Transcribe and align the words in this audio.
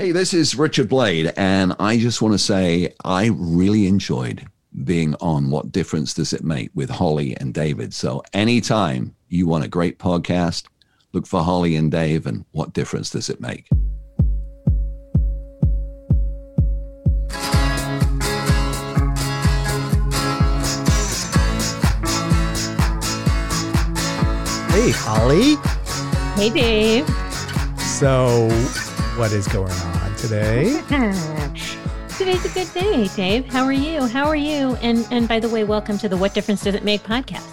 Hey, 0.00 0.12
this 0.12 0.32
is 0.32 0.54
Richard 0.54 0.88
Blade, 0.88 1.30
and 1.36 1.76
I 1.78 1.98
just 1.98 2.22
want 2.22 2.32
to 2.32 2.38
say 2.38 2.94
I 3.04 3.26
really 3.34 3.86
enjoyed 3.86 4.46
being 4.82 5.14
on 5.16 5.50
What 5.50 5.72
Difference 5.72 6.14
Does 6.14 6.32
It 6.32 6.42
Make 6.42 6.70
with 6.74 6.88
Holly 6.88 7.36
and 7.36 7.52
David. 7.52 7.92
So, 7.92 8.22
anytime 8.32 9.14
you 9.28 9.46
want 9.46 9.64
a 9.64 9.68
great 9.68 9.98
podcast, 9.98 10.68
look 11.12 11.26
for 11.26 11.42
Holly 11.42 11.76
and 11.76 11.90
Dave 11.90 12.24
and 12.24 12.46
What 12.52 12.72
Difference 12.72 13.10
Does 13.10 13.28
It 13.28 13.42
Make? 13.42 13.68
Hey, 24.70 24.92
Holly. 24.92 25.56
Hey, 26.36 26.48
Dave. 26.48 27.06
So, 27.78 28.48
what 29.18 29.32
is 29.32 29.46
going 29.46 29.70
on 29.70 29.89
today? 30.20 30.82
Today's 32.18 32.44
a 32.44 32.48
good 32.50 32.72
day, 32.74 33.08
Dave. 33.16 33.46
How 33.46 33.64
are 33.64 33.72
you? 33.72 34.06
How 34.06 34.26
are 34.26 34.36
you? 34.36 34.76
And 34.82 35.06
and 35.10 35.26
by 35.26 35.40
the 35.40 35.48
way, 35.48 35.64
welcome 35.64 35.96
to 35.98 36.08
the 36.08 36.16
What 36.16 36.34
Difference 36.34 36.62
Does 36.62 36.74
It 36.74 36.84
Make 36.84 37.02
podcast. 37.02 37.48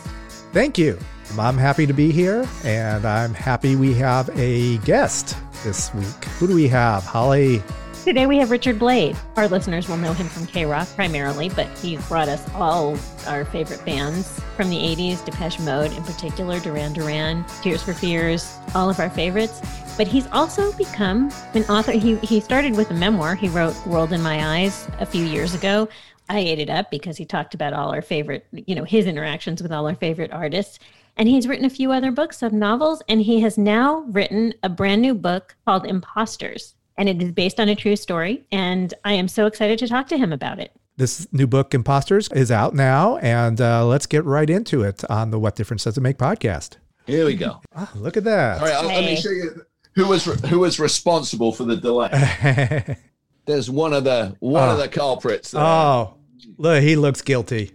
Thank 0.52 0.78
you. 0.78 1.00
I'm 1.40 1.58
happy 1.58 1.86
to 1.86 1.94
be 1.94 2.12
here, 2.12 2.48
and 2.66 3.06
I'm 3.06 3.34
happy 3.34 3.76
we 3.76 3.94
have 3.96 4.30
a 4.38 4.78
guest 4.80 5.38
this 5.64 5.94
week. 5.94 6.26
Who 6.40 6.48
do 6.48 6.56
we 6.56 6.68
have? 6.68 7.04
Holly. 7.04 7.64
Today 8.04 8.26
we 8.26 8.38
have 8.38 8.52
Richard 8.52 8.80
Blade. 8.80 9.18
Our 9.36 9.48
listeners 9.48 9.88
will 9.88 9.98
know 9.98 10.14
him 10.14 10.28
from 10.28 10.46
K 10.48 10.66
Rock 10.66 10.88
primarily, 10.96 11.50
but 11.50 11.68
he's 11.78 12.06
brought 12.08 12.28
us 12.28 12.46
all 12.54 12.98
our 13.28 13.46
favorite 13.46 13.84
bands 13.86 14.42
from 14.56 14.70
the 14.70 14.78
80s, 14.78 15.24
Depeche 15.24 15.60
Mode 15.60 15.92
in 15.94 16.04
particular, 16.04 16.60
Duran 16.60 16.94
Duran, 16.94 17.46
Tears 17.62 17.84
for 17.84 17.94
Fears, 17.94 18.58
all 18.76 18.90
of 18.90 19.00
our 19.00 19.10
favorites. 19.10 19.62
But 19.98 20.08
he's 20.08 20.28
also 20.28 20.72
become 20.74 21.32
an 21.54 21.64
author. 21.64 21.92
He, 21.92 22.16
he 22.18 22.40
started 22.40 22.78
with 22.78 22.92
a 22.92 22.94
memoir. 22.94 23.36
He 23.36 23.50
wrote 23.50 23.76
World 23.86 24.14
in 24.14 24.22
My 24.22 24.60
Eyes 24.60 24.88
a 25.00 25.06
few 25.06 25.26
years 25.26 25.56
ago. 25.56 25.90
I 26.30 26.40
ate 26.40 26.60
it 26.60 26.70
up 26.70 26.92
because 26.92 27.18
he 27.18 27.26
talked 27.26 27.54
about 27.54 27.74
all 27.74 27.92
our 27.94 28.02
favorite, 28.02 28.46
you 28.52 28.76
know, 28.76 28.84
his 28.84 29.08
interactions 29.08 29.62
with 29.62 29.72
all 29.72 29.88
our 29.88 29.96
favorite 29.96 30.32
artists. 30.32 30.80
And 31.16 31.28
he's 31.28 31.48
written 31.48 31.66
a 31.66 31.70
few 31.70 31.92
other 31.92 32.12
books 32.12 32.44
of 32.44 32.54
novels, 32.54 33.02
and 33.10 33.22
he 33.22 33.40
has 33.40 33.58
now 33.58 34.02
written 34.10 34.54
a 34.62 34.70
brand 34.70 35.02
new 35.02 35.16
book 35.16 35.56
called 35.66 35.86
Imposters 35.86 36.76
and 36.98 37.08
it 37.08 37.22
is 37.22 37.32
based 37.32 37.60
on 37.60 37.70
a 37.70 37.76
true 37.76 37.96
story. 37.96 38.46
And 38.52 38.94
I 39.06 39.14
am 39.14 39.28
so 39.28 39.46
excited 39.46 39.80
to 39.80 39.88
talk 39.88 40.08
to 40.08 40.18
him 40.18 40.34
about 40.34 40.60
it. 40.60 40.72
This 40.98 41.32
new 41.32 41.46
book, 41.46 41.76
Imposters, 41.76 42.28
is 42.30 42.52
out 42.52 42.74
now, 42.74 43.18
and 43.18 43.62
uh, 43.62 43.86
let's 43.86 44.08
get 44.08 44.26
right 44.26 44.50
into 44.50 44.82
it 44.82 45.04
on 45.12 45.30
the 45.30 45.38
What 45.38 45.56
Difference 45.56 45.84
Does 45.84 45.96
It 45.96 46.02
Make 46.02 46.18
podcast. 46.18 46.78
Here 47.06 47.24
we 47.24 47.36
go. 47.36 47.62
Oh, 47.76 47.90
look 47.96 48.18
at 48.18 48.24
that. 48.24 48.60
All 48.60 48.66
right, 48.66 48.76
I'll, 48.76 48.88
let 48.88 49.06
me 49.06 49.16
show 49.16 49.30
you 49.30 49.64
who 49.98 50.08
was 50.08 50.26
who 50.26 50.60
was 50.60 50.80
responsible 50.80 51.52
for 51.52 51.64
the 51.64 51.76
delay. 51.76 52.98
There's 53.46 53.68
one 53.68 53.94
of 53.94 54.04
the 54.04 54.36
one 54.40 54.70
oh. 54.70 54.74
of 54.74 54.78
the 54.78 54.88
culprits. 54.88 55.52
There. 55.52 55.62
Oh, 55.62 56.14
look, 56.58 56.84
he 56.84 56.96
looks 56.96 57.24
guilty. 57.24 57.72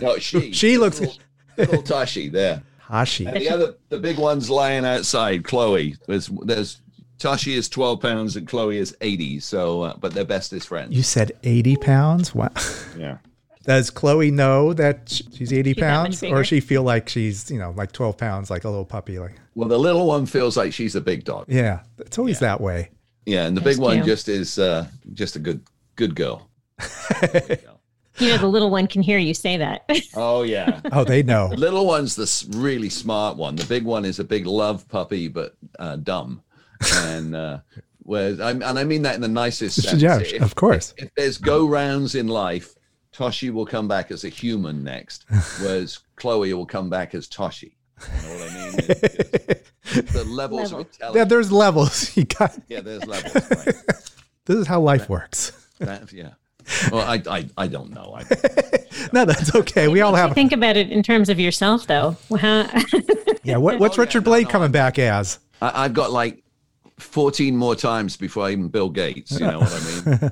No, 0.00 0.18
she. 0.18 0.52
she 0.52 0.78
looks 0.78 0.98
little, 0.98 1.16
little 1.58 1.82
Tashi 1.82 2.30
there. 2.30 2.62
Tashi. 2.86 3.26
And 3.26 3.36
the 3.36 3.50
other, 3.50 3.74
the 3.90 3.98
big 3.98 4.16
one's 4.16 4.48
lying 4.48 4.86
outside. 4.86 5.44
Chloe. 5.44 5.96
There's 6.06 6.28
there's 6.42 6.80
Tashi 7.18 7.54
is 7.54 7.68
12 7.68 8.00
pounds 8.00 8.36
and 8.36 8.48
Chloe 8.48 8.78
is 8.78 8.96
80. 9.02 9.40
So, 9.40 9.82
uh, 9.82 9.96
but 9.98 10.14
they're 10.14 10.24
bestest 10.24 10.68
friends. 10.68 10.96
You 10.96 11.02
said 11.02 11.32
80 11.44 11.76
pounds? 11.76 12.34
Wow. 12.34 12.48
Yeah. 12.96 13.18
Does 13.68 13.90
Chloe 13.90 14.30
know 14.30 14.72
that 14.72 15.20
she's 15.30 15.52
80 15.52 15.74
she's 15.74 15.78
pounds 15.78 16.22
or 16.22 16.42
she 16.42 16.58
feel 16.58 16.82
like 16.82 17.06
she's, 17.06 17.50
you 17.50 17.58
know, 17.58 17.74
like 17.76 17.92
12 17.92 18.16
pounds, 18.16 18.48
like 18.48 18.64
a 18.64 18.70
little 18.70 18.86
puppy? 18.86 19.18
Like, 19.18 19.34
well, 19.54 19.68
the 19.68 19.78
little 19.78 20.06
one 20.06 20.24
feels 20.24 20.56
like 20.56 20.72
she's 20.72 20.94
a 20.94 21.02
big 21.02 21.24
dog. 21.24 21.44
Yeah. 21.48 21.80
It's 21.98 22.18
always 22.18 22.36
yeah. 22.36 22.48
that 22.48 22.62
way. 22.62 22.88
Yeah. 23.26 23.44
And 23.44 23.54
the 23.54 23.60
big 23.60 23.76
one 23.76 24.02
just 24.06 24.30
is, 24.30 24.58
uh, 24.58 24.86
just 25.12 25.36
a 25.36 25.38
good, 25.38 25.60
good 25.96 26.14
girl. 26.14 26.48
You 28.20 28.30
know, 28.30 28.38
the 28.38 28.48
little 28.48 28.70
one 28.70 28.88
can 28.88 29.02
hear 29.02 29.18
you 29.18 29.34
say 29.34 29.58
that. 29.58 29.88
Oh 30.16 30.42
yeah. 30.44 30.80
oh, 30.90 31.04
they 31.04 31.22
know. 31.22 31.48
The 31.50 31.56
little 31.56 31.86
one's 31.86 32.16
the 32.16 32.58
really 32.58 32.88
smart 32.88 33.36
one. 33.36 33.54
The 33.54 33.66
big 33.66 33.84
one 33.84 34.04
is 34.04 34.18
a 34.18 34.24
big 34.24 34.46
love 34.46 34.88
puppy, 34.88 35.28
but 35.28 35.54
uh, 35.78 35.96
dumb 35.96 36.42
and 36.94 37.36
uh, 37.36 37.58
whereas 37.98 38.40
I, 38.40 38.50
and 38.50 38.64
I 38.64 38.84
mean 38.84 39.02
that 39.02 39.14
in 39.14 39.20
the 39.20 39.28
nicest 39.28 39.82
sense. 39.82 40.02
Yeah, 40.02 40.18
if, 40.18 40.42
of 40.42 40.54
course. 40.54 40.94
If, 40.96 41.04
if 41.04 41.14
there's 41.14 41.38
go 41.38 41.66
rounds 41.68 42.16
in 42.16 42.26
life, 42.26 42.74
Toshi 43.18 43.50
will 43.50 43.66
come 43.66 43.88
back 43.88 44.12
as 44.12 44.22
a 44.22 44.28
human 44.28 44.84
next, 44.84 45.24
whereas 45.60 45.98
Chloe 46.16 46.52
will 46.54 46.66
come 46.66 46.88
back 46.88 47.14
as 47.14 47.28
Toshi. 47.28 47.72
You 48.00 48.28
know 48.28 48.34
what 48.34 48.50
I 48.50 48.54
mean? 48.54 50.04
the 50.12 50.24
levels 50.24 50.72
Level. 50.72 50.80
of 50.80 50.86
intelligence. 50.86 51.16
Yeah, 51.16 51.24
there's 51.24 51.52
levels. 51.52 52.16
You 52.16 52.24
got. 52.24 52.58
Yeah, 52.68 52.80
there's 52.80 53.04
levels. 53.06 53.50
Right. 53.50 53.74
This 54.44 54.56
is 54.56 54.66
how 54.66 54.80
life 54.80 55.02
that, 55.02 55.10
works. 55.10 55.68
That, 55.78 56.10
yeah. 56.10 56.30
Well, 56.90 57.02
I, 57.06 57.22
I, 57.28 57.48
I 57.58 57.66
don't 57.66 57.90
know. 57.90 58.16
I, 58.16 58.22
no, 59.12 59.26
that's 59.26 59.54
okay. 59.54 59.88
We 59.88 60.00
all 60.00 60.14
have. 60.14 60.32
Think 60.32 60.52
about 60.52 60.74
it 60.78 60.90
in 60.90 61.02
terms 61.02 61.28
of 61.28 61.38
yourself, 61.38 61.86
though. 61.86 62.16
yeah. 63.42 63.58
What, 63.58 63.78
what's 63.78 63.98
oh, 63.98 64.00
Richard 64.00 64.22
yeah, 64.22 64.24
Blade 64.24 64.42
no, 64.44 64.48
no, 64.48 64.52
coming 64.52 64.72
back 64.72 64.98
as? 64.98 65.38
I, 65.60 65.84
I've 65.84 65.92
got 65.92 66.12
like 66.12 66.42
14 66.98 67.58
more 67.58 67.76
times 67.76 68.16
before 68.16 68.46
I 68.46 68.52
even 68.52 68.68
Bill 68.68 68.88
Gates. 68.88 69.32
You 69.32 69.46
know 69.48 69.58
what 69.58 69.70
I 69.70 70.10
mean? 70.10 70.30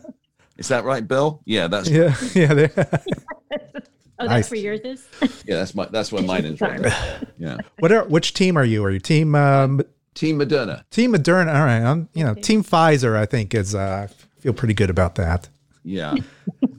Is 0.59 0.69
that 0.69 0.84
right, 0.84 1.06
Bill? 1.06 1.43
Yeah, 1.44 1.69
that's 1.69 1.89
yeah, 1.89 2.17
yeah. 2.34 2.69
oh, 4.19 4.28
that's 4.28 4.50
where 4.50 4.61
yours 4.61 4.81
is. 4.81 5.06
yeah, 5.44 5.56
that's 5.56 5.75
my 5.75 5.87
that's 5.87 6.11
where 6.11 6.22
mine 6.22 6.44
is. 6.44 6.61
Right 6.61 6.93
yeah. 7.39 7.59
What 7.78 7.93
are 7.93 8.05
which 8.05 8.34
team 8.34 8.56
are 8.56 8.65
you? 8.65 8.84
Are 8.84 8.91
you 8.91 9.00
team 9.00 9.34
um, 9.34 9.83
Team 10.15 10.39
Moderna? 10.39 10.89
Team 10.91 11.12
Moderna. 11.12 11.55
All 11.55 11.65
right. 11.65 11.83
I'm 11.83 12.09
you 12.15 12.25
know 12.25 12.34
Team 12.34 12.65
Pfizer. 12.65 13.16
I 13.16 13.27
think 13.27 13.55
is 13.55 13.75
uh, 13.75 14.09
feel 14.41 14.55
pretty 14.55 14.75
good 14.75 14.91
about 14.91 15.16
that. 15.16 15.49
Yeah, 15.84 16.15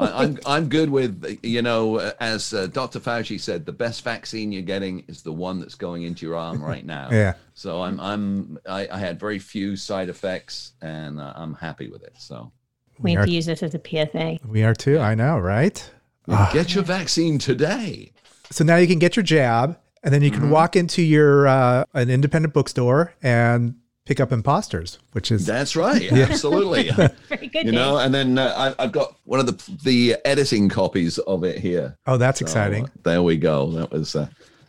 I, 0.01 0.05
am 0.05 0.13
I'm, 0.15 0.39
I'm 0.45 0.69
good 0.69 0.89
with 0.89 1.39
you 1.41 1.61
know 1.61 1.99
as 2.19 2.53
uh, 2.53 2.67
Dr. 2.67 2.99
Fauci 2.99 3.39
said, 3.39 3.65
the 3.65 3.71
best 3.71 4.03
vaccine 4.03 4.51
you're 4.51 4.63
getting 4.63 5.05
is 5.07 5.21
the 5.21 5.31
one 5.31 5.61
that's 5.61 5.75
going 5.75 6.03
into 6.03 6.25
your 6.25 6.35
arm 6.35 6.61
right 6.61 6.85
now. 6.97 7.07
yeah. 7.09 7.35
So 7.53 7.83
I'm 7.83 8.01
I'm 8.01 8.59
I, 8.67 8.87
I 8.91 8.97
had 8.97 9.17
very 9.17 9.39
few 9.39 9.77
side 9.77 10.09
effects 10.09 10.73
and 10.81 11.21
uh, 11.21 11.31
I'm 11.37 11.53
happy 11.53 11.89
with 11.89 12.03
it. 12.03 12.15
So 12.17 12.51
we, 12.99 13.11
we 13.11 13.15
have 13.15 13.25
to 13.25 13.31
use 13.31 13.45
this 13.45 13.63
as 13.63 13.75
a 13.75 13.81
PSA. 13.83 14.39
We 14.47 14.63
are 14.63 14.73
too. 14.73 14.99
I 14.99 15.15
know, 15.15 15.37
right? 15.37 15.89
Ah. 16.27 16.49
Get 16.53 16.75
your 16.75 16.83
vaccine 16.83 17.37
today. 17.37 18.11
So 18.51 18.63
now 18.63 18.77
you 18.77 18.87
can 18.87 18.99
get 18.99 19.15
your 19.15 19.23
jab, 19.23 19.77
and 20.03 20.13
then 20.13 20.21
you 20.21 20.31
can 20.31 20.41
mm-hmm. 20.41 20.51
walk 20.51 20.75
into 20.75 21.01
your 21.01 21.47
uh, 21.47 21.85
an 21.93 22.09
independent 22.09 22.53
bookstore 22.53 23.13
and 23.21 23.75
pick 24.05 24.19
up 24.21 24.31
imposters, 24.31 24.99
which 25.11 25.31
is 25.31 25.45
that's 25.45 25.75
right, 25.75 26.01
yeah. 26.11 26.27
absolutely. 26.29 26.89
Very 27.29 27.47
good. 27.47 27.65
You 27.65 27.73
know, 27.73 27.97
and 27.97 28.13
then 28.13 28.37
uh, 28.37 28.73
I, 28.77 28.83
have 28.83 28.91
got 28.91 29.15
one 29.25 29.39
of 29.39 29.45
the 29.45 29.77
the 29.83 30.17
editing 30.25 30.69
copies 30.69 31.17
of 31.19 31.43
it 31.43 31.59
here. 31.59 31.97
Oh, 32.07 32.17
that's 32.17 32.39
so, 32.39 32.43
exciting. 32.43 32.85
Uh, 32.85 32.89
there 33.03 33.23
we 33.23 33.37
go. 33.37 33.71
That 33.71 33.91
was. 33.91 34.15
Uh, 34.15 34.27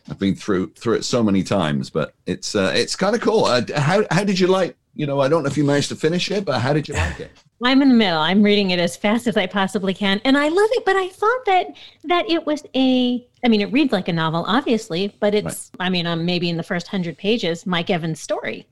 I've 0.09 0.19
been 0.19 0.35
through 0.35 0.71
through 0.71 0.95
it 0.95 1.05
so 1.05 1.23
many 1.23 1.43
times, 1.43 1.89
but 1.89 2.13
it's 2.25 2.55
uh, 2.55 2.73
it's 2.75 2.95
kind 2.95 3.15
of 3.15 3.21
cool. 3.21 3.45
Uh, 3.45 3.61
how 3.75 4.03
how 4.11 4.23
did 4.23 4.39
you 4.39 4.47
like? 4.47 4.75
You 4.99 5.05
know, 5.05 5.21
I 5.21 5.29
don't 5.29 5.43
know 5.43 5.47
if 5.47 5.55
you 5.55 5.63
managed 5.63 5.87
to 5.89 5.95
finish 5.95 6.29
it, 6.29 6.43
but 6.43 6.59
how 6.59 6.73
did 6.73 6.89
you 6.89 6.93
like 6.93 7.21
it? 7.21 7.31
I'm 7.63 7.81
in 7.81 7.87
the 7.87 7.95
middle. 7.95 8.19
I'm 8.19 8.43
reading 8.43 8.71
it 8.71 8.79
as 8.79 8.97
fast 8.97 9.27
as 9.27 9.37
I 9.37 9.47
possibly 9.47 9.93
can, 9.93 10.19
and 10.25 10.37
I 10.37 10.49
love 10.49 10.69
it. 10.73 10.83
But 10.83 10.97
I 10.97 11.07
thought 11.07 11.45
that 11.45 11.67
that 12.03 12.29
it 12.29 12.45
was 12.45 12.65
a. 12.75 13.25
I 13.41 13.47
mean, 13.47 13.61
it 13.61 13.71
reads 13.71 13.93
like 13.93 14.09
a 14.09 14.13
novel, 14.13 14.43
obviously, 14.45 15.15
but 15.21 15.33
it's. 15.33 15.71
Right. 15.79 15.85
I 15.85 15.89
mean, 15.89 16.05
I'm 16.05 16.25
maybe 16.25 16.49
in 16.49 16.57
the 16.57 16.63
first 16.63 16.89
hundred 16.89 17.17
pages, 17.17 17.65
Mike 17.65 17.89
Evans' 17.89 18.19
story. 18.19 18.67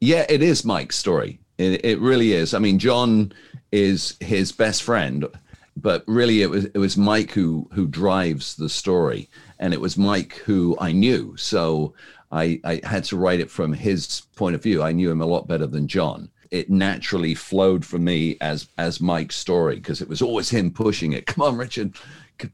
Yeah, 0.00 0.24
it 0.28 0.40
is 0.40 0.64
Mike's 0.64 0.96
story. 0.96 1.40
It, 1.58 1.84
it 1.84 1.98
really 1.98 2.32
is. 2.32 2.54
I 2.54 2.60
mean, 2.60 2.78
John 2.78 3.32
is 3.72 4.16
his 4.20 4.52
best 4.52 4.84
friend, 4.84 5.26
but 5.74 6.04
really 6.06 6.42
it 6.42 6.50
was 6.50 6.66
it 6.66 6.78
was 6.78 6.96
Mike 6.96 7.32
who 7.32 7.68
who 7.72 7.88
drives 7.88 8.54
the 8.54 8.68
story, 8.68 9.28
and 9.58 9.74
it 9.74 9.80
was 9.80 9.98
Mike 9.98 10.34
who 10.44 10.76
I 10.78 10.92
knew. 10.92 11.36
So 11.36 11.94
I, 12.32 12.60
I 12.64 12.80
had 12.82 13.04
to 13.04 13.16
write 13.16 13.40
it 13.40 13.50
from 13.50 13.72
his 13.72 14.22
point 14.36 14.54
of 14.54 14.62
view. 14.62 14.82
I 14.82 14.92
knew 14.92 15.10
him 15.10 15.20
a 15.20 15.26
lot 15.26 15.46
better 15.46 15.66
than 15.66 15.86
John. 15.86 16.30
It 16.50 16.70
naturally 16.70 17.34
flowed 17.34 17.84
for 17.84 17.98
me 17.98 18.36
as 18.40 18.68
as 18.76 19.00
Mike's 19.00 19.36
story 19.36 19.76
because 19.76 20.02
it 20.02 20.08
was 20.08 20.20
always 20.20 20.50
him 20.50 20.70
pushing 20.70 21.12
it. 21.12 21.26
Come 21.26 21.42
on, 21.42 21.56
Richard, 21.56 21.96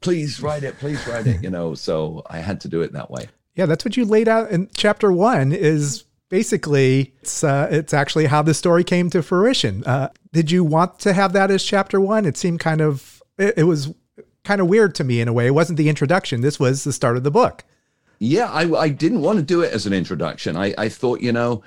please 0.01 0.41
write 0.41 0.63
it, 0.65 0.79
please 0.79 1.05
write 1.07 1.27
it. 1.27 1.43
You 1.43 1.51
know, 1.51 1.75
so 1.75 2.23
I 2.29 2.39
had 2.39 2.61
to 2.63 2.69
do 2.69 2.83
it 2.83 2.93
that 2.93 3.11
way. 3.11 3.29
Yeah, 3.55 3.67
that's 3.67 3.85
what 3.85 3.97
you 3.97 4.05
laid 4.05 4.29
out 4.29 4.51
in 4.51 4.69
chapter 4.75 5.11
one. 5.11 5.53
Is 5.53 6.05
basically 6.29 7.15
it's 7.21 7.43
uh, 7.43 7.69
it's 7.71 7.95
actually 7.95 8.27
how 8.27 8.43
the 8.43 8.55
story 8.55 8.85
came 8.85 9.11
to 9.11 9.23
fruition. 9.23 9.83
Uh, 9.85 10.11
did 10.33 10.51
you 10.51 10.63
want 10.63 10.99
to 11.01 11.13
have 11.13 11.33
that 11.33 11.51
as 11.51 11.65
chapter 11.65 12.01
one? 12.01 12.25
It 12.25 12.37
seemed 12.37 12.61
kind 12.61 12.81
of 12.81 13.23
it, 13.37 13.55
it, 13.59 13.65
was 13.65 13.93
kind 14.45 14.61
of 14.61 14.69
weird 14.69 14.95
to 14.97 15.05
me 15.05 15.21
in 15.21 15.29
a 15.29 15.33
way. 15.33 15.47
It 15.47 15.55
wasn't 15.55 15.77
the 15.77 15.89
introduction. 15.89 16.41
This 16.41 16.61
was 16.61 16.85
the 16.85 16.93
start 16.93 17.17
of 17.17 17.25
the 17.25 17.31
book. 17.31 17.65
Yeah, 18.19 18.51
I, 18.51 18.71
I 18.73 18.89
didn't 18.89 19.21
want 19.21 19.39
to 19.39 19.45
do 19.45 19.63
it 19.63 19.73
as 19.73 19.87
an 19.87 19.93
introduction. 19.93 20.57
I, 20.57 20.75
I 20.77 20.89
thought 20.89 21.21
you 21.21 21.33
know, 21.33 21.63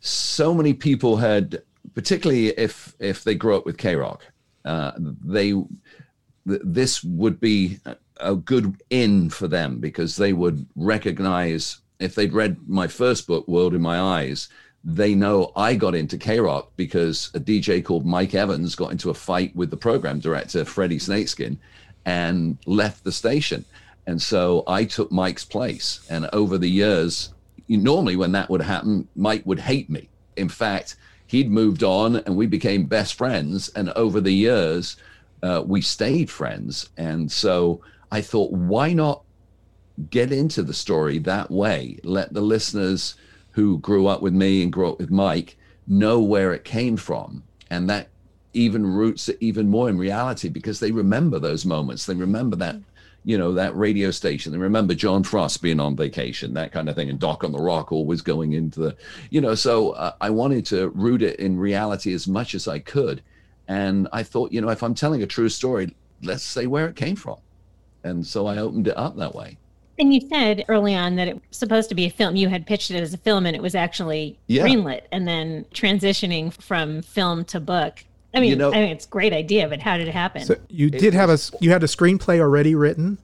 so 0.00 0.54
many 0.54 0.72
people 0.72 1.16
had, 1.16 1.62
particularly 1.94 2.48
if 2.48 2.94
if 2.98 3.24
they 3.24 3.34
grew 3.34 3.56
up 3.56 3.66
with 3.66 3.76
K 3.76 3.96
Rock, 3.96 4.24
uh, 4.64 4.92
they 4.96 5.54
this 6.46 7.02
would 7.04 7.40
be 7.40 7.78
a 8.18 8.34
good 8.34 8.80
in 8.90 9.30
for 9.30 9.48
them 9.48 9.78
because 9.78 10.16
they 10.16 10.32
would 10.32 10.66
recognize 10.76 11.78
if 11.98 12.14
they'd 12.14 12.32
read 12.32 12.56
my 12.66 12.86
first 12.86 13.26
book, 13.26 13.46
World 13.46 13.74
in 13.74 13.82
My 13.82 14.00
Eyes, 14.00 14.48
they 14.82 15.14
know 15.14 15.52
I 15.54 15.74
got 15.74 15.94
into 15.94 16.16
K 16.16 16.40
Rock 16.40 16.72
because 16.76 17.30
a 17.34 17.40
DJ 17.40 17.84
called 17.84 18.06
Mike 18.06 18.34
Evans 18.34 18.74
got 18.74 18.92
into 18.92 19.10
a 19.10 19.14
fight 19.14 19.54
with 19.54 19.70
the 19.70 19.76
program 19.76 20.18
director, 20.20 20.64
Freddie 20.64 20.98
Snakeskin, 20.98 21.58
and 22.06 22.56
left 22.64 23.04
the 23.04 23.12
station. 23.12 23.64
And 24.10 24.20
so 24.20 24.64
I 24.66 24.86
took 24.86 25.12
Mike's 25.12 25.44
place. 25.44 26.04
And 26.10 26.28
over 26.32 26.58
the 26.58 26.68
years, 26.68 27.32
normally 27.68 28.16
when 28.16 28.32
that 28.32 28.50
would 28.50 28.60
happen, 28.60 29.06
Mike 29.14 29.46
would 29.46 29.60
hate 29.60 29.88
me. 29.88 30.08
In 30.36 30.48
fact, 30.48 30.96
he'd 31.28 31.48
moved 31.48 31.84
on 31.84 32.16
and 32.16 32.36
we 32.36 32.48
became 32.48 32.86
best 32.86 33.14
friends. 33.14 33.68
And 33.68 33.90
over 33.90 34.20
the 34.20 34.34
years, 34.34 34.96
uh, 35.44 35.62
we 35.64 35.80
stayed 35.80 36.28
friends. 36.28 36.88
And 36.96 37.30
so 37.30 37.82
I 38.10 38.20
thought, 38.20 38.50
why 38.50 38.92
not 38.94 39.22
get 40.10 40.32
into 40.32 40.64
the 40.64 40.74
story 40.74 41.18
that 41.20 41.48
way? 41.48 42.00
Let 42.02 42.34
the 42.34 42.40
listeners 42.40 43.14
who 43.52 43.78
grew 43.78 44.08
up 44.08 44.22
with 44.22 44.34
me 44.34 44.64
and 44.64 44.72
grew 44.72 44.90
up 44.90 44.98
with 44.98 45.12
Mike 45.12 45.56
know 45.86 46.18
where 46.18 46.52
it 46.52 46.64
came 46.64 46.96
from. 46.96 47.44
And 47.70 47.88
that 47.90 48.08
even 48.54 48.84
roots 48.84 49.28
it 49.28 49.38
even 49.38 49.68
more 49.68 49.88
in 49.88 49.96
reality 49.96 50.48
because 50.48 50.80
they 50.80 50.90
remember 50.90 51.38
those 51.38 51.64
moments. 51.64 52.06
They 52.06 52.14
remember 52.14 52.56
that, 52.56 52.76
you 53.24 53.36
know, 53.36 53.52
that 53.52 53.76
radio 53.76 54.10
station. 54.10 54.52
And 54.52 54.62
remember 54.62 54.94
John 54.94 55.22
Frost 55.22 55.62
being 55.62 55.80
on 55.80 55.96
vacation, 55.96 56.54
that 56.54 56.72
kind 56.72 56.88
of 56.88 56.96
thing, 56.96 57.10
and 57.10 57.18
Doc 57.18 57.44
on 57.44 57.52
the 57.52 57.58
Rock 57.58 57.92
always 57.92 58.22
going 58.22 58.54
into 58.54 58.80
the, 58.80 58.96
you 59.30 59.40
know. 59.40 59.54
So 59.54 59.90
uh, 59.90 60.12
I 60.20 60.30
wanted 60.30 60.64
to 60.66 60.88
root 60.90 61.22
it 61.22 61.38
in 61.38 61.58
reality 61.58 62.14
as 62.14 62.26
much 62.26 62.54
as 62.54 62.66
I 62.66 62.78
could. 62.78 63.22
And 63.68 64.08
I 64.12 64.22
thought, 64.22 64.52
you 64.52 64.60
know, 64.60 64.70
if 64.70 64.82
I'm 64.82 64.94
telling 64.94 65.22
a 65.22 65.26
true 65.26 65.48
story, 65.48 65.94
let's 66.22 66.42
say 66.42 66.66
where 66.66 66.88
it 66.88 66.96
came 66.96 67.16
from. 67.16 67.36
And 68.02 68.26
so 68.26 68.46
I 68.46 68.58
opened 68.58 68.88
it 68.88 68.96
up 68.96 69.16
that 69.16 69.34
way. 69.34 69.58
And 69.98 70.14
you 70.14 70.20
said 70.28 70.64
early 70.68 70.94
on 70.94 71.16
that 71.16 71.28
it 71.28 71.34
was 71.34 71.42
supposed 71.50 71.90
to 71.90 71.94
be 71.94 72.06
a 72.06 72.10
film. 72.10 72.34
You 72.34 72.48
had 72.48 72.66
pitched 72.66 72.90
it 72.90 73.02
as 73.02 73.12
a 73.12 73.18
film 73.18 73.44
and 73.44 73.54
it 73.54 73.60
was 73.60 73.74
actually 73.74 74.38
yeah. 74.46 74.64
greenlit 74.64 75.02
and 75.12 75.28
then 75.28 75.66
transitioning 75.74 76.52
from 76.60 77.02
film 77.02 77.44
to 77.44 77.60
book. 77.60 78.04
I 78.32 78.40
mean, 78.40 78.50
you 78.50 78.56
know, 78.56 78.72
I 78.72 78.76
mean, 78.76 78.90
it's 78.90 79.06
a 79.06 79.08
great 79.08 79.32
idea, 79.32 79.68
but 79.68 79.80
how 79.80 79.96
did 79.96 80.08
it 80.08 80.14
happen? 80.14 80.44
So 80.44 80.56
you 80.68 80.90
did 80.90 81.14
have 81.14 81.30
a 81.30 81.38
you 81.60 81.70
had 81.70 81.82
a 81.82 81.86
screenplay 81.86 82.38
already 82.38 82.74
written. 82.74 83.18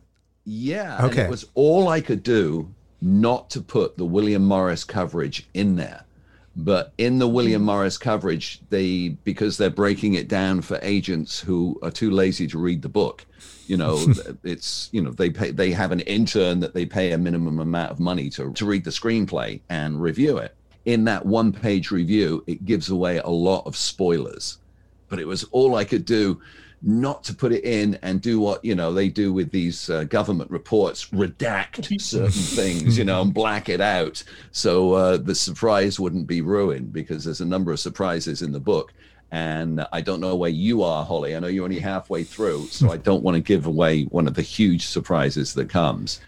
Yeah. 0.44 1.04
Okay. 1.06 1.22
it 1.22 1.30
was 1.30 1.46
all 1.54 1.88
I 1.88 2.00
could 2.00 2.22
do 2.22 2.72
not 3.00 3.50
to 3.50 3.60
put 3.60 3.96
the 3.96 4.04
William 4.04 4.44
Morris 4.44 4.84
coverage 4.84 5.46
in 5.54 5.76
there. 5.76 6.02
But 6.58 6.94
in 6.96 7.18
the 7.18 7.28
William. 7.28 7.62
Morris 7.62 7.98
coverage, 7.98 8.60
they 8.70 9.10
because 9.24 9.58
they're 9.58 9.68
breaking 9.68 10.14
it 10.14 10.26
down 10.26 10.62
for 10.62 10.78
agents 10.80 11.38
who 11.38 11.78
are 11.82 11.90
too 11.90 12.10
lazy 12.10 12.46
to 12.46 12.58
read 12.58 12.80
the 12.80 12.88
book. 12.88 13.26
You 13.66 13.76
know, 13.76 14.06
it's 14.42 14.88
you 14.90 15.02
know 15.02 15.10
they 15.10 15.28
pay 15.28 15.50
they 15.50 15.72
have 15.72 15.92
an 15.92 16.00
intern 16.00 16.60
that 16.60 16.72
they 16.72 16.86
pay 16.86 17.12
a 17.12 17.18
minimum 17.18 17.58
amount 17.58 17.90
of 17.90 18.00
money 18.00 18.30
to 18.30 18.54
to 18.54 18.64
read 18.64 18.84
the 18.84 18.90
screenplay 18.90 19.60
and 19.68 20.00
review 20.00 20.38
it. 20.38 20.56
In 20.86 21.04
that 21.04 21.26
one 21.26 21.52
page 21.52 21.90
review, 21.90 22.42
it 22.46 22.64
gives 22.64 22.88
away 22.88 23.18
a 23.18 23.28
lot 23.28 23.66
of 23.66 23.76
spoilers. 23.76 24.56
But 25.08 25.20
it 25.20 25.26
was 25.26 25.44
all 25.44 25.76
I 25.76 25.84
could 25.84 26.04
do 26.04 26.40
not 26.82 27.24
to 27.24 27.34
put 27.34 27.52
it 27.52 27.64
in 27.64 27.98
and 28.02 28.20
do 28.20 28.38
what 28.38 28.64
you 28.64 28.74
know 28.74 28.92
they 28.92 29.08
do 29.08 29.32
with 29.32 29.50
these 29.50 29.88
uh, 29.88 30.04
government 30.04 30.50
reports 30.50 31.06
redact 31.06 32.00
certain 32.00 32.30
things 32.30 32.98
you 32.98 33.04
know 33.04 33.22
and 33.22 33.34
black 33.34 33.68
it 33.68 33.80
out. 33.80 34.22
So 34.52 34.92
uh, 34.92 35.16
the 35.16 35.34
surprise 35.34 35.98
wouldn't 35.98 36.26
be 36.26 36.42
ruined 36.42 36.92
because 36.92 37.24
there's 37.24 37.40
a 37.40 37.46
number 37.46 37.72
of 37.72 37.80
surprises 37.80 38.42
in 38.42 38.52
the 38.52 38.60
book. 38.60 38.92
And 39.32 39.84
i 39.92 40.00
don't 40.00 40.20
know 40.20 40.36
where 40.36 40.50
you 40.50 40.84
are 40.84 41.04
holly. 41.04 41.34
I 41.34 41.40
know 41.40 41.48
you're 41.48 41.64
only 41.64 41.80
halfway 41.80 42.22
through 42.22 42.66
so 42.66 42.92
i 42.92 42.96
don't 42.96 43.24
want 43.24 43.34
to 43.34 43.40
give 43.40 43.66
away 43.66 44.04
one 44.04 44.28
of 44.28 44.34
the 44.34 44.42
huge 44.42 44.86
surprises 44.86 45.54
that 45.54 45.68
comes. 45.68 46.20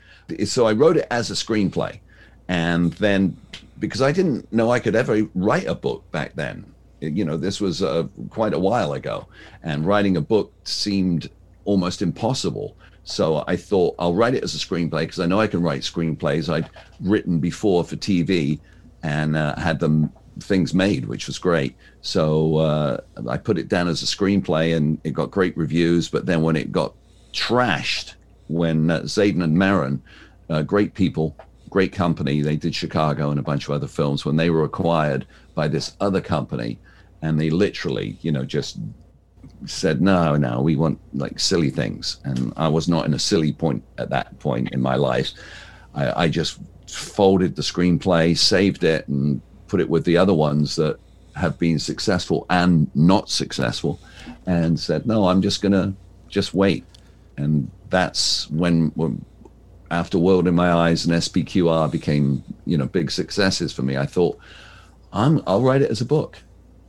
So 0.44 0.66
i 0.66 0.72
wrote 0.72 0.96
it 0.96 1.06
as 1.10 1.30
a 1.30 1.34
screenplay. 1.34 2.00
And 2.48 2.94
then 2.94 3.36
because 3.78 4.02
i 4.02 4.10
didn't 4.10 4.52
know 4.52 4.72
i 4.72 4.80
could 4.80 4.96
ever 4.96 5.22
write 5.34 5.66
a 5.66 5.74
book 5.74 6.10
back 6.10 6.34
then 6.34 6.64
you 7.00 7.24
know, 7.24 7.36
this 7.36 7.60
was 7.60 7.82
uh, 7.82 8.06
quite 8.30 8.54
a 8.54 8.58
while 8.58 8.92
ago, 8.92 9.26
and 9.62 9.86
writing 9.86 10.16
a 10.16 10.20
book 10.20 10.52
seemed 10.64 11.30
almost 11.64 12.02
impossible. 12.02 12.76
So 13.04 13.44
I 13.46 13.56
thought 13.56 13.94
I'll 13.98 14.14
write 14.14 14.34
it 14.34 14.44
as 14.44 14.54
a 14.54 14.58
screenplay 14.58 15.00
because 15.00 15.20
I 15.20 15.26
know 15.26 15.40
I 15.40 15.46
can 15.46 15.62
write 15.62 15.80
screenplays. 15.80 16.52
I'd 16.52 16.68
written 17.00 17.38
before 17.38 17.84
for 17.84 17.96
TV 17.96 18.60
and 19.02 19.36
uh, 19.36 19.56
had 19.56 19.80
them 19.80 20.12
things 20.40 20.74
made, 20.74 21.06
which 21.06 21.26
was 21.26 21.38
great. 21.38 21.74
So 22.00 22.56
uh, 22.56 23.00
I 23.28 23.36
put 23.36 23.58
it 23.58 23.68
down 23.68 23.88
as 23.88 24.02
a 24.02 24.06
screenplay, 24.06 24.76
and 24.76 24.98
it 25.04 25.12
got 25.12 25.30
great 25.30 25.56
reviews. 25.56 26.08
But 26.08 26.26
then 26.26 26.42
when 26.42 26.56
it 26.56 26.72
got 26.72 26.94
trashed, 27.32 28.14
when 28.48 28.90
uh, 28.90 29.00
Zadan 29.00 29.42
and 29.42 29.56
Meron, 29.56 30.02
uh, 30.50 30.62
great 30.62 30.94
people, 30.94 31.36
great 31.70 31.92
company, 31.92 32.40
they 32.40 32.56
did 32.56 32.74
Chicago 32.74 33.30
and 33.30 33.38
a 33.38 33.42
bunch 33.42 33.64
of 33.68 33.74
other 33.74 33.88
films. 33.88 34.24
When 34.24 34.36
they 34.36 34.50
were 34.50 34.64
acquired 34.64 35.26
by 35.58 35.66
this 35.66 35.96
other 36.00 36.20
company, 36.20 36.78
and 37.20 37.40
they 37.40 37.50
literally, 37.50 38.16
you 38.22 38.30
know, 38.30 38.44
just 38.44 38.78
said, 39.66 40.00
no, 40.00 40.36
no, 40.36 40.60
we 40.60 40.76
want 40.76 41.00
like 41.14 41.40
silly 41.40 41.68
things. 41.68 42.20
And 42.22 42.52
I 42.56 42.68
was 42.68 42.86
not 42.86 43.06
in 43.06 43.12
a 43.12 43.18
silly 43.18 43.52
point 43.52 43.82
at 43.98 44.08
that 44.10 44.38
point 44.38 44.70
in 44.70 44.80
my 44.80 44.94
life. 44.94 45.32
I, 45.96 46.24
I 46.24 46.28
just 46.28 46.60
folded 46.86 47.56
the 47.56 47.62
screenplay, 47.62 48.38
saved 48.38 48.84
it, 48.84 49.08
and 49.08 49.42
put 49.66 49.80
it 49.80 49.90
with 49.90 50.04
the 50.04 50.16
other 50.16 50.32
ones 50.32 50.76
that 50.76 50.96
have 51.34 51.58
been 51.58 51.80
successful 51.80 52.46
and 52.50 52.88
not 52.94 53.28
successful, 53.28 53.98
and 54.46 54.78
said, 54.78 55.06
no, 55.06 55.26
I'm 55.26 55.42
just 55.42 55.60
to 55.62 55.92
just 56.28 56.54
wait. 56.54 56.84
And 57.36 57.68
that's 57.90 58.48
when, 58.50 58.92
when 58.94 59.24
after 59.90 60.20
World 60.20 60.46
in 60.46 60.54
My 60.54 60.70
Eyes 60.70 61.04
and 61.04 61.14
SPQR 61.16 61.90
became, 61.90 62.44
you 62.64 62.78
know, 62.78 62.86
big 62.86 63.10
successes 63.10 63.72
for 63.72 63.82
me. 63.82 63.96
I 63.96 64.06
thought, 64.06 64.38
I'm, 65.12 65.42
I'll 65.46 65.62
write 65.62 65.82
it 65.82 65.90
as 65.90 66.00
a 66.00 66.04
book 66.06 66.38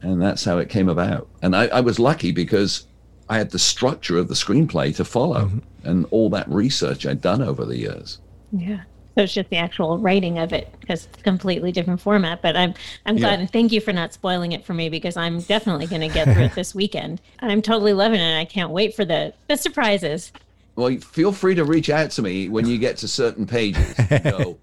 and 0.01 0.21
that's 0.21 0.43
how 0.43 0.57
it 0.57 0.69
came 0.69 0.89
about. 0.89 1.27
And 1.41 1.55
I, 1.55 1.67
I, 1.67 1.81
was 1.81 1.99
lucky 1.99 2.31
because 2.31 2.87
I 3.27 3.37
had 3.37 3.51
the 3.51 3.59
structure 3.59 4.17
of 4.17 4.27
the 4.27 4.33
screenplay 4.33 4.95
to 4.95 5.05
follow 5.05 5.45
mm-hmm. 5.45 5.87
and 5.87 6.05
all 6.11 6.29
that 6.31 6.49
research 6.49 7.05
I'd 7.05 7.21
done 7.21 7.41
over 7.41 7.65
the 7.65 7.77
years. 7.77 8.19
Yeah. 8.51 8.81
So 9.15 9.23
it's 9.23 9.33
just 9.33 9.49
the 9.49 9.57
actual 9.57 9.97
writing 9.97 10.37
of 10.37 10.53
it 10.53 10.73
because 10.79 11.05
it's 11.05 11.19
a 11.19 11.23
completely 11.23 11.71
different 11.71 11.99
format. 11.99 12.41
But 12.41 12.55
I'm 12.55 12.73
I'm 13.05 13.17
glad 13.17 13.33
yeah. 13.33 13.39
and 13.39 13.51
thank 13.51 13.71
you 13.71 13.81
for 13.81 13.91
not 13.91 14.13
spoiling 14.13 14.53
it 14.53 14.63
for 14.63 14.73
me 14.73 14.87
because 14.87 15.17
I'm 15.17 15.41
definitely 15.41 15.87
going 15.87 16.01
to 16.01 16.07
get 16.07 16.31
through 16.31 16.43
it 16.43 16.51
this 16.55 16.73
weekend. 16.73 17.19
I'm 17.39 17.61
totally 17.61 17.93
loving 17.93 18.21
it. 18.21 18.39
I 18.39 18.45
can't 18.45 18.71
wait 18.71 18.95
for 18.95 19.03
the 19.03 19.33
the 19.47 19.57
surprises. 19.57 20.31
Well, 20.75 20.95
feel 20.97 21.33
free 21.33 21.55
to 21.55 21.65
reach 21.65 21.89
out 21.89 22.11
to 22.11 22.21
me 22.21 22.47
when 22.47 22.65
you 22.65 22.77
get 22.77 22.97
to 22.97 23.07
certain 23.09 23.45
pages. 23.45 23.93
go, 24.23 24.57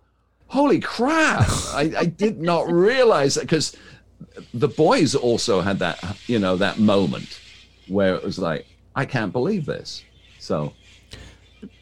holy 0.48 0.80
crap! 0.80 1.48
I, 1.74 1.92
I 1.98 2.04
did 2.06 2.40
not 2.40 2.70
realize 2.70 3.34
that 3.34 3.42
because 3.42 3.76
the 4.52 4.68
boys 4.68 5.14
also 5.14 5.60
had 5.60 5.78
that, 5.80 5.98
you 6.26 6.38
know, 6.38 6.56
that 6.56 6.78
moment 6.78 7.40
where 7.88 8.14
it 8.14 8.22
was 8.22 8.38
like, 8.38 8.66
I 8.94 9.04
can't 9.04 9.32
believe 9.32 9.66
this. 9.66 10.04
So 10.38 10.72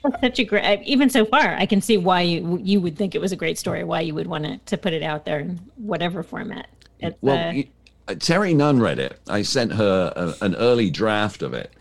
that's 0.03 0.21
such 0.21 0.38
a 0.38 0.45
great 0.45 0.83
even 0.83 1.11
so 1.11 1.25
far 1.25 1.55
i 1.57 1.67
can 1.67 1.81
see 1.81 1.97
why 1.97 2.21
you 2.21 2.59
you 2.62 2.81
would 2.81 2.97
think 2.97 3.15
it 3.15 3.21
was 3.21 3.33
a 3.33 3.37
great 3.37 3.59
story 3.59 3.85
why 3.85 4.00
you 4.00 4.15
would 4.15 4.27
want 4.27 4.45
to, 4.45 4.59
to 4.59 4.77
put 4.77 4.93
it 4.93 5.03
out 5.03 5.25
there 5.25 5.41
in 5.41 5.59
whatever 5.77 6.23
format 6.23 6.69
it's, 7.00 7.17
well 7.21 7.62
uh, 8.09 8.15
terry 8.15 8.55
nunn 8.55 8.81
read 8.81 8.99
it 8.99 9.19
i 9.29 9.43
sent 9.43 9.73
her 9.73 10.12
a, 10.15 10.45
an 10.45 10.55
early 10.57 10.91
draft 10.91 11.43
of 11.43 11.53
it 11.53 11.73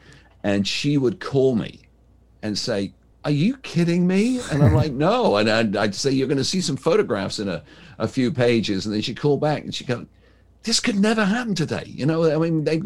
and 0.43 0.67
she 0.67 0.98
would 0.98 1.19
call 1.19 1.55
me 1.55 1.81
and 2.41 2.57
say 2.57 2.93
are 3.25 3.32
you 3.32 3.58
kidding 3.58 4.06
me 4.06 4.39
and 4.51 4.63
i'm 4.63 4.74
like 4.74 4.92
no 4.92 5.38
and 5.38 5.50
i'd, 5.50 5.75
I'd 5.75 5.96
say 5.96 6.12
you're 6.12 6.27
going 6.27 6.38
to 6.38 6.44
see 6.44 6.62
some 6.62 6.77
photographs 6.77 7.39
in 7.39 7.48
a, 7.48 7.63
a 7.98 8.08
few 8.08 8.32
pages 8.32 8.86
and 8.86 8.94
then 8.94 9.01
she'd 9.01 9.20
call 9.20 9.38
back 9.38 9.63
and 9.63 9.74
she'd 9.74 9.88
go 9.88 10.06
this 10.63 10.80
could 10.80 11.00
never 11.00 11.25
happen 11.25 11.56
today. 11.56 11.84
You 11.86 12.06
know, 12.06 12.34
I 12.34 12.38
mean, 12.38 12.63
they 12.63 12.82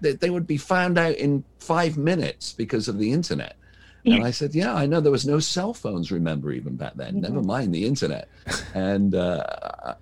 they 0.00 0.30
would 0.30 0.46
be 0.46 0.56
found 0.56 0.98
out 0.98 1.14
in 1.14 1.44
five 1.58 1.96
minutes 1.96 2.52
because 2.52 2.88
of 2.88 2.98
the 2.98 3.12
internet. 3.12 3.56
Yeah. 4.02 4.16
And 4.16 4.24
I 4.24 4.30
said, 4.30 4.54
yeah, 4.54 4.74
I 4.74 4.86
know 4.86 5.00
there 5.00 5.12
was 5.12 5.26
no 5.26 5.38
cell 5.38 5.74
phones. 5.74 6.10
Remember, 6.10 6.52
even 6.52 6.76
back 6.76 6.94
then, 6.94 7.14
mm-hmm. 7.14 7.34
never 7.34 7.42
mind 7.42 7.74
the 7.74 7.84
internet. 7.84 8.28
and 8.74 9.14
uh, 9.14 9.94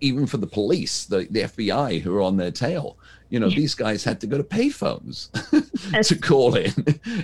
even 0.00 0.26
for 0.26 0.38
the 0.38 0.46
police, 0.46 1.04
the, 1.06 1.26
the 1.30 1.42
FBI 1.42 2.00
who 2.00 2.16
are 2.16 2.22
on 2.22 2.36
their 2.36 2.50
tail, 2.50 2.96
you 3.28 3.40
know, 3.40 3.48
yeah. 3.48 3.56
these 3.56 3.74
guys 3.74 4.04
had 4.04 4.20
to 4.20 4.26
go 4.26 4.38
to 4.38 4.44
payphones 4.44 5.30
to 6.08 6.16
call 6.16 6.54
in. 6.54 6.72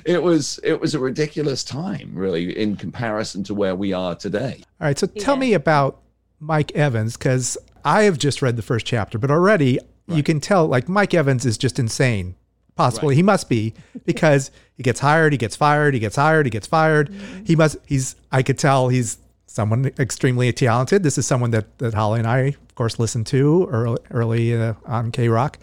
It 0.05 0.23
was 0.23 0.59
it 0.65 0.81
was 0.81 0.95
a 0.95 0.99
ridiculous 0.99 1.63
time, 1.63 2.11
really, 2.15 2.59
in 2.59 2.77
comparison 2.77 3.45
to 3.45 3.55
where 3.55 3.77
we 3.77 3.93
are 3.93 4.15
today. 4.15 4.63
All 4.81 4.89
right, 4.89 4.99
so 4.99 5.07
tell 5.07 5.37
yeah. 5.37 5.41
me 5.41 5.55
about 5.55 6.01
Mike 6.41 6.73
Evans 6.73 7.17
because 7.17 7.57
I 7.85 8.03
have 8.03 8.19
just 8.19 8.43
read 8.43 8.57
the 8.57 8.63
first 8.63 8.85
chapter, 8.85 9.17
but 9.17 9.31
already 9.31 9.79
right. 10.09 10.17
you 10.17 10.23
can 10.23 10.41
tell 10.41 10.67
like 10.67 10.89
Mike 10.89 11.15
Evans 11.15 11.47
is 11.47 11.57
just 11.57 11.79
insane. 11.79 12.35
Possibly 12.75 13.09
right. 13.09 13.17
he 13.17 13.23
must 13.23 13.49
be 13.49 13.75
because 14.05 14.51
he 14.77 14.83
gets 14.83 15.01
hired, 15.01 15.33
he 15.33 15.39
gets 15.39 15.57
fired, 15.57 15.95
he 15.95 16.01
gets 16.01 16.17
hired, 16.17 16.47
he 16.47 16.51
gets 16.51 16.67
fired. 16.67 17.11
Mm-hmm. 17.11 17.45
He 17.45 17.57
must. 17.57 17.77
He's. 17.87 18.17
I 18.31 18.43
could 18.43 18.59
tell 18.59 18.89
he's 18.89 19.19
someone 19.47 19.93
extremely 19.99 20.51
talented. 20.53 21.03
This 21.03 21.19
is 21.19 21.27
someone 21.27 21.51
that 21.51 21.79
that 21.79 21.95
Holly 21.95 22.19
and 22.19 22.29
I, 22.29 22.39
of 22.39 22.75
course, 22.75 22.99
listened 22.99 23.27
to 23.29 23.69
early, 23.71 23.99
early 24.11 24.57
uh, 24.57 24.75
on 24.87 25.13
K 25.13 25.29
Rock, 25.29 25.59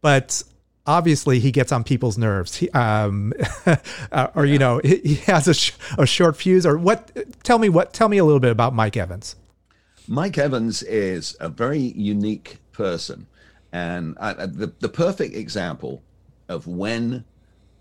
but 0.00 0.42
obviously 0.86 1.40
he 1.40 1.50
gets 1.50 1.72
on 1.72 1.84
people's 1.84 2.18
nerves. 2.18 2.56
He, 2.56 2.70
um, 2.70 3.32
uh, 4.12 4.28
or 4.34 4.44
yeah. 4.44 4.52
you 4.52 4.58
know, 4.58 4.80
he, 4.82 4.96
he 4.98 5.14
has 5.26 5.48
a, 5.48 5.54
sh- 5.54 5.72
a 5.98 6.06
short 6.06 6.36
fuse. 6.36 6.66
Or 6.66 6.76
what? 6.78 7.10
Tell 7.42 7.58
me 7.58 7.68
what. 7.68 7.92
Tell 7.92 8.08
me 8.08 8.18
a 8.18 8.24
little 8.24 8.40
bit 8.40 8.50
about 8.50 8.74
Mike 8.74 8.96
Evans. 8.96 9.36
Mike 10.06 10.36
Evans 10.36 10.82
is 10.82 11.36
a 11.40 11.48
very 11.48 11.78
unique 11.78 12.58
person. 12.72 13.26
And 13.72 14.16
I, 14.20 14.46
the, 14.46 14.72
the 14.78 14.88
perfect 14.88 15.34
example 15.34 16.02
of 16.48 16.66
when, 16.66 17.24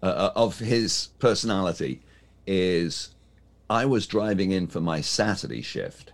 uh, 0.02 0.06
uh, 0.06 0.32
of 0.36 0.60
his 0.60 1.10
personality 1.20 2.02
is 2.46 3.14
I 3.70 3.86
was 3.86 4.08
driving 4.08 4.52
in 4.52 4.68
for 4.68 4.82
my 4.82 5.02
Saturday 5.02 5.62
shift 5.62 6.12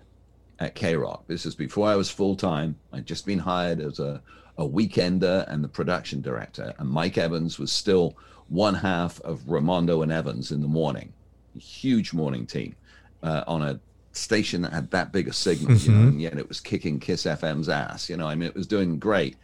at 0.60 0.76
K 0.76 0.96
Rock. 0.96 1.26
This 1.28 1.46
is 1.46 1.56
before 1.56 1.88
I 1.88 1.96
was 1.96 2.10
full 2.10 2.36
time. 2.36 2.76
I'd 2.94 3.06
just 3.06 3.26
been 3.26 3.40
hired 3.40 3.80
as 3.80 4.00
a, 4.00 4.22
a 4.58 4.68
weekender 4.68 5.46
and 5.48 5.64
the 5.64 5.68
production 5.68 6.22
director. 6.22 6.74
And 6.78 6.90
Mike 6.90 7.18
Evans 7.18 7.58
was 7.58 7.72
still 7.72 8.16
one 8.50 8.76
half 8.76 9.20
of 9.22 9.42
Ramondo 9.42 10.04
and 10.04 10.12
Evans 10.12 10.52
in 10.52 10.62
the 10.62 10.68
morning. 10.68 11.14
A 11.56 11.60
huge 11.60 12.14
morning 12.14 12.46
team 12.46 12.76
uh, 13.24 13.44
on 13.48 13.62
a 13.62 13.80
station 14.12 14.62
that 14.64 14.74
had 14.74 14.92
that 14.92 15.12
big 15.12 15.28
a 15.28 15.34
signal, 15.34 15.76
mm-hmm. 15.76 15.90
you 15.90 15.96
know, 15.96 16.02
mm-hmm. 16.02 16.10
and 16.10 16.22
yet 16.22 16.38
it 16.38 16.48
was 16.48 16.60
kicking 16.60 17.00
Kiss 17.00 17.24
FM's 17.24 17.70
ass. 17.70 18.10
You 18.10 18.18
know, 18.18 18.28
I 18.28 18.36
mean, 18.36 18.48
it 18.48 18.56
was 18.56 18.68
doing 18.68 19.00
great. 19.00 19.38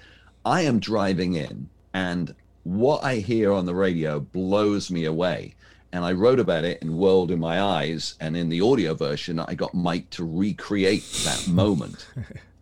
I 0.44 0.62
am 0.62 0.80
driving 0.80 1.34
in, 1.36 1.70
and 1.94 2.36
what 2.66 3.04
I 3.04 3.18
hear 3.18 3.54
on 3.54 3.68
the 3.68 3.76
radio 3.76 4.20
blows 4.20 4.90
me 4.90 5.06
away. 5.06 5.54
And 5.92 6.04
I 6.04 6.14
wrote 6.14 6.40
about 6.40 6.66
it 6.66 6.82
in 6.82 6.98
World 6.98 7.30
in 7.30 7.40
My 7.40 7.62
Eyes, 7.62 8.16
and 8.20 8.36
in 8.36 8.50
the 8.50 8.60
audio 8.60 8.96
version, 8.96 9.40
I 9.40 9.54
got 9.54 9.74
Mike 9.76 10.10
to 10.10 10.26
recreate 10.26 11.04
that 11.24 11.48
moment. 11.50 12.08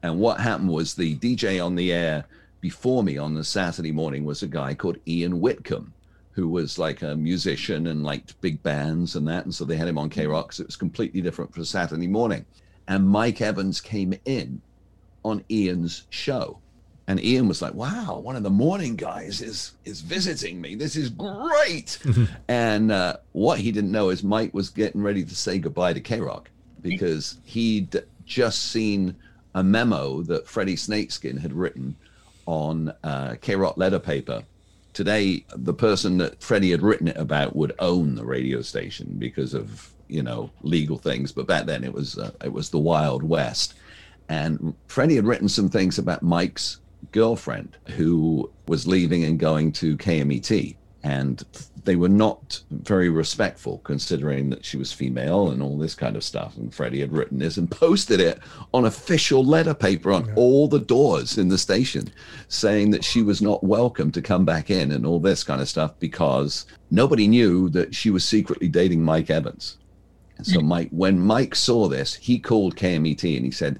and 0.03 0.19
what 0.19 0.41
happened 0.41 0.69
was 0.69 0.93
the 0.93 1.15
DJ 1.15 1.65
on 1.65 1.75
the 1.75 1.93
air 1.93 2.25
before 2.59 3.01
me 3.01 3.17
on 3.17 3.33
the 3.33 3.45
Saturday 3.45 3.93
morning 3.93 4.25
was 4.25 4.43
a 4.43 4.47
guy 4.47 4.73
called 4.73 4.97
Ian 5.07 5.39
Whitcomb, 5.39 5.93
who 6.33 6.49
was 6.49 6.77
like 6.77 7.01
a 7.01 7.15
musician 7.15 7.87
and 7.87 8.03
liked 8.03 8.39
big 8.41 8.61
bands 8.61 9.15
and 9.15 9.25
that. 9.29 9.45
And 9.45 9.55
so 9.55 9.63
they 9.63 9.77
had 9.77 9.87
him 9.87 9.97
on 9.97 10.09
hmm. 10.09 10.13
K 10.13 10.27
Rock. 10.27 10.51
So 10.51 10.63
it 10.63 10.67
was 10.67 10.75
completely 10.75 11.21
different 11.21 11.55
for 11.55 11.63
Saturday 11.63 12.07
morning. 12.07 12.45
And 12.89 13.07
Mike 13.07 13.39
Evans 13.39 13.79
came 13.79 14.13
in 14.25 14.61
on 15.23 15.45
Ian's 15.49 16.03
show 16.09 16.59
and 17.07 17.23
Ian 17.23 17.47
was 17.47 17.61
like, 17.61 17.73
"Wow, 17.73 18.19
one 18.23 18.35
of 18.35 18.43
the 18.43 18.49
morning 18.49 18.95
guys 18.95 19.41
is 19.41 19.73
is 19.85 20.01
visiting 20.01 20.61
me. 20.61 20.75
This 20.75 20.95
is 20.95 21.09
great." 21.09 21.99
and 22.47 22.91
uh, 22.91 23.17
what 23.33 23.59
he 23.59 23.71
didn't 23.71 23.91
know 23.91 24.09
is 24.09 24.23
Mike 24.23 24.53
was 24.53 24.69
getting 24.69 25.01
ready 25.01 25.23
to 25.23 25.35
say 25.35 25.59
goodbye 25.59 25.93
to 25.93 25.99
K 25.99 26.19
Rock 26.19 26.49
because 26.81 27.37
he'd 27.43 28.01
just 28.25 28.71
seen 28.71 29.15
a 29.55 29.63
memo 29.63 30.21
that 30.23 30.47
Freddie 30.47 30.75
Snakeskin 30.75 31.37
had 31.37 31.53
written 31.53 31.95
on 32.45 32.93
uh, 33.03 33.35
K 33.41 33.55
Rock 33.55 33.77
letter 33.77 33.99
paper. 33.99 34.43
Today, 34.93 35.43
the 35.55 35.73
person 35.73 36.19
that 36.19 36.41
Freddie 36.41 36.71
had 36.71 36.83
written 36.83 37.07
it 37.07 37.17
about 37.17 37.55
would 37.55 37.73
own 37.79 38.15
the 38.15 38.25
radio 38.25 38.61
station 38.61 39.15
because 39.17 39.53
of 39.53 39.91
you 40.07 40.23
know 40.23 40.49
legal 40.61 40.97
things, 40.97 41.31
but 41.33 41.47
back 41.47 41.65
then 41.65 41.83
it 41.83 41.93
was 41.93 42.17
uh, 42.17 42.31
it 42.43 42.53
was 42.53 42.69
the 42.69 42.79
Wild 42.79 43.23
West. 43.23 43.73
And 44.29 44.73
Freddie 44.87 45.17
had 45.17 45.25
written 45.25 45.49
some 45.49 45.69
things 45.69 45.99
about 45.99 46.23
Mike's 46.23 46.79
girlfriend 47.11 47.77
who 47.89 48.51
was 48.67 48.87
leaving 48.87 49.23
and 49.23 49.39
going 49.39 49.71
to 49.73 49.97
KMET. 49.97 50.75
And 51.05 51.43
they 51.83 51.97
were 51.97 52.09
not 52.09 52.61
very 52.71 53.09
respectful 53.09 53.79
considering 53.79 54.49
that 54.49 54.63
she 54.63 54.77
was 54.77 54.93
female 54.93 55.49
and 55.49 55.61
all 55.61 55.77
this 55.77 55.95
kind 55.95 56.15
of 56.15 56.23
stuff. 56.23 56.55
And 56.55 56.73
Freddie 56.73 57.01
had 57.01 57.11
written 57.11 57.39
this 57.39 57.57
and 57.57 57.69
posted 57.85 58.21
it 58.21 58.39
on 58.73 58.85
official 58.85 59.43
letter 59.43 59.73
paper 59.73 60.13
on 60.13 60.27
yeah. 60.27 60.33
all 60.35 60.67
the 60.67 60.79
doors 60.79 61.37
in 61.37 61.49
the 61.49 61.57
station 61.57 62.09
saying 62.47 62.91
that 62.91 63.03
she 63.03 63.21
was 63.21 63.41
not 63.41 63.63
welcome 63.63 64.11
to 64.11 64.21
come 64.21 64.45
back 64.45 64.69
in 64.69 64.91
and 64.91 65.05
all 65.05 65.19
this 65.19 65.43
kind 65.43 65.61
of 65.61 65.67
stuff 65.67 65.91
because 65.99 66.65
nobody 66.89 67.27
knew 67.27 67.69
that 67.69 67.93
she 67.93 68.09
was 68.09 68.23
secretly 68.23 68.69
dating 68.69 69.03
Mike 69.03 69.29
Evans. 69.29 69.77
And 70.37 70.47
so 70.47 70.61
Mike, 70.61 70.89
when 70.91 71.19
Mike 71.19 71.55
saw 71.55 71.87
this, 71.87 72.15
he 72.15 72.39
called 72.39 72.75
KMET 72.75 73.35
and 73.35 73.45
he 73.45 73.51
said, 73.51 73.79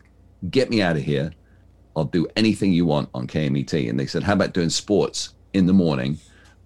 Get 0.49 0.69
me 0.69 0.81
out 0.81 0.97
of 0.97 1.03
here. 1.03 1.31
I'll 1.95 2.05
do 2.05 2.27
anything 2.35 2.71
you 2.71 2.85
want 2.85 3.09
on 3.13 3.27
KMET. 3.27 3.89
And 3.89 3.99
they 3.99 4.05
said, 4.05 4.23
How 4.23 4.33
about 4.33 4.53
doing 4.53 4.69
sports 4.69 5.33
in 5.53 5.65
the 5.65 5.73
morning 5.73 6.17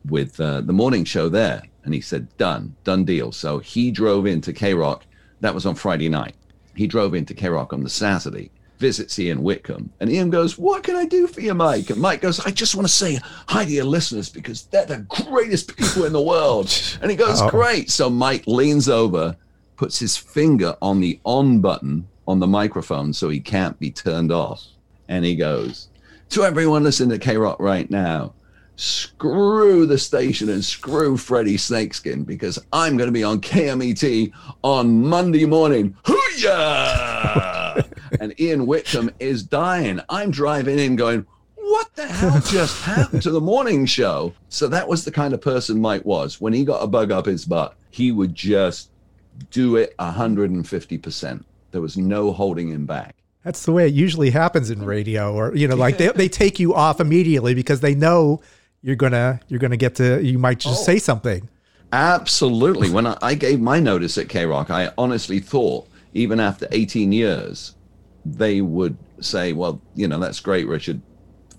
with 0.05 0.39
uh, 0.39 0.61
the 0.61 0.73
morning 0.73 1.03
show 1.03 1.29
there? 1.29 1.61
And 1.83 1.93
he 1.93 2.01
said, 2.01 2.35
Done, 2.37 2.75
done 2.83 3.05
deal. 3.05 3.31
So 3.31 3.59
he 3.59 3.91
drove 3.91 4.25
into 4.25 4.53
K 4.53 4.73
Rock. 4.73 5.05
That 5.41 5.53
was 5.53 5.65
on 5.65 5.75
Friday 5.75 6.09
night. 6.09 6.35
He 6.75 6.87
drove 6.87 7.13
into 7.13 7.33
K 7.33 7.49
Rock 7.49 7.73
on 7.73 7.83
the 7.83 7.89
Saturday, 7.89 8.51
visits 8.77 9.19
Ian 9.19 9.43
Whitcomb. 9.43 9.91
And 9.99 10.09
Ian 10.09 10.29
goes, 10.29 10.57
What 10.57 10.83
can 10.83 10.95
I 10.95 11.05
do 11.05 11.27
for 11.27 11.41
you, 11.41 11.53
Mike? 11.53 11.89
And 11.89 12.01
Mike 12.01 12.21
goes, 12.21 12.39
I 12.39 12.51
just 12.51 12.75
want 12.75 12.87
to 12.87 12.93
say 12.93 13.19
hi 13.47 13.65
to 13.65 13.71
your 13.71 13.85
listeners 13.85 14.29
because 14.29 14.63
they're 14.63 14.85
the 14.85 15.05
greatest 15.09 15.75
people 15.75 16.05
in 16.05 16.13
the 16.13 16.21
world. 16.21 16.73
And 17.01 17.11
he 17.11 17.17
goes, 17.17 17.41
oh. 17.41 17.49
Great. 17.49 17.91
So 17.91 18.09
Mike 18.09 18.43
leans 18.47 18.89
over, 18.89 19.35
puts 19.75 19.99
his 19.99 20.17
finger 20.17 20.75
on 20.81 20.99
the 20.99 21.19
on 21.25 21.61
button 21.61 22.07
on 22.27 22.39
the 22.39 22.47
microphone 22.47 23.13
so 23.13 23.29
he 23.29 23.39
can't 23.39 23.77
be 23.79 23.91
turned 23.91 24.31
off 24.31 24.65
and 25.07 25.25
he 25.25 25.35
goes, 25.35 25.89
To 26.29 26.43
everyone 26.43 26.83
listening 26.83 27.17
to 27.17 27.25
K 27.25 27.37
Rock 27.37 27.59
right 27.59 27.89
now, 27.89 28.33
screw 28.75 29.85
the 29.85 29.97
station 29.97 30.49
and 30.49 30.63
screw 30.63 31.17
Freddie 31.17 31.57
Snakeskin 31.57 32.23
because 32.23 32.59
I'm 32.71 32.95
going 32.95 33.07
to 33.07 33.13
be 33.13 33.23
on 33.23 33.41
KMET 33.41 34.31
on 34.63 35.03
Monday 35.03 35.45
morning. 35.45 35.95
Hooyah! 36.03 37.87
and 38.19 38.39
Ian 38.39 38.65
Whitcomb 38.65 39.11
is 39.19 39.43
dying. 39.43 39.99
I'm 40.09 40.31
driving 40.31 40.79
in 40.79 40.95
going, 40.95 41.25
what 41.55 41.93
the 41.95 42.07
hell 42.07 42.39
just 42.45 42.81
happened 42.83 43.23
to 43.23 43.31
the 43.31 43.41
morning 43.41 43.85
show? 43.85 44.33
So 44.49 44.67
that 44.67 44.87
was 44.87 45.03
the 45.03 45.11
kind 45.11 45.33
of 45.33 45.41
person 45.41 45.81
Mike 45.81 46.05
was. 46.05 46.39
When 46.39 46.53
he 46.53 46.63
got 46.63 46.83
a 46.83 46.87
bug 46.87 47.11
up 47.11 47.25
his 47.25 47.45
butt, 47.45 47.75
he 47.89 48.11
would 48.11 48.33
just 48.33 48.91
do 49.51 49.75
it 49.75 49.95
150%. 49.97 51.43
There 51.71 51.81
was 51.81 51.97
no 51.97 52.31
holding 52.31 52.69
him 52.69 52.85
back. 52.85 53.16
That's 53.47 53.63
the 53.63 53.71
way 53.71 53.87
it 53.87 53.93
usually 53.93 54.29
happens 54.29 54.69
in 54.71 54.83
radio, 54.83 55.33
or 55.33 55.55
you 55.55 55.69
know, 55.69 55.77
like 55.77 55.97
they 55.97 56.09
they 56.09 56.27
take 56.27 56.59
you 56.59 56.75
off 56.75 56.99
immediately 56.99 57.53
because 57.53 57.79
they 57.79 57.95
know 57.95 58.41
you're 58.81 58.97
gonna 58.97 59.39
you're 59.47 59.61
gonna 59.61 59.77
get 59.77 59.95
to 59.95 60.21
you 60.21 60.37
might 60.37 60.59
just 60.59 60.81
oh, 60.81 60.83
say 60.83 60.99
something. 60.99 61.47
Absolutely. 61.93 62.89
when 62.89 63.07
I, 63.07 63.17
I 63.21 63.35
gave 63.35 63.61
my 63.61 63.79
notice 63.79 64.17
at 64.17 64.27
K 64.27 64.45
Rock, 64.45 64.69
I 64.69 64.91
honestly 64.97 65.39
thought 65.39 65.87
even 66.13 66.41
after 66.41 66.67
18 66.73 67.13
years, 67.13 67.75
they 68.25 68.59
would 68.59 68.97
say, 69.21 69.53
"Well, 69.53 69.79
you 69.95 70.09
know, 70.09 70.19
that's 70.19 70.41
great, 70.41 70.67
Richard. 70.67 71.01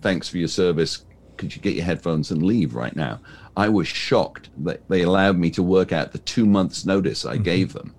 Thanks 0.03 0.29
for 0.29 0.37
your 0.37 0.49
service. 0.49 1.07
Could 1.39 1.57
you 1.57 1.63
get 1.63 1.75
your 1.75 1.87
headphones 1.87 2.31
and 2.31 2.43
leave 2.43 2.75
right 2.75 2.95
now?" 2.95 3.19
I 3.57 3.71
was 3.71 3.89
shocked 3.89 4.51
that 4.59 4.87
they 4.91 5.05
allowed 5.05 5.39
me 5.39 5.51
to 5.53 5.63
work 5.63 5.93
out 5.93 6.13
the 6.13 6.19
two 6.19 6.45
months 6.45 6.85
notice 6.85 7.25
I 7.25 7.37
mm-hmm. 7.37 7.45
gave 7.45 7.73
them. 7.73 7.95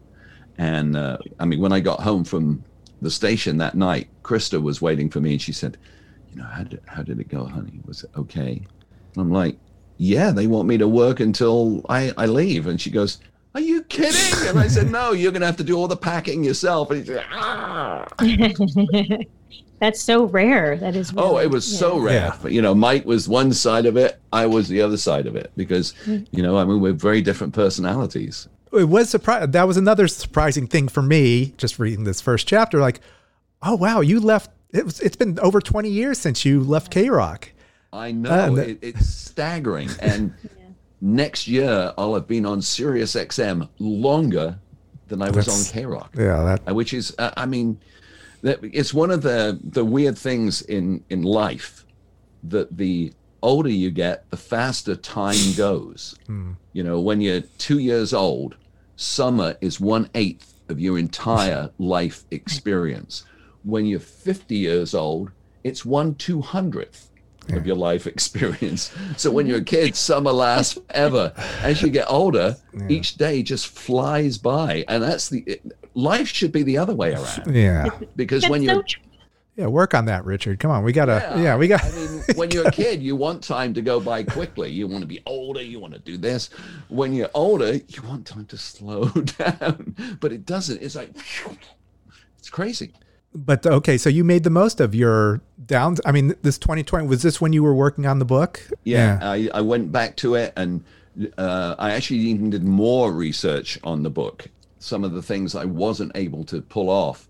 And 0.59 0.95
uh, 0.95 1.17
I 1.39 1.45
mean, 1.45 1.59
when 1.59 1.73
I 1.73 1.79
got 1.79 2.01
home 2.01 2.23
from 2.23 2.63
the 3.01 3.11
station 3.11 3.57
that 3.57 3.75
night, 3.75 4.09
Krista 4.23 4.61
was 4.61 4.81
waiting 4.81 5.09
for 5.09 5.19
me 5.19 5.33
and 5.33 5.41
she 5.41 5.53
said, 5.53 5.77
You 6.31 6.41
know, 6.41 6.47
how 6.47 6.63
did, 6.63 6.81
how 6.87 7.03
did 7.03 7.19
it 7.19 7.29
go, 7.29 7.45
honey? 7.45 7.79
Was 7.85 8.03
it 8.03 8.11
okay? 8.17 8.61
And 9.13 9.17
I'm 9.17 9.31
like, 9.31 9.57
Yeah, 9.97 10.31
they 10.31 10.47
want 10.47 10.67
me 10.67 10.77
to 10.77 10.87
work 10.87 11.19
until 11.19 11.85
I, 11.89 12.11
I 12.17 12.25
leave. 12.25 12.67
And 12.67 12.79
she 12.79 12.91
goes, 12.91 13.19
Are 13.55 13.61
you 13.61 13.83
kidding? 13.83 14.47
And 14.47 14.59
I 14.59 14.67
said, 14.67 14.89
No, 14.89 15.11
you're 15.11 15.31
going 15.31 15.41
to 15.41 15.47
have 15.47 15.57
to 15.57 15.63
do 15.63 15.77
all 15.77 15.87
the 15.87 15.97
packing 15.97 16.43
yourself. 16.43 16.91
And 16.91 16.99
he 16.99 17.05
said, 17.05 17.25
Ah. 17.31 18.05
That's 19.79 20.01
so 20.01 20.25
rare. 20.25 20.75
That 20.75 20.97
is. 20.97 21.13
Really, 21.13 21.25
oh, 21.25 21.37
it 21.37 21.49
was 21.49 21.71
yeah. 21.71 21.79
so 21.79 21.97
rare. 21.97 22.13
Yeah. 22.13 22.37
But, 22.41 22.51
you 22.51 22.61
know, 22.61 22.75
Mike 22.75 23.05
was 23.05 23.29
one 23.29 23.53
side 23.53 23.85
of 23.85 23.95
it. 23.95 24.19
I 24.33 24.45
was 24.45 24.67
the 24.67 24.81
other 24.81 24.97
side 24.97 25.25
of 25.25 25.37
it 25.37 25.51
because, 25.55 25.93
mm. 26.05 26.27
you 26.31 26.43
know, 26.43 26.57
I 26.57 26.65
mean, 26.65 26.81
we're 26.81 26.91
very 26.91 27.21
different 27.21 27.53
personalities 27.53 28.49
it 28.73 28.85
was 28.85 29.09
surprise. 29.09 29.49
That 29.49 29.67
was 29.67 29.77
another 29.77 30.07
surprising 30.07 30.67
thing 30.67 30.87
for 30.87 31.01
me. 31.01 31.53
Just 31.57 31.79
reading 31.79 32.03
this 32.03 32.21
first 32.21 32.47
chapter, 32.47 32.79
like, 32.79 33.01
oh 33.61 33.75
wow, 33.75 34.01
you 34.01 34.19
left. 34.19 34.51
It 34.71 34.85
was, 34.85 34.99
it's 34.99 35.15
been 35.15 35.39
over 35.39 35.59
twenty 35.59 35.89
years 35.89 36.17
since 36.17 36.45
you 36.45 36.61
left 36.61 36.91
K 36.91 37.09
Rock. 37.09 37.51
I 37.91 38.11
know 38.11 38.55
uh, 38.57 38.61
it, 38.61 38.79
it's 38.81 39.07
staggering. 39.07 39.89
And 39.99 40.33
yeah. 40.43 40.65
next 41.01 41.47
year, 41.47 41.93
I'll 41.97 42.13
have 42.13 42.27
been 42.27 42.45
on 42.45 42.61
Sirius 42.61 43.15
XM 43.15 43.67
longer 43.79 44.59
than 45.07 45.21
I 45.21 45.29
was 45.31 45.47
on 45.47 45.73
K 45.73 45.85
Rock. 45.85 46.13
Yeah, 46.15 46.43
that. 46.43 46.69
Uh, 46.69 46.73
which 46.73 46.93
is, 46.93 47.15
uh, 47.17 47.31
I 47.35 47.45
mean, 47.45 47.79
it's 48.43 48.93
one 48.93 49.11
of 49.11 49.21
the 49.21 49.59
the 49.63 49.83
weird 49.83 50.17
things 50.17 50.61
in 50.63 51.03
in 51.09 51.23
life 51.23 51.85
that 52.43 52.75
the 52.77 53.11
older 53.41 53.69
you 53.69 53.91
get, 53.91 54.29
the 54.29 54.37
faster 54.37 54.95
time 54.95 55.53
goes. 55.55 56.15
Mm. 56.27 56.55
You 56.73 56.83
know, 56.83 56.99
when 56.99 57.21
you're 57.21 57.41
two 57.57 57.79
years 57.79 58.13
old, 58.13 58.55
summer 58.95 59.55
is 59.61 59.79
one 59.79 60.09
eighth 60.15 60.53
of 60.69 60.79
your 60.79 60.97
entire 60.97 61.71
life 61.77 62.23
experience. 62.31 63.25
When 63.63 63.85
you're 63.85 63.99
50 63.99 64.55
years 64.55 64.93
old, 64.93 65.31
it's 65.63 65.85
one 65.85 66.15
two 66.15 66.41
hundredth 66.41 67.09
yeah. 67.49 67.57
of 67.57 67.67
your 67.67 67.75
life 67.75 68.07
experience. 68.07 68.93
So 69.17 69.31
when 69.31 69.47
you're 69.47 69.59
a 69.59 69.63
kid, 69.75 69.95
summer 69.95 70.31
lasts 70.31 70.73
forever. 70.73 71.33
As 71.61 71.81
you 71.81 71.89
get 71.89 72.05
older, 72.09 72.57
yeah. 72.73 72.87
each 72.89 73.15
day 73.15 73.43
just 73.43 73.67
flies 73.67 74.37
by, 74.37 74.85
and 74.87 75.03
that's 75.03 75.29
the 75.29 75.43
it, 75.45 75.61
life 75.93 76.27
should 76.27 76.51
be 76.51 76.63
the 76.63 76.77
other 76.77 76.95
way 76.95 77.13
around. 77.13 77.53
Yeah, 77.53 77.89
because 78.15 78.47
when 78.47 78.63
you're 78.63 78.83
yeah, 79.59 79.67
work 79.67 79.93
on 79.93 80.05
that, 80.05 80.23
Richard. 80.23 80.57
Come 80.57 80.71
on, 80.71 80.85
we 80.85 80.93
gotta. 80.93 81.21
Yeah, 81.35 81.41
yeah 81.41 81.57
we 81.57 81.67
got. 81.67 81.83
I 81.83 81.91
mean, 81.91 82.23
when 82.35 82.49
you're 82.51 82.65
a 82.65 82.71
kid, 82.71 83.03
you 83.03 83.17
want 83.17 83.43
time 83.43 83.73
to 83.73 83.81
go 83.81 83.99
by 83.99 84.23
quickly. 84.23 84.71
You 84.71 84.87
want 84.87 85.01
to 85.01 85.07
be 85.07 85.21
older. 85.25 85.61
You 85.61 85.81
want 85.81 85.93
to 85.93 85.99
do 85.99 86.15
this. 86.15 86.49
When 86.87 87.11
you're 87.11 87.29
older, 87.33 87.73
you 87.73 88.01
want 88.03 88.25
time 88.25 88.45
to 88.45 88.57
slow 88.57 89.09
down, 89.09 89.97
but 90.21 90.31
it 90.31 90.45
doesn't. 90.45 90.81
It's 90.81 90.95
like 90.95 91.09
it's 92.37 92.49
crazy. 92.49 92.93
but 93.35 93.65
okay, 93.65 93.97
so 93.97 94.09
you 94.09 94.23
made 94.23 94.45
the 94.45 94.49
most 94.49 94.79
of 94.79 94.95
your 94.95 95.41
downs. 95.65 95.99
I 96.05 96.13
mean, 96.13 96.35
this 96.41 96.57
2020 96.57 97.05
was 97.07 97.21
this 97.21 97.41
when 97.41 97.51
you 97.51 97.61
were 97.61 97.73
working 97.73 98.05
on 98.05 98.19
the 98.19 98.25
book? 98.25 98.65
Yeah, 98.85 99.19
yeah. 99.19 99.29
I, 99.29 99.59
I 99.59 99.61
went 99.61 99.91
back 99.91 100.15
to 100.17 100.35
it 100.35 100.53
and 100.55 100.85
uh, 101.37 101.75
I 101.77 101.91
actually 101.91 102.19
even 102.19 102.49
did 102.49 102.63
more 102.63 103.11
research 103.11 103.77
on 103.83 104.03
the 104.03 104.09
book. 104.09 104.47
Some 104.79 105.03
of 105.03 105.11
the 105.11 105.21
things 105.21 105.53
I 105.53 105.65
wasn't 105.65 106.13
able 106.15 106.45
to 106.45 106.61
pull 106.61 106.89
off 106.89 107.27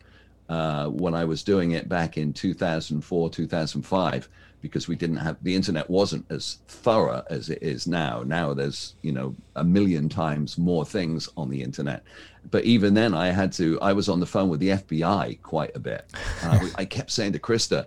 uh, 0.50 0.88
when 0.88 1.14
I 1.14 1.26
was 1.26 1.44
doing 1.44 1.72
it 1.72 1.88
back 1.88 2.18
in 2.18 2.34
2004, 2.34 3.30
2005, 3.30 4.30
because 4.62 4.88
we 4.88 4.96
didn't 4.96 5.18
have 5.18 5.38
the 5.42 5.56
internet 5.56 5.90
wasn't 5.90 6.26
as 6.30 6.58
thorough 6.68 7.24
as 7.30 7.50
it 7.50 7.60
is 7.62 7.88
now. 7.88 8.24
Now 8.26 8.54
there's 8.54 8.96
you 9.02 9.12
know 9.12 9.36
a 9.56 9.64
million 9.64 10.10
times 10.10 10.58
more 10.58 10.86
things 10.86 11.30
on 11.38 11.50
the 11.50 11.62
internet, 11.62 12.04
but 12.50 12.66
even 12.66 12.94
then 12.94 13.14
I 13.14 13.28
had 13.28 13.54
to. 13.54 13.80
I 13.80 13.94
was 13.94 14.10
on 14.10 14.20
the 14.20 14.26
phone 14.26 14.50
with 14.50 14.60
the 14.60 14.70
FBI 14.70 15.42
quite 15.44 15.76
a 15.76 15.80
bit. 15.80 16.12
I, 16.44 16.72
I 16.76 16.86
kept 16.86 17.12
saying 17.12 17.34
to 17.34 17.40
Krista, 17.40 17.86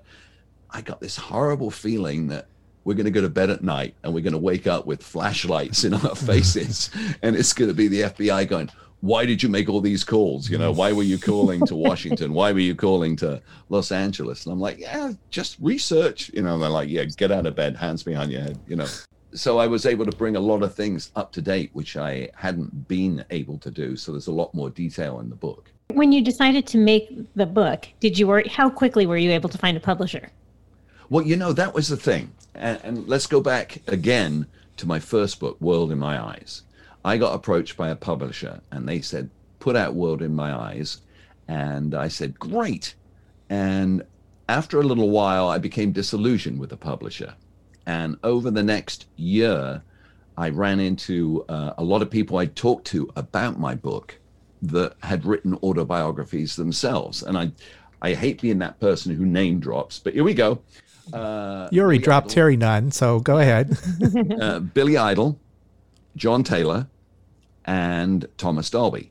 I 0.70 0.80
got 0.80 1.00
this 1.00 1.16
horrible 1.16 1.70
feeling 1.70 2.28
that 2.28 2.46
we're 2.84 2.94
going 2.94 3.04
to 3.04 3.10
go 3.12 3.20
to 3.20 3.28
bed 3.28 3.50
at 3.50 3.62
night 3.62 3.94
and 4.02 4.14
we're 4.14 4.22
going 4.22 4.32
to 4.32 4.38
wake 4.38 4.66
up 4.66 4.86
with 4.86 5.02
flashlights 5.02 5.84
in 5.84 5.94
our 5.94 6.16
faces 6.16 6.90
and 7.22 7.36
it's 7.36 7.52
going 7.52 7.70
to 7.70 7.74
be 7.74 7.88
the 7.88 8.02
FBI 8.02 8.48
going 8.48 8.70
why 9.02 9.26
did 9.26 9.42
you 9.42 9.48
make 9.48 9.68
all 9.68 9.80
these 9.80 10.04
calls? 10.04 10.48
You 10.48 10.58
know, 10.58 10.70
why 10.70 10.92
were 10.92 11.02
you 11.02 11.18
calling 11.18 11.66
to 11.66 11.74
Washington? 11.74 12.32
Why 12.32 12.52
were 12.52 12.60
you 12.60 12.76
calling 12.76 13.16
to 13.16 13.42
Los 13.68 13.90
Angeles? 13.90 14.46
And 14.46 14.52
I'm 14.52 14.60
like, 14.60 14.78
yeah, 14.78 15.12
just 15.28 15.56
research. 15.60 16.30
You 16.32 16.42
know, 16.42 16.54
and 16.54 16.62
they're 16.62 16.70
like, 16.70 16.88
yeah, 16.88 17.04
get 17.04 17.32
out 17.32 17.44
of 17.44 17.56
bed, 17.56 17.76
hands 17.76 18.04
behind 18.04 18.30
your 18.30 18.42
head, 18.42 18.58
you 18.68 18.76
know. 18.76 18.86
So 19.34 19.58
I 19.58 19.66
was 19.66 19.86
able 19.86 20.06
to 20.06 20.16
bring 20.16 20.36
a 20.36 20.40
lot 20.40 20.62
of 20.62 20.72
things 20.74 21.10
up 21.16 21.32
to 21.32 21.42
date, 21.42 21.70
which 21.72 21.96
I 21.96 22.30
hadn't 22.36 22.86
been 22.86 23.24
able 23.30 23.58
to 23.58 23.72
do. 23.72 23.96
So 23.96 24.12
there's 24.12 24.28
a 24.28 24.32
lot 24.32 24.54
more 24.54 24.70
detail 24.70 25.18
in 25.18 25.28
the 25.28 25.36
book. 25.36 25.72
When 25.88 26.12
you 26.12 26.22
decided 26.22 26.64
to 26.68 26.78
make 26.78 27.10
the 27.34 27.46
book, 27.46 27.88
did 27.98 28.16
you 28.16 28.28
work, 28.28 28.46
how 28.46 28.70
quickly 28.70 29.06
were 29.06 29.16
you 29.16 29.32
able 29.32 29.48
to 29.48 29.58
find 29.58 29.76
a 29.76 29.80
publisher? 29.80 30.30
Well, 31.10 31.26
you 31.26 31.34
know, 31.34 31.52
that 31.54 31.74
was 31.74 31.88
the 31.88 31.96
thing. 31.96 32.32
And, 32.54 32.78
and 32.84 33.08
let's 33.08 33.26
go 33.26 33.40
back 33.40 33.78
again 33.88 34.46
to 34.76 34.86
my 34.86 35.00
first 35.00 35.40
book, 35.40 35.60
World 35.60 35.90
in 35.90 35.98
My 35.98 36.22
Eyes 36.22 36.62
I 37.04 37.16
got 37.18 37.34
approached 37.34 37.76
by 37.76 37.88
a 37.88 37.96
publisher 37.96 38.60
and 38.70 38.88
they 38.88 39.00
said, 39.00 39.30
put 39.58 39.76
out 39.76 39.94
World 39.94 40.22
in 40.22 40.34
My 40.34 40.52
Eyes. 40.52 41.00
And 41.48 41.94
I 41.94 42.08
said, 42.08 42.38
great. 42.38 42.94
And 43.50 44.02
after 44.48 44.80
a 44.80 44.84
little 44.84 45.10
while, 45.10 45.48
I 45.48 45.58
became 45.58 45.92
disillusioned 45.92 46.58
with 46.58 46.70
the 46.70 46.76
publisher. 46.76 47.34
And 47.86 48.16
over 48.22 48.50
the 48.50 48.62
next 48.62 49.06
year, 49.16 49.82
I 50.36 50.50
ran 50.50 50.80
into 50.80 51.44
uh, 51.48 51.74
a 51.78 51.84
lot 51.84 52.02
of 52.02 52.10
people 52.10 52.38
I 52.38 52.46
talked 52.46 52.86
to 52.88 53.10
about 53.16 53.58
my 53.58 53.74
book 53.74 54.18
that 54.62 54.94
had 55.02 55.24
written 55.24 55.54
autobiographies 55.62 56.56
themselves. 56.56 57.22
And 57.22 57.36
I, 57.36 57.52
I 58.00 58.14
hate 58.14 58.40
being 58.40 58.58
that 58.60 58.78
person 58.80 59.14
who 59.14 59.26
name 59.26 59.58
drops, 59.58 59.98
but 59.98 60.14
here 60.14 60.24
we 60.24 60.34
go. 60.34 60.60
Uh, 61.12 61.68
you 61.72 61.82
already 61.82 61.98
Billy 61.98 62.04
dropped 62.04 62.26
Idol. 62.26 62.34
Terry 62.34 62.56
Nunn, 62.56 62.90
so 62.92 63.18
go 63.18 63.38
ahead. 63.38 63.76
uh, 64.40 64.60
Billy 64.60 64.96
Idol, 64.96 65.38
John 66.16 66.44
Taylor, 66.44 66.86
and 67.64 68.26
Thomas 68.36 68.70
Dolby. 68.70 69.10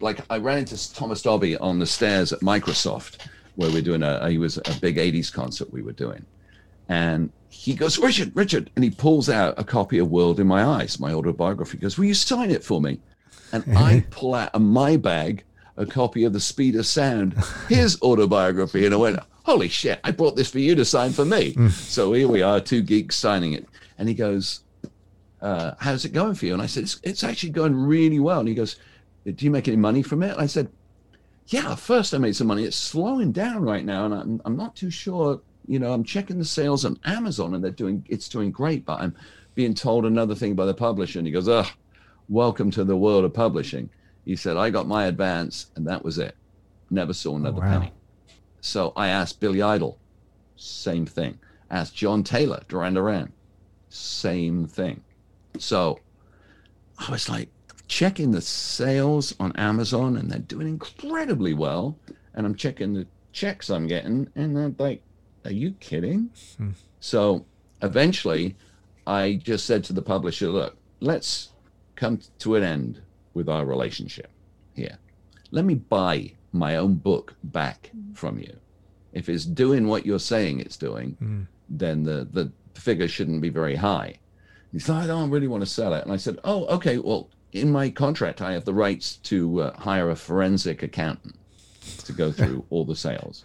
Like 0.00 0.20
I 0.30 0.38
ran 0.38 0.58
into 0.58 0.94
Thomas 0.94 1.22
Dolby 1.22 1.56
on 1.56 1.78
the 1.78 1.86
stairs 1.86 2.32
at 2.32 2.40
Microsoft, 2.40 3.26
where 3.56 3.70
we 3.70 3.78
are 3.78 3.82
doing 3.82 4.02
a 4.02 4.28
he 4.30 4.38
was 4.38 4.56
a 4.56 4.78
big 4.80 4.96
'80s 4.96 5.32
concert 5.32 5.72
we 5.72 5.82
were 5.82 5.92
doing, 5.92 6.24
and 6.88 7.30
he 7.52 7.74
goes, 7.74 7.98
Richard, 7.98 8.34
Richard, 8.34 8.70
and 8.74 8.82
he 8.82 8.90
pulls 8.90 9.28
out 9.28 9.58
a 9.58 9.62
copy 9.62 9.98
of 9.98 10.10
World 10.10 10.40
in 10.40 10.46
My 10.46 10.64
Eyes, 10.64 10.98
my 10.98 11.12
autobiography. 11.12 11.76
He 11.76 11.82
goes, 11.82 11.98
Will 11.98 12.06
you 12.06 12.14
sign 12.14 12.50
it 12.50 12.64
for 12.64 12.80
me? 12.80 12.98
And 13.52 13.62
I 13.76 14.04
pull 14.10 14.34
out 14.34 14.54
of 14.54 14.62
my 14.62 14.96
bag 14.96 15.44
a 15.76 15.84
copy 15.84 16.24
of 16.24 16.32
The 16.32 16.40
Speed 16.40 16.76
of 16.76 16.86
Sound, 16.86 17.34
his 17.68 18.00
autobiography, 18.02 18.86
and 18.86 18.94
I 18.94 18.98
went, 18.98 19.20
Holy 19.44 19.68
shit, 19.68 20.00
I 20.02 20.12
brought 20.12 20.34
this 20.34 20.50
for 20.50 20.60
you 20.60 20.74
to 20.74 20.84
sign 20.84 21.12
for 21.12 21.26
me. 21.26 21.52
Hmm. 21.52 21.68
so 21.68 22.14
here 22.14 22.28
we 22.28 22.40
are, 22.40 22.58
two 22.58 22.80
geeks 22.80 23.16
signing 23.16 23.52
it. 23.52 23.66
And 23.98 24.08
he 24.08 24.14
goes, 24.14 24.61
uh, 25.42 25.74
how's 25.78 26.04
it 26.04 26.12
going 26.12 26.34
for 26.34 26.46
you? 26.46 26.52
And 26.54 26.62
I 26.62 26.66
said, 26.66 26.84
it's, 26.84 27.00
it's 27.02 27.24
actually 27.24 27.50
going 27.50 27.74
really 27.74 28.20
well. 28.20 28.38
And 28.38 28.48
he 28.48 28.54
goes, 28.54 28.76
do 29.24 29.44
you 29.44 29.50
make 29.50 29.68
any 29.68 29.76
money 29.76 30.02
from 30.02 30.22
it? 30.22 30.32
And 30.32 30.40
I 30.40 30.46
said, 30.46 30.70
yeah, 31.48 31.74
first 31.74 32.14
I 32.14 32.18
made 32.18 32.36
some 32.36 32.46
money. 32.46 32.64
It's 32.64 32.76
slowing 32.76 33.32
down 33.32 33.62
right 33.62 33.84
now. 33.84 34.06
And 34.06 34.14
I'm, 34.14 34.42
I'm 34.44 34.56
not 34.56 34.76
too 34.76 34.90
sure, 34.90 35.40
you 35.66 35.80
know, 35.80 35.92
I'm 35.92 36.04
checking 36.04 36.38
the 36.38 36.44
sales 36.44 36.84
on 36.84 36.98
Amazon 37.04 37.54
and 37.54 37.62
they're 37.62 37.72
doing, 37.72 38.06
it's 38.08 38.28
doing 38.28 38.52
great, 38.52 38.84
but 38.84 39.00
I'm 39.00 39.14
being 39.54 39.74
told 39.74 40.06
another 40.06 40.34
thing 40.34 40.54
by 40.54 40.64
the 40.64 40.74
publisher. 40.74 41.18
And 41.18 41.26
he 41.26 41.32
goes, 41.32 41.48
oh, 41.48 41.68
welcome 42.28 42.70
to 42.70 42.84
the 42.84 42.96
world 42.96 43.24
of 43.24 43.34
publishing. 43.34 43.90
He 44.24 44.36
said, 44.36 44.56
I 44.56 44.70
got 44.70 44.86
my 44.86 45.06
advance 45.06 45.66
and 45.74 45.86
that 45.88 46.04
was 46.04 46.18
it. 46.18 46.36
Never 46.90 47.12
saw 47.12 47.36
another 47.36 47.58
oh, 47.58 47.66
wow. 47.66 47.78
penny. 47.80 47.92
So 48.60 48.92
I 48.94 49.08
asked 49.08 49.40
Billy 49.40 49.60
Idol, 49.60 49.98
same 50.54 51.04
thing. 51.04 51.38
Asked 51.68 51.96
John 51.96 52.22
Taylor, 52.22 52.62
Duran 52.68 52.94
Duran, 52.94 53.32
same 53.88 54.66
thing. 54.68 55.02
So 55.58 55.98
I 56.98 57.10
was 57.10 57.28
like 57.28 57.48
checking 57.88 58.30
the 58.30 58.40
sales 58.40 59.34
on 59.38 59.52
Amazon 59.56 60.16
and 60.16 60.30
they're 60.30 60.38
doing 60.38 60.68
incredibly 60.68 61.54
well. 61.54 61.98
And 62.34 62.46
I'm 62.46 62.54
checking 62.54 62.94
the 62.94 63.06
checks 63.32 63.70
I'm 63.70 63.86
getting 63.86 64.28
and 64.34 64.58
I'm 64.58 64.76
like, 64.78 65.02
are 65.44 65.52
you 65.52 65.72
kidding? 65.72 66.30
Hmm. 66.56 66.70
So 67.00 67.44
eventually 67.82 68.56
I 69.06 69.40
just 69.42 69.66
said 69.66 69.84
to 69.84 69.92
the 69.92 70.02
publisher, 70.02 70.48
look, 70.48 70.76
let's 71.00 71.50
come 71.96 72.20
to 72.38 72.54
an 72.54 72.62
end 72.62 73.02
with 73.34 73.48
our 73.48 73.64
relationship 73.64 74.30
here. 74.74 74.98
Let 75.50 75.64
me 75.64 75.74
buy 75.74 76.32
my 76.52 76.76
own 76.76 76.94
book 76.94 77.34
back 77.44 77.90
from 78.14 78.38
you. 78.38 78.56
If 79.12 79.28
it's 79.28 79.44
doing 79.44 79.86
what 79.86 80.06
you're 80.06 80.18
saying 80.18 80.60
it's 80.60 80.76
doing, 80.76 81.16
mm. 81.22 81.46
then 81.68 82.04
the, 82.04 82.26
the 82.30 82.50
figure 82.74 83.08
shouldn't 83.08 83.42
be 83.42 83.48
very 83.50 83.76
high. 83.76 84.18
He 84.72 84.78
said, 84.78 84.96
I 84.96 85.06
don't 85.06 85.30
really 85.30 85.48
want 85.48 85.62
to 85.62 85.70
sell 85.70 85.94
it. 85.94 86.02
And 86.02 86.12
I 86.12 86.16
said, 86.16 86.38
Oh, 86.44 86.66
okay. 86.66 86.98
Well, 86.98 87.28
in 87.52 87.70
my 87.70 87.90
contract, 87.90 88.40
I 88.40 88.52
have 88.52 88.64
the 88.64 88.74
rights 88.74 89.16
to 89.16 89.62
uh, 89.62 89.76
hire 89.78 90.10
a 90.10 90.16
forensic 90.16 90.82
accountant 90.82 91.36
to 92.04 92.12
go 92.12 92.32
through 92.38 92.64
all 92.70 92.84
the 92.84 92.96
sales. 92.96 93.44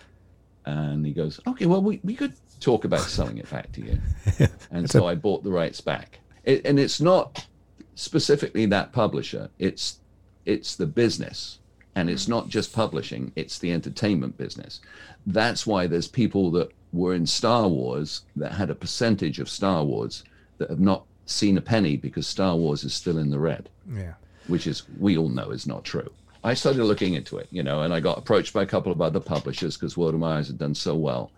And 0.65 1.05
he 1.05 1.11
goes, 1.11 1.39
Okay, 1.45 1.65
well, 1.65 1.81
we, 1.81 1.99
we 2.03 2.15
could 2.15 2.33
talk 2.59 2.85
about 2.85 3.01
selling 3.01 3.37
it 3.37 3.49
back 3.49 3.71
to 3.73 3.81
you. 3.81 3.99
And 4.71 4.89
so 4.89 5.07
I 5.07 5.15
bought 5.15 5.43
the 5.43 5.51
rights 5.51 5.79
back. 5.79 6.19
It, 6.43 6.65
and 6.65 6.77
it's 6.79 6.99
not 6.99 7.47
specifically 7.95 8.65
that 8.67 8.91
publisher, 8.91 9.49
it's 9.59 9.99
it's 10.45 10.75
the 10.75 10.85
business. 10.85 11.59
And 11.95 12.11
it's 12.11 12.27
not 12.27 12.47
just 12.47 12.73
publishing, 12.73 13.31
it's 13.35 13.57
the 13.57 13.71
entertainment 13.71 14.37
business. 14.37 14.81
That's 15.25 15.65
why 15.65 15.87
there's 15.87 16.07
people 16.07 16.51
that 16.51 16.69
were 16.93 17.15
in 17.15 17.25
Star 17.25 17.67
Wars 17.67 18.21
that 18.35 18.51
had 18.51 18.69
a 18.69 18.75
percentage 18.75 19.39
of 19.39 19.49
Star 19.49 19.83
Wars 19.83 20.23
that 20.59 20.69
have 20.69 20.79
not 20.79 21.05
seen 21.27 21.57
a 21.57 21.61
penny 21.61 21.97
because 21.97 22.25
Star 22.25 22.55
Wars 22.55 22.83
is 22.83 22.93
still 22.93 23.17
in 23.17 23.29
the 23.29 23.39
red. 23.39 23.69
Yeah. 23.91 24.13
Which 24.47 24.65
is, 24.65 24.83
we 24.99 25.17
all 25.17 25.29
know 25.29 25.51
is 25.51 25.67
not 25.67 25.83
true. 25.83 26.11
I 26.43 26.53
started 26.53 26.83
looking 26.83 27.15
into 27.15 27.37
it, 27.37 27.47
you 27.51 27.63
know, 27.63 27.81
and 27.81 27.93
I 27.93 27.99
got 27.99 28.17
approached 28.17 28.53
by 28.53 28.63
a 28.63 28.67
couple 28.67 28.91
of 28.91 29.01
other 29.01 29.19
publishers 29.19 29.75
because 29.75 29.97
World 29.97 30.13
of 30.13 30.21
My 30.21 30.37
Eyes 30.37 30.47
had 30.47 30.57
done 30.57 30.75
so 30.75 30.95
well. 30.95 31.31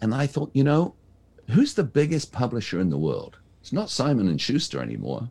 And 0.00 0.14
I 0.14 0.26
thought, 0.26 0.50
you 0.52 0.64
know, 0.64 0.94
who's 1.50 1.74
the 1.74 1.84
biggest 1.84 2.32
publisher 2.32 2.80
in 2.80 2.90
the 2.90 2.98
world? 2.98 3.38
It's 3.60 3.72
not 3.72 3.90
Simon 3.90 4.28
and 4.28 4.40
Schuster 4.40 4.80
anymore, 4.80 5.30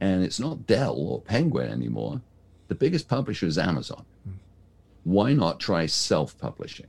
and 0.00 0.24
it's 0.24 0.40
not 0.40 0.66
Dell 0.66 0.96
or 0.96 1.20
Penguin 1.20 1.70
anymore. 1.70 2.20
The 2.68 2.74
biggest 2.74 3.08
publisher 3.08 3.46
is 3.46 3.58
Amazon. 3.58 4.04
Mm. 4.28 4.34
Why 5.04 5.32
not 5.32 5.60
try 5.60 5.86
self-publishing? 5.86 6.88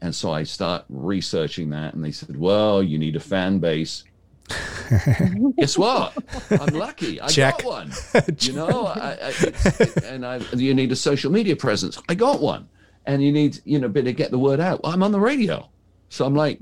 And 0.00 0.14
so 0.14 0.32
I 0.32 0.42
start 0.42 0.84
researching 0.88 1.70
that, 1.70 1.94
and 1.94 2.04
they 2.04 2.12
said, 2.12 2.38
well, 2.38 2.82
you 2.82 2.98
need 2.98 3.16
a 3.16 3.20
fan 3.20 3.58
base 3.58 4.04
Guess 5.56 5.78
what? 5.78 6.16
I'm 6.50 6.74
lucky. 6.74 7.20
I 7.20 7.28
Check. 7.28 7.62
got 7.62 7.64
one. 7.64 7.92
you 8.40 8.52
know, 8.52 8.86
I, 8.86 9.18
I, 9.22 9.88
and 10.04 10.26
I, 10.26 10.36
you 10.54 10.74
need 10.74 10.92
a 10.92 10.96
social 10.96 11.32
media 11.32 11.56
presence. 11.56 12.00
I 12.08 12.14
got 12.14 12.40
one, 12.40 12.68
and 13.06 13.22
you 13.22 13.32
need 13.32 13.60
you 13.64 13.78
know, 13.78 13.88
bit 13.88 14.02
to 14.04 14.12
get 14.12 14.30
the 14.30 14.38
word 14.38 14.60
out. 14.60 14.82
Well, 14.82 14.92
I'm 14.92 15.02
on 15.02 15.12
the 15.12 15.20
radio, 15.20 15.68
so 16.10 16.26
I'm 16.26 16.34
like, 16.34 16.58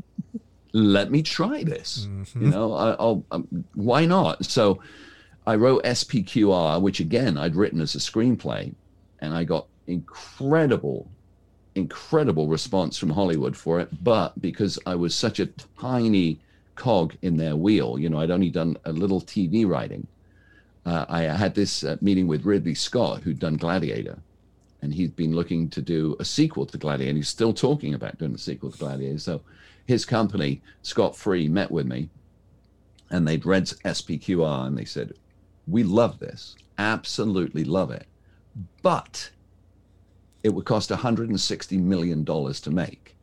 let 0.73 1.11
me 1.11 1.23
try 1.23 1.65
this. 1.65 2.07
Mm-hmm. 2.09 2.45
You 2.45 2.51
know, 2.51 2.73
I, 2.73 2.91
will 3.03 3.25
um, 3.33 3.65
why 3.75 4.07
not? 4.07 4.45
So 4.45 4.81
I 5.47 5.57
wrote 5.57 5.83
SPQR, 5.85 6.81
which 6.81 7.01
again 7.01 7.37
I'd 7.37 7.57
written 7.57 7.81
as 7.81 7.95
a 7.95 7.99
screenplay, 7.99 8.73
and 9.21 9.35
I 9.35 9.45
got 9.45 9.67
incredible 9.87 11.11
incredible 11.75 12.49
response 12.49 12.99
from 12.99 13.11
Hollywood 13.11 13.57
for 13.57 13.81
it. 13.81 13.89
But 14.05 14.41
because 14.41 14.79
I 14.87 14.95
was 14.95 15.15
such 15.15 15.41
a 15.41 15.47
tiny 15.81 16.39
cog 16.83 17.15
in 17.23 17.37
their 17.37 17.55
wheel. 17.55 17.97
You 17.97 18.09
know, 18.09 18.19
I'd 18.19 18.33
only 18.33 18.51
done 18.51 18.77
a 18.85 18.93
little 18.93 19.21
TV 19.21 19.65
writing. 19.65 20.05
Uh, 20.85 21.05
I 21.09 21.21
had 21.23 21.55
this 21.55 21.85
uh, 21.85 21.97
meeting 22.01 22.27
with 22.27 22.45
Ridley 22.45 22.75
Scott, 22.75 23.23
who'd 23.23 23.39
done 23.39 23.57
Gladiator, 23.57 24.19
and 24.81 24.93
he'd 24.93 25.15
been 25.15 25.33
looking 25.33 25.69
to 25.71 25.81
do 25.81 26.17
a 26.19 26.25
sequel 26.25 26.67
to 26.67 26.79
Gladiator, 26.79 27.11
and 27.11 27.19
he's 27.19 27.29
still 27.29 27.53
talking 27.53 27.95
about 27.95 28.19
doing 28.19 28.35
a 28.35 28.39
sequel 28.39 28.73
to 28.73 28.79
Gladiator. 28.79 29.19
So 29.19 29.43
his 29.87 30.05
company, 30.05 30.61
Scott 30.83 31.15
Free, 31.17 31.47
met 31.47 31.71
with 31.71 31.87
me, 31.87 32.09
and 33.11 33.29
they'd 33.29 33.47
read 33.47 33.67
SPQR, 33.67 34.67
and 34.67 34.77
they 34.77 34.85
said, 34.85 35.13
"We 35.69 35.85
love 35.85 36.19
this, 36.19 36.57
absolutely 36.79 37.63
love 37.63 37.93
it, 37.93 38.07
but 38.83 39.31
it 40.43 40.49
would 40.49 40.65
cost 40.65 40.91
160 40.91 41.77
million 41.79 42.25
dollars 42.25 42.61
to 42.63 42.71
make. 42.73 43.15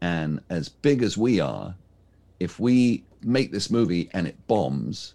And 0.00 0.40
as 0.48 0.70
big 0.70 1.02
as 1.02 1.18
we 1.18 1.38
are, 1.38 1.74
if 2.40 2.58
we 2.60 3.04
make 3.22 3.52
this 3.52 3.70
movie 3.70 4.10
and 4.12 4.26
it 4.26 4.46
bombs, 4.46 5.14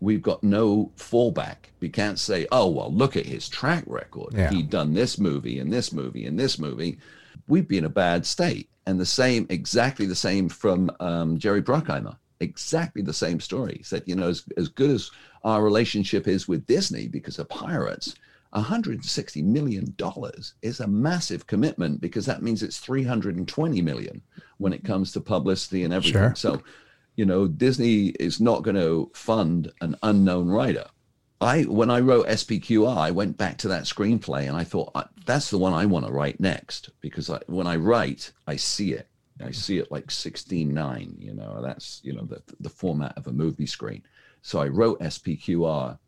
we've 0.00 0.22
got 0.22 0.42
no 0.42 0.90
fallback. 0.96 1.56
We 1.80 1.88
can't 1.88 2.18
say, 2.18 2.46
oh, 2.50 2.68
well, 2.68 2.92
look 2.92 3.16
at 3.16 3.26
his 3.26 3.48
track 3.48 3.84
record. 3.86 4.34
Yeah. 4.34 4.50
He'd 4.50 4.70
done 4.70 4.94
this 4.94 5.18
movie 5.18 5.58
and 5.60 5.72
this 5.72 5.92
movie 5.92 6.26
and 6.26 6.38
this 6.38 6.58
movie. 6.58 6.98
We'd 7.46 7.68
be 7.68 7.78
in 7.78 7.84
a 7.84 7.90
bad 7.90 8.26
state. 8.26 8.68
And 8.84 8.98
the 8.98 9.06
same, 9.06 9.46
exactly 9.48 10.06
the 10.06 10.16
same 10.16 10.48
from 10.48 10.90
um, 10.98 11.38
Jerry 11.38 11.62
Bruckheimer. 11.62 12.16
Exactly 12.40 13.02
the 13.02 13.12
same 13.12 13.38
story. 13.38 13.76
He 13.76 13.84
said, 13.84 14.02
you 14.06 14.16
know, 14.16 14.28
as, 14.28 14.44
as 14.56 14.68
good 14.68 14.90
as 14.90 15.12
our 15.44 15.62
relationship 15.62 16.26
is 16.26 16.48
with 16.48 16.66
Disney 16.66 17.06
because 17.06 17.38
of 17.38 17.48
pirates, 17.48 18.16
160 18.52 19.42
million 19.42 19.94
dollars 19.96 20.54
is 20.62 20.80
a 20.80 20.86
massive 20.86 21.46
commitment 21.46 22.00
because 22.00 22.26
that 22.26 22.42
means 22.42 22.62
it's 22.62 22.78
320 22.78 23.82
million 23.82 24.22
when 24.58 24.72
it 24.72 24.84
comes 24.84 25.12
to 25.12 25.20
publicity 25.20 25.84
and 25.84 25.94
everything. 25.94 26.20
Sure. 26.20 26.34
So, 26.34 26.62
you 27.16 27.24
know, 27.24 27.48
Disney 27.48 28.08
is 28.20 28.40
not 28.40 28.62
going 28.62 28.76
to 28.76 29.10
fund 29.14 29.72
an 29.80 29.96
unknown 30.02 30.48
writer. 30.48 30.86
I 31.40 31.62
when 31.62 31.90
I 31.90 32.00
wrote 32.00 32.28
SPQR, 32.28 32.96
I 32.96 33.10
went 33.10 33.36
back 33.36 33.58
to 33.58 33.68
that 33.68 33.84
screenplay 33.84 34.46
and 34.46 34.56
I 34.56 34.64
thought 34.64 34.92
uh, 34.94 35.04
that's 35.26 35.50
the 35.50 35.58
one 35.58 35.72
I 35.72 35.86
want 35.86 36.06
to 36.06 36.12
write 36.12 36.38
next 36.38 36.90
because 37.00 37.30
I, 37.30 37.40
when 37.46 37.66
I 37.66 37.76
write, 37.76 38.32
I 38.46 38.56
see 38.56 38.92
it. 38.92 39.08
I 39.40 39.50
see 39.50 39.78
it 39.78 39.90
like 39.90 40.06
16:9. 40.06 41.20
You 41.20 41.34
know, 41.34 41.60
that's 41.60 42.00
you 42.04 42.12
know 42.12 42.24
the 42.24 42.42
the 42.60 42.68
format 42.68 43.16
of 43.16 43.26
a 43.26 43.32
movie 43.32 43.66
screen. 43.66 44.02
So 44.42 44.60
I 44.60 44.68
wrote 44.68 45.00
SPQR, 45.00 45.98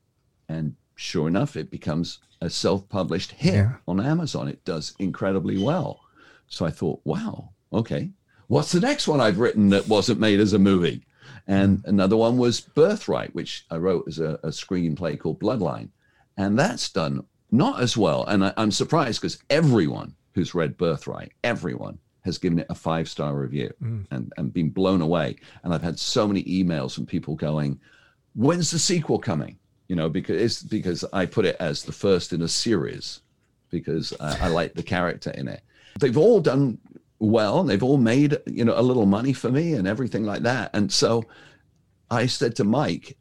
and 0.49 0.77
sure 0.95 1.29
enough, 1.29 1.57
it 1.57 1.71
becomes 1.71 2.19
a 2.41 2.51
self-published 2.51 3.33
hit 3.33 3.55
Yeah. 3.55 3.73
on 3.89 4.01
Amazon. 4.01 4.49
It 4.49 4.65
does 4.65 4.95
incredibly 4.99 5.63
well. 5.63 6.01
So 6.49 6.67
I 6.67 6.71
thought, 6.71 7.01
wow, 7.05 7.51
okay, 7.73 8.11
what's 8.49 8.73
the 8.73 8.81
next 8.81 9.09
one 9.09 9.21
I've 9.21 9.39
written 9.39 9.71
that 9.71 9.89
wasn't 9.89 10.21
made 10.21 10.41
as 10.41 10.53
a 10.53 10.59
movie? 10.59 11.07
And 11.47 11.79
mm. 11.79 11.89
another 11.89 12.17
one 12.17 12.39
was 12.39 12.61
Birthright, 12.61 13.35
which 13.35 13.67
I 13.71 13.77
wrote 13.77 14.05
as 14.09 14.19
a, 14.19 14.35
a 14.43 14.49
screenplay 14.49 15.19
called 15.19 15.41
Bloodline. 15.41 15.89
And 16.37 16.59
that's 16.59 16.91
done 16.91 17.25
not 17.51 17.81
as 17.81 17.97
well. 17.97 18.25
And 18.25 18.45
I, 18.45 18.53
I'm 18.57 18.71
surprised 18.71 19.21
because 19.21 19.43
everyone 19.51 20.15
who's 20.33 20.55
read 20.55 20.77
Birthright, 20.77 21.33
everyone 21.45 21.99
has 22.25 22.39
given 22.39 22.59
it 22.59 22.67
a 22.71 22.75
five 22.75 23.09
star 23.09 23.35
review 23.37 23.73
mm. 23.83 24.07
and, 24.11 24.33
and 24.37 24.53
been 24.53 24.71
blown 24.71 25.01
away. 25.01 25.37
And 25.63 25.73
I've 25.73 25.83
had 25.83 25.99
so 25.99 26.27
many 26.27 26.43
emails 26.45 26.95
from 26.95 27.07
people 27.07 27.37
going, 27.37 27.79
when's 28.35 28.71
the 28.71 28.79
sequel 28.79 29.19
coming? 29.19 29.59
You 29.89 29.97
know, 29.97 30.09
because 30.09 30.41
it's 30.41 30.63
because 30.63 31.05
I 31.13 31.27
put 31.27 31.45
it 31.45 31.57
as 31.61 31.83
the 31.83 31.93
first 31.93 32.33
in 32.33 32.43
a 32.43 32.49
series 32.49 33.21
because 33.71 34.15
I, 34.19 34.47
I 34.47 34.49
like 34.49 34.75
the 34.75 34.83
character 34.83 35.31
in 35.31 35.49
it. 35.49 35.63
They've 36.01 36.17
all 36.17 36.41
done 36.41 36.79
well. 37.19 37.61
and 37.61 37.69
They've 37.69 37.83
all 37.83 37.99
made 37.99 38.39
you 38.47 38.65
know 38.65 38.79
a 38.79 38.83
little 38.83 39.07
money 39.07 39.33
for 39.33 39.51
me 39.51 39.75
and 39.75 39.87
everything 39.87 40.25
like 40.25 40.43
that. 40.43 40.71
And 40.75 40.93
so 40.93 41.25
I 42.11 42.27
said 42.27 42.57
to 42.57 42.65
Mike, 42.65 43.17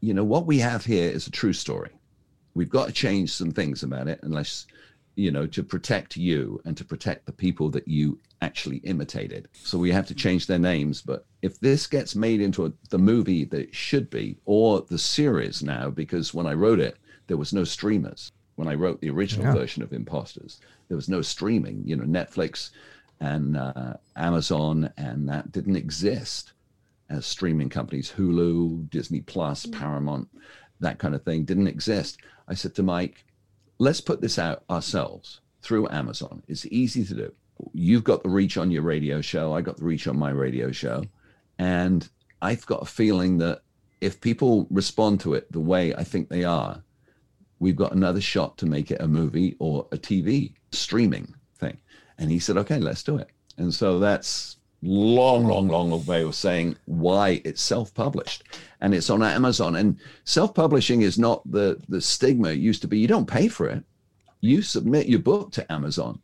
you 0.00 0.14
know, 0.14 0.24
what 0.24 0.46
we 0.46 0.58
have 0.58 0.84
here 0.84 1.10
is 1.10 1.26
a 1.26 1.30
true 1.30 1.52
story. 1.52 1.90
We've 2.54 2.70
got 2.70 2.86
to 2.86 2.92
change 2.92 3.32
some 3.32 3.52
things 3.52 3.82
about 3.82 4.08
it, 4.08 4.18
unless 4.22 4.66
you 5.16 5.30
know, 5.30 5.46
to 5.46 5.62
protect 5.62 6.16
you 6.16 6.60
and 6.64 6.76
to 6.76 6.84
protect 6.84 7.26
the 7.26 7.32
people 7.32 7.68
that 7.70 7.86
you 7.86 8.18
actually 8.40 8.78
imitated. 8.78 9.48
So 9.52 9.76
we 9.78 9.90
have 9.90 10.06
to 10.06 10.14
change 10.14 10.46
their 10.46 10.58
names. 10.58 11.02
But 11.02 11.26
if 11.42 11.58
this 11.60 11.86
gets 11.86 12.14
made 12.14 12.40
into 12.40 12.66
a, 12.66 12.72
the 12.90 12.98
movie 12.98 13.44
that 13.44 13.60
it 13.60 13.74
should 13.74 14.10
be, 14.10 14.36
or 14.44 14.82
the 14.82 14.98
series 14.98 15.62
now, 15.62 15.90
because 15.90 16.34
when 16.34 16.46
I 16.46 16.52
wrote 16.54 16.80
it, 16.80 16.96
there 17.28 17.36
was 17.36 17.52
no 17.52 17.64
streamers. 17.64 18.30
When 18.56 18.68
I 18.68 18.74
wrote 18.74 19.00
the 19.00 19.10
original 19.10 19.46
Yeah. 19.46 19.54
version 19.54 19.82
of 19.82 19.92
Imposters, 19.92 20.60
there 20.88 20.96
was 20.96 21.08
no 21.08 21.22
streaming. 21.22 21.82
You 21.86 21.96
know, 21.96 22.04
Netflix 22.04 22.70
and 23.20 23.56
uh, 23.56 23.94
Amazon 24.16 24.90
and 24.96 25.28
that 25.28 25.50
didn't 25.52 25.76
exist 25.76 26.52
as 27.08 27.24
streaming 27.26 27.68
companies. 27.70 28.12
Hulu, 28.16 28.90
Disney 28.90 29.20
Plus, 29.20 29.64
Paramount, 29.66 30.28
that 30.80 30.98
kind 30.98 31.14
of 31.14 31.22
thing 31.22 31.44
didn't 31.44 31.68
exist. 31.68 32.18
I 32.48 32.54
said 32.54 32.74
to 32.74 32.82
Mike, 32.82 33.24
let's 33.78 34.00
put 34.00 34.20
this 34.20 34.38
out 34.38 34.64
ourselves 34.68 35.40
through 35.62 35.88
Amazon. 35.90 36.42
It's 36.48 36.66
easy 36.66 37.04
to 37.06 37.14
do. 37.14 37.32
You've 37.72 38.04
got 38.04 38.22
the 38.22 38.30
reach 38.30 38.56
on 38.56 38.70
your 38.70 38.82
radio 38.82 39.20
show. 39.20 39.52
I 39.54 39.60
got 39.60 39.76
the 39.76 39.84
reach 39.84 40.06
on 40.06 40.18
my 40.18 40.30
radio 40.30 40.70
show. 40.72 41.04
And 41.60 42.08
I've 42.40 42.64
got 42.64 42.80
a 42.80 42.86
feeling 42.86 43.36
that 43.38 43.60
if 44.00 44.22
people 44.22 44.66
respond 44.70 45.20
to 45.20 45.34
it 45.34 45.52
the 45.52 45.60
way 45.60 45.94
I 45.94 46.02
think 46.04 46.30
they 46.30 46.42
are, 46.42 46.82
we've 47.58 47.76
got 47.76 47.92
another 47.92 48.22
shot 48.22 48.56
to 48.58 48.66
make 48.66 48.90
it 48.90 49.02
a 49.02 49.06
movie 49.06 49.56
or 49.58 49.86
a 49.92 49.98
TV 49.98 50.54
streaming 50.72 51.34
thing. 51.58 51.76
And 52.16 52.30
he 52.30 52.38
said, 52.38 52.56
okay, 52.56 52.78
let's 52.78 53.02
do 53.02 53.18
it. 53.18 53.28
And 53.58 53.74
so 53.74 53.98
that's 53.98 54.56
long, 54.80 55.44
long, 55.44 55.68
long 55.68 56.02
way 56.06 56.22
of 56.22 56.34
saying 56.34 56.76
why 56.86 57.42
it's 57.44 57.60
self-published 57.60 58.42
and 58.80 58.94
it's 58.94 59.10
on 59.10 59.22
Amazon. 59.22 59.76
And 59.76 59.98
self-publishing 60.24 61.02
is 61.02 61.18
not 61.18 61.42
the 61.50 61.78
the 61.90 62.00
stigma 62.00 62.48
it 62.48 62.58
used 62.58 62.80
to 62.80 62.88
be. 62.88 62.98
You 62.98 63.06
don't 63.06 63.28
pay 63.28 63.48
for 63.48 63.66
it. 63.66 63.84
You 64.40 64.62
submit 64.62 65.10
your 65.10 65.20
book 65.20 65.52
to 65.52 65.70
Amazon 65.70 66.22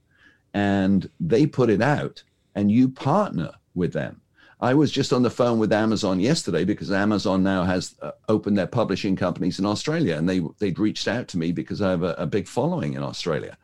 and 0.54 1.10
they 1.20 1.46
put 1.46 1.68
it 1.68 1.82
out 1.82 2.22
and 2.54 2.72
you 2.72 2.88
partner 2.88 3.52
with 3.74 3.92
them. 3.92 4.22
I 4.60 4.72
was 4.72 4.90
just 4.90 5.12
on 5.12 5.22
the 5.22 5.30
phone 5.30 5.58
with 5.58 5.72
Amazon 5.72 6.18
yesterday 6.18 6.64
because 6.64 6.90
Amazon 6.90 7.42
now 7.42 7.64
has 7.64 7.94
uh, 8.00 8.12
opened 8.28 8.56
their 8.56 8.66
publishing 8.66 9.14
companies 9.14 9.58
in 9.58 9.66
Australia 9.66 10.16
and 10.16 10.28
they 10.28 10.40
they'd 10.58 10.78
reached 10.78 11.08
out 11.08 11.28
to 11.28 11.38
me 11.38 11.52
because 11.52 11.82
I 11.82 11.90
have 11.90 12.02
a, 12.02 12.14
a 12.14 12.26
big 12.26 12.48
following 12.48 12.94
in 12.94 13.02
Australia. 13.02 13.58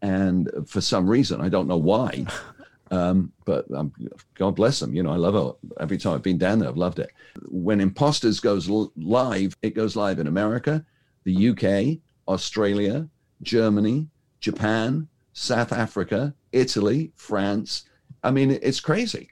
And 0.00 0.50
for 0.66 0.80
some 0.80 1.08
reason, 1.08 1.40
I 1.40 1.48
don't 1.48 1.68
know 1.68 1.76
why, 1.76 2.24
um, 2.90 3.32
but 3.44 3.70
um, 3.74 3.92
God 4.34 4.56
bless 4.56 4.80
them. 4.80 4.94
You 4.94 5.02
know, 5.02 5.12
I 5.12 5.16
love 5.16 5.34
it. 5.34 5.72
Every 5.80 5.98
time 5.98 6.14
I've 6.14 6.22
been 6.22 6.38
down 6.38 6.60
there, 6.60 6.68
I've 6.68 6.76
loved 6.76 6.98
it. 6.98 7.10
When 7.48 7.80
Imposters 7.80 8.40
goes 8.40 8.70
l- 8.70 8.92
live, 8.96 9.56
it 9.60 9.74
goes 9.74 9.96
live 9.96 10.18
in 10.18 10.28
America, 10.28 10.84
the 11.24 11.48
UK, 11.50 11.98
Australia, 12.26 13.08
Germany, 13.42 14.08
Japan, 14.40 15.08
South 15.32 15.72
Africa, 15.72 16.32
Italy, 16.52 17.12
France. 17.16 17.84
I 18.22 18.30
mean, 18.30 18.58
it's 18.62 18.80
crazy. 18.80 19.30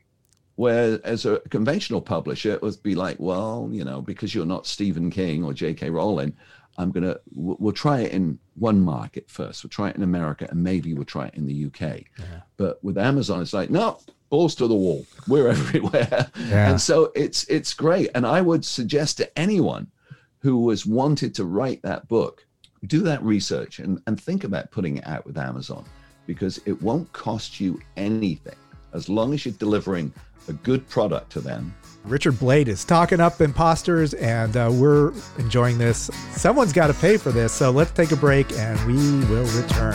Where 0.56 0.98
as 1.04 1.26
a 1.26 1.38
conventional 1.50 2.00
publisher, 2.00 2.52
it 2.52 2.62
would 2.62 2.82
be 2.82 2.94
like, 2.94 3.16
well, 3.18 3.68
you 3.70 3.84
know, 3.84 4.00
because 4.00 4.34
you're 4.34 4.46
not 4.46 4.66
Stephen 4.66 5.10
King 5.10 5.44
or 5.44 5.52
J.K. 5.52 5.90
Rowling, 5.90 6.34
I'm 6.78 6.90
gonna 6.90 7.16
we'll, 7.34 7.56
we'll 7.60 7.72
try 7.72 8.00
it 8.00 8.12
in 8.12 8.38
one 8.54 8.80
market 8.80 9.30
first. 9.30 9.62
We'll 9.62 9.70
try 9.70 9.90
it 9.90 9.96
in 9.96 10.02
America, 10.02 10.46
and 10.50 10.62
maybe 10.62 10.94
we'll 10.94 11.04
try 11.04 11.26
it 11.26 11.34
in 11.34 11.46
the 11.46 11.66
UK. 11.66 12.04
But 12.56 12.82
with 12.82 12.96
Amazon, 12.98 13.42
it's 13.42 13.52
like, 13.52 13.70
no, 13.70 13.98
balls 14.30 14.54
to 14.56 14.66
the 14.66 14.74
wall. 14.74 15.06
We're 15.28 15.48
everywhere, 15.60 16.30
Yeah. 16.48 16.70
and 16.70 16.80
so 16.80 17.12
it's 17.14 17.44
it's 17.44 17.74
great. 17.74 18.08
And 18.14 18.26
I 18.26 18.40
would 18.40 18.64
suggest 18.64 19.18
to 19.18 19.38
anyone 19.38 19.86
who 20.40 20.58
was 20.60 20.86
wanted 20.86 21.34
to 21.34 21.44
write 21.44 21.82
that 21.82 22.08
book, 22.08 22.46
do 22.86 23.00
that 23.00 23.22
research 23.22 23.78
and, 23.78 24.00
and 24.06 24.18
think 24.20 24.44
about 24.44 24.70
putting 24.70 24.98
it 24.98 25.06
out 25.06 25.26
with 25.26 25.36
Amazon 25.36 25.84
because 26.26 26.60
it 26.66 26.80
won't 26.82 27.10
cost 27.12 27.58
you 27.60 27.80
anything 27.96 28.54
as 28.92 29.08
long 29.08 29.34
as 29.34 29.44
you're 29.44 29.54
delivering 29.54 30.12
a 30.48 30.52
good 30.52 30.88
product 30.88 31.32
to 31.32 31.40
them. 31.40 31.74
Richard 32.04 32.38
Blade 32.38 32.68
is 32.68 32.84
talking 32.84 33.20
up 33.20 33.40
imposters, 33.40 34.14
and 34.14 34.56
uh, 34.56 34.70
we're 34.72 35.12
enjoying 35.38 35.78
this. 35.78 36.08
Someone's 36.30 36.72
got 36.72 36.86
to 36.86 36.94
pay 36.94 37.16
for 37.16 37.32
this, 37.32 37.52
so 37.52 37.70
let's 37.70 37.90
take 37.90 38.12
a 38.12 38.16
break 38.16 38.52
and 38.52 38.78
we 38.86 38.94
will 39.26 39.46
return. 39.60 39.94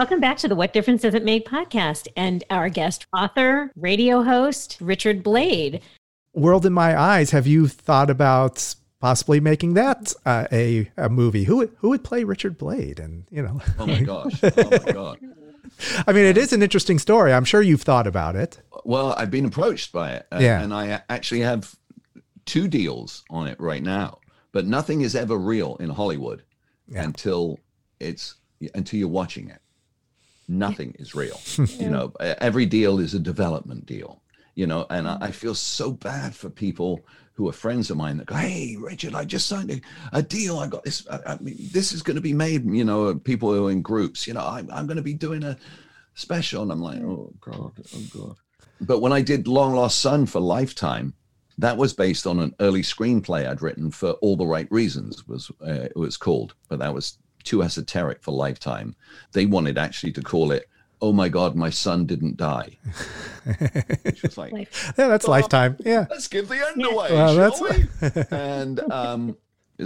Welcome 0.00 0.20
back 0.20 0.38
to 0.38 0.48
the 0.48 0.54
What 0.56 0.72
Difference 0.72 1.02
Does 1.02 1.12
It 1.12 1.24
Make 1.24 1.46
podcast 1.46 2.08
and 2.16 2.42
our 2.48 2.70
guest 2.70 3.04
author, 3.14 3.70
radio 3.76 4.22
host, 4.22 4.78
Richard 4.80 5.22
Blade. 5.22 5.82
World 6.32 6.64
in 6.64 6.72
My 6.72 6.98
Eyes, 6.98 7.32
have 7.32 7.46
you 7.46 7.68
thought 7.68 8.08
about 8.08 8.74
possibly 8.98 9.40
making 9.40 9.74
that 9.74 10.14
uh, 10.24 10.46
a, 10.50 10.90
a 10.96 11.10
movie? 11.10 11.44
Who, 11.44 11.58
would- 11.58 11.76
who 11.80 11.90
would 11.90 12.02
play 12.02 12.24
Richard 12.24 12.56
Blade? 12.56 12.98
And, 12.98 13.24
you 13.30 13.42
know, 13.42 13.60
Oh 13.78 13.84
my 13.86 14.00
gosh. 14.00 14.40
Oh 14.42 14.70
my 14.86 14.90
god. 14.90 15.18
I 16.06 16.12
mean, 16.14 16.24
it 16.24 16.38
is 16.38 16.54
an 16.54 16.62
interesting 16.62 16.98
story. 16.98 17.34
I'm 17.34 17.44
sure 17.44 17.60
you've 17.60 17.82
thought 17.82 18.06
about 18.06 18.36
it. 18.36 18.58
Well, 18.86 19.12
I've 19.18 19.30
been 19.30 19.44
approached 19.44 19.92
by 19.92 20.12
it, 20.12 20.26
uh, 20.32 20.38
Yeah. 20.40 20.62
and 20.62 20.72
I 20.72 21.02
actually 21.10 21.42
have 21.42 21.74
two 22.46 22.68
deals 22.68 23.22
on 23.28 23.48
it 23.48 23.60
right 23.60 23.82
now. 23.82 24.20
But 24.52 24.64
nothing 24.64 25.02
is 25.02 25.14
ever 25.14 25.36
real 25.36 25.76
in 25.76 25.90
Hollywood 25.90 26.42
Yeah. 26.88 27.02
until 27.04 27.58
it's 28.00 28.36
until 28.74 28.98
you're 28.98 29.08
watching 29.08 29.50
it. 29.50 29.60
Nothing 30.50 30.96
is 30.98 31.14
real. 31.14 31.40
You 31.78 31.88
know, 31.88 32.12
every 32.20 32.66
deal 32.66 32.98
is 32.98 33.14
a 33.14 33.20
development 33.20 33.86
deal. 33.86 34.20
You 34.56 34.66
know, 34.66 34.84
and 34.90 35.06
I, 35.08 35.18
I 35.20 35.30
feel 35.30 35.54
so 35.54 35.92
bad 35.92 36.34
for 36.34 36.50
people 36.50 37.06
who 37.34 37.48
are 37.48 37.52
friends 37.52 37.88
of 37.90 37.96
mine 37.96 38.18
that 38.18 38.26
go, 38.26 38.34
"Hey, 38.34 38.76
Richard, 38.78 39.14
I 39.14 39.24
just 39.24 39.46
signed 39.46 39.70
a, 39.70 39.80
a 40.12 40.22
deal. 40.22 40.58
I 40.58 40.66
got 40.66 40.84
this. 40.84 41.06
I, 41.08 41.20
I 41.24 41.38
mean, 41.38 41.56
this 41.72 41.92
is 41.92 42.02
going 42.02 42.16
to 42.16 42.20
be 42.20 42.32
made." 42.32 42.66
You 42.66 42.84
know, 42.84 43.14
people 43.14 43.52
who 43.52 43.68
are 43.68 43.70
in 43.70 43.80
groups. 43.80 44.26
You 44.26 44.34
know, 44.34 44.44
I'm 44.44 44.68
I'm 44.72 44.86
going 44.86 44.96
to 44.96 45.02
be 45.02 45.14
doing 45.14 45.44
a 45.44 45.56
special, 46.14 46.62
and 46.62 46.72
I'm 46.72 46.82
like, 46.82 47.00
"Oh 47.00 47.32
God, 47.40 47.72
oh 47.94 48.02
God." 48.12 48.36
But 48.80 49.00
when 49.00 49.12
I 49.12 49.22
did 49.22 49.46
Long 49.46 49.74
Lost 49.74 49.98
Son 49.98 50.26
for 50.26 50.40
Lifetime, 50.40 51.14
that 51.58 51.76
was 51.76 51.92
based 51.94 52.26
on 52.26 52.40
an 52.40 52.54
early 52.60 52.82
screenplay 52.82 53.48
I'd 53.48 53.62
written 53.62 53.90
for 53.90 54.12
All 54.14 54.36
the 54.36 54.46
Right 54.46 54.68
Reasons 54.70 55.28
was 55.28 55.50
uh, 55.62 55.84
it 55.84 55.96
was 55.96 56.16
called, 56.16 56.54
but 56.68 56.80
that 56.80 56.92
was 56.92 57.18
too 57.44 57.62
esoteric 57.62 58.22
for 58.22 58.32
Lifetime. 58.32 58.94
They 59.32 59.46
wanted 59.46 59.78
actually 59.78 60.12
to 60.12 60.22
call 60.22 60.52
it 60.52 60.68
"Oh 61.02 61.12
my 61.12 61.28
God, 61.28 61.54
my 61.54 61.70
son 61.70 62.06
didn't 62.06 62.36
die," 62.36 62.78
which 64.02 64.22
was 64.22 64.38
like, 64.38 64.52
Life. 64.52 64.92
Yeah, 64.98 65.08
that's 65.08 65.28
Lifetime. 65.28 65.76
Yeah. 65.80 66.06
let's 66.10 66.28
give 66.28 66.48
the 66.48 66.66
end 66.66 66.84
away, 66.84 67.08
Well, 67.12 67.52
shall 67.52 67.68
we? 67.68 68.22
and 68.30 68.80
um, 68.92 69.36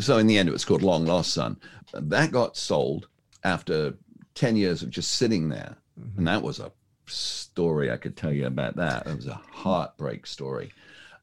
so 0.01 0.19
in 0.19 0.27
the 0.27 0.39
end, 0.39 0.49
it 0.49 0.53
was 0.53 0.65
called 0.65 0.83
Long 0.83 1.07
Lost 1.07 1.33
Son. 1.33 1.57
That 1.93 2.33
got 2.33 2.57
sold 2.57 3.09
after 3.45 3.95
10 4.35 4.57
years 4.57 4.83
of 4.83 4.91
just 4.91 5.13
sitting 5.13 5.49
there. 5.49 5.77
And 6.17 6.27
that 6.27 6.43
was 6.43 6.59
a 6.59 6.73
story 7.07 7.91
I 7.91 7.97
could 7.97 8.17
tell 8.17 8.33
you 8.33 8.47
about 8.47 8.77
that. 8.77 9.07
It 9.07 9.17
was 9.17 9.27
a 9.27 9.41
heartbreak 9.53 10.27
story. 10.27 10.73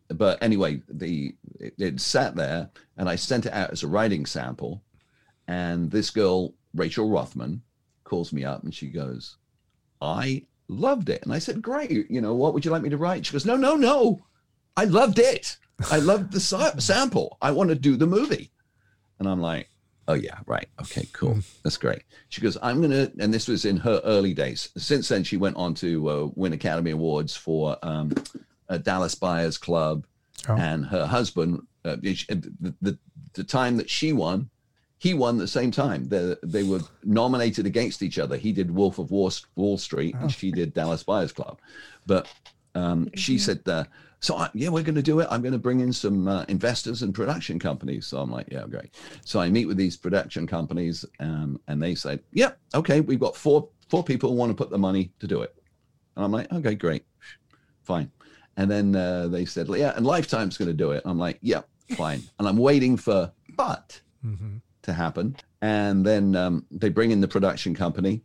But 0.08 0.41
anyway, 0.41 0.82
the 0.89 1.36
it, 1.60 1.74
it 1.78 2.00
sat 2.00 2.36
there 2.36 2.70
and 2.98 3.10
I 3.10 3.15
sent 3.15 3.46
it 3.46 3.54
out 3.54 3.72
as 3.72 3.84
a 3.84 3.88
writing 3.88 4.26
sample. 4.26 4.82
And 5.52 5.92
this 5.92 6.12
girl, 6.12 6.54
Rachel 6.74 7.10
Rothman, 7.10 7.62
calls 8.06 8.32
me 8.32 8.46
up 8.46 8.64
and 8.64 8.74
she 8.74 8.88
goes, 8.88 9.36
I 10.00 10.46
loved 10.70 11.10
it. 11.10 11.24
And 11.24 11.34
I 11.34 11.40
said, 11.40 11.62
Great, 11.62 12.10
you 12.10 12.22
know, 12.22 12.34
what 12.34 12.54
would 12.54 12.64
you 12.64 12.72
like 12.72 12.84
me 12.84 12.90
to 12.90 12.96
write? 12.96 13.26
She 13.26 13.34
goes, 13.34 13.46
No, 13.46 13.58
no, 13.58 13.76
no. 13.76 14.22
I 14.78 14.86
loved 14.86 15.20
it. 15.20 15.58
I 15.92 15.98
loved 15.98 16.32
the 16.32 16.40
sa- 16.40 16.72
sample. 16.78 17.38
I 17.42 17.52
want 17.52 17.70
to 17.70 17.76
do 17.76 17.98
the 17.98 18.08
movie. 18.08 18.50
And 19.20 19.28
I'm 19.28 19.42
like, 19.42 19.68
oh, 20.08 20.14
yeah, 20.14 20.40
right. 20.46 20.70
Okay, 20.80 21.06
cool. 21.12 21.40
That's 21.64 21.76
great. 21.76 22.04
She 22.30 22.40
goes, 22.40 22.58
I'm 22.62 22.80
going 22.80 22.92
to, 22.92 23.12
and 23.20 23.34
this 23.34 23.50
was 23.50 23.66
in 23.66 23.76
her 23.78 24.02
early 24.06 24.34
days. 24.34 24.70
Since 24.78 25.10
then, 25.10 25.26
she 25.26 25.36
went 25.36 25.58
on 25.58 25.74
to 25.76 26.10
uh, 26.10 26.30
win 26.36 26.54
Academy 26.54 26.92
Awards 26.92 27.36
for 27.36 27.78
um, 27.84 28.14
Dallas 28.84 29.16
Buyers 29.16 29.58
Club. 29.58 30.08
Oh. 30.48 30.56
And 30.56 30.86
her 30.86 31.06
husband, 31.06 31.68
uh, 31.84 31.98
the, 31.98 32.74
the, 32.82 32.98
the 33.34 33.44
time 33.44 33.76
that 33.78 33.90
she 33.90 34.14
won, 34.14 34.50
he 35.02 35.16
won 35.16 35.40
the 35.40 35.48
same 35.48 35.72
time. 35.72 36.08
They, 36.10 36.36
they 36.44 36.62
were 36.62 36.82
nominated 37.04 37.66
against 37.66 38.04
each 38.04 38.20
other. 38.20 38.38
He 38.38 38.52
did 38.52 38.70
Wolf 38.70 39.00
of 39.00 39.10
Wall, 39.10 39.32
Wall 39.56 39.80
Street, 39.80 40.14
and 40.14 40.32
she 40.32 40.52
did 40.52 40.76
Dallas 40.76 41.02
Buyers 41.02 41.32
Club. 41.32 41.60
But 42.06 42.32
um, 42.76 43.10
she 43.16 43.40
said, 43.40 43.62
uh, 43.68 43.86
"So 44.20 44.36
I, 44.36 44.52
yeah, 44.54 44.70
we're 44.70 44.84
going 44.84 44.94
to 44.94 45.02
do 45.02 45.20
it. 45.20 45.28
I'm 45.32 45.42
going 45.42 45.54
to 45.54 45.58
bring 45.58 45.80
in 45.80 45.92
some 45.92 46.28
uh, 46.28 46.46
investors 46.50 47.02
and 47.02 47.16
production 47.16 47.58
companies." 47.58 48.06
So 48.06 48.20
I'm 48.20 48.30
like, 48.30 48.46
"Yeah, 48.52 48.68
great." 48.70 48.94
So 49.26 49.40
I 49.40 49.50
meet 49.50 49.66
with 49.66 49.76
these 49.76 49.98
production 49.98 50.46
companies, 50.46 51.04
um, 51.20 51.60
and 51.68 51.82
they 51.82 51.96
said, 51.96 52.22
yeah, 52.32 52.52
okay, 52.76 53.02
we've 53.02 53.20
got 53.20 53.36
four 53.36 53.70
four 53.90 54.04
people 54.04 54.30
who 54.30 54.36
want 54.36 54.52
to 54.52 54.56
put 54.56 54.70
the 54.70 54.78
money 54.78 55.12
to 55.20 55.26
do 55.26 55.42
it." 55.42 55.56
And 56.16 56.24
I'm 56.24 56.32
like, 56.32 56.52
"Okay, 56.54 56.76
great, 56.76 57.06
fine." 57.82 58.12
And 58.56 58.70
then 58.70 58.96
uh, 58.96 59.30
they 59.30 59.46
said, 59.46 59.68
"Yeah, 59.68 59.94
and 59.96 60.06
Lifetime's 60.06 60.60
going 60.60 60.70
to 60.70 60.78
do 60.78 60.92
it." 60.92 61.02
I'm 61.06 61.18
like, 61.18 61.40
"Yeah, 61.42 61.62
fine." 61.98 62.22
And 62.38 62.48
I'm 62.48 62.58
waiting 62.58 62.98
for, 62.98 63.32
but 63.58 64.00
hmm 64.22 64.58
to 64.84 64.94
happen. 64.94 65.36
And 65.62 66.06
then 66.06 66.36
um, 66.36 66.65
they 66.72 66.89
bring 66.89 67.12
in 67.12 67.22
the 67.22 67.28
production 67.28 67.76
company 67.76 68.22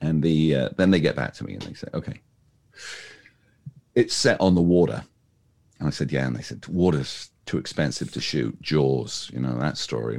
and 0.00 0.22
the 0.22 0.54
uh, 0.54 0.68
then 0.76 0.90
they 0.90 1.00
get 1.00 1.16
back 1.16 1.34
to 1.34 1.44
me 1.44 1.54
and 1.54 1.62
they 1.62 1.74
say 1.74 1.88
okay 1.92 2.20
it's 3.94 4.14
set 4.14 4.40
on 4.40 4.54
the 4.54 4.62
water. 4.62 5.02
And 5.80 5.88
i 5.88 5.90
said 5.90 6.12
yeah. 6.12 6.26
And 6.26 6.36
they 6.36 6.42
said 6.42 6.66
water's 6.68 7.30
too 7.46 7.58
expensive 7.58 8.12
to 8.12 8.20
shoot. 8.20 8.60
Jaws 8.62 9.30
you 9.32 9.40
know 9.40 9.58
that 9.58 9.76
story. 9.78 10.16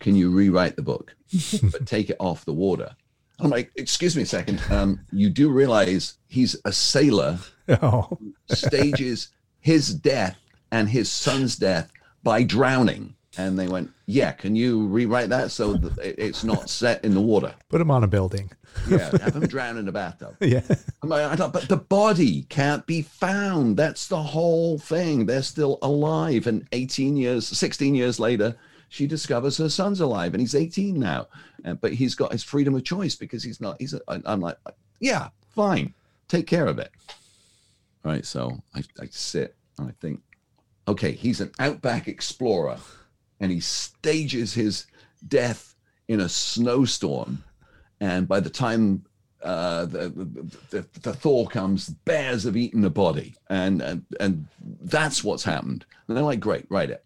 Can 0.00 0.16
you 0.16 0.30
rewrite 0.30 0.76
the 0.76 0.82
book 0.82 1.14
but 1.70 1.86
take 1.86 2.10
it 2.10 2.16
off 2.18 2.44
the 2.44 2.52
water? 2.52 2.94
I'm 3.40 3.50
like 3.50 3.70
excuse 3.76 4.16
me 4.16 4.22
a 4.22 4.26
second. 4.26 4.60
Um, 4.70 5.00
you 5.12 5.30
do 5.30 5.50
realize 5.50 6.18
he's 6.28 6.56
a 6.64 6.72
sailor 6.72 7.38
Oh, 7.68 8.18
stages 8.50 9.28
his 9.60 9.94
death 9.94 10.38
and 10.70 10.88
his 10.88 11.10
son's 11.10 11.56
death 11.56 11.90
by 12.22 12.42
drowning. 12.42 13.14
And 13.36 13.58
they 13.58 13.68
went, 13.68 13.90
Yeah, 14.06 14.32
can 14.32 14.54
you 14.54 14.86
rewrite 14.86 15.28
that 15.30 15.50
so 15.50 15.74
that 15.74 16.22
it's 16.22 16.44
not 16.44 16.70
set 16.70 17.04
in 17.04 17.14
the 17.14 17.20
water? 17.20 17.54
put 17.68 17.80
him 17.80 17.90
on 17.90 18.04
a 18.04 18.06
building. 18.06 18.50
Yeah, 18.88 19.10
have 19.22 19.36
him 19.36 19.46
drown 19.46 19.76
in 19.76 19.84
the 19.84 19.92
bathtub. 19.92 20.36
Yeah. 20.40 20.62
Like, 21.02 21.22
I 21.24 21.36
thought, 21.36 21.52
but 21.52 21.68
the 21.68 21.76
body 21.76 22.42
can't 22.44 22.86
be 22.86 23.02
found. 23.02 23.76
That's 23.76 24.08
the 24.08 24.22
whole 24.22 24.78
thing. 24.78 25.26
They're 25.26 25.42
still 25.42 25.78
alive. 25.82 26.46
And 26.46 26.66
18 26.72 27.16
years, 27.16 27.46
16 27.46 27.94
years 27.94 28.18
later, 28.20 28.56
she 28.88 29.06
discovers 29.06 29.56
her 29.58 29.68
son's 29.68 30.00
alive 30.00 30.34
and 30.34 30.40
he's 30.40 30.54
18 30.54 30.98
now. 30.98 31.26
Uh, 31.64 31.74
but 31.74 31.92
he's 31.92 32.14
got 32.14 32.32
his 32.32 32.44
freedom 32.44 32.74
of 32.74 32.84
choice 32.84 33.14
because 33.16 33.42
he's 33.42 33.60
not, 33.60 33.76
he's, 33.80 33.94
a, 33.94 34.00
I'm 34.08 34.40
like, 34.40 34.56
yeah, 35.00 35.28
fine. 35.50 35.94
Take 36.28 36.46
care 36.46 36.66
of 36.66 36.78
it. 36.78 36.90
All 38.04 38.12
right. 38.12 38.24
So 38.24 38.62
I, 38.74 38.82
I 39.00 39.08
sit 39.10 39.56
and 39.78 39.88
I 39.88 39.92
think, 40.00 40.20
okay, 40.86 41.12
he's 41.12 41.40
an 41.40 41.50
outback 41.58 42.08
explorer 42.08 42.78
and 43.40 43.50
he 43.50 43.60
stages 43.60 44.54
his 44.54 44.86
death 45.26 45.74
in 46.08 46.20
a 46.20 46.28
snowstorm. 46.28 47.42
And 48.00 48.28
by 48.28 48.40
the 48.40 48.50
time 48.50 49.04
uh, 49.42 49.86
the, 49.86 50.08
the, 50.70 50.86
the, 51.00 51.12
thaw 51.12 51.46
comes, 51.46 51.88
bears 51.88 52.44
have 52.44 52.56
eaten 52.56 52.80
the 52.80 52.90
body. 52.90 53.34
And, 53.48 53.80
and, 53.82 54.04
and 54.20 54.46
that's 54.82 55.22
what's 55.22 55.44
happened. 55.44 55.84
And 56.08 56.16
they're 56.16 56.24
like, 56.24 56.40
great, 56.40 56.66
write 56.68 56.90
it. 56.90 57.04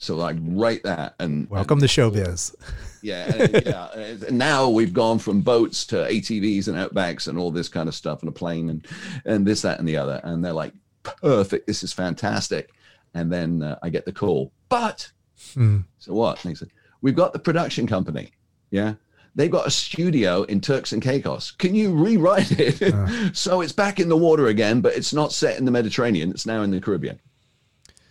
So 0.00 0.16
like 0.16 0.36
write 0.40 0.82
that 0.84 1.14
and 1.20 1.48
Welcome 1.50 1.78
and, 1.78 1.88
to 1.88 2.00
showbiz. 2.00 2.54
Yeah, 3.02 3.34
and, 3.34 3.66
yeah. 3.66 3.88
And 3.94 4.38
now 4.38 4.68
we've 4.70 4.94
gone 4.94 5.18
from 5.18 5.42
boats 5.42 5.84
to 5.86 5.96
ATVs 5.96 6.68
and 6.68 6.76
outbacks 6.76 7.28
and 7.28 7.38
all 7.38 7.50
this 7.50 7.68
kind 7.68 7.86
of 7.86 7.94
stuff 7.94 8.20
and 8.20 8.28
a 8.28 8.32
plane 8.32 8.70
and 8.70 8.86
and 9.26 9.46
this 9.46 9.60
that 9.62 9.78
and 9.78 9.86
the 9.86 9.98
other. 9.98 10.20
And 10.24 10.42
they're 10.42 10.54
like, 10.54 10.72
perfect. 11.02 11.66
This 11.66 11.82
is 11.82 11.92
fantastic. 11.92 12.70
And 13.12 13.30
then 13.30 13.62
uh, 13.62 13.78
I 13.82 13.90
get 13.90 14.06
the 14.06 14.12
call, 14.12 14.52
but 14.70 15.10
Hmm. 15.54 15.78
so 15.98 16.12
what? 16.12 16.38
Said, 16.38 16.70
we've 17.00 17.16
got 17.16 17.32
the 17.32 17.38
production 17.38 17.86
company. 17.86 18.30
Yeah. 18.70 18.94
They've 19.34 19.50
got 19.50 19.66
a 19.66 19.70
studio 19.70 20.42
in 20.42 20.60
Turks 20.60 20.92
and 20.92 21.00
Caicos. 21.00 21.52
Can 21.52 21.74
you 21.74 21.92
rewrite 21.92 22.52
it? 22.52 22.94
so 23.36 23.60
it's 23.60 23.72
back 23.72 24.00
in 24.00 24.08
the 24.08 24.16
water 24.16 24.48
again, 24.48 24.80
but 24.80 24.96
it's 24.96 25.12
not 25.12 25.32
set 25.32 25.58
in 25.58 25.64
the 25.64 25.70
Mediterranean. 25.70 26.30
It's 26.30 26.46
now 26.46 26.62
in 26.62 26.70
the 26.70 26.80
Caribbean. 26.80 27.20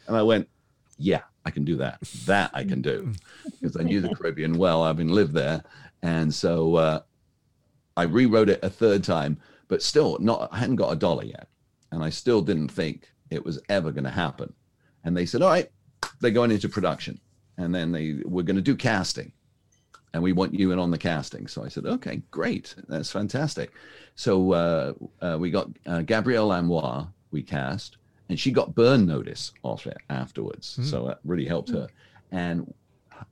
And 0.07 0.15
I 0.15 0.23
went, 0.23 0.47
yeah, 0.97 1.21
I 1.45 1.51
can 1.51 1.65
do 1.65 1.77
that. 1.77 1.99
That 2.25 2.51
I 2.53 2.63
can 2.63 2.81
do 2.81 3.13
because 3.45 3.77
I 3.77 3.83
knew 3.83 4.01
the 4.01 4.15
Caribbean 4.15 4.57
well, 4.57 4.85
having 4.85 5.09
lived 5.09 5.33
there. 5.33 5.63
And 6.01 6.33
so 6.33 6.75
uh, 6.75 6.99
I 7.97 8.03
rewrote 8.03 8.49
it 8.49 8.63
a 8.63 8.69
third 8.69 9.03
time, 9.03 9.37
but 9.67 9.83
still 9.83 10.17
not, 10.19 10.49
I 10.51 10.57
hadn't 10.57 10.77
got 10.77 10.93
a 10.93 10.95
dollar 10.95 11.25
yet. 11.25 11.47
And 11.91 12.03
I 12.03 12.09
still 12.09 12.41
didn't 12.41 12.69
think 12.69 13.11
it 13.29 13.43
was 13.43 13.59
ever 13.67 13.91
going 13.91 14.03
to 14.03 14.09
happen. 14.09 14.53
And 15.03 15.15
they 15.15 15.25
said, 15.25 15.41
all 15.41 15.49
right, 15.49 15.69
they're 16.19 16.31
going 16.31 16.51
into 16.51 16.69
production. 16.69 17.19
And 17.57 17.73
then 17.75 17.91
they 17.91 18.19
were 18.25 18.43
going 18.43 18.55
to 18.55 18.61
do 18.61 18.75
casting. 18.75 19.31
And 20.13 20.23
we 20.23 20.31
want 20.31 20.53
you 20.53 20.71
in 20.71 20.79
on 20.79 20.91
the 20.91 20.97
casting. 20.97 21.47
So 21.47 21.63
I 21.63 21.67
said, 21.67 21.85
okay, 21.85 22.21
great. 22.31 22.73
That's 22.87 23.11
fantastic. 23.11 23.71
So 24.15 24.53
uh, 24.53 24.93
uh, 25.21 25.37
we 25.39 25.51
got 25.51 25.69
uh, 25.85 26.01
Gabrielle 26.01 26.49
Anwar, 26.49 27.09
we 27.31 27.43
cast, 27.43 27.97
and 28.27 28.39
she 28.39 28.51
got 28.51 28.75
burn 28.75 29.05
notice 29.05 29.51
off 29.63 29.85
it 29.85 29.97
afterwards. 30.09 30.79
So 30.83 31.07
that 31.07 31.19
really 31.23 31.45
helped 31.45 31.69
her. 31.69 31.87
And 32.31 32.73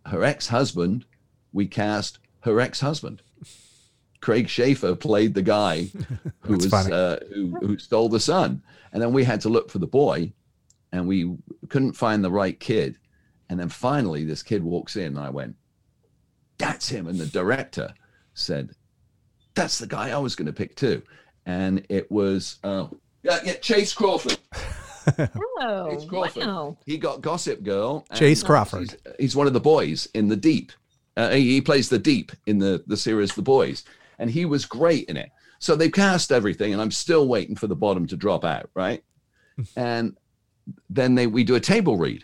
her 0.05 0.23
ex-husband, 0.23 1.05
we 1.53 1.67
cast 1.67 2.19
her 2.41 2.59
ex-husband. 2.59 3.21
Craig 4.21 4.47
Sheffer 4.47 4.99
played 4.99 5.33
the 5.33 5.41
guy 5.41 5.87
who 6.41 6.55
was 6.55 6.73
uh, 6.73 7.19
who, 7.33 7.55
who 7.61 7.77
stole 7.77 8.09
the 8.09 8.19
son, 8.19 8.61
and 8.91 9.01
then 9.01 9.13
we 9.13 9.23
had 9.23 9.41
to 9.41 9.49
look 9.49 9.69
for 9.69 9.79
the 9.79 9.87
boy, 9.87 10.33
and 10.91 11.07
we 11.07 11.35
couldn't 11.69 11.93
find 11.93 12.23
the 12.23 12.31
right 12.31 12.59
kid, 12.59 12.97
and 13.49 13.59
then 13.59 13.69
finally 13.69 14.23
this 14.23 14.43
kid 14.43 14.63
walks 14.63 14.95
in, 14.95 15.07
and 15.07 15.19
I 15.19 15.29
went, 15.29 15.55
"That's 16.57 16.89
him," 16.89 17.07
and 17.07 17.19
the 17.19 17.25
director 17.25 17.93
said, 18.33 18.71
"That's 19.55 19.79
the 19.79 19.87
guy 19.87 20.11
I 20.11 20.17
was 20.17 20.35
going 20.35 20.47
to 20.47 20.53
pick 20.53 20.75
too," 20.75 21.01
and 21.45 21.85
it 21.89 22.11
was 22.11 22.57
uh, 22.63 22.87
yeah, 23.23 23.39
yeah, 23.43 23.53
Chace 23.53 23.93
Crawford. 23.93 24.37
Oh, 25.59 25.89
Chace 25.89 26.05
Crawford. 26.05 26.45
wow. 26.45 26.77
He 26.85 26.97
got 26.97 27.21
Gossip 27.21 27.63
Girl. 27.63 28.05
Chace 28.13 28.43
Crawford. 28.43 28.91
He's, 28.91 29.15
he's 29.19 29.35
one 29.37 29.47
of 29.47 29.53
the 29.53 29.59
boys 29.61 30.05
in 30.13 30.27
the 30.27 30.35
Deep. 30.35 30.73
Uh, 31.15 31.29
he, 31.29 31.53
he 31.53 31.61
plays 31.61 31.87
the 31.87 31.97
Deep 31.97 32.33
in 32.45 32.59
the 32.59 32.83
the 32.87 32.97
series 32.97 33.33
The 33.33 33.41
Boys, 33.41 33.85
and 34.19 34.29
he 34.29 34.43
was 34.43 34.65
great 34.65 35.07
in 35.07 35.15
it. 35.15 35.31
So 35.59 35.75
they 35.75 35.89
cast 35.89 36.31
everything, 36.31 36.73
and 36.73 36.81
I'm 36.81 36.91
still 36.91 37.27
waiting 37.27 37.55
for 37.55 37.67
the 37.67 37.75
bottom 37.75 38.05
to 38.07 38.17
drop 38.17 38.43
out, 38.43 38.69
right? 38.75 39.01
and 39.77 40.17
then 40.89 41.15
they 41.15 41.27
we 41.27 41.43
do 41.43 41.55
a 41.55 41.59
table 41.59 41.97
read, 41.97 42.23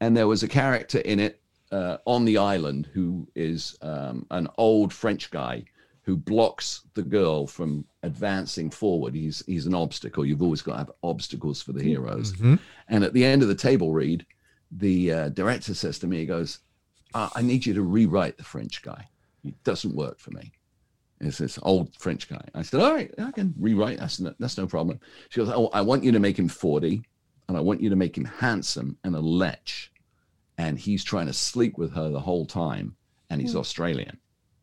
and 0.00 0.16
there 0.16 0.26
was 0.28 0.42
a 0.42 0.48
character 0.48 0.98
in 0.98 1.20
it 1.20 1.40
uh, 1.72 1.98
on 2.04 2.24
the 2.24 2.38
island 2.38 2.88
who 2.92 3.28
is 3.34 3.76
um, 3.82 4.26
an 4.30 4.48
old 4.58 4.92
French 4.92 5.30
guy 5.30 5.64
who 6.02 6.16
blocks 6.16 6.82
the 6.94 7.02
girl 7.02 7.46
from 7.46 7.84
advancing 8.02 8.70
forward. 8.70 9.14
He's 9.14 9.42
he's 9.46 9.66
an 9.66 9.74
obstacle. 9.74 10.24
You've 10.24 10.42
always 10.42 10.62
got 10.62 10.72
to 10.72 10.78
have 10.78 10.92
obstacles 11.02 11.62
for 11.62 11.72
the 11.72 11.82
heroes. 11.82 12.32
Mhm. 12.34 12.58
And 12.88 13.04
at 13.04 13.12
the 13.12 13.24
end 13.24 13.42
of 13.42 13.48
the 13.48 13.54
table 13.54 13.92
read, 13.92 14.26
the 14.72 15.12
uh, 15.12 15.28
director 15.30 15.74
says 15.74 15.98
to 16.00 16.06
me, 16.06 16.18
he 16.18 16.26
goes, 16.26 16.60
uh, 17.14 17.28
I 17.34 17.42
need 17.42 17.66
you 17.66 17.74
to 17.74 17.82
rewrite 17.82 18.36
the 18.38 18.44
French 18.44 18.82
guy. 18.82 19.08
It 19.44 19.62
doesn't 19.64 19.94
work 19.94 20.18
for 20.18 20.30
me. 20.30 20.52
It's 21.20 21.38
this 21.38 21.58
old 21.62 21.94
French 21.98 22.28
guy. 22.28 22.42
I 22.54 22.62
said, 22.62 22.80
all 22.80 22.94
right, 22.94 23.12
I 23.18 23.30
can 23.30 23.54
rewrite. 23.58 23.98
That's 23.98 24.20
no, 24.20 24.34
that's 24.38 24.56
no 24.56 24.66
problem. 24.66 25.00
She 25.28 25.40
goes, 25.40 25.50
oh, 25.50 25.68
I 25.74 25.82
want 25.82 26.02
you 26.02 26.12
to 26.12 26.18
make 26.18 26.38
him 26.38 26.48
40 26.48 27.02
and 27.50 27.56
I 27.56 27.62
want 27.62 27.80
you 27.80 27.90
to 27.90 27.96
make 27.96 28.16
him 28.16 28.26
handsome 28.26 28.96
and 29.02 29.16
a 29.16 29.20
lech. 29.20 29.72
And 30.56 30.78
he's 30.78 31.02
trying 31.02 31.26
to 31.26 31.32
sleep 31.32 31.76
with 31.78 31.92
her 31.94 32.08
the 32.08 32.20
whole 32.20 32.46
time. 32.46 32.94
And 33.28 33.40
he's 33.40 33.54
hmm. 33.54 33.58
Australian. 33.58 34.18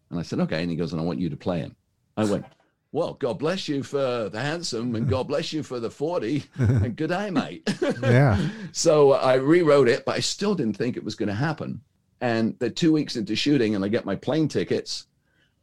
And 0.09 0.17
I 0.17 0.23
said, 0.23 0.39
okay. 0.39 0.61
And 0.61 0.71
he 0.71 0.77
goes, 0.77 0.93
and 0.93 1.01
I 1.01 1.03
want 1.03 1.19
you 1.19 1.29
to 1.29 1.35
play 1.35 1.59
him. 1.59 1.75
I 2.15 2.23
went, 2.23 2.45
well, 2.93 3.15
God 3.15 3.39
bless 3.39 3.67
you 3.67 3.83
for 3.83 4.29
the 4.29 4.39
handsome 4.39 4.95
and 4.95 5.09
God 5.09 5.27
bless 5.27 5.51
you 5.51 5.63
for 5.63 5.81
the 5.81 5.91
40 5.91 6.45
and 6.57 6.95
good 6.95 7.09
day, 7.09 7.29
mate. 7.31 7.69
Yeah. 8.01 8.39
So 8.71 9.11
I 9.11 9.33
rewrote 9.33 9.89
it, 9.89 10.05
but 10.05 10.15
I 10.15 10.21
still 10.21 10.55
didn't 10.55 10.77
think 10.77 10.95
it 10.95 11.03
was 11.03 11.15
going 11.15 11.27
to 11.27 11.35
happen. 11.35 11.81
And 12.21 12.55
they're 12.59 12.69
two 12.69 12.93
weeks 12.93 13.17
into 13.17 13.35
shooting, 13.35 13.75
and 13.75 13.83
I 13.83 13.89
get 13.89 14.05
my 14.05 14.15
plane 14.15 14.47
tickets. 14.47 15.07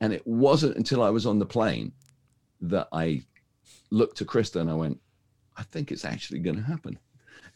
And 0.00 0.12
it 0.12 0.26
wasn't 0.26 0.76
until 0.76 1.02
I 1.02 1.08
was 1.08 1.24
on 1.24 1.38
the 1.38 1.46
plane 1.46 1.92
that 2.60 2.88
I 2.92 3.22
looked 3.90 4.18
to 4.18 4.26
Krista 4.26 4.60
and 4.60 4.70
I 4.70 4.74
went, 4.74 5.00
I 5.56 5.62
think 5.62 5.90
it's 5.90 6.04
actually 6.04 6.40
going 6.40 6.56
to 6.56 6.62
happen. 6.62 6.98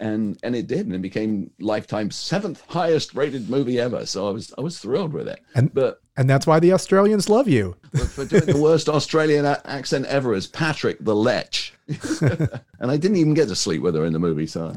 And 0.01 0.39
and 0.45 0.55
it 0.55 0.67
did, 0.69 0.87
and 0.87 0.95
it 0.95 1.03
became 1.03 1.51
Lifetime's 1.59 2.15
seventh 2.15 2.63
highest 2.69 3.15
rated 3.15 3.51
movie 3.51 3.81
ever. 3.81 4.07
So 4.07 4.29
I 4.29 4.31
was 4.31 4.55
I 4.57 4.61
was 4.61 4.79
thrilled 4.79 5.13
with 5.13 5.27
it. 5.29 5.41
And- 5.57 5.75
but 5.75 6.01
And 6.17 6.31
that's 6.31 6.47
why 6.47 6.61
the 6.61 6.73
Australians 6.73 7.29
love 7.29 7.49
you. 7.49 7.77
for, 7.97 8.05
for 8.05 8.25
doing 8.25 8.47
the 8.47 8.59
worst 8.61 8.89
Australian 8.99 9.45
accent 9.45 10.07
ever 10.07 10.35
as 10.35 10.47
Patrick 10.47 10.99
the 11.01 11.15
Lech. 11.17 11.55
and 12.21 12.91
I 12.91 12.97
didn't 12.97 13.17
even 13.17 13.35
get 13.35 13.49
to 13.49 13.57
sleep 13.57 13.83
with 13.83 13.95
her 13.95 14.05
in 14.05 14.13
the 14.13 14.19
movie. 14.19 14.47
So 14.47 14.73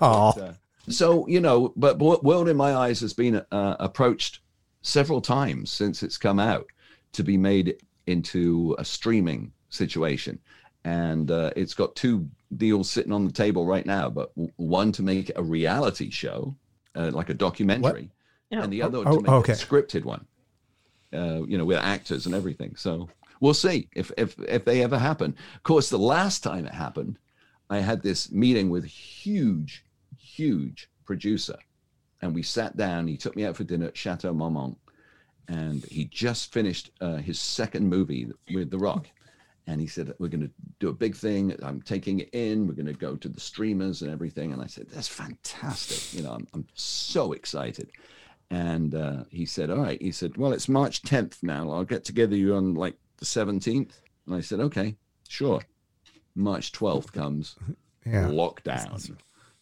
Oh, 0.00 0.54
so 0.88 1.26
you 1.28 1.40
know 1.40 1.72
but 1.76 1.98
Wo- 1.98 2.20
world 2.22 2.48
in 2.48 2.56
my 2.56 2.74
eyes 2.74 3.00
has 3.00 3.12
been 3.12 3.42
uh, 3.52 3.76
approached 3.80 4.40
several 4.82 5.20
times 5.20 5.70
since 5.70 6.02
it's 6.02 6.16
come 6.16 6.38
out 6.38 6.66
to 7.12 7.22
be 7.22 7.36
made 7.36 7.76
into 8.06 8.74
a 8.78 8.84
streaming 8.84 9.52
situation 9.70 10.38
and 10.84 11.30
uh, 11.30 11.50
it's 11.56 11.74
got 11.74 11.94
two 11.96 12.28
deals 12.56 12.88
sitting 12.90 13.12
on 13.12 13.24
the 13.26 13.32
table 13.32 13.66
right 13.66 13.84
now 13.86 14.08
but 14.08 14.34
w- 14.36 14.52
one 14.56 14.90
to 14.92 15.02
make 15.02 15.30
a 15.36 15.42
reality 15.42 16.10
show 16.10 16.54
uh, 16.96 17.10
like 17.12 17.28
a 17.30 17.34
documentary 17.34 18.10
Oh. 18.52 18.60
and 18.62 18.72
the 18.72 18.82
other 18.82 18.98
Oh, 18.98 19.16
to 19.16 19.20
make 19.22 19.30
okay. 19.30 19.52
a 19.52 19.56
scripted 19.56 20.04
one 20.04 20.24
uh, 21.12 21.42
you 21.46 21.58
know 21.58 21.64
with 21.64 21.78
actors 21.78 22.26
and 22.26 22.34
everything 22.34 22.74
so 22.76 23.08
we'll 23.40 23.54
see 23.54 23.88
if 23.94 24.10
if 24.16 24.38
if 24.48 24.64
they 24.64 24.82
ever 24.82 24.98
happen 24.98 25.34
of 25.56 25.62
course 25.62 25.90
the 25.90 25.98
last 25.98 26.42
time 26.42 26.64
it 26.64 26.72
happened 26.74 27.18
i 27.70 27.78
had 27.78 28.02
this 28.02 28.30
meeting 28.32 28.70
with 28.70 28.84
huge 28.84 29.84
huge 30.18 30.88
producer. 31.04 31.56
And 32.20 32.34
we 32.34 32.42
sat 32.42 32.76
down. 32.76 33.06
He 33.06 33.16
took 33.16 33.36
me 33.36 33.44
out 33.44 33.56
for 33.56 33.64
dinner 33.64 33.86
at 33.86 33.96
Chateau 33.96 34.32
Marmont. 34.34 34.76
And 35.48 35.84
he 35.84 36.04
just 36.04 36.52
finished 36.52 36.90
uh, 37.00 37.16
his 37.16 37.38
second 37.38 37.88
movie 37.88 38.30
with 38.52 38.70
The 38.70 38.78
Rock. 38.78 39.08
And 39.68 39.82
he 39.82 39.86
said, 39.86 40.12
We're 40.18 40.28
going 40.28 40.40
to 40.48 40.50
do 40.80 40.88
a 40.88 40.92
big 40.94 41.14
thing. 41.14 41.54
I'm 41.62 41.82
taking 41.82 42.20
it 42.20 42.30
in. 42.32 42.66
We're 42.66 42.72
going 42.72 42.86
to 42.86 42.94
go 42.94 43.16
to 43.16 43.28
the 43.28 43.38
streamers 43.38 44.00
and 44.00 44.10
everything. 44.10 44.52
And 44.54 44.62
I 44.62 44.66
said, 44.66 44.88
That's 44.88 45.06
fantastic. 45.08 46.18
You 46.18 46.24
know, 46.26 46.32
I'm, 46.32 46.48
I'm 46.54 46.66
so 46.74 47.32
excited. 47.34 47.90
And 48.50 48.94
uh, 48.94 49.24
he 49.30 49.44
said, 49.44 49.68
All 49.70 49.76
right. 49.76 50.00
He 50.00 50.10
said, 50.10 50.38
Well, 50.38 50.54
it's 50.54 50.70
March 50.70 51.02
10th 51.02 51.42
now. 51.42 51.70
I'll 51.70 51.84
get 51.84 52.02
together 52.04 52.34
you 52.34 52.54
on 52.54 52.74
like 52.74 52.96
the 53.18 53.26
17th. 53.26 53.92
And 54.26 54.34
I 54.34 54.40
said, 54.40 54.58
Okay, 54.60 54.96
sure. 55.28 55.60
March 56.34 56.72
12th 56.72 57.12
comes 57.12 57.56
yeah. 58.06 58.24
lockdown, 58.28 59.16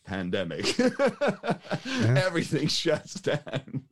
pandemic, 0.04 0.78
everything 2.16 2.68
shuts 2.68 3.14
down. 3.14 3.82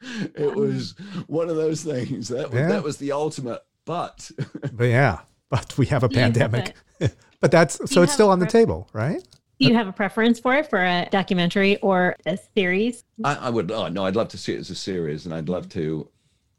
it 0.34 0.56
was 0.56 0.94
one 1.26 1.48
of 1.50 1.56
those 1.56 1.84
things 1.84 2.28
that 2.28 2.52
Yeah. 2.52 2.68
that 2.68 2.82
was 2.82 2.96
the 2.96 3.12
ultimate. 3.12 3.60
But 3.90 4.30
But 4.72 4.84
yeah, 4.84 5.18
but 5.48 5.76
we 5.76 5.86
have 5.86 6.04
a 6.04 6.08
Do 6.08 6.20
have 6.20 6.32
pandemic. 6.32 6.74
but 7.40 7.50
that's 7.50 7.80
so 7.92 8.02
it's 8.02 8.12
still 8.12 8.30
on 8.30 8.38
the 8.38 8.46
pre- 8.46 8.60
table, 8.60 8.88
right? 8.92 9.20
Do 9.58 9.66
you 9.66 9.74
have 9.74 9.88
a 9.88 9.92
preference 9.92 10.38
for 10.38 10.54
it 10.54 10.70
for 10.70 10.78
a 10.78 11.08
documentary 11.10 11.76
or 11.78 12.14
a 12.24 12.38
series? 12.54 13.02
I, 13.24 13.34
I 13.34 13.50
would 13.50 13.72
oh, 13.72 13.88
no, 13.88 14.06
I'd 14.06 14.14
love 14.14 14.28
to 14.28 14.38
see 14.38 14.54
it 14.54 14.60
as 14.60 14.70
a 14.70 14.76
series, 14.76 15.26
and 15.26 15.34
I'd 15.34 15.48
love 15.48 15.68
to, 15.70 16.08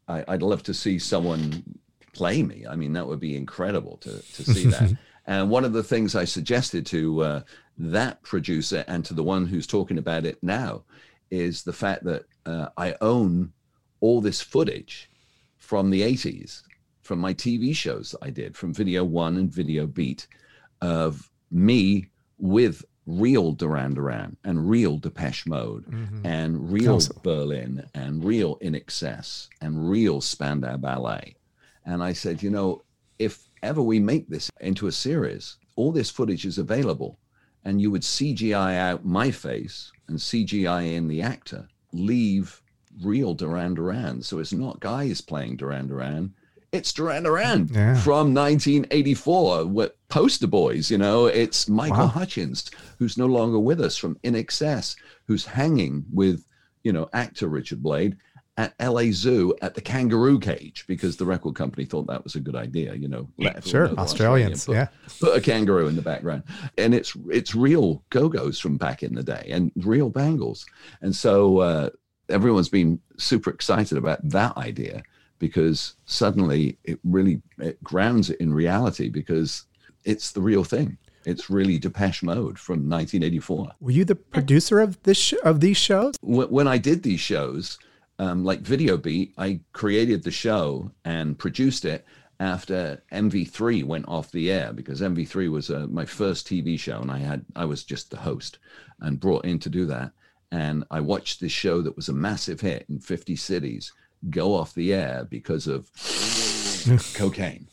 I, 0.10 0.26
I'd 0.28 0.42
love 0.42 0.62
to 0.64 0.74
see 0.74 1.00
someone 1.00 1.64
play 2.12 2.44
me. 2.44 2.66
I 2.70 2.76
mean, 2.76 2.92
that 2.94 3.08
would 3.08 3.22
be 3.22 3.38
incredible 3.38 3.96
to 4.00 4.20
to 4.20 4.44
see 4.44 4.66
that. 4.66 4.92
and 5.26 5.50
one 5.50 5.64
of 5.64 5.72
the 5.72 5.84
things 5.84 6.16
I 6.16 6.26
suggested 6.26 6.86
to 6.88 7.24
uh, 7.24 7.42
that 7.78 8.22
producer 8.24 8.84
and 8.90 9.06
to 9.06 9.14
the 9.14 9.24
one 9.24 9.46
who's 9.46 9.68
talking 9.68 9.98
about 9.98 10.26
it 10.26 10.38
now 10.42 10.84
is 11.30 11.64
the 11.64 11.72
fact 11.72 12.04
that 12.04 12.26
uh, 12.46 12.68
I 12.76 12.96
own 13.00 13.54
all 14.02 14.20
this 14.20 14.42
footage 14.42 15.10
from 15.58 15.92
the 15.92 16.02
80s, 16.02 16.64
from 17.02 17.20
my 17.20 17.34
TV 17.34 17.76
shows 17.76 18.16
I 18.22 18.30
did, 18.30 18.56
from 18.56 18.74
Video 18.74 19.04
One 19.04 19.38
and 19.38 19.52
Video 19.52 19.88
Beat, 19.88 20.28
of 20.82 21.30
me 21.50 22.08
with 22.38 22.84
real 23.06 23.52
Duran 23.52 23.94
Duran 23.94 24.38
and 24.44 24.70
real 24.70 24.98
Depeche 24.98 25.46
Mode 25.48 25.86
Mhm. 25.86 26.22
and 26.24 26.72
real 26.72 26.96
Awesome. 26.96 27.18
Berlin 27.24 27.84
and 27.94 28.24
real 28.24 28.58
INXS 28.62 29.50
and 29.60 29.90
real 29.90 30.22
Spandau 30.22 30.78
Ballet. 30.78 31.36
And 31.86 32.04
I 32.04 32.14
said, 32.14 32.44
you 32.44 32.50
know, 32.52 32.84
if 33.20 33.50
ever 33.64 33.82
we 33.82 34.00
make 34.00 34.30
this 34.30 34.50
into 34.62 34.88
a 34.88 34.92
series, 34.92 35.58
all 35.76 35.92
this 35.92 36.10
footage 36.12 36.46
is 36.46 36.58
available 36.58 37.18
and 37.66 37.82
you 37.82 37.92
would 37.92 38.04
CGI 38.04 38.76
out 38.78 39.06
my 39.06 39.32
face 39.32 39.92
and 40.08 40.20
CGI 40.20 40.84
in 40.96 41.08
the 41.08 41.22
actor, 41.22 41.68
leave 41.92 42.62
real 43.04 43.34
Duran 43.34 43.74
Duran. 43.74 44.22
So 44.22 44.40
it's 44.40 44.54
not 44.54 44.80
guys 44.80 45.22
playing 45.22 45.58
Duran 45.58 45.88
Duran. 45.88 46.34
It's 46.72 46.94
Duran 46.94 47.24
Duran 47.24 47.70
Yeah. 47.74 47.96
from 48.00 48.34
1984, 48.34 49.66
with 49.66 49.92
poster 50.08 50.48
boys, 50.48 50.90
you 50.90 50.98
know, 50.98 51.26
it's 51.26 51.68
Michael 51.68 51.98
Wow. 51.98 52.08
Hutchence, 52.08 52.72
who's 52.98 53.18
no 53.18 53.26
longer 53.26 53.60
with 53.60 53.82
us 53.82 53.98
from 53.98 54.16
INXS, 54.24 54.96
who's 55.28 55.46
hanging 55.46 56.06
with, 56.14 56.46
you 56.84 56.94
know, 56.94 57.10
actor 57.12 57.50
Richard 57.50 57.84
Blade 57.84 58.16
at 58.56 58.74
LA 58.80 59.12
Zoo 59.12 59.54
at 59.62 59.76
the 59.76 59.82
kangaroo 59.82 60.40
cage 60.40 60.86
because 60.88 61.18
the 61.18 61.26
record 61.26 61.56
company 61.56 61.84
thought 61.84 62.08
that 62.08 62.24
was 62.24 62.36
a 62.36 62.40
good 62.40 62.56
idea, 62.56 62.94
you 62.96 63.10
know. 63.10 63.28
everyone 63.42 63.62
Sure, 63.64 63.88
Australians, 64.00 64.60
Australian, 64.70 64.88
yeah. 64.94 65.10
put- 65.20 65.20
Put 65.20 65.38
a 65.38 65.42
kangaroo 65.42 65.88
in 65.90 65.98
the 65.98 66.02
background. 66.02 66.44
And 66.78 66.94
it's 66.94 67.14
it's 67.30 67.54
real 67.54 68.02
go-go's 68.12 68.60
from 68.60 68.78
back 68.78 69.04
in 69.04 69.14
the 69.16 69.24
day 69.24 69.50
and 69.52 69.74
real 69.76 70.10
bangles. 70.10 70.66
And 71.02 71.14
so 71.14 71.58
uh, 71.60 71.90
everyone's 72.30 72.70
been 72.70 73.02
super 73.18 73.50
excited 73.50 73.98
about 73.98 74.20
that 74.30 74.56
idea 74.56 75.04
because 75.42 75.96
suddenly 76.06 76.78
it 76.84 77.00
really 77.04 77.42
it 77.58 77.84
grounds 77.84 78.30
it 78.30 78.40
in 78.40 78.54
reality 78.54 79.10
because 79.10 79.66
it's 80.06 80.32
the 80.32 80.42
real 80.42 80.64
thing. 80.64 80.98
It's 81.26 81.50
really 81.50 81.80
Depeche 81.80 82.22
Mode 82.24 82.58
from 82.58 82.88
1984 82.90 83.72
Were 83.80 83.92
you 83.92 84.06
the 84.06 84.16
producer 84.16 84.80
of 84.80 85.02
this 85.04 85.18
sh- 85.18 85.34
of 85.44 85.60
these 85.60 85.78
shows? 85.78 86.16
when, 86.22 86.68
I 86.68 86.78
did 86.78 87.02
these 87.04 87.20
shows, 87.20 87.80
um, 88.20 88.44
like 88.46 88.62
Video 88.62 88.98
Beat, 88.98 89.34
I 89.38 89.60
created 89.74 90.24
the 90.24 90.32
show 90.32 90.92
and 91.06 91.38
produced 91.38 91.86
it 91.86 92.06
after 92.40 93.02
MV3 93.12 93.84
went 93.84 94.08
off 94.08 94.32
the 94.32 94.52
air 94.52 94.74
because 94.74 95.02
MV3 95.02 95.50
was 95.52 95.70
uh, 95.72 95.88
my 95.90 96.06
first 96.06 96.48
TV 96.48 96.80
show, 96.80 97.02
and 97.02 97.12
I 97.12 97.18
had 97.18 97.46
I 97.56 97.66
was 97.66 97.84
just 97.84 98.12
the 98.12 98.18
host 98.18 98.60
and 99.00 99.20
brought 99.20 99.46
in 99.46 99.58
to 99.60 99.70
do 99.70 99.88
that. 99.88 100.12
And 100.52 100.84
I 100.92 101.00
watched 101.00 101.40
this 101.40 101.52
show 101.52 101.82
that 101.82 101.96
was 101.96 102.10
a 102.10 102.14
massive 102.14 102.62
hit 102.62 102.86
in 102.90 103.00
50 103.00 103.36
cities 103.36 103.92
go 104.30 104.54
off 104.56 104.74
the 104.74 104.94
air 104.94 105.26
because 105.30 105.68
of 105.68 105.90
cocaine 107.16 107.68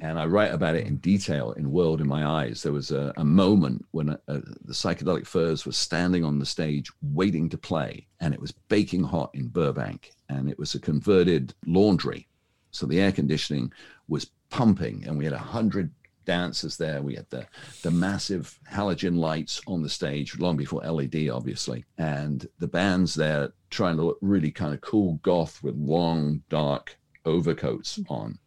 and 0.00 0.18
I 0.18 0.24
write 0.24 0.52
about 0.52 0.74
it 0.74 0.86
in 0.86 0.96
detail 0.96 1.52
in 1.52 1.70
World 1.70 2.00
in 2.00 2.08
My 2.08 2.24
Eyes. 2.24 2.62
There 2.62 2.72
was 2.72 2.90
a, 2.90 3.12
a 3.16 3.24
moment 3.24 3.84
when 3.90 4.10
uh 4.10 4.16
the 4.26 4.72
Psychedelic 4.72 5.26
Furs 5.26 5.66
was 5.66 5.76
standing 5.76 6.24
on 6.24 6.38
the 6.38 6.46
stage 6.46 6.90
waiting 7.02 7.48
to 7.50 7.58
play, 7.58 8.06
and 8.20 8.32
it 8.32 8.40
was 8.40 8.52
baking 8.52 9.04
hot 9.04 9.30
in 9.34 9.48
Burbank, 9.48 10.12
and 10.28 10.48
it 10.48 10.58
was 10.58 10.74
a 10.74 10.80
converted 10.80 11.54
laundry. 11.66 12.26
So 12.70 12.86
the 12.86 13.00
air 13.00 13.12
conditioning 13.12 13.72
was 14.08 14.30
pumping, 14.50 15.04
and 15.06 15.18
we 15.18 15.24
had 15.24 15.34
a 15.34 15.38
hundred 15.38 15.90
dancers 16.24 16.76
there. 16.76 17.02
We 17.02 17.14
had 17.14 17.28
the 17.28 17.46
the 17.82 17.90
massive 17.90 18.58
halogen 18.70 19.18
lights 19.18 19.60
on 19.66 19.82
the 19.82 19.90
stage 19.90 20.38
long 20.38 20.56
before 20.56 20.80
LED, 20.82 21.28
obviously, 21.28 21.84
and 21.98 22.46
the 22.58 22.68
bands 22.68 23.14
there 23.14 23.52
trying 23.76 23.96
to 23.96 24.02
look 24.02 24.18
really 24.22 24.50
kind 24.50 24.72
of 24.72 24.80
cool 24.80 25.20
goth 25.22 25.62
with 25.62 25.76
long 25.76 26.42
dark 26.48 26.98
overcoats 27.26 28.00
on. 28.08 28.38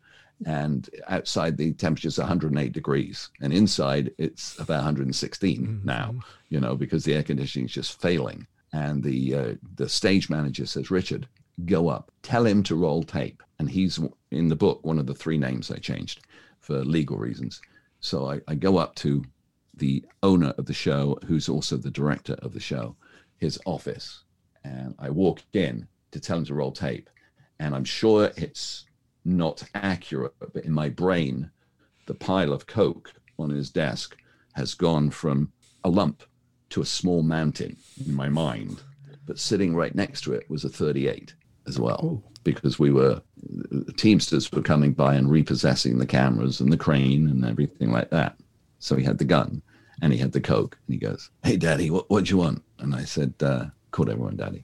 And 0.45 0.89
outside 1.07 1.55
the 1.55 1.73
temperature's 1.73 2.17
108 2.17 2.71
degrees 2.71 3.29
and 3.41 3.53
inside 3.53 4.11
it's 4.17 4.57
about 4.57 4.77
116 4.77 5.81
now 5.83 6.15
you 6.47 6.61
know 6.61 6.75
because 6.75 7.03
the 7.03 7.13
air 7.13 7.23
conditioning 7.23 7.67
is 7.67 7.73
just 7.73 8.01
failing. 8.01 8.47
And 8.73 9.03
the 9.03 9.35
uh, 9.35 9.53
the 9.75 9.89
stage 9.89 10.29
manager 10.29 10.65
says 10.65 10.89
richard 10.89 11.27
go 11.65 11.89
up. 11.89 12.11
Tell 12.23 12.45
him 12.45 12.63
to 12.63 12.75
roll 12.75 13.03
tape. 13.03 13.43
And 13.59 13.69
he's 13.69 13.99
in 14.31 14.47
the 14.47 14.55
book 14.55 14.79
one 14.83 14.97
of 14.97 15.05
the 15.05 15.13
three 15.13 15.37
names 15.37 15.69
i 15.69 15.75
changed 15.75 16.25
for 16.59 16.83
legal 16.85 17.17
reasons. 17.17 17.61
So 17.99 18.31
i, 18.31 18.39
I 18.47 18.55
go 18.55 18.77
up 18.77 18.95
to 18.95 19.23
the 19.75 20.03
owner 20.23 20.53
of 20.57 20.65
the 20.65 20.73
show 20.73 21.19
who's 21.27 21.49
also 21.49 21.77
the 21.77 21.91
director 21.91 22.35
of 22.41 22.53
the 22.53 22.59
show 22.59 22.95
his 23.37 23.59
office 23.65 24.23
and 24.63 24.95
i 24.99 25.09
walk 25.09 25.41
in 25.53 25.87
to 26.11 26.19
tell 26.19 26.37
him 26.37 26.45
to 26.45 26.53
roll 26.53 26.71
tape 26.71 27.09
and 27.59 27.75
i'm 27.75 27.85
sure 27.85 28.31
it's 28.37 28.85
not 29.25 29.63
accurate, 29.73 30.33
but 30.53 30.65
in 30.65 30.71
my 30.71 30.89
brain, 30.89 31.49
the 32.07 32.13
pile 32.13 32.53
of 32.53 32.67
coke 32.67 33.13
on 33.37 33.49
his 33.49 33.69
desk 33.69 34.17
has 34.53 34.73
gone 34.73 35.09
from 35.09 35.51
a 35.83 35.89
lump 35.89 36.23
to 36.69 36.81
a 36.81 36.85
small 36.85 37.23
mountain 37.23 37.77
in 38.05 38.13
my 38.13 38.29
mind. 38.29 38.81
But 39.25 39.39
sitting 39.39 39.75
right 39.75 39.93
next 39.93 40.21
to 40.21 40.33
it 40.33 40.49
was 40.49 40.65
a 40.65 40.69
38 40.69 41.33
as 41.67 41.79
well, 41.79 42.23
because 42.43 42.79
we 42.79 42.91
were, 42.91 43.21
the 43.37 43.93
Teamsters 43.93 44.51
were 44.51 44.61
coming 44.61 44.93
by 44.93 45.15
and 45.15 45.29
repossessing 45.29 45.97
the 45.97 46.05
cameras 46.05 46.59
and 46.59 46.71
the 46.71 46.77
crane 46.77 47.27
and 47.27 47.45
everything 47.45 47.91
like 47.91 48.09
that. 48.09 48.37
So 48.79 48.95
he 48.95 49.03
had 49.03 49.17
the 49.17 49.25
gun 49.25 49.61
and 50.01 50.11
he 50.11 50.19
had 50.19 50.31
the 50.31 50.41
coke 50.41 50.77
and 50.87 50.93
he 50.93 50.99
goes, 50.99 51.29
Hey, 51.43 51.57
daddy, 51.57 51.91
what, 51.91 52.09
what 52.09 52.25
do 52.25 52.31
you 52.31 52.37
want? 52.37 52.63
And 52.79 52.95
I 52.95 53.03
said, 53.03 53.33
uh, 53.41 53.65
called 53.91 54.09
everyone 54.09 54.37
daddy. 54.37 54.63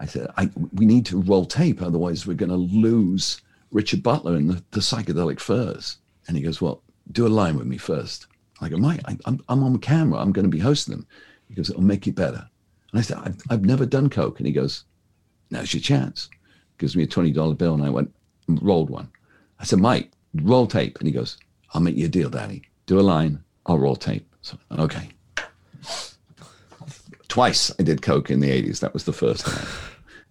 I 0.00 0.06
said, 0.06 0.28
I, 0.36 0.50
we 0.74 0.86
need 0.86 1.06
to 1.06 1.20
roll 1.22 1.44
tape, 1.44 1.82
otherwise 1.82 2.26
we're 2.26 2.34
going 2.34 2.50
to 2.50 2.56
lose 2.56 3.40
Richard 3.72 4.02
Butler 4.02 4.36
and 4.36 4.50
the, 4.50 4.62
the 4.70 4.80
psychedelic 4.80 5.40
furs. 5.40 5.98
And 6.26 6.36
he 6.36 6.42
goes, 6.42 6.60
well, 6.60 6.82
do 7.12 7.26
a 7.26 7.28
line 7.28 7.56
with 7.56 7.66
me 7.66 7.78
first. 7.78 8.26
I 8.60 8.68
go, 8.68 8.76
Mike, 8.76 9.00
I, 9.06 9.16
I'm, 9.24 9.40
I'm 9.48 9.62
on 9.62 9.78
camera. 9.78 10.20
I'm 10.20 10.32
going 10.32 10.44
to 10.44 10.56
be 10.56 10.58
hosting 10.58 10.92
them. 10.94 11.06
He 11.48 11.54
goes, 11.54 11.70
it'll 11.70 11.82
make 11.82 12.06
it 12.06 12.14
better. 12.14 12.48
And 12.92 12.98
I 12.98 13.02
said, 13.02 13.18
I've, 13.18 13.36
I've 13.50 13.64
never 13.64 13.86
done 13.86 14.10
coke. 14.10 14.38
And 14.38 14.46
he 14.46 14.52
goes, 14.52 14.84
now's 15.50 15.72
your 15.72 15.80
chance. 15.80 16.28
Gives 16.78 16.96
me 16.96 17.04
a 17.04 17.06
$20 17.06 17.56
bill. 17.56 17.74
And 17.74 17.84
I 17.84 17.90
went, 17.90 18.14
rolled 18.48 18.90
one. 18.90 19.08
I 19.58 19.64
said, 19.64 19.78
Mike, 19.78 20.10
roll 20.34 20.66
tape. 20.66 20.98
And 20.98 21.06
he 21.06 21.12
goes, 21.12 21.38
I'll 21.72 21.80
make 21.80 21.96
you 21.96 22.06
a 22.06 22.10
deal, 22.10 22.30
daddy. 22.30 22.62
Do 22.86 23.00
a 23.00 23.02
line. 23.02 23.42
I'll 23.66 23.78
roll 23.78 23.96
tape. 23.96 24.26
So, 24.42 24.58
okay. 24.78 25.08
Twice 27.28 27.72
I 27.78 27.82
did 27.82 28.02
coke 28.02 28.30
in 28.30 28.40
the 28.40 28.50
80s. 28.50 28.80
That 28.80 28.94
was 28.94 29.04
the 29.04 29.12
first 29.12 29.46
time. 29.46 29.66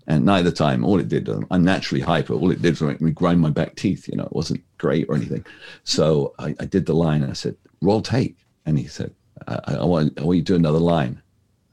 And 0.10 0.24
neither 0.26 0.52
time, 0.52 0.86
all 0.86 1.00
it 1.00 1.10
did, 1.10 1.30
I'm 1.52 1.66
naturally 1.66 2.02
hyper. 2.02 2.34
All 2.34 2.50
it 2.50 2.62
did 2.62 2.72
was 2.72 2.82
make 2.82 3.02
me 3.02 3.12
grind 3.12 3.41
my 3.41 3.50
back 3.50 3.76
teeth. 3.76 4.08
You 4.08 4.16
know, 4.16 4.24
it 4.24 4.32
wasn't 4.32 4.64
great 4.78 5.06
or 5.10 5.16
anything. 5.16 5.45
So 5.84 6.34
I, 6.39 6.56
I 6.62 6.66
did 6.66 6.86
the 6.86 6.93
line 6.93 7.24
and 7.24 7.32
I 7.32 7.34
said, 7.34 7.58
roll 7.82 8.02
tape. 8.02 8.39
And 8.66 8.80
he 8.80 8.88
said, 8.88 9.14
I, 9.48 9.60
I, 9.68 9.84
want, 9.86 10.18
I 10.18 10.24
want 10.24 10.38
you 10.38 10.43
to 10.43 10.54
do 10.54 10.56
another 10.56 10.80
line. 10.80 11.22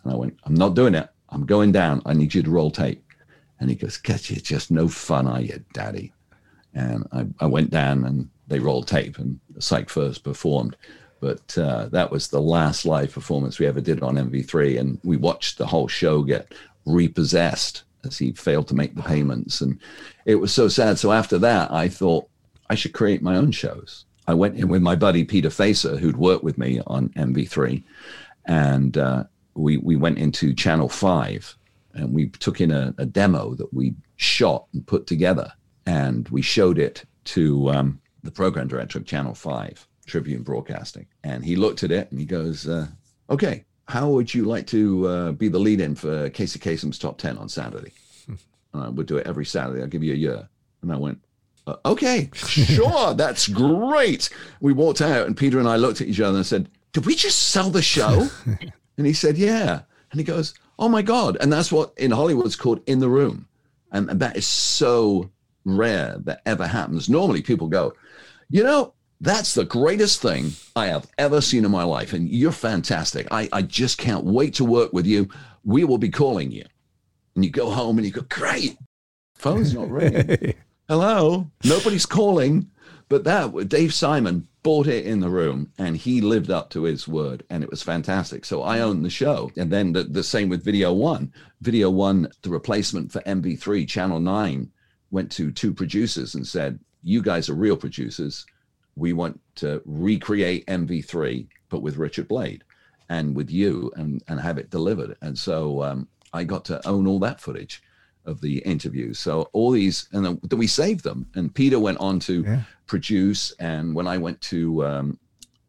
And 0.02 0.12
I 0.12 0.16
went, 0.16 0.36
I'm 0.44 0.54
not 0.54 0.74
doing 0.74 0.96
it. 0.96 1.08
I'm 1.28 1.46
going 1.46 1.70
down. 1.70 2.02
I 2.06 2.12
need 2.12 2.34
you 2.34 2.42
to 2.42 2.50
roll 2.50 2.72
tape. 2.72 3.04
And 3.60 3.70
he 3.70 3.76
goes, 3.76 3.96
Catch 3.96 4.30
you 4.30 4.36
just 4.36 4.72
no 4.72 4.88
fun, 4.88 5.28
are 5.28 5.40
you, 5.40 5.64
daddy? 5.72 6.12
And 6.74 7.06
I, 7.12 7.26
I 7.38 7.46
went 7.46 7.70
down 7.70 8.04
and 8.04 8.28
they 8.48 8.58
rolled 8.58 8.88
tape 8.88 9.18
and 9.18 9.38
Psych 9.60 9.88
Furs 9.88 10.18
performed. 10.18 10.76
But 11.24 11.56
uh, 11.56 11.86
that 11.86 12.10
was 12.10 12.28
the 12.28 12.42
last 12.42 12.84
live 12.84 13.14
performance 13.14 13.58
we 13.58 13.64
ever 13.64 13.80
did 13.80 14.02
on 14.02 14.16
MV3. 14.16 14.78
And 14.78 14.98
we 15.04 15.16
watched 15.16 15.56
the 15.56 15.64
whole 15.66 15.88
show 15.88 16.22
get 16.22 16.52
repossessed 16.84 17.84
as 18.04 18.18
he 18.18 18.32
failed 18.32 18.68
to 18.68 18.74
make 18.74 18.94
the 18.94 19.02
payments. 19.02 19.62
And 19.62 19.80
it 20.26 20.34
was 20.34 20.52
so 20.52 20.68
sad. 20.68 20.98
So 20.98 21.12
after 21.12 21.38
that, 21.38 21.72
I 21.72 21.88
thought 21.88 22.28
I 22.68 22.74
should 22.74 22.92
create 22.92 23.22
my 23.22 23.36
own 23.36 23.52
shows. 23.52 24.04
I 24.28 24.34
went 24.34 24.58
in 24.58 24.68
with 24.68 24.82
my 24.82 24.96
buddy 24.96 25.24
Peter 25.24 25.48
Facer, 25.48 25.96
who'd 25.96 26.18
worked 26.18 26.44
with 26.44 26.58
me 26.58 26.82
on 26.88 27.08
MV3. 27.10 27.82
And 28.44 28.98
uh, 28.98 29.24
we, 29.54 29.78
we 29.78 29.96
went 29.96 30.18
into 30.18 30.52
Channel 30.52 30.90
5 30.90 31.56
and 31.94 32.12
we 32.12 32.28
took 32.28 32.60
in 32.60 32.70
a, 32.70 32.94
a 32.98 33.06
demo 33.06 33.54
that 33.54 33.72
we 33.72 33.94
shot 34.16 34.66
and 34.74 34.86
put 34.86 35.06
together. 35.06 35.50
And 35.86 36.28
we 36.28 36.42
showed 36.42 36.78
it 36.78 37.06
to 37.24 37.70
um, 37.70 38.00
the 38.22 38.30
program 38.30 38.68
director 38.68 38.98
of 38.98 39.06
Channel 39.06 39.34
5, 39.34 39.88
Tribune 40.04 40.42
Broadcasting. 40.42 41.06
And 41.22 41.44
he 41.44 41.56
looked 41.56 41.82
at 41.82 41.90
it 41.90 42.10
and 42.10 42.20
he 42.20 42.26
goes, 42.26 42.68
uh, 42.68 42.86
okay, 43.30 43.64
how 43.88 44.08
would 44.10 44.32
you 44.32 44.44
like 44.44 44.66
to 44.68 45.06
uh, 45.08 45.32
be 45.32 45.48
the 45.48 45.58
lead 45.58 45.80
in 45.80 45.94
for 45.94 46.30
Casey 46.30 46.58
Kasem's 46.58 46.98
top 46.98 47.18
10 47.18 47.38
on 47.38 47.48
Saturday? 47.48 47.92
uh, 48.74 48.90
we'll 48.92 49.06
do 49.06 49.18
it 49.18 49.26
every 49.26 49.44
Saturday. 49.44 49.82
I'll 49.82 49.88
give 49.88 50.02
you 50.02 50.12
a 50.12 50.16
year. 50.16 50.48
And 50.82 50.92
I 50.92 50.96
went, 50.96 51.20
uh, 51.66 51.76
okay, 51.86 52.30
sure, 52.34 53.14
that's 53.14 53.48
great. 53.48 54.30
We 54.60 54.72
walked 54.72 55.00
out 55.00 55.26
and 55.26 55.36
Peter 55.36 55.58
and 55.58 55.68
I 55.68 55.76
looked 55.76 56.00
at 56.00 56.08
each 56.08 56.20
other 56.20 56.36
and 56.36 56.46
said, 56.46 56.68
did 56.92 57.06
we 57.06 57.14
just 57.14 57.50
sell 57.50 57.70
the 57.70 57.82
show? 57.82 58.28
and 58.96 59.06
he 59.06 59.12
said, 59.12 59.36
yeah. 59.36 59.80
And 60.10 60.20
he 60.20 60.24
goes, 60.24 60.54
oh 60.78 60.88
my 60.88 61.02
God. 61.02 61.36
And 61.40 61.52
that's 61.52 61.72
what 61.72 61.92
in 61.96 62.10
Hollywood's 62.10 62.56
called 62.56 62.80
in 62.86 63.00
the 63.00 63.08
room. 63.08 63.46
And, 63.92 64.10
and 64.10 64.20
that 64.20 64.36
is 64.36 64.46
so 64.46 65.30
rare 65.64 66.16
that 66.20 66.42
ever 66.46 66.66
happens. 66.66 67.08
Normally 67.08 67.42
people 67.42 67.68
go, 67.68 67.94
you 68.50 68.62
know, 68.62 68.94
that's 69.24 69.54
the 69.54 69.64
greatest 69.64 70.20
thing 70.20 70.52
I 70.76 70.86
have 70.86 71.06
ever 71.18 71.40
seen 71.40 71.64
in 71.64 71.70
my 71.70 71.84
life. 71.84 72.12
And 72.12 72.28
you're 72.28 72.52
fantastic. 72.52 73.26
I, 73.30 73.48
I 73.52 73.62
just 73.62 73.96
can't 73.96 74.24
wait 74.24 74.54
to 74.54 74.64
work 74.64 74.92
with 74.92 75.06
you. 75.06 75.28
We 75.64 75.84
will 75.84 75.98
be 75.98 76.10
calling 76.10 76.50
you. 76.50 76.64
And 77.34 77.44
you 77.44 77.50
go 77.50 77.70
home 77.70 77.98
and 77.98 78.06
you 78.06 78.12
go, 78.12 78.22
great. 78.28 78.76
Phone's 79.34 79.74
not 79.74 79.90
ringing. 79.90 80.54
Hello. 80.88 81.50
Nobody's 81.64 82.06
calling. 82.06 82.70
But 83.08 83.24
that, 83.24 83.68
Dave 83.68 83.94
Simon 83.94 84.46
bought 84.62 84.86
it 84.86 85.06
in 85.06 85.20
the 85.20 85.28
room 85.28 85.70
and 85.78 85.96
he 85.96 86.20
lived 86.20 86.50
up 86.50 86.70
to 86.70 86.84
his 86.84 87.06
word 87.06 87.44
and 87.50 87.62
it 87.62 87.70
was 87.70 87.82
fantastic. 87.82 88.44
So 88.44 88.62
I 88.62 88.80
owned 88.80 89.04
the 89.04 89.10
show. 89.10 89.50
And 89.56 89.70
then 89.70 89.92
the, 89.92 90.04
the 90.04 90.22
same 90.22 90.48
with 90.48 90.64
Video 90.64 90.92
One. 90.92 91.32
Video 91.60 91.90
One, 91.90 92.28
the 92.42 92.50
replacement 92.50 93.12
for 93.12 93.20
MV3, 93.20 93.88
Channel 93.88 94.20
9, 94.20 94.70
went 95.10 95.32
to 95.32 95.50
two 95.50 95.72
producers 95.72 96.34
and 96.34 96.46
said, 96.46 96.78
You 97.02 97.22
guys 97.22 97.48
are 97.48 97.54
real 97.54 97.76
producers 97.76 98.44
we 98.96 99.12
want 99.12 99.40
to 99.56 99.82
recreate 99.84 100.66
MV3, 100.66 101.46
but 101.68 101.82
with 101.82 101.96
Richard 101.96 102.28
Blade. 102.28 102.64
and 103.10 103.36
with 103.36 103.50
you 103.50 103.92
and 103.96 104.22
and 104.28 104.40
have 104.40 104.56
it 104.56 104.70
delivered. 104.70 105.14
And 105.20 105.38
so 105.38 105.82
um, 105.82 106.08
I 106.32 106.42
got 106.44 106.64
to 106.66 106.86
own 106.88 107.06
all 107.06 107.18
that 107.20 107.38
footage 107.40 107.82
of 108.24 108.40
the 108.40 108.58
interviews. 108.60 109.18
So 109.18 109.50
all 109.52 109.70
these, 109.72 110.08
and 110.12 110.24
then 110.24 110.40
we 110.56 110.66
saved 110.66 111.04
them. 111.04 111.26
And 111.34 111.54
Peter 111.54 111.78
went 111.78 111.98
on 111.98 112.18
to 112.20 112.42
Yeah. 112.42 112.62
produce. 112.86 113.52
And 113.60 113.94
when 113.94 114.06
I 114.06 114.16
went 114.16 114.40
to 114.52 114.84
um, 114.86 115.18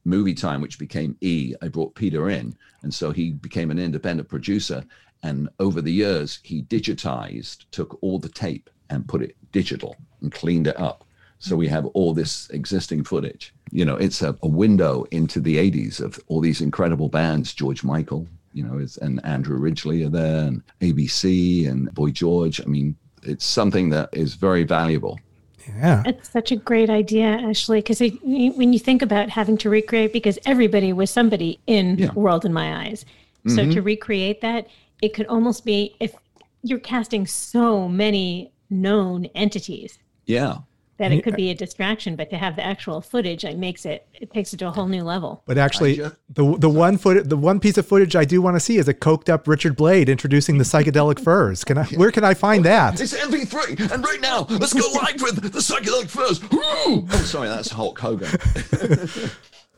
Movie 0.05 0.33
Time, 0.33 0.61
which 0.61 0.79
became 0.79 1.17
E, 1.19 1.53
I 1.61 1.67
brought 1.67 1.93
Peter 1.95 2.29
in, 2.29 2.55
and 2.83 2.93
so 2.93 3.11
he 3.11 3.31
became 3.33 3.69
an 3.71 3.79
independent 3.79 4.29
producer. 4.29 4.85
And 5.23 5.49
over 5.59 5.81
the 5.81 5.91
years, 5.91 6.39
he 6.43 6.63
digitized, 6.63 7.65
took 7.71 7.97
all 8.01 8.19
the 8.19 8.29
tape 8.29 8.69
and 8.89 9.07
put 9.07 9.21
it 9.23 9.35
digital 9.51 9.95
and 10.21 10.31
cleaned 10.31 10.67
it 10.67 10.79
up. 10.79 11.03
So 11.39 11.55
we 11.55 11.67
have 11.67 11.85
all 11.87 12.13
this 12.13 12.49
existing 12.49 13.03
footage. 13.03 13.53
You 13.71 13.85
know, 13.85 13.95
it's 13.95 14.21
a, 14.21 14.37
a 14.41 14.47
window 14.47 15.05
into 15.11 15.39
the 15.39 15.57
80s 15.57 15.99
of 15.99 16.19
all 16.27 16.41
these 16.41 16.61
incredible 16.61 17.09
bands. 17.09 17.53
George 17.53 17.83
Michael, 17.83 18.27
you 18.53 18.63
know, 18.63 18.77
is, 18.77 18.97
and 18.97 19.23
Andrew 19.25 19.57
Ridgeley 19.57 20.05
are 20.05 20.09
there, 20.09 20.47
and 20.47 20.63
ABC 20.81 21.69
and 21.69 21.93
Boy 21.93 22.11
George. 22.11 22.61
I 22.61 22.65
mean, 22.65 22.95
it's 23.23 23.45
something 23.45 23.89
that 23.89 24.09
is 24.13 24.35
very 24.35 24.63
valuable. 24.63 25.19
Yeah. 25.67 26.03
It's 26.05 26.29
such 26.29 26.51
a 26.51 26.55
great 26.55 26.89
idea, 26.89 27.25
Ashley, 27.25 27.79
because 27.81 27.99
when 27.99 28.71
you 28.71 28.79
think 28.79 29.01
about 29.01 29.29
having 29.29 29.57
to 29.57 29.69
recreate, 29.69 30.13
because 30.13 30.37
everybody 30.45 30.93
was 30.93 31.09
somebody 31.09 31.59
in 31.67 31.97
Yeah. 31.97 32.13
World 32.13 32.45
in 32.45 32.53
My 32.53 32.85
Eyes. 32.85 33.05
So 33.47 33.57
to 33.57 33.61
mm-hmm. 33.61 33.83
recreate 33.83 34.41
that, 34.41 34.67
it 35.01 35.13
could 35.13 35.27
almost 35.27 35.65
be 35.65 35.95
if 35.99 36.15
you're 36.63 36.79
casting 36.79 37.27
so 37.27 37.87
many 37.87 38.51
known 38.71 39.25
entities 39.35 39.99
Yeah. 40.25 40.57
That 40.97 41.11
it 41.11 41.23
could 41.23 41.35
be 41.35 41.49
a 41.49 41.53
distraction, 41.53 42.15
but 42.15 42.29
to 42.29 42.37
have 42.37 42.55
the 42.55 42.65
actual 42.65 43.01
footage, 43.01 43.43
it 43.43 43.57
makes 43.57 43.85
it, 43.85 44.07
it 44.13 44.31
takes 44.31 44.53
it 44.53 44.57
to 44.57 44.67
a 44.67 44.71
whole 44.71 44.87
new 44.87 45.03
level. 45.03 45.43
But 45.45 45.57
actually, 45.57 45.97
ju- 45.97 46.11
the 46.29 46.57
the 46.57 46.69
one 46.69 46.97
foot 46.97 47.27
the 47.27 47.35
one 47.35 47.59
piece 47.59 47.77
of 47.77 47.85
footage 47.85 48.15
I 48.15 48.23
do 48.23 48.41
want 48.41 48.55
to 48.55 48.61
see 48.61 48.77
is 48.77 48.87
a 48.87 48.93
coked 48.93 49.27
up 49.27 49.45
Richard 49.45 49.75
Blade 49.75 50.07
introducing 50.07 50.57
the 50.57 50.63
psychedelic 50.63 51.19
furs. 51.23 51.65
Can 51.65 51.77
I? 51.77 51.83
Where 51.85 52.11
can 52.11 52.23
I 52.23 52.33
find 52.33 52.63
that? 52.63 53.01
It's 53.01 53.13
MV3, 53.13 53.91
and 53.91 54.05
right 54.05 54.21
now, 54.21 54.45
let's 54.49 54.73
go 54.73 54.87
live 54.93 55.21
with 55.21 55.41
the 55.41 55.59
psychedelic 55.59 56.09
furs. 56.09 56.41
Woo! 56.49 57.07
Oh, 57.11 57.23
sorry, 57.25 57.49
that's 57.49 57.69
Hulk 57.69 57.99
Hogan. 57.99 58.29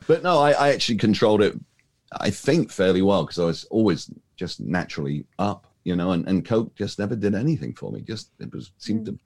but 0.07 0.23
no, 0.23 0.39
I, 0.39 0.51
I 0.51 0.69
actually 0.69 0.97
controlled 0.97 1.41
it, 1.41 1.55
I 2.11 2.29
think, 2.29 2.71
fairly 2.71 3.01
well 3.01 3.23
because 3.23 3.39
I 3.39 3.45
was 3.45 3.63
always 3.65 4.11
just 4.35 4.59
naturally 4.59 5.25
up, 5.39 5.67
you 5.83 5.95
know, 5.95 6.11
and, 6.11 6.27
and 6.27 6.45
Coke 6.45 6.75
just 6.75 6.99
never 6.99 7.15
did 7.15 7.35
anything 7.35 7.73
for 7.73 7.91
me. 7.91 8.01
Just, 8.01 8.29
it 8.39 8.53
was, 8.53 8.71
seemed 8.77 9.07
to, 9.07 9.13
mm. 9.13 9.19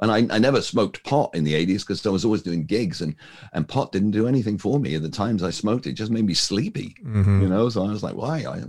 And 0.00 0.10
I, 0.10 0.34
I 0.34 0.38
never 0.38 0.62
smoked 0.62 1.02
pot 1.04 1.34
in 1.34 1.44
the 1.44 1.54
80s 1.54 1.80
because 1.80 2.06
I 2.06 2.10
was 2.10 2.24
always 2.24 2.42
doing 2.42 2.64
gigs 2.64 3.00
and, 3.00 3.16
and 3.52 3.68
pot 3.68 3.92
didn't 3.92 4.12
do 4.12 4.28
anything 4.28 4.58
for 4.58 4.78
me. 4.78 4.94
At 4.94 5.02
the 5.02 5.08
times 5.08 5.42
I 5.42 5.50
smoked, 5.50 5.86
it 5.86 5.94
just 5.94 6.12
made 6.12 6.24
me 6.24 6.34
sleepy, 6.34 6.94
mm-hmm. 7.04 7.42
you 7.42 7.48
know, 7.48 7.68
so 7.68 7.84
I 7.84 7.88
was 7.88 8.02
like, 8.02 8.14
why? 8.14 8.44
I, 8.44 8.62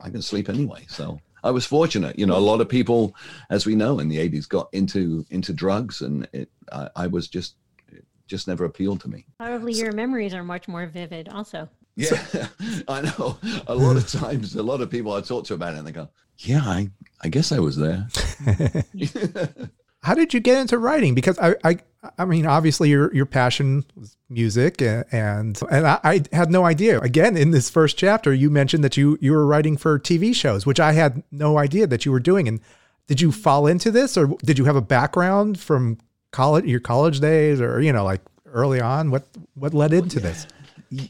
I 0.00 0.10
can 0.10 0.22
sleep 0.22 0.48
anyway. 0.48 0.84
So 0.88 1.20
I 1.42 1.50
was 1.50 1.66
fortunate. 1.66 2.18
You 2.18 2.26
know, 2.26 2.36
a 2.36 2.38
lot 2.38 2.60
of 2.60 2.68
people, 2.68 3.14
as 3.50 3.66
we 3.66 3.74
know, 3.74 3.98
in 4.00 4.08
the 4.08 4.18
'80s, 4.18 4.48
got 4.48 4.68
into 4.72 5.24
into 5.30 5.52
drugs, 5.52 6.02
and 6.02 6.28
it. 6.32 6.50
I, 6.72 6.88
I 6.96 7.06
was 7.06 7.28
just, 7.28 7.54
it 7.88 8.04
just 8.26 8.48
never 8.48 8.64
appealed 8.64 9.00
to 9.02 9.08
me. 9.08 9.24
Probably 9.38 9.72
your 9.72 9.92
memories 9.92 10.34
are 10.34 10.44
much 10.44 10.68
more 10.68 10.86
vivid, 10.86 11.28
also. 11.28 11.68
Yeah, 11.96 12.22
I 12.88 13.02
know. 13.02 13.38
A 13.66 13.74
lot 13.74 13.96
of 13.96 14.10
times, 14.10 14.54
a 14.54 14.62
lot 14.62 14.80
of 14.80 14.90
people 14.90 15.12
I 15.12 15.20
talk 15.20 15.44
to 15.46 15.54
about 15.54 15.74
it, 15.74 15.78
and 15.78 15.86
they 15.86 15.92
go, 15.92 16.08
"Yeah, 16.38 16.62
I, 16.62 16.90
I 17.22 17.28
guess 17.28 17.52
I 17.52 17.58
was 17.58 17.76
there." 17.76 18.06
How 20.08 20.14
did 20.14 20.32
you 20.32 20.40
get 20.40 20.58
into 20.58 20.78
writing? 20.78 21.14
Because 21.14 21.38
I, 21.38 21.54
I, 21.62 21.76
I 22.16 22.24
mean, 22.24 22.46
obviously 22.46 22.88
your 22.88 23.14
your 23.14 23.26
passion 23.26 23.84
was 23.94 24.16
music, 24.30 24.80
and 24.80 25.04
and, 25.12 25.60
and 25.70 25.86
I, 25.86 26.00
I 26.02 26.22
had 26.32 26.50
no 26.50 26.64
idea. 26.64 26.98
Again, 27.00 27.36
in 27.36 27.50
this 27.50 27.68
first 27.68 27.98
chapter, 27.98 28.32
you 28.32 28.48
mentioned 28.48 28.82
that 28.84 28.96
you 28.96 29.18
you 29.20 29.32
were 29.32 29.44
writing 29.44 29.76
for 29.76 29.98
TV 29.98 30.34
shows, 30.34 30.64
which 30.64 30.80
I 30.80 30.92
had 30.92 31.22
no 31.30 31.58
idea 31.58 31.86
that 31.88 32.06
you 32.06 32.12
were 32.12 32.20
doing. 32.20 32.48
And 32.48 32.60
did 33.06 33.20
you 33.20 33.30
fall 33.30 33.66
into 33.66 33.90
this, 33.90 34.16
or 34.16 34.28
did 34.42 34.56
you 34.56 34.64
have 34.64 34.76
a 34.76 34.80
background 34.80 35.60
from 35.60 35.98
college, 36.30 36.64
your 36.64 36.80
college 36.80 37.20
days, 37.20 37.60
or 37.60 37.82
you 37.82 37.92
know, 37.92 38.04
like 38.04 38.22
early 38.46 38.80
on? 38.80 39.10
What 39.10 39.28
what 39.56 39.74
led 39.74 39.92
into 39.92 40.20
this? 40.20 40.46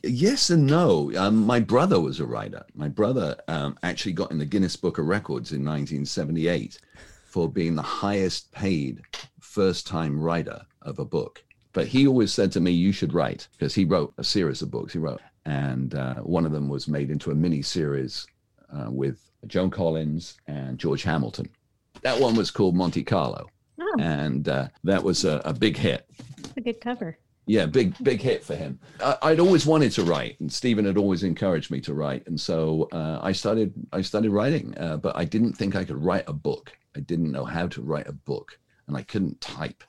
Yes 0.03 0.51
and 0.51 0.67
no. 0.67 1.13
Um, 1.17 1.37
my 1.47 1.61
brother 1.61 2.01
was 2.01 2.19
a 2.19 2.27
writer. 2.27 2.65
My 2.75 2.89
brother 2.89 3.37
um, 3.47 3.79
actually 3.85 4.15
got 4.15 4.33
in 4.33 4.39
the 4.39 4.45
Guinness 4.45 4.75
Book 4.75 4.99
of 4.99 5.07
Records 5.07 5.53
in 5.53 5.65
1978 5.65 6.81
for 7.29 7.49
being 7.49 7.75
the 7.75 7.83
highest 7.83 8.51
paid 8.53 9.03
first 9.39 9.87
time 9.87 10.19
writer 10.21 10.63
of 10.83 10.99
a 10.99 11.05
book. 11.05 11.45
But 11.75 11.87
he 11.87 12.07
always 12.07 12.33
said 12.33 12.51
to 12.53 12.61
me, 12.61 12.71
You 12.71 12.91
should 12.93 13.13
write, 13.13 13.47
because 13.53 13.75
he 13.75 13.85
wrote 13.85 14.15
a 14.17 14.25
series 14.25 14.63
of 14.63 14.71
books 14.71 14.95
he 14.95 14.99
wrote. 14.99 15.21
And 15.45 15.95
uh, 15.95 16.17
one 16.17 16.47
of 16.47 16.53
them 16.53 16.69
was 16.69 16.89
made 16.89 17.11
into 17.11 17.31
a 17.31 17.35
mini 17.35 17.63
series 17.63 18.27
uh, 18.75 18.91
with 18.91 19.21
Joan 19.47 19.71
Collins 19.71 20.39
and 20.47 20.79
George 20.79 21.03
Hamilton. 21.03 21.49
That 22.03 22.19
one 22.19 22.35
was 22.35 22.51
called 22.51 22.75
Monte 22.75 23.05
Carlo. 23.05 23.47
Oh, 23.81 23.97
And 24.01 24.49
uh, 24.49 24.69
that 24.85 25.03
was 25.03 25.25
a, 25.25 25.41
a 25.45 25.53
big 25.53 25.77
hit. 25.77 26.09
that's 26.39 26.57
a 26.57 26.61
good 26.61 26.81
cover. 26.81 27.19
Yeah, 27.47 27.65
big 27.65 27.95
big 28.03 28.21
hit 28.21 28.45
for 28.45 28.55
him. 28.55 28.79
I, 29.03 29.17
I'd 29.23 29.41
always 29.41 29.65
wanted 29.65 29.93
to 29.93 30.03
write, 30.03 30.39
and 30.39 30.53
Stephen 30.53 30.85
had 30.85 30.99
always 30.99 31.23
encouraged 31.23 31.71
me 31.71 31.81
to 31.83 31.95
write, 31.95 32.27
and 32.27 32.39
so 32.39 32.89
uh, 32.93 33.21
I 33.23 33.33
started 33.33 33.73
I 33.91 34.03
started 34.03 34.33
writing. 34.33 34.77
Uh, 34.77 34.99
but 34.99 35.17
I 35.17 35.25
didn't 35.25 35.55
think 35.55 35.75
I 35.75 35.85
could 35.85 35.97
write 36.05 36.25
a 36.27 36.33
book. 36.35 36.77
I 36.97 37.01
didn't 37.01 37.33
know 37.33 37.45
how 37.45 37.67
to 37.69 37.83
write 37.83 38.09
a 38.09 38.13
book, 38.13 38.59
and 38.87 38.97
I 38.97 39.03
couldn't 39.03 39.41
type. 39.41 39.83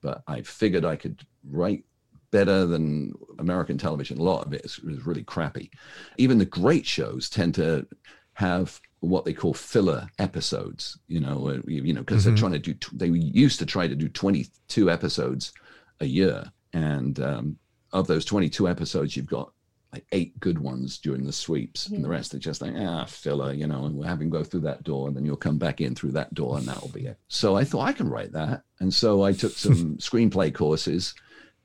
But 0.00 0.22
I 0.26 0.42
figured 0.42 0.84
I 0.84 0.96
could 0.96 1.24
write 1.48 1.84
better 2.30 2.66
than 2.66 3.12
American 3.38 3.78
television. 3.78 4.18
A 4.18 4.22
lot 4.22 4.46
of 4.46 4.52
it 4.52 4.64
is, 4.64 4.78
is 4.84 5.06
really 5.06 5.24
crappy. 5.24 5.70
Even 6.18 6.38
the 6.38 6.44
great 6.44 6.84
shows 6.84 7.30
tend 7.30 7.54
to 7.54 7.86
have 8.34 8.80
what 9.00 9.24
they 9.24 9.32
call 9.32 9.54
filler 9.54 10.08
episodes. 10.18 10.98
You 11.08 11.20
know, 11.20 11.60
you, 11.66 11.92
know, 11.92 12.00
because 12.00 12.22
Mhm. 12.22 12.24
they're 12.26 12.36
trying 12.36 12.52
to 12.52 12.58
do. 12.58 12.74
They 12.92 13.08
used 13.08 13.58
to 13.60 13.66
try 13.66 13.86
to 13.86 13.94
do 13.94 14.08
twenty 14.08 14.48
two 14.68 14.90
episodes 14.90 15.52
a 16.00 16.06
year 16.06 16.50
and 16.72 17.20
um, 17.20 17.56
of 17.92 18.08
those 18.08 18.24
22 18.24 18.68
episodes 18.68 19.16
you've 19.16 19.28
got 19.28 19.52
like 19.94 20.06
eight 20.12 20.38
good 20.40 20.58
ones 20.58 20.98
during 20.98 21.24
the 21.24 21.32
sweeps 21.32 21.86
and 21.88 22.04
the 22.04 22.08
rest. 22.08 22.34
Are 22.34 22.38
just 22.38 22.60
like 22.60 22.74
ah 22.76 23.04
filler 23.04 23.52
you 23.52 23.66
know 23.66 23.84
and 23.84 23.94
we're 23.94 24.06
having 24.06 24.30
go 24.30 24.42
through 24.42 24.60
that 24.60 24.82
door 24.84 25.06
and 25.08 25.16
then 25.16 25.24
you'll 25.24 25.36
come 25.36 25.58
back 25.58 25.80
in 25.80 25.94
through 25.94 26.12
that 26.12 26.34
door 26.34 26.58
and 26.58 26.66
that'll 26.66 26.88
be 26.88 27.06
it. 27.06 27.18
So 27.28 27.56
i 27.56 27.64
thought 27.64 27.88
i 27.88 27.92
can 27.92 28.08
write 28.08 28.32
that. 28.32 28.62
And 28.80 28.92
so 28.92 29.22
i 29.22 29.32
took 29.32 29.52
some 29.52 29.96
screenplay 29.98 30.52
courses 30.52 31.14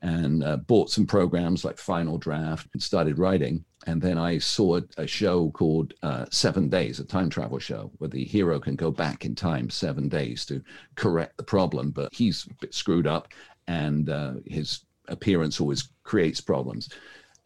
and 0.02 0.42
uh, 0.42 0.56
bought 0.56 0.90
some 0.90 1.06
programs 1.06 1.64
like 1.64 1.76
final 1.76 2.16
draft 2.16 2.66
and 2.72 2.82
started 2.82 3.18
writing. 3.18 3.64
And 3.86 4.00
then 4.00 4.18
i 4.18 4.38
saw 4.38 4.80
a 4.96 5.06
show 5.06 5.50
called 5.50 5.94
uh, 6.02 6.26
seven 6.30 6.68
days 6.68 7.00
a 7.00 7.04
time 7.04 7.30
travel 7.30 7.58
show 7.58 7.90
where 7.98 8.10
the 8.10 8.24
hero 8.24 8.60
can 8.60 8.76
go 8.76 8.90
back 8.90 9.24
in 9.24 9.34
time 9.34 9.70
seven 9.70 10.08
days 10.08 10.44
to 10.46 10.62
correct 10.94 11.36
the 11.36 11.42
problem 11.42 11.90
but 11.90 12.12
he's 12.12 12.46
a 12.46 12.54
bit 12.60 12.74
screwed 12.74 13.06
up 13.06 13.28
and 13.66 14.10
uh, 14.10 14.34
his 14.46 14.84
appearance 15.10 15.60
always 15.60 15.88
creates 16.02 16.40
problems. 16.40 16.88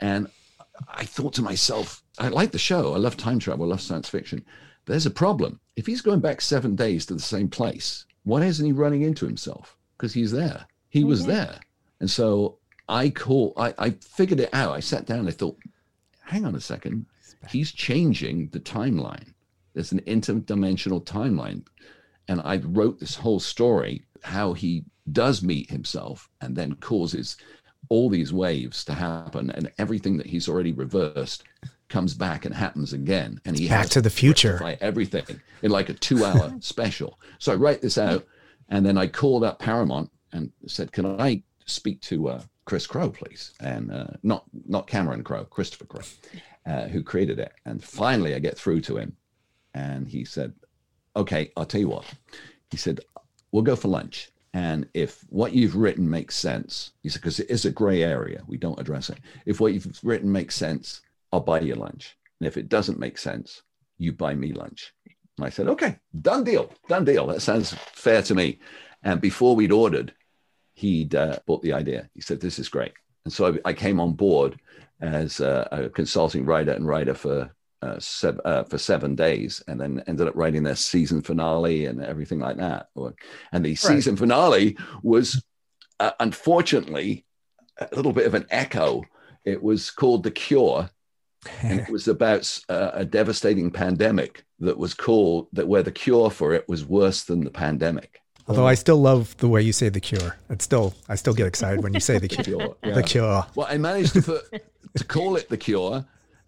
And 0.00 0.28
I 0.88 1.04
thought 1.04 1.34
to 1.34 1.42
myself, 1.42 2.02
I 2.18 2.28
like 2.28 2.52
the 2.52 2.58
show. 2.58 2.94
I 2.94 2.98
love 2.98 3.16
time 3.16 3.38
travel. 3.38 3.66
I 3.66 3.68
love 3.68 3.80
science 3.80 4.08
fiction. 4.08 4.44
But 4.84 4.92
there's 4.92 5.06
a 5.06 5.10
problem. 5.10 5.60
If 5.76 5.86
he's 5.86 6.00
going 6.00 6.20
back 6.20 6.40
seven 6.40 6.76
days 6.76 7.06
to 7.06 7.14
the 7.14 7.20
same 7.20 7.48
place, 7.48 8.04
why 8.24 8.44
isn't 8.44 8.64
he 8.64 8.72
running 8.72 9.02
into 9.02 9.26
himself? 9.26 9.76
Because 9.96 10.12
he's 10.14 10.32
there. 10.32 10.66
He 10.88 11.04
was 11.04 11.26
there. 11.26 11.58
And 12.00 12.10
so 12.10 12.58
I 12.88 13.10
call. 13.10 13.52
I, 13.56 13.74
I 13.78 13.90
figured 13.90 14.40
it 14.40 14.50
out. 14.52 14.74
I 14.74 14.80
sat 14.80 15.06
down. 15.06 15.28
I 15.28 15.32
thought, 15.32 15.58
hang 16.22 16.44
on 16.44 16.54
a 16.54 16.60
second. 16.60 17.06
He's 17.48 17.72
changing 17.72 18.48
the 18.48 18.60
timeline. 18.60 19.34
There's 19.74 19.92
an 19.92 20.00
interdimensional 20.00 21.04
timeline. 21.04 21.66
And 22.28 22.40
I 22.42 22.58
wrote 22.58 23.00
this 23.00 23.16
whole 23.16 23.40
story 23.40 24.04
how 24.22 24.54
he 24.54 24.84
does 25.12 25.42
meet 25.42 25.70
himself 25.70 26.30
and 26.40 26.56
then 26.56 26.74
causes 26.76 27.36
all 27.88 28.08
these 28.08 28.32
waves 28.32 28.84
to 28.84 28.94
happen 28.94 29.50
and 29.50 29.70
everything 29.78 30.16
that 30.18 30.26
he's 30.26 30.48
already 30.48 30.72
reversed 30.72 31.44
comes 31.88 32.14
back 32.14 32.44
and 32.44 32.54
happens 32.54 32.92
again 32.92 33.40
and 33.44 33.58
he 33.58 33.68
Back 33.68 33.78
has 33.82 33.90
to 33.90 34.00
the 34.00 34.10
future. 34.10 34.58
everything 34.80 35.24
in 35.62 35.70
like 35.70 35.88
a 35.88 35.94
two 35.94 36.24
hour 36.24 36.54
special. 36.60 37.18
So 37.38 37.52
i 37.52 37.56
write 37.56 37.82
this 37.82 37.98
out 37.98 38.26
and 38.68 38.84
then 38.84 38.96
i 38.98 39.06
called 39.06 39.44
up 39.44 39.58
paramount 39.58 40.10
and 40.32 40.50
said 40.66 40.92
can 40.92 41.20
i 41.20 41.42
speak 41.66 42.00
to 42.02 42.28
uh, 42.28 42.42
chris 42.64 42.86
crowe 42.86 43.10
please? 43.10 43.52
And 43.60 43.92
uh, 43.92 44.06
not 44.22 44.44
not 44.66 44.86
cameron 44.86 45.22
crowe 45.22 45.44
christopher 45.44 45.84
crowe 45.86 46.02
uh, 46.66 46.88
who 46.88 47.02
created 47.02 47.38
it. 47.38 47.52
And 47.66 47.82
finally 47.84 48.34
i 48.34 48.38
get 48.38 48.56
through 48.58 48.80
to 48.82 48.96
him 48.96 49.16
and 49.74 50.08
he 50.08 50.24
said 50.24 50.54
okay 51.16 51.52
i'll 51.56 51.66
tell 51.66 51.80
you 51.80 51.88
what. 51.88 52.04
He 52.70 52.76
said 52.78 53.00
we'll 53.52 53.62
go 53.62 53.76
for 53.76 53.88
lunch 53.88 54.30
and 54.54 54.86
if 54.94 55.24
what 55.28 55.52
you've 55.52 55.74
written 55.74 56.08
makes 56.08 56.36
sense 56.36 56.92
he 57.02 57.08
said 57.08 57.20
because 57.20 57.40
it 57.40 57.50
is 57.50 57.64
a 57.64 57.70
gray 57.70 58.02
area 58.02 58.42
we 58.46 58.56
don't 58.56 58.80
address 58.80 59.10
it. 59.10 59.18
If 59.44 59.60
what 59.60 59.74
you've 59.74 59.98
written 60.02 60.32
makes 60.32 60.54
sense 60.54 61.02
i'll 61.32 61.40
buy 61.40 61.60
you 61.60 61.74
lunch. 61.74 62.16
And 62.40 62.46
if 62.46 62.56
it 62.56 62.68
doesn't 62.70 62.98
make 62.98 63.18
sense 63.18 63.62
you 63.98 64.12
buy 64.12 64.34
me 64.34 64.52
lunch 64.52 64.94
and 65.36 65.44
i 65.44 65.50
said 65.50 65.68
okay 65.68 65.98
done 66.22 66.44
deal 66.44 66.72
done 66.88 67.04
deal. 67.04 67.26
That 67.26 67.42
sounds 67.42 67.74
fair 67.74 68.22
to 68.22 68.34
me 68.34 68.60
and 69.02 69.20
before 69.20 69.54
we'd 69.54 69.72
ordered 69.72 70.14
he'd 70.72 71.14
uh, 71.14 71.38
bought 71.46 71.62
the 71.62 71.72
idea. 71.72 72.08
He 72.14 72.20
said 72.20 72.40
this 72.40 72.58
is 72.58 72.68
great 72.68 72.92
and 73.24 73.32
so 73.32 73.54
i, 73.64 73.70
I 73.70 73.72
came 73.72 74.00
on 74.00 74.12
board 74.12 74.58
as 75.00 75.40
a, 75.40 75.68
a 75.72 75.88
consulting 75.90 76.46
writer 76.46 76.72
and 76.72 76.86
writer 76.86 77.14
for 77.14 77.53
uh, 77.84 77.98
sev- 77.98 78.40
uh, 78.44 78.64
for 78.64 78.78
seven 78.78 79.14
days, 79.14 79.62
and 79.68 79.78
then 79.80 80.02
ended 80.06 80.26
up 80.26 80.34
writing 80.34 80.62
their 80.62 80.76
season 80.76 81.20
finale 81.20 81.84
and 81.86 82.02
everything 82.02 82.38
like 82.38 82.56
that. 82.56 82.88
And 83.52 83.64
the 83.64 83.74
season 83.74 84.16
finale 84.16 84.76
was, 85.02 85.44
uh, 86.00 86.12
unfortunately, 86.18 87.26
a 87.78 87.88
little 87.94 88.12
bit 88.12 88.26
of 88.26 88.34
an 88.34 88.46
echo. 88.50 89.02
It 89.44 89.62
was 89.62 89.90
called 89.90 90.22
The 90.22 90.30
Cure, 90.30 90.88
and 91.60 91.80
it 91.80 91.88
was 91.90 92.08
about 92.08 92.58
uh, 92.70 92.92
a 92.94 93.04
devastating 93.04 93.70
pandemic 93.70 94.44
that 94.60 94.78
was 94.78 94.94
called 94.94 95.48
that 95.52 95.68
where 95.68 95.82
the 95.82 95.92
cure 95.92 96.30
for 96.30 96.54
it 96.54 96.66
was 96.68 96.86
worse 96.86 97.24
than 97.24 97.44
the 97.44 97.50
pandemic. 97.50 98.20
Although 98.46 98.66
I 98.66 98.74
still 98.74 98.98
love 98.98 99.36
the 99.38 99.48
way 99.48 99.62
you 99.62 99.72
say 99.72 99.88
the 99.88 100.00
cure. 100.00 100.36
It's 100.50 100.64
still 100.64 100.94
I 101.08 101.16
still 101.16 101.34
get 101.34 101.46
excited 101.46 101.82
when 101.82 101.94
you 101.94 102.00
say 102.00 102.18
the 102.18 102.28
cure. 102.44 102.44
Cure, 102.44 102.76
yeah. 102.82 102.94
The 102.94 103.02
cure. 103.02 103.46
Well, 103.54 103.66
I 103.68 103.76
managed 103.78 104.14
to 104.14 104.22
put 104.22 104.62
to 104.96 105.04
call 105.04 105.36
it 105.36 105.48
the 105.48 105.56
cure, 105.56 106.04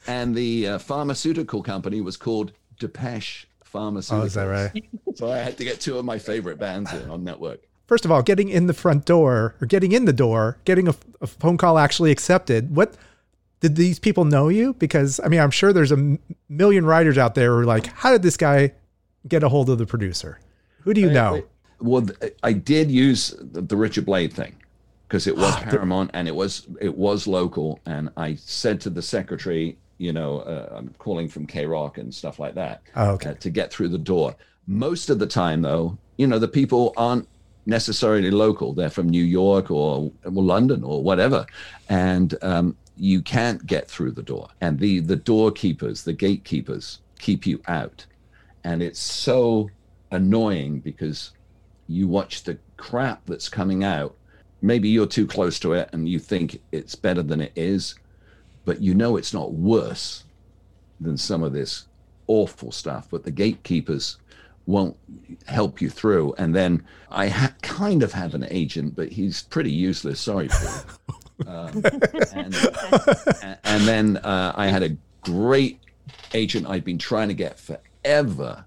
and 0.06 0.34
the 0.34 0.68
uh, 0.68 0.78
pharmaceutical 0.78 1.62
company 1.62 2.00
was 2.00 2.16
called 2.16 2.52
Depeche 2.78 3.46
Pharmaceuticals. 3.64 4.20
Oh, 4.20 4.22
is 4.22 4.34
that 4.34 4.44
right? 4.44 4.84
So 5.14 5.30
I 5.30 5.38
had 5.38 5.56
to 5.58 5.64
get 5.64 5.80
two 5.80 5.98
of 5.98 6.04
my 6.04 6.18
favorite 6.18 6.58
bands 6.58 6.92
in 6.92 7.10
on 7.10 7.24
network. 7.24 7.62
First 7.86 8.04
of 8.04 8.10
all, 8.10 8.22
getting 8.22 8.48
in 8.48 8.66
the 8.66 8.74
front 8.74 9.04
door 9.04 9.54
or 9.60 9.66
getting 9.66 9.92
in 9.92 10.04
the 10.04 10.12
door, 10.12 10.58
getting 10.64 10.88
a, 10.88 10.94
a 11.20 11.26
phone 11.26 11.56
call 11.56 11.78
actually 11.78 12.10
accepted. 12.10 12.74
What 12.74 12.96
did 13.60 13.76
these 13.76 13.98
people 13.98 14.24
know 14.24 14.48
you? 14.48 14.74
Because 14.74 15.20
I 15.24 15.28
mean, 15.28 15.40
I'm 15.40 15.50
sure 15.50 15.72
there's 15.72 15.92
a 15.92 15.96
m- 15.96 16.18
million 16.48 16.84
writers 16.84 17.16
out 17.16 17.34
there 17.34 17.52
who 17.52 17.60
are 17.60 17.64
like, 17.64 17.86
how 17.86 18.10
did 18.10 18.22
this 18.22 18.36
guy 18.36 18.72
get 19.28 19.42
a 19.42 19.48
hold 19.48 19.70
of 19.70 19.78
the 19.78 19.86
producer? 19.86 20.40
Who 20.80 20.94
do 20.94 21.00
you 21.00 21.10
know? 21.10 21.44
Well, 21.80 22.06
I 22.42 22.52
did 22.52 22.90
use 22.90 23.34
the, 23.38 23.60
the 23.60 23.76
Richard 23.76 24.06
Blade 24.06 24.32
thing 24.32 24.56
because 25.08 25.26
it 25.26 25.36
was 25.36 25.54
Paramount 25.62 26.10
and 26.14 26.26
it 26.28 26.34
was 26.34 26.66
it 26.80 26.96
was 26.96 27.26
local. 27.26 27.80
And 27.86 28.10
I 28.16 28.34
said 28.36 28.80
to 28.82 28.90
the 28.90 29.02
secretary, 29.02 29.78
you 29.98 30.12
know, 30.12 30.40
uh, 30.40 30.74
I'm 30.76 30.94
calling 30.98 31.28
from 31.28 31.46
K 31.46 31.66
Rock 31.66 31.98
and 31.98 32.12
stuff 32.14 32.38
like 32.38 32.54
that 32.54 32.82
Oh, 32.94 33.12
okay. 33.12 33.30
uh, 33.30 33.34
to 33.34 33.50
get 33.50 33.72
through 33.72 33.88
the 33.88 33.98
door. 33.98 34.34
Most 34.66 35.10
of 35.10 35.18
the 35.18 35.26
time, 35.26 35.62
though, 35.62 35.96
you 36.18 36.26
know, 36.26 36.38
the 36.38 36.48
people 36.48 36.92
aren't 36.96 37.28
necessarily 37.66 38.30
local. 38.30 38.72
They're 38.72 38.90
from 38.90 39.08
New 39.08 39.24
York 39.24 39.70
or, 39.70 40.10
or 40.24 40.30
London 40.32 40.82
or 40.84 41.02
whatever, 41.02 41.46
and 41.88 42.34
um, 42.42 42.76
you 42.96 43.22
can't 43.22 43.66
get 43.66 43.88
through 43.88 44.12
the 44.12 44.22
door. 44.22 44.48
And 44.60 44.78
the 44.78 45.00
the 45.00 45.16
doorkeepers, 45.16 46.04
the 46.04 46.12
gatekeepers, 46.12 47.00
keep 47.18 47.46
you 47.46 47.60
out, 47.68 48.06
and 48.64 48.82
it's 48.82 49.00
so 49.00 49.70
annoying 50.10 50.78
because 50.80 51.32
you 51.88 52.08
watch 52.08 52.42
the 52.44 52.58
crap 52.76 53.24
that's 53.26 53.48
coming 53.48 53.84
out. 53.84 54.14
Maybe 54.62 54.88
you're 54.88 55.06
too 55.06 55.26
close 55.26 55.58
to 55.60 55.74
it 55.74 55.90
and 55.92 56.08
you 56.08 56.18
think 56.18 56.60
it's 56.72 56.94
better 56.94 57.22
than 57.22 57.40
it 57.40 57.52
is, 57.54 57.94
but 58.66 58.82
you 58.82 58.94
know 58.94 59.16
it's 59.16 59.32
not 59.32 59.54
worse 59.54 60.24
than 61.00 61.16
some 61.16 61.42
of 61.42 61.54
this 61.54 61.86
awful 62.26 62.70
stuff. 62.70 63.08
But 63.10 63.24
the 63.24 63.30
gatekeepers 63.30 64.18
won't 64.66 64.96
help 65.46 65.80
you 65.80 65.88
through. 65.88 66.34
And 66.36 66.54
then 66.54 66.84
I 67.10 67.28
ha- 67.28 67.54
kind 67.62 68.02
of 68.02 68.12
have 68.12 68.34
an 68.34 68.46
agent, 68.50 68.94
but 68.94 69.10
he's 69.10 69.42
pretty 69.44 69.70
useless. 69.70 70.20
Sorry. 70.20 70.50
Um, 71.46 71.82
and, 72.34 72.54
and 73.64 73.84
then 73.84 74.16
uh, 74.18 74.52
I 74.54 74.66
had 74.66 74.82
a 74.82 74.96
great 75.22 75.80
agent 76.34 76.66
I'd 76.66 76.84
been 76.84 76.98
trying 76.98 77.28
to 77.28 77.34
get 77.34 77.58
forever 77.58 78.64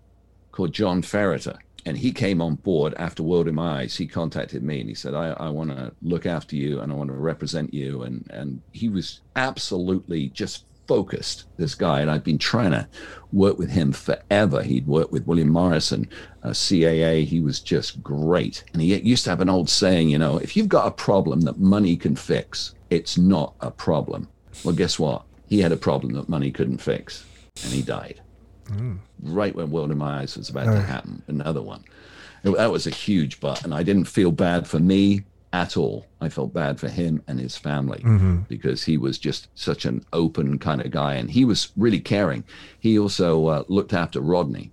called 0.52 0.74
John 0.74 1.02
Ferriter. 1.02 1.58
And 1.86 1.98
he 1.98 2.12
came 2.12 2.42
on 2.42 2.56
board 2.56 2.94
after 2.98 3.24
World 3.24 3.48
in 3.48 3.56
My 3.56 3.82
Eyes. 3.82 3.96
He 3.96 4.08
contacted 4.08 4.64
me 4.64 4.80
and 4.80 4.90
he 4.90 4.96
said, 4.96 5.14
I, 5.14 5.30
I 5.32 5.50
want 5.50 5.72
to 5.72 5.94
look 6.02 6.26
after 6.26 6.56
you 6.56 6.82
and 6.82 6.92
I 6.92 6.96
want 6.96 7.10
to 7.10 7.16
represent 7.16 7.74
you. 7.74 8.04
And, 8.04 8.30
and 8.32 8.62
he 8.72 8.90
was 8.90 9.22
absolutely 9.36 10.30
just 10.30 10.66
focused, 10.88 11.46
this 11.58 11.76
guy. 11.76 12.02
And 12.02 12.12
I've 12.12 12.24
been 12.24 12.38
trying 12.38 12.72
to 12.72 12.88
work 13.32 13.58
with 13.58 13.70
him 13.70 13.92
forever. 13.92 14.64
He'd 14.64 14.88
worked 14.88 15.12
with 15.12 15.28
William 15.28 15.50
Morrison, 15.50 16.10
uh, 16.44 16.50
CAA. 16.50 17.26
He 17.26 17.40
was 17.40 17.60
just 17.60 18.04
great. 18.04 18.64
And 18.74 18.82
he 18.82 18.96
used 18.98 19.24
to 19.26 19.30
have 19.30 19.42
an 19.42 19.50
old 19.50 19.70
saying, 19.70 20.10
you 20.10 20.18
know, 20.18 20.38
if 20.38 20.58
you've 20.58 20.68
got 20.68 20.88
a 20.88 20.92
problem 20.92 21.42
that 21.42 21.60
money 21.60 21.96
can 21.96 22.16
fix, 22.16 22.74
it's 22.90 23.18
not 23.18 23.54
a 23.62 23.72
problem. 23.72 24.28
Well, 24.64 24.76
guess 24.76 25.00
what? 25.00 25.24
He 25.48 25.60
had 25.62 25.72
a 25.72 25.78
problem 25.78 26.14
that 26.14 26.28
money 26.28 26.52
couldn't 26.52 26.80
fix 26.80 27.26
and 27.64 27.72
he 27.72 27.82
died 27.82 28.22
right 29.22 29.56
when 29.56 29.72
World 29.72 29.92
in 29.92 29.98
My 29.98 30.20
Eyes 30.22 30.38
was 30.38 30.50
about 30.50 30.66
to 30.66 30.82
happen, 30.82 31.22
another 31.28 31.62
one. 31.62 31.84
It- 32.44 32.56
that 32.56 32.72
was 32.72 32.88
a 32.88 32.92
huge 32.92 33.40
but, 33.40 33.64
and 33.64 33.74
I 33.74 33.84
didn't 33.84 34.06
feel 34.06 34.32
bad 34.32 34.68
for 34.68 34.80
me 34.80 35.24
at 35.52 35.76
all. 35.78 36.06
I 36.22 36.30
felt 36.30 36.54
bad 36.54 36.80
for 36.80 36.88
him 36.90 37.22
and 37.28 37.40
his 37.40 37.58
family 37.58 38.02
because 38.48 38.84
he 38.84 38.98
was 38.98 39.18
just 39.18 39.48
such 39.56 39.86
an 39.86 40.06
open 40.14 40.60
kind 40.60 40.80
of 40.82 40.92
guy, 40.92 41.16
and 41.16 41.30
he 41.32 41.44
was 41.46 41.72
really 41.76 42.00
caring. 42.00 42.44
He 42.80 42.98
also 43.00 43.48
uh, 43.48 43.64
looked 43.68 43.94
after 43.94 44.22
Rodney 44.22 44.72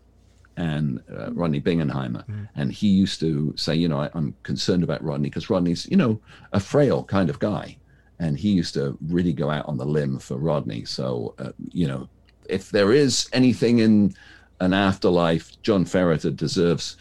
and 0.56 1.00
uh, 1.14 1.32
Rodney 1.32 1.60
Bingenheimer, 1.60 2.24
and 2.54 2.72
he 2.72 2.88
used 2.88 3.20
to 3.20 3.52
say, 3.56 3.74
you 3.74 3.88
know, 3.88 4.00
I, 4.00 4.10
I'm 4.14 4.34
concerned 4.42 4.82
about 4.84 5.02
Rodney 5.02 5.28
because 5.28 5.50
Rodney's, 5.50 5.86
you 5.90 5.96
know, 5.96 6.20
a 6.52 6.60
frail 6.60 7.02
kind 7.04 7.28
of 7.30 7.38
guy. 7.38 7.76
And 8.18 8.38
he 8.38 8.50
used 8.52 8.72
to 8.74 8.96
really 9.08 9.34
go 9.34 9.50
out 9.50 9.66
on 9.68 9.76
the 9.76 9.84
limb 9.84 10.18
for 10.18 10.38
Rodney. 10.38 10.86
So, 10.86 11.34
uh, 11.38 11.52
you 11.72 11.86
know, 11.86 12.08
if 12.48 12.70
there 12.70 12.92
is 12.92 13.28
anything 13.32 13.78
in 13.78 14.14
an 14.60 14.72
afterlife, 14.72 15.60
John 15.62 15.84
Ferriter 15.84 16.34
deserves 16.34 16.96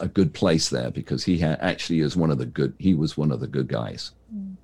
a 0.00 0.08
good 0.08 0.34
place 0.34 0.68
there 0.70 0.90
because 0.90 1.24
he 1.24 1.38
ha- 1.38 1.56
actually 1.60 2.00
is 2.00 2.16
one 2.16 2.30
of 2.30 2.38
the 2.38 2.46
good. 2.46 2.74
He 2.78 2.94
was 2.94 3.16
one 3.16 3.30
of 3.30 3.40
the 3.40 3.46
good 3.46 3.68
guys. 3.68 4.12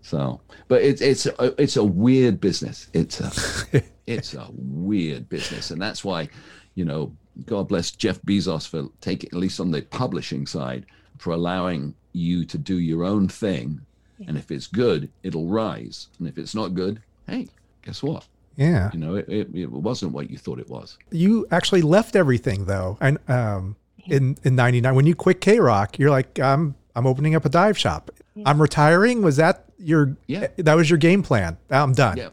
So, 0.02 0.40
but 0.68 0.82
it's 0.82 1.00
it's 1.00 1.26
a, 1.26 1.60
it's 1.60 1.76
a 1.76 1.84
weird 1.84 2.40
business. 2.40 2.88
It's 2.92 3.20
a 3.20 3.82
it's 4.06 4.34
a 4.34 4.46
weird 4.52 5.28
business, 5.28 5.70
and 5.70 5.80
that's 5.80 6.04
why, 6.04 6.28
you 6.74 6.84
know, 6.84 7.12
God 7.46 7.68
bless 7.68 7.90
Jeff 7.90 8.20
Bezos 8.22 8.66
for 8.66 8.88
taking 9.00 9.28
at 9.30 9.38
least 9.38 9.60
on 9.60 9.70
the 9.70 9.82
publishing 9.82 10.46
side 10.46 10.86
for 11.18 11.32
allowing 11.32 11.94
you 12.12 12.44
to 12.46 12.58
do 12.58 12.78
your 12.78 13.04
own 13.04 13.28
thing, 13.28 13.80
and 14.26 14.36
if 14.36 14.50
it's 14.50 14.66
good, 14.66 15.10
it'll 15.22 15.48
rise, 15.48 16.08
and 16.18 16.26
if 16.26 16.38
it's 16.38 16.54
not 16.54 16.74
good, 16.74 17.00
hey, 17.26 17.48
guess 17.82 18.02
what? 18.02 18.26
Yeah. 18.57 18.90
You 18.92 18.98
know, 18.98 19.14
it, 19.14 19.28
it, 19.28 19.48
it 19.55 19.70
wasn't 19.70 20.12
what 20.12 20.30
you 20.30 20.36
thought 20.38 20.59
it 20.59 20.68
was. 20.68 20.98
You 21.11 21.46
actually 21.51 21.82
left 21.82 22.14
everything 22.16 22.66
though. 22.66 22.98
And 23.01 23.18
um 23.28 23.76
in 24.07 24.36
in 24.44 24.57
99 24.57 24.94
when 24.94 25.07
you 25.07 25.14
quit 25.14 25.40
K-Rock, 25.40 25.98
you're 25.98 26.11
like 26.11 26.38
I'm 26.38 26.74
I'm 26.96 27.07
opening 27.07 27.34
up 27.34 27.44
a 27.44 27.48
dive 27.48 27.78
shop. 27.78 28.11
I'm 28.44 28.61
retiring. 28.61 29.22
Was 29.22 29.36
that 29.36 29.64
your 29.78 30.16
Yeah. 30.26 30.48
that 30.59 30.74
was 30.74 30.90
your 30.90 30.98
game 30.98 31.22
plan? 31.22 31.57
I'm 31.70 31.92
done. 31.92 32.16
Yeah, 32.16 32.30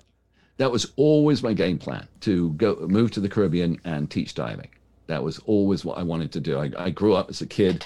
that 0.57 0.71
was 0.71 0.91
always 0.95 1.43
my 1.43 1.53
game 1.53 1.77
plan 1.77 2.07
to 2.21 2.49
go 2.53 2.75
move 2.87 3.11
to 3.11 3.19
the 3.19 3.29
Caribbean 3.29 3.79
and 3.85 4.09
teach 4.09 4.33
diving. 4.33 4.69
That 5.07 5.23
was 5.23 5.39
always 5.45 5.85
what 5.85 5.97
I 5.97 6.03
wanted 6.03 6.31
to 6.33 6.41
do. 6.41 6.57
I, 6.59 6.71
I 6.77 6.89
grew 6.89 7.13
up 7.13 7.29
as 7.29 7.39
a 7.41 7.45
kid 7.45 7.85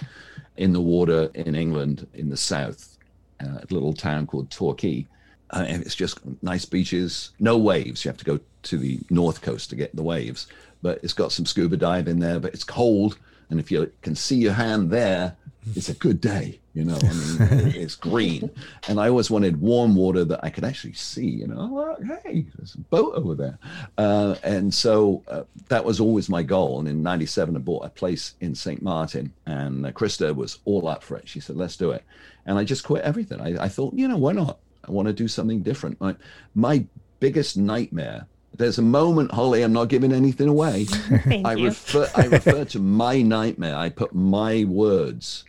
in 0.58 0.74
the 0.74 0.82
water 0.82 1.30
in 1.36 1.54
England 1.56 2.08
in 2.16 2.30
the 2.30 2.38
south, 2.38 2.98
uh, 3.44 3.60
a 3.60 3.74
little 3.74 3.94
town 3.94 4.26
called 4.26 4.50
Torquay. 4.50 5.06
Uh, 5.52 5.66
it's 5.68 5.96
just 5.96 6.20
nice 6.42 6.66
beaches, 6.66 7.32
no 7.40 7.58
waves. 7.58 8.04
You 8.04 8.10
have 8.10 8.18
to 8.18 8.26
go 8.26 8.40
to 8.64 8.78
the 8.78 9.00
north 9.10 9.42
coast 9.42 9.70
to 9.70 9.76
get 9.76 9.96
the 9.96 10.04
waves, 10.04 10.48
but 10.82 11.00
it's 11.04 11.14
got 11.14 11.32
some 11.32 11.46
scuba 11.46 11.78
dive 11.78 12.08
in 12.08 12.20
there. 12.20 12.40
But 12.40 12.54
it's 12.54 12.64
cold, 12.64 13.18
and 13.50 13.60
if 13.60 13.72
you 13.72 13.92
can 14.02 14.16
see 14.16 14.38
your 14.38 14.54
hand 14.54 14.92
there, 14.92 15.36
it's 15.76 15.90
a 15.90 15.94
good 15.94 16.22
day. 16.22 16.60
You 16.74 16.86
know, 16.86 16.98
I 17.04 17.14
mean, 17.14 17.74
it's 17.76 17.96
green, 17.96 18.50
and 18.88 18.98
I 18.98 19.10
always 19.10 19.30
wanted 19.30 19.60
warm 19.60 19.94
water 19.94 20.24
that 20.24 20.40
I 20.42 20.50
could 20.50 20.64
actually 20.64 20.94
see. 20.94 21.28
You 21.28 21.48
know, 21.48 21.98
oh, 22.00 22.18
hey, 22.24 22.46
there's 22.56 22.76
a 22.76 22.80
boat 22.80 23.14
over 23.16 23.36
there, 23.36 23.60
uh, 23.98 24.36
and 24.42 24.74
so 24.74 25.22
uh, 25.28 25.44
that 25.68 25.84
was 25.84 26.00
always 26.00 26.30
my 26.30 26.44
goal. 26.44 26.80
And 26.80 26.88
in 26.88 27.04
'97, 27.04 27.58
I 27.58 27.60
bought 27.60 27.86
a 27.86 27.90
place 27.90 28.36
in 28.40 28.56
St. 28.56 28.82
Martin, 28.82 29.34
and 29.46 29.86
uh, 29.86 29.92
Krista 29.92 30.34
was 30.34 30.60
all 30.64 30.88
up 30.88 31.04
for 31.04 31.18
it. 31.18 31.28
She 31.28 31.42
said, 31.42 31.58
"Let's 31.58 31.76
do 31.76 31.92
it," 31.92 32.06
and 32.46 32.58
I 32.58 32.64
just 32.64 32.86
quit 32.86 33.04
everything. 33.04 33.42
I, 33.42 33.66
I 33.66 33.68
thought, 33.68 33.94
you 33.94 34.08
know, 34.08 34.18
why 34.18 34.32
not? 34.32 34.60
I 34.88 34.92
want 34.92 35.08
to 35.08 35.14
do 35.14 35.28
something 35.28 35.62
different. 35.62 36.00
My 36.00 36.16
my 36.56 36.86
biggest 37.20 37.58
nightmare. 37.58 38.28
There's 38.58 38.80
a 38.80 38.84
moment, 38.84 39.32
Holly. 39.32 39.64
I'm 39.64 39.74
not 39.74 39.88
giving 39.88 40.12
anything 40.12 40.50
away. 40.50 40.86
Thank 40.86 41.46
I 41.48 41.54
you. 41.54 41.66
refer 41.68 42.10
I 42.16 42.26
refer 42.26 42.66
to 42.66 42.80
my 42.80 43.22
nightmare. 43.22 43.76
I 43.76 43.90
put 43.90 44.14
my 44.14 44.66
words 44.66 45.46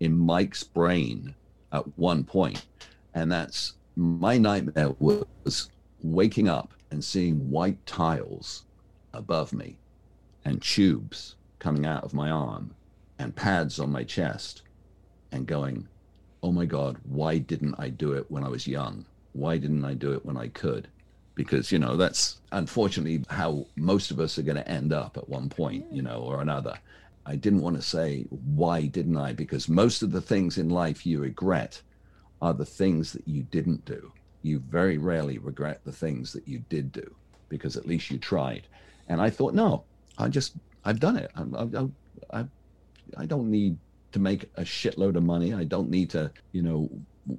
in 0.00 0.16
Mike's 0.16 0.62
brain 0.62 1.34
at 1.72 1.98
one 1.98 2.24
point, 2.24 2.64
and 3.14 3.30
that's 3.30 3.74
my 3.96 4.38
nightmare 4.38 4.90
was 4.98 5.70
waking 6.02 6.48
up 6.48 6.72
and 6.90 7.02
seeing 7.02 7.50
white 7.50 7.84
tiles 7.86 8.64
above 9.12 9.52
me, 9.52 9.76
and 10.44 10.60
tubes 10.62 11.36
coming 11.58 11.86
out 11.86 12.04
of 12.04 12.14
my 12.14 12.30
arm, 12.30 12.74
and 13.18 13.34
pads 13.34 13.80
on 13.80 13.90
my 13.90 14.04
chest, 14.04 14.62
and 15.32 15.46
going, 15.46 15.88
"Oh 16.44 16.52
my 16.52 16.66
God, 16.66 16.98
why 17.04 17.38
didn't 17.38 17.74
I 17.78 17.88
do 17.88 18.12
it 18.12 18.30
when 18.30 18.44
I 18.44 18.48
was 18.48 18.68
young? 18.68 19.06
Why 19.32 19.58
didn't 19.58 19.84
I 19.84 19.94
do 19.94 20.12
it 20.12 20.24
when 20.24 20.36
I 20.36 20.48
could?" 20.48 20.88
because 21.34 21.72
you 21.72 21.78
know 21.80 21.96
that's 21.96 22.40
unfortunately 22.52 23.24
how 23.28 23.66
most 23.74 24.12
of 24.12 24.20
us 24.20 24.38
are 24.38 24.42
going 24.42 24.62
to 24.62 24.68
end 24.68 24.92
up 24.92 25.16
at 25.16 25.28
one 25.28 25.48
point 25.48 25.84
you 25.90 26.00
know 26.00 26.20
or 26.20 26.40
another 26.40 26.78
i 27.26 27.34
didn't 27.34 27.60
want 27.60 27.74
to 27.74 27.82
say 27.82 28.24
why 28.54 28.86
didn't 28.86 29.16
i 29.16 29.32
because 29.32 29.68
most 29.68 30.00
of 30.04 30.12
the 30.12 30.20
things 30.20 30.58
in 30.58 30.68
life 30.68 31.04
you 31.04 31.18
regret 31.18 31.82
are 32.40 32.54
the 32.54 32.64
things 32.64 33.12
that 33.12 33.26
you 33.26 33.42
didn't 33.42 33.84
do 33.84 34.12
you 34.42 34.60
very 34.60 34.96
rarely 34.96 35.38
regret 35.38 35.80
the 35.84 35.92
things 35.92 36.32
that 36.32 36.46
you 36.46 36.60
did 36.68 36.92
do 36.92 37.16
because 37.48 37.76
at 37.76 37.86
least 37.86 38.12
you 38.12 38.18
tried 38.18 38.62
And 39.08 39.20
I 39.20 39.30
thought, 39.30 39.54
no, 39.54 39.84
I 40.18 40.28
just, 40.28 40.54
I've 40.84 41.00
done 41.00 41.16
it. 41.16 41.30
I, 41.36 41.42
I, 41.42 42.40
I, 42.40 42.44
I 43.18 43.26
don't 43.26 43.50
need 43.50 43.76
to 44.14 44.20
make 44.20 44.44
a 44.54 44.62
shitload 44.62 45.16
of 45.16 45.24
money. 45.24 45.52
I 45.52 45.64
don't 45.64 45.90
need 45.90 46.08
to, 46.10 46.30
you 46.52 46.62
know, 46.62 46.88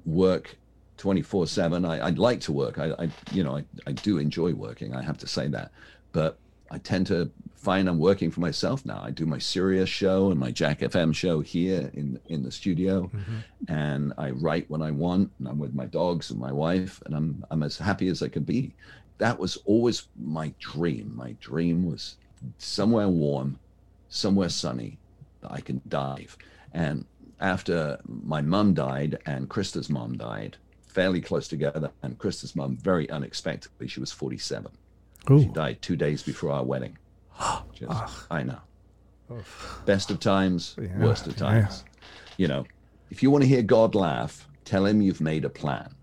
work 0.04 0.54
24 0.98 1.46
seven. 1.46 1.86
I, 1.86 2.06
I'd 2.06 2.18
like 2.18 2.38
to 2.42 2.52
work. 2.52 2.78
I, 2.78 2.92
I 2.98 3.08
you 3.32 3.42
know, 3.42 3.56
I, 3.56 3.64
I 3.86 3.92
do 3.92 4.18
enjoy 4.18 4.52
working. 4.52 4.94
I 4.94 5.00
have 5.02 5.16
to 5.18 5.26
say 5.26 5.48
that, 5.48 5.72
but 6.12 6.38
I 6.70 6.76
tend 6.76 7.06
to 7.06 7.30
find 7.54 7.88
I'm 7.88 7.98
working 7.98 8.30
for 8.30 8.40
myself 8.40 8.84
now. 8.84 9.00
I 9.02 9.10
do 9.10 9.24
my 9.24 9.38
Sirius 9.38 9.88
show 9.88 10.30
and 10.30 10.38
my 10.38 10.50
Jack 10.50 10.80
FM 10.80 11.14
show 11.14 11.40
here 11.40 11.90
in 11.94 12.20
in 12.26 12.42
the 12.42 12.52
studio, 12.52 13.04
mm-hmm. 13.04 13.72
and 13.72 14.12
I 14.18 14.30
write 14.32 14.68
when 14.68 14.82
I 14.82 14.90
want. 14.90 15.30
And 15.38 15.48
I'm 15.48 15.58
with 15.58 15.74
my 15.74 15.86
dogs 15.86 16.30
and 16.30 16.38
my 16.38 16.52
wife, 16.52 17.02
and 17.06 17.16
I'm 17.16 17.42
I'm 17.50 17.62
as 17.62 17.78
happy 17.78 18.08
as 18.08 18.22
I 18.22 18.28
can 18.28 18.42
be. 18.42 18.74
That 19.16 19.38
was 19.38 19.56
always 19.64 20.08
my 20.20 20.52
dream. 20.58 21.14
My 21.16 21.36
dream 21.40 21.86
was 21.86 22.16
somewhere 22.58 23.08
warm, 23.08 23.58
somewhere 24.10 24.50
sunny, 24.50 24.98
that 25.40 25.52
I 25.52 25.62
can 25.62 25.80
dive. 25.88 26.36
And 26.72 27.04
after 27.40 27.98
my 28.04 28.40
mum 28.40 28.74
died 28.74 29.18
and 29.26 29.48
Krista's 29.48 29.90
mom 29.90 30.16
died, 30.16 30.56
fairly 30.86 31.20
close 31.20 31.48
together, 31.48 31.90
and 32.02 32.18
Krista's 32.18 32.56
mom 32.56 32.76
very 32.76 33.08
unexpectedly, 33.10 33.88
she 33.88 34.00
was 34.00 34.12
47. 34.12 34.70
Ooh. 35.30 35.40
She 35.42 35.48
died 35.48 35.82
two 35.82 35.96
days 35.96 36.22
before 36.22 36.52
our 36.52 36.64
wedding. 36.64 36.96
Just, 37.74 38.26
I 38.30 38.42
know. 38.42 38.60
Oof. 39.30 39.82
Best 39.84 40.10
of 40.10 40.20
times, 40.20 40.76
yeah, 40.80 40.98
worst 40.98 41.26
of 41.26 41.36
times. 41.36 41.84
Yeah. 41.84 41.92
You 42.38 42.48
know, 42.48 42.64
if 43.10 43.22
you 43.22 43.30
want 43.30 43.42
to 43.42 43.48
hear 43.48 43.62
God 43.62 43.94
laugh, 43.94 44.48
tell 44.64 44.86
him 44.86 45.02
you've 45.02 45.20
made 45.20 45.44
a 45.44 45.50
plan. 45.50 45.94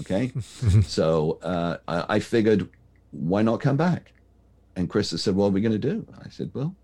Okay. 0.00 0.32
so 0.82 1.38
uh, 1.42 1.78
I, 1.88 2.16
I, 2.16 2.20
figured, 2.20 2.68
why 3.10 3.42
not 3.42 3.60
come 3.60 3.76
back? 3.76 4.12
And 4.76 4.88
Krista 4.88 5.18
said, 5.18 5.34
What 5.34 5.46
are 5.46 5.50
we 5.50 5.60
going 5.60 5.72
to 5.72 5.78
do? 5.78 6.06
I 6.24 6.28
said, 6.28 6.50
Well, 6.54 6.74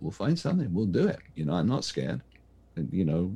we'll 0.00 0.10
find 0.10 0.38
something. 0.38 0.72
We'll 0.74 0.86
do 0.86 1.06
it. 1.06 1.18
You 1.34 1.44
know, 1.44 1.54
I'm 1.54 1.68
not 1.68 1.84
scared. 1.84 2.20
You 2.90 3.04
know, 3.04 3.32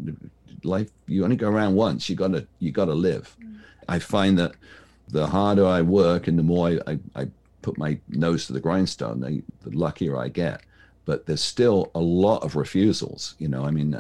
life, 0.63 0.91
you 1.07 1.25
only 1.25 1.37
go 1.37 1.49
around 1.49 1.75
once. 1.75 2.09
You 2.09 2.17
got 2.17 2.33
to, 2.33 2.47
you 2.59 2.73
got 2.73 2.87
to 2.87 2.95
live. 2.95 3.37
Mm. 3.43 3.59
I 3.89 3.99
find 3.99 4.39
that 4.39 4.53
the 5.09 5.27
harder 5.27 5.67
I 5.67 5.83
work 5.83 6.29
and 6.29 6.39
the 6.39 6.43
more 6.43 6.69
I, 6.69 6.79
I, 6.87 6.99
I 7.17 7.29
put 7.63 7.79
my 7.79 7.99
nose 8.09 8.47
to 8.47 8.53
the 8.53 8.61
grindstone, 8.61 9.21
the, 9.21 9.43
the 9.63 9.77
luckier 9.77 10.17
I 10.17 10.29
get. 10.29 10.63
But 11.05 11.27
there's 11.27 11.43
still 11.43 11.91
a 11.95 12.01
lot 12.01 12.43
of 12.43 12.57
refusals. 12.57 13.35
You 13.39 13.49
know, 13.49 13.65
I 13.65 13.71
mean, 13.71 13.99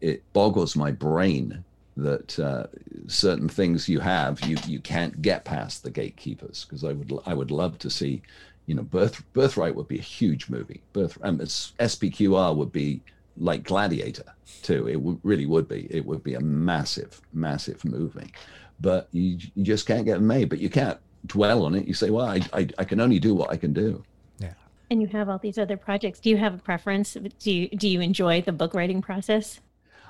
it 0.00 0.22
boggles 0.32 0.76
my 0.76 0.92
brain 0.92 1.64
that 1.98 2.38
uh, 2.38 2.66
certain 3.08 3.48
things 3.48 3.88
you 3.88 3.98
have 3.98 4.40
you 4.42 4.56
you 4.66 4.78
can't 4.78 5.20
get 5.20 5.44
past 5.44 5.82
the 5.82 5.90
gatekeepers 5.90 6.64
because 6.64 6.84
I 6.84 6.92
would 6.92 7.12
I 7.26 7.34
would 7.34 7.50
love 7.50 7.76
to 7.80 7.90
see 7.90 8.22
you 8.66 8.76
know 8.76 8.82
birth 8.82 9.20
birthright 9.32 9.74
would 9.74 9.88
be 9.88 9.98
a 9.98 10.02
huge 10.02 10.48
movie 10.48 10.80
birth 10.92 11.18
um, 11.22 11.40
SPQR 11.40 12.54
would 12.54 12.70
be 12.70 13.00
like 13.38 13.62
Gladiator 13.64 14.24
too 14.62 14.88
it 14.88 14.94
w- 14.94 15.20
really 15.22 15.46
would 15.46 15.68
be 15.68 15.86
it 15.90 16.04
would 16.04 16.22
be 16.22 16.34
a 16.34 16.40
massive 16.40 17.20
massive 17.32 17.84
movie 17.84 18.32
but 18.80 19.08
you 19.12 19.38
you 19.54 19.64
just 19.64 19.86
can't 19.86 20.04
get 20.04 20.20
made 20.20 20.48
but 20.48 20.58
you 20.58 20.68
can't 20.68 20.98
dwell 21.26 21.64
on 21.64 21.74
it. 21.74 21.86
You 21.86 21.94
say, 21.94 22.10
well, 22.10 22.26
I, 22.26 22.40
I, 22.52 22.68
I 22.78 22.84
can 22.84 23.00
only 23.00 23.18
do 23.18 23.34
what 23.34 23.50
I 23.50 23.56
can 23.56 23.72
do. 23.72 24.02
Yeah. 24.38 24.54
And 24.90 25.00
you 25.00 25.08
have 25.08 25.28
all 25.28 25.38
these 25.38 25.58
other 25.58 25.76
projects. 25.76 26.20
Do 26.20 26.30
you 26.30 26.36
have 26.36 26.54
a 26.54 26.58
preference? 26.58 27.14
Do 27.14 27.52
you, 27.52 27.68
do 27.68 27.88
you 27.88 28.00
enjoy 28.00 28.42
the 28.42 28.52
book 28.52 28.74
writing 28.74 29.02
process? 29.02 29.60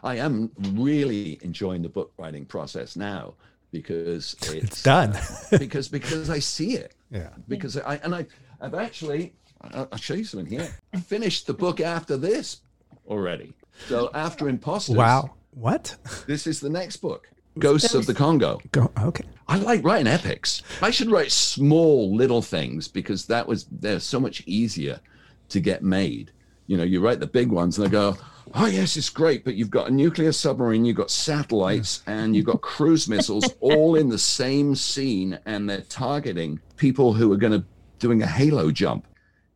I 0.03 0.17
am 0.17 0.51
really 0.73 1.39
enjoying 1.43 1.83
the 1.83 1.89
book 1.89 2.13
writing 2.17 2.45
process 2.45 2.95
now 2.95 3.35
because 3.73 4.35
it's, 4.39 4.53
it's 4.53 4.83
done. 4.83 5.15
uh, 5.15 5.59
because 5.59 5.89
because 5.89 6.31
I 6.31 6.39
see 6.39 6.75
it. 6.77 6.95
Yeah. 7.11 7.31
Because 7.49 7.79
I 7.79 7.95
and 8.05 8.15
I 8.15 8.27
I've 8.61 8.75
actually 8.75 9.33
I'll 9.73 9.97
show 9.97 10.13
you 10.13 10.25
something 10.25 10.47
here. 10.47 10.77
I 10.93 11.01
finished 11.01 11.47
the 11.47 11.55
book 11.55 11.81
after 11.81 12.19
this 12.19 12.61
already. 13.09 13.55
So 13.89 14.11
after 14.15 14.49
Imposters. 14.49 14.97
Wow. 14.97 15.35
What? 15.53 15.97
This 16.27 16.47
is 16.47 16.61
the 16.61 16.71
next 16.71 16.99
book. 16.99 17.29
Ghosts 17.59 17.95
of 17.95 18.07
the 18.07 18.15
Congo. 18.15 18.61
Go, 18.71 18.91
okay. 19.03 19.25
I 19.49 19.59
like 19.59 19.83
writing 19.83 20.07
epics. 20.07 20.63
I 20.81 20.91
should 20.91 21.11
write 21.11 21.33
small 21.33 22.15
little 22.15 22.43
things 22.43 22.87
because 22.87 23.27
that 23.27 23.47
was 23.47 23.67
they're 23.71 24.01
so 24.01 24.21
much 24.21 24.43
easier 24.47 25.01
to 25.49 25.61
get 25.61 25.83
made. 25.83 26.31
You 26.67 26.77
know, 26.77 26.85
you 26.85 27.01
write 27.01 27.21
the 27.21 27.27
big 27.27 27.51
ones 27.51 27.79
and 27.79 27.87
they 27.87 27.91
go, 27.91 28.17
"Oh 28.55 28.67
yes, 28.67 28.97
it's 28.97 29.09
great, 29.09 29.45
but 29.45 29.55
you've 29.55 29.71
got 29.71 29.89
a 29.89 29.91
nuclear 29.91 30.33
submarine, 30.33 30.85
you've 30.85 30.97
got 30.97 31.11
satellites, 31.11 32.03
and 32.07 32.37
you've 32.37 32.47
got 32.47 32.61
cruise 32.61 33.09
missiles 33.09 33.45
all 33.61 33.97
in 33.97 34.09
the 34.09 34.19
same 34.19 34.75
scene, 34.75 35.39
and 35.47 35.69
they're 35.69 35.81
targeting 35.89 36.61
people 36.77 37.15
who 37.15 37.33
are 37.33 37.39
going 37.39 37.55
to 37.55 37.65
doing 37.99 38.23
a 38.23 38.27
halo 38.27 38.71
jump." 38.71 39.07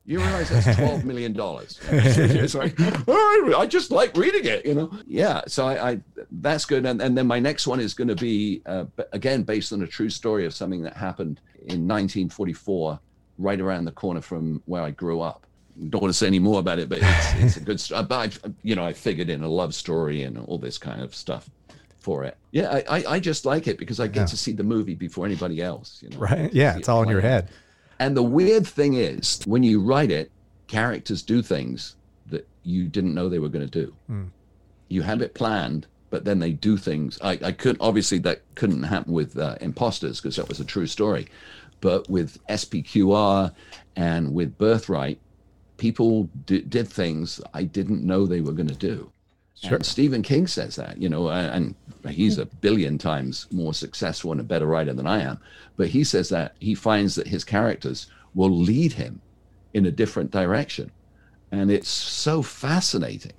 You 0.04 0.18
realize 0.18 0.48
that's 0.48 0.76
twelve 0.76 1.04
million 1.10 1.32
dollars. 1.32 1.78
it's 1.90 2.54
like 2.54 2.74
oh, 2.78 3.54
I 3.56 3.66
just 3.66 3.90
like 3.90 4.16
reading 4.16 4.44
it, 4.44 4.66
you 4.66 4.74
know. 4.74 4.90
Yeah, 5.06 5.42
so 5.46 5.66
I, 5.66 5.90
I 5.90 6.00
that's 6.30 6.64
good. 6.64 6.84
And, 6.86 7.00
and 7.00 7.16
then 7.16 7.26
my 7.26 7.38
next 7.38 7.66
one 7.66 7.78
is 7.78 7.94
going 7.94 8.08
to 8.08 8.16
be 8.16 8.62
uh, 8.66 8.86
again 9.12 9.44
based 9.44 9.72
on 9.72 9.82
a 9.82 9.86
true 9.86 10.10
story 10.10 10.44
of 10.44 10.54
something 10.54 10.82
that 10.82 10.96
happened 10.96 11.40
in 11.60 11.86
1944, 11.86 12.98
right 13.38 13.60
around 13.60 13.84
the 13.84 13.92
corner 13.92 14.20
from 14.20 14.60
where 14.66 14.82
I 14.82 14.90
grew 14.90 15.20
up. 15.20 15.46
Don't 15.88 16.02
want 16.02 16.12
to 16.12 16.18
say 16.18 16.26
any 16.26 16.40
more 16.40 16.58
about 16.58 16.78
it, 16.80 16.88
but 16.88 16.98
it's, 17.00 17.34
it's 17.34 17.56
a 17.56 17.60
good 17.60 17.80
story. 17.80 18.02
But 18.02 18.40
I, 18.44 18.50
you 18.62 18.74
know, 18.74 18.84
I 18.84 18.92
figured 18.92 19.30
in 19.30 19.42
a 19.42 19.48
love 19.48 19.74
story 19.74 20.22
and 20.24 20.36
all 20.36 20.58
this 20.58 20.78
kind 20.78 21.00
of 21.00 21.14
stuff 21.14 21.48
for 22.00 22.24
it. 22.24 22.36
Yeah, 22.50 22.82
I, 22.90 23.04
I 23.08 23.20
just 23.20 23.46
like 23.46 23.68
it 23.68 23.78
because 23.78 24.00
I 24.00 24.08
get 24.08 24.22
yeah. 24.22 24.26
to 24.26 24.36
see 24.36 24.52
the 24.52 24.64
movie 24.64 24.94
before 24.94 25.24
anybody 25.24 25.62
else. 25.62 26.02
You 26.02 26.10
know, 26.10 26.18
right? 26.18 26.52
Yeah, 26.52 26.76
it's 26.76 26.88
all 26.88 27.02
in 27.04 27.08
your 27.08 27.20
head. 27.20 27.48
And 28.02 28.16
the 28.16 28.22
weird 28.24 28.66
thing 28.66 28.94
is, 28.94 29.40
when 29.46 29.62
you 29.62 29.80
write 29.80 30.10
it, 30.10 30.32
characters 30.66 31.22
do 31.22 31.40
things 31.40 31.94
that 32.26 32.48
you 32.64 32.88
didn't 32.88 33.14
know 33.14 33.28
they 33.28 33.38
were 33.38 33.48
going 33.48 33.68
to 33.68 33.84
do. 33.86 33.94
Mm. 34.10 34.30
You 34.88 35.02
have 35.02 35.22
it 35.22 35.34
planned, 35.34 35.86
but 36.10 36.24
then 36.24 36.40
they 36.40 36.50
do 36.50 36.76
things. 36.76 37.16
I, 37.22 37.38
I 37.40 37.52
couldn't, 37.52 37.80
obviously, 37.80 38.18
that 38.18 38.42
couldn't 38.56 38.82
happen 38.82 39.12
with 39.12 39.38
uh, 39.38 39.54
Imposters 39.60 40.20
because 40.20 40.34
that 40.34 40.48
was 40.48 40.58
a 40.58 40.64
true 40.64 40.88
story. 40.88 41.28
But 41.80 42.10
with 42.10 42.44
SPQR 42.48 43.54
and 43.94 44.34
with 44.34 44.58
Birthright, 44.58 45.20
people 45.76 46.28
d- 46.44 46.62
did 46.62 46.88
things 46.88 47.40
I 47.54 47.62
didn't 47.62 48.02
know 48.02 48.26
they 48.26 48.40
were 48.40 48.50
going 48.50 48.66
to 48.66 48.74
do. 48.74 49.12
Sure. 49.62 49.76
And 49.76 49.86
Stephen 49.86 50.22
King 50.22 50.48
says 50.48 50.74
that, 50.76 51.00
you 51.00 51.08
know, 51.08 51.28
and 51.28 51.76
he's 52.08 52.38
a 52.38 52.46
billion 52.46 52.98
times 52.98 53.46
more 53.52 53.72
successful 53.72 54.32
and 54.32 54.40
a 54.40 54.44
better 54.44 54.66
writer 54.66 54.92
than 54.92 55.06
I 55.06 55.22
am. 55.22 55.38
But 55.76 55.88
he 55.88 56.02
says 56.02 56.28
that 56.30 56.56
he 56.58 56.74
finds 56.74 57.14
that 57.14 57.28
his 57.28 57.44
characters 57.44 58.08
will 58.34 58.50
lead 58.50 58.94
him 58.94 59.20
in 59.72 59.86
a 59.86 59.92
different 59.92 60.32
direction. 60.32 60.90
And 61.52 61.70
it's 61.70 61.88
so 61.88 62.42
fascinating 62.42 63.34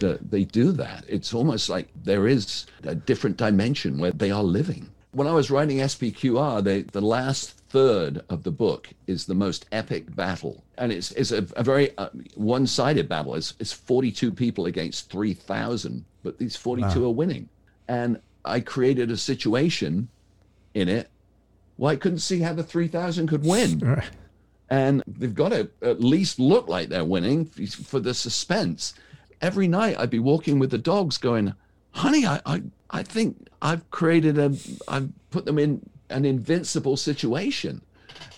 that 0.00 0.30
they 0.30 0.44
do 0.44 0.72
that. 0.72 1.04
It's 1.08 1.32
almost 1.32 1.70
like 1.70 1.88
there 2.04 2.26
is 2.26 2.66
a 2.82 2.94
different 2.94 3.38
dimension 3.38 3.98
where 3.98 4.12
they 4.12 4.30
are 4.30 4.42
living. 4.42 4.90
When 5.12 5.26
I 5.26 5.32
was 5.32 5.50
writing 5.50 5.78
SPQR, 5.78 6.62
they, 6.62 6.82
the 6.82 7.00
last 7.00 7.61
third 7.72 8.22
of 8.28 8.42
the 8.42 8.50
book 8.50 8.90
is 9.06 9.26
the 9.26 9.34
most 9.34 9.66
epic 9.72 10.14
battle. 10.14 10.62
And 10.78 10.92
it's, 10.92 11.10
it's 11.12 11.32
a, 11.32 11.46
a 11.56 11.62
very 11.62 11.96
uh, 11.98 12.10
one 12.34 12.66
sided 12.66 13.08
battle. 13.08 13.34
It's, 13.34 13.54
it's 13.58 13.72
42 13.72 14.30
people 14.30 14.66
against 14.66 15.10
3,000, 15.10 16.04
but 16.22 16.38
these 16.38 16.54
42 16.54 17.00
wow. 17.00 17.06
are 17.06 17.10
winning. 17.10 17.48
And 17.88 18.20
I 18.44 18.60
created 18.60 19.10
a 19.10 19.16
situation 19.16 20.08
in 20.74 20.88
it 20.88 21.08
well, 21.78 21.90
I 21.90 21.96
couldn't 21.96 22.18
see 22.18 22.40
how 22.40 22.52
the 22.52 22.62
3,000 22.62 23.26
could 23.26 23.44
win. 23.44 23.78
And 24.70 25.02
they've 25.06 25.34
got 25.34 25.50
to 25.50 25.68
at 25.82 26.00
least 26.00 26.38
look 26.38 26.68
like 26.68 26.88
they're 26.88 27.04
winning 27.04 27.46
for 27.46 28.00
the 28.00 28.14
suspense. 28.14 28.94
Every 29.40 29.68
night 29.68 29.98
I'd 29.98 30.10
be 30.10 30.18
walking 30.18 30.58
with 30.58 30.70
the 30.70 30.78
dogs 30.78 31.18
going, 31.18 31.54
honey, 31.90 32.24
I, 32.24 32.40
I, 32.46 32.62
I 32.90 33.02
think 33.02 33.48
I've 33.60 33.90
created 33.90 34.38
a, 34.38 34.54
I've 34.88 35.08
put 35.30 35.44
them 35.44 35.58
in 35.58 35.84
an 36.12 36.24
invincible 36.24 36.96
situation. 36.96 37.82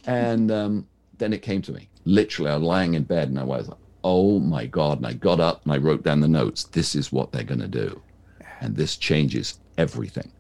And 0.07 0.51
um, 0.51 0.87
then 1.19 1.33
it 1.33 1.43
came 1.43 1.63
to 1.63 1.73
me. 1.73 1.89
Literally, 2.05 2.51
I 2.51 2.55
was 2.55 2.63
lying 2.63 2.95
in 2.95 3.05
bed 3.05 3.29
and 3.29 3.39
I 3.39 3.45
was 3.45 3.69
like, 3.69 3.79
oh 4.03 4.39
my 4.39 4.67
God. 4.67 4.99
And 4.99 5.07
I 5.07 5.15
got 5.15 5.41
up 5.41 5.65
and 5.65 5.73
I 5.73 5.79
wrote 5.79 6.03
down 6.03 6.21
the 6.21 6.29
notes. 6.29 6.65
This 6.65 6.95
is 6.95 7.11
what 7.11 7.33
they're 7.33 7.43
going 7.43 7.61
to 7.61 7.69
do. 7.69 8.01
And 8.61 8.77
this 8.77 8.97
changes 8.97 9.59
everything 9.79 10.31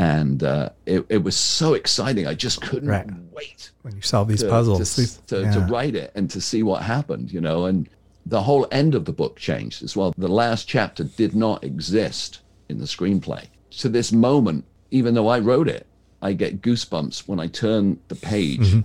and 0.00 0.44
uh, 0.44 0.70
it, 0.86 1.04
it 1.10 1.22
was 1.22 1.36
so 1.36 1.74
exciting. 1.74 2.26
I 2.26 2.32
just 2.32 2.62
couldn't 2.62 2.88
right. 2.88 3.06
wait 3.32 3.70
when 3.82 3.94
you 3.94 4.00
solve 4.00 4.28
these 4.28 4.42
to, 4.42 4.48
puzzles 4.48 4.96
to, 4.96 5.26
to, 5.26 5.42
yeah. 5.42 5.50
to, 5.52 5.60
write 5.60 5.94
it 5.94 6.10
and 6.14 6.30
to 6.30 6.40
see 6.40 6.62
what 6.62 6.82
happened, 6.82 7.30
you 7.30 7.40
know. 7.42 7.66
And 7.66 7.86
the 8.24 8.40
whole 8.40 8.66
end 8.72 8.94
of 8.94 9.04
the 9.04 9.12
book 9.12 9.36
changed 9.36 9.82
as 9.82 9.94
well. 9.94 10.14
The 10.16 10.26
last 10.26 10.66
chapter 10.66 11.04
did 11.04 11.34
not 11.34 11.62
exist 11.64 12.40
in 12.70 12.78
the 12.78 12.86
screenplay. 12.86 13.48
To 13.72 13.90
this 13.90 14.10
moment, 14.10 14.64
even 14.90 15.12
though 15.12 15.28
I 15.28 15.38
wrote 15.38 15.68
it, 15.68 15.86
I 16.22 16.32
get 16.32 16.60
goosebumps 16.60 17.28
when 17.28 17.40
I 17.40 17.46
turn 17.46 17.98
the 18.08 18.14
page 18.14 18.60
mm-hmm. 18.60 18.80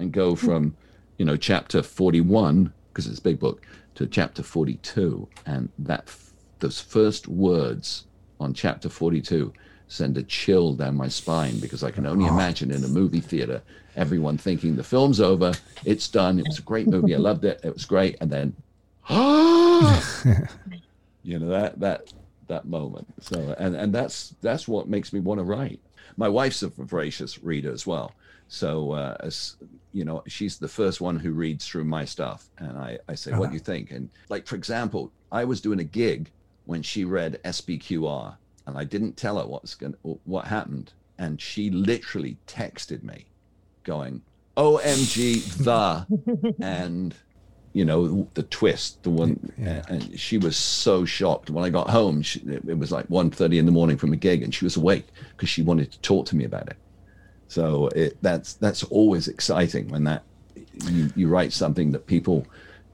and 0.00 0.12
go 0.12 0.34
from, 0.34 0.76
you 1.18 1.24
know, 1.24 1.36
chapter 1.36 1.82
41 1.82 2.72
because 2.88 3.06
it's 3.06 3.20
a 3.20 3.22
big 3.22 3.38
book 3.38 3.62
to 3.94 4.06
chapter 4.06 4.42
42, 4.42 5.28
and 5.46 5.68
that 5.78 6.14
those 6.58 6.80
first 6.80 7.28
words 7.28 8.04
on 8.40 8.54
chapter 8.54 8.88
42 8.88 9.52
send 9.88 10.16
a 10.16 10.22
chill 10.22 10.74
down 10.74 10.96
my 10.96 11.08
spine 11.08 11.58
because 11.58 11.84
I 11.84 11.90
can 11.90 12.06
only 12.06 12.26
imagine 12.26 12.70
in 12.70 12.82
a 12.84 12.88
movie 12.88 13.20
theater 13.20 13.60
everyone 13.96 14.38
thinking 14.38 14.76
the 14.76 14.82
film's 14.82 15.20
over, 15.20 15.52
it's 15.84 16.08
done, 16.08 16.38
it 16.38 16.46
was 16.46 16.58
a 16.58 16.62
great 16.62 16.86
movie, 16.86 17.14
I 17.14 17.18
loved 17.18 17.44
it, 17.44 17.60
it 17.62 17.74
was 17.74 17.84
great, 17.84 18.16
and 18.20 18.30
then, 18.30 18.56
you 21.22 21.38
know 21.38 21.48
that 21.48 21.78
that 21.80 22.12
that 22.46 22.64
moment. 22.66 23.06
So 23.20 23.54
and 23.58 23.74
and 23.74 23.92
that's 23.92 24.34
that's 24.40 24.66
what 24.66 24.88
makes 24.88 25.12
me 25.12 25.20
want 25.20 25.38
to 25.40 25.44
write. 25.44 25.80
My 26.16 26.28
wife's 26.28 26.62
a 26.62 26.68
voracious 26.68 27.42
reader 27.42 27.72
as 27.72 27.86
well. 27.86 28.12
So 28.48 28.92
uh, 28.92 29.16
as 29.20 29.56
you 29.92 30.04
know, 30.04 30.22
she's 30.26 30.58
the 30.58 30.68
first 30.68 31.00
one 31.00 31.18
who 31.18 31.32
reads 31.32 31.66
through 31.66 31.84
my 31.84 32.04
stuff, 32.04 32.50
and 32.58 32.76
I 32.76 32.98
I 33.08 33.14
say, 33.14 33.32
what 33.32 33.48
do 33.48 33.54
you 33.54 33.60
think? 33.60 33.90
And 33.90 34.10
like 34.28 34.46
for 34.46 34.56
example, 34.56 35.10
I 35.30 35.44
was 35.44 35.60
doing 35.60 35.80
a 35.80 35.84
gig 35.84 36.30
when 36.66 36.82
she 36.82 37.04
read 37.04 37.40
SPQR, 37.44 38.36
and 38.66 38.76
I 38.76 38.84
didn't 38.84 39.16
tell 39.16 39.38
her 39.38 39.46
what's 39.46 39.74
going 39.74 39.94
what 40.24 40.46
happened, 40.46 40.92
and 41.18 41.40
she 41.40 41.70
literally 41.70 42.36
texted 42.46 43.02
me, 43.02 43.24
going, 43.84 44.22
"OMG, 44.56 45.64
the," 45.64 46.54
and 46.60 47.14
you 47.72 47.84
know 47.84 48.28
the 48.34 48.42
twist 48.44 49.02
the 49.02 49.10
one 49.10 49.52
yeah. 49.58 49.82
and 49.88 50.18
she 50.18 50.38
was 50.38 50.56
so 50.56 51.04
shocked. 51.04 51.50
When 51.50 51.64
i 51.64 51.70
got 51.70 51.88
home 51.88 52.22
she, 52.22 52.40
it 52.40 52.78
was 52.78 52.92
like 52.92 53.08
1.30 53.08 53.58
in 53.58 53.66
the 53.66 53.72
morning 53.72 53.96
from 53.96 54.12
a 54.12 54.16
gig 54.16 54.42
and 54.42 54.54
she 54.54 54.64
was 54.64 54.76
awake 54.76 55.06
because 55.30 55.48
she 55.48 55.62
wanted 55.62 55.90
to 55.92 56.00
talk 56.00 56.26
to 56.26 56.36
me 56.36 56.44
about 56.44 56.68
it. 56.68 56.76
So 57.48 57.88
it, 57.88 58.16
that's 58.22 58.54
that's 58.54 58.82
always 58.84 59.28
exciting 59.28 59.88
when 59.88 60.04
that 60.04 60.22
you, 60.90 61.10
you 61.14 61.28
write 61.28 61.52
something 61.52 61.92
that 61.92 62.06
people 62.06 62.46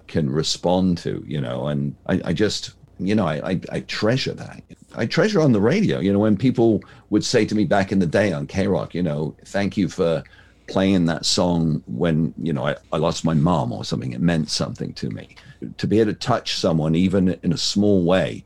can 0.07 0.31
respond 0.31 0.99
to 0.99 1.23
you 1.27 1.41
know 1.41 1.69
and 1.69 1.95
i, 2.07 2.21
I 2.25 2.33
just 2.33 2.73
you 2.99 3.15
know 3.15 3.27
I, 3.27 3.51
I, 3.51 3.61
I 3.71 3.81
treasure 3.81 4.33
that. 4.33 4.63
I 4.97 5.07
treasure 5.07 5.41
on 5.41 5.53
the 5.53 5.61
radio 5.61 6.01
you 6.01 6.13
know 6.13 6.19
when 6.19 6.37
people 6.37 6.83
would 7.11 7.25
say 7.25 7.45
to 7.45 7.55
me 7.55 7.65
back 7.65 7.93
in 7.93 7.99
the 7.99 8.07
day 8.07 8.33
on 8.33 8.47
k-rock 8.47 8.95
you 8.95 9.03
know 9.03 9.37
thank 9.45 9.77
you 9.77 9.89
for 9.89 10.25
playing 10.69 11.07
that 11.07 11.25
song 11.25 11.83
when 11.87 12.35
you 12.39 12.53
know 12.53 12.67
I, 12.67 12.77
I 12.93 12.99
lost 12.99 13.25
my 13.25 13.35
mom 13.35 13.73
or 13.73 13.85
something 13.85 14.13
it 14.13 14.21
meant 14.21 14.51
something 14.51 14.93
to 14.95 15.11
me. 15.11 15.37
To 15.79 15.87
be 15.87 16.01
able 16.01 16.13
to 16.13 16.19
touch 16.19 16.57
someone 16.57 16.95
even 16.95 17.39
in 17.43 17.53
a 17.53 17.59
small 17.59 18.05
way 18.05 18.45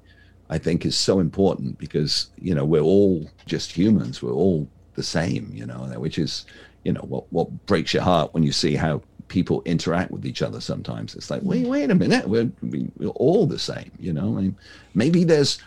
i 0.51 0.59
think 0.59 0.85
is 0.85 0.97
so 0.97 1.21
important 1.21 1.79
because 1.79 2.31
you 2.39 2.55
know 2.55 2.65
we're 2.65 2.81
all 2.81 3.29
just 3.47 3.71
humans 3.71 4.23
we're 4.23 4.33
all 4.33 4.69
the 4.95 5.03
same 5.03 5.51
you 5.55 5.65
know 5.65 5.79
which 5.99 6.19
is 6.19 6.47
you 6.85 6.93
know 6.93 7.03
what 7.03 7.25
what 7.33 7.67
breaks 7.67 7.95
your 7.95 8.03
heart 8.03 8.33
when 8.35 8.43
you 8.43 8.53
see 8.53 8.75
how 8.75 9.03
people 9.29 9.63
interact 9.65 10.11
with 10.11 10.27
each 10.27 10.43
other 10.43 10.61
sometimes. 10.61 11.15
It's 11.15 11.31
like 11.31 11.41
wait 11.43 11.67
wait 11.67 11.91
a 11.91 11.95
minute 11.95 12.29
we're, 12.29 12.51
we're 12.61 13.09
all 13.11 13.47
the 13.47 13.59
same 13.59 13.91
you 13.99 14.13
know 14.13 14.37
I 14.37 14.43
mean, 14.43 14.57
maybe 14.95 15.25
there's 15.25 15.59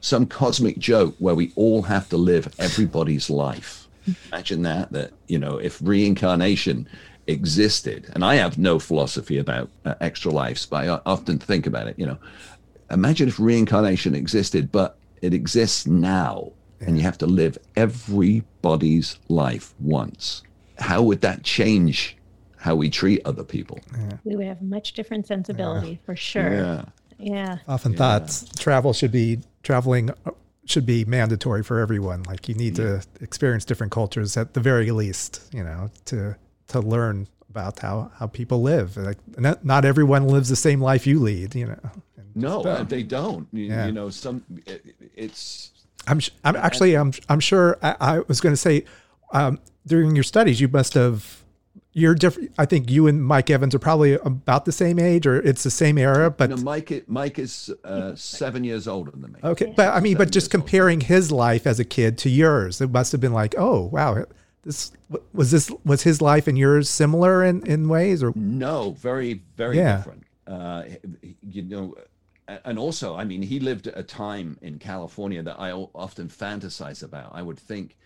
some 0.00 0.26
cosmic 0.26 0.78
joke 0.78 1.14
where 1.18 1.34
we 1.34 1.50
all 1.56 1.82
have 1.82 2.08
to 2.10 2.18
live 2.18 2.54
everybody's 2.58 3.30
life 3.30 3.85
Imagine 4.32 4.62
that, 4.62 4.92
that, 4.92 5.12
you 5.28 5.38
know, 5.38 5.58
if 5.58 5.80
reincarnation 5.82 6.88
existed, 7.26 8.10
and 8.14 8.24
I 8.24 8.36
have 8.36 8.58
no 8.58 8.78
philosophy 8.78 9.38
about 9.38 9.70
uh, 9.84 9.94
extra 10.00 10.30
lives, 10.30 10.66
but 10.66 10.88
I 10.88 11.00
often 11.06 11.38
think 11.38 11.66
about 11.66 11.88
it, 11.88 11.98
you 11.98 12.06
know, 12.06 12.18
imagine 12.90 13.28
if 13.28 13.38
reincarnation 13.38 14.14
existed, 14.14 14.70
but 14.70 14.98
it 15.22 15.34
exists 15.34 15.86
now, 15.86 16.52
yeah. 16.80 16.88
and 16.88 16.96
you 16.96 17.02
have 17.02 17.18
to 17.18 17.26
live 17.26 17.58
everybody's 17.74 19.18
life 19.28 19.74
once. 19.80 20.42
How 20.78 21.02
would 21.02 21.20
that 21.22 21.42
change 21.42 22.16
how 22.58 22.74
we 22.74 22.90
treat 22.90 23.22
other 23.24 23.44
people? 23.44 23.80
Yeah. 23.96 24.18
We 24.24 24.36
would 24.36 24.46
have 24.46 24.62
much 24.62 24.92
different 24.92 25.26
sensibility 25.26 25.90
yeah. 25.90 25.96
for 26.04 26.16
sure. 26.16 26.52
Yeah. 26.52 26.84
Yeah. 27.18 27.58
Often 27.66 27.96
thought 27.96 28.44
travel 28.58 28.92
should 28.92 29.12
be 29.12 29.40
traveling 29.62 30.10
should 30.66 30.86
be 30.86 31.04
mandatory 31.04 31.62
for 31.62 31.78
everyone. 31.78 32.22
Like 32.24 32.48
you 32.48 32.54
need 32.54 32.78
yeah. 32.78 33.00
to 33.00 33.06
experience 33.20 33.64
different 33.64 33.92
cultures 33.92 34.36
at 34.36 34.54
the 34.54 34.60
very 34.60 34.90
least, 34.90 35.42
you 35.52 35.64
know, 35.64 35.90
to 36.06 36.36
to 36.68 36.80
learn 36.80 37.28
about 37.48 37.78
how 37.78 38.10
how 38.18 38.26
people 38.26 38.62
live. 38.62 38.96
Like 38.96 39.18
not, 39.38 39.64
not 39.64 39.84
everyone 39.84 40.28
lives 40.28 40.48
the 40.48 40.56
same 40.56 40.80
life 40.80 41.06
you 41.06 41.20
lead, 41.20 41.54
you 41.54 41.66
know. 41.66 41.90
No, 42.34 42.62
uh, 42.62 42.82
they 42.82 43.02
don't. 43.02 43.48
You, 43.52 43.64
yeah. 43.64 43.86
you 43.86 43.92
know, 43.92 44.10
some 44.10 44.44
it, 44.66 44.84
it's. 45.14 45.70
I'm 46.06 46.20
I'm 46.44 46.54
actually 46.56 46.96
I'm 46.96 47.12
I'm 47.28 47.40
sure 47.40 47.78
I, 47.82 47.96
I 48.00 48.18
was 48.28 48.40
going 48.40 48.52
to 48.52 48.58
say 48.58 48.84
um, 49.32 49.58
during 49.86 50.14
your 50.14 50.22
studies 50.22 50.60
you 50.60 50.68
must 50.68 50.94
have 50.94 51.42
you're 51.96 52.14
different. 52.14 52.52
I 52.58 52.66
think 52.66 52.90
you 52.90 53.06
and 53.06 53.24
Mike 53.24 53.48
Evans 53.48 53.74
are 53.74 53.78
probably 53.78 54.12
about 54.12 54.66
the 54.66 54.72
same 54.72 54.98
age, 54.98 55.26
or 55.26 55.38
it's 55.40 55.62
the 55.62 55.70
same 55.70 55.96
era. 55.96 56.30
But 56.30 56.50
no, 56.50 56.56
Mike, 56.56 57.04
Mike 57.06 57.38
is 57.38 57.72
uh, 57.84 58.14
seven 58.14 58.64
years 58.64 58.86
older 58.86 59.12
than 59.12 59.32
me. 59.32 59.40
Okay, 59.42 59.72
but 59.74 59.88
I 59.88 60.00
mean, 60.00 60.12
seven 60.12 60.26
but 60.26 60.32
just 60.32 60.50
comparing 60.50 60.98
older. 60.98 61.06
his 61.06 61.32
life 61.32 61.66
as 61.66 61.80
a 61.80 61.86
kid 61.86 62.18
to 62.18 62.28
yours, 62.28 62.82
it 62.82 62.90
must 62.90 63.12
have 63.12 63.22
been 63.22 63.32
like, 63.32 63.54
oh 63.56 63.86
wow, 63.86 64.26
this 64.62 64.92
was 65.32 65.50
this 65.50 65.70
was 65.86 66.02
his 66.02 66.20
life 66.20 66.46
and 66.46 66.58
yours 66.58 66.90
similar 66.90 67.42
in 67.42 67.66
in 67.66 67.88
ways, 67.88 68.22
or 68.22 68.32
no, 68.36 68.90
very 68.98 69.40
very 69.56 69.78
yeah. 69.78 69.96
different. 69.96 70.24
Uh, 70.46 70.82
you 71.40 71.62
know, 71.62 71.94
and 72.46 72.78
also, 72.78 73.16
I 73.16 73.24
mean, 73.24 73.40
he 73.40 73.58
lived 73.58 73.86
at 73.86 73.96
a 73.96 74.02
time 74.02 74.58
in 74.60 74.78
California 74.78 75.42
that 75.42 75.58
I 75.58 75.72
often 75.72 76.28
fantasize 76.28 77.02
about. 77.02 77.30
I 77.32 77.40
would 77.40 77.58
think, 77.58 77.96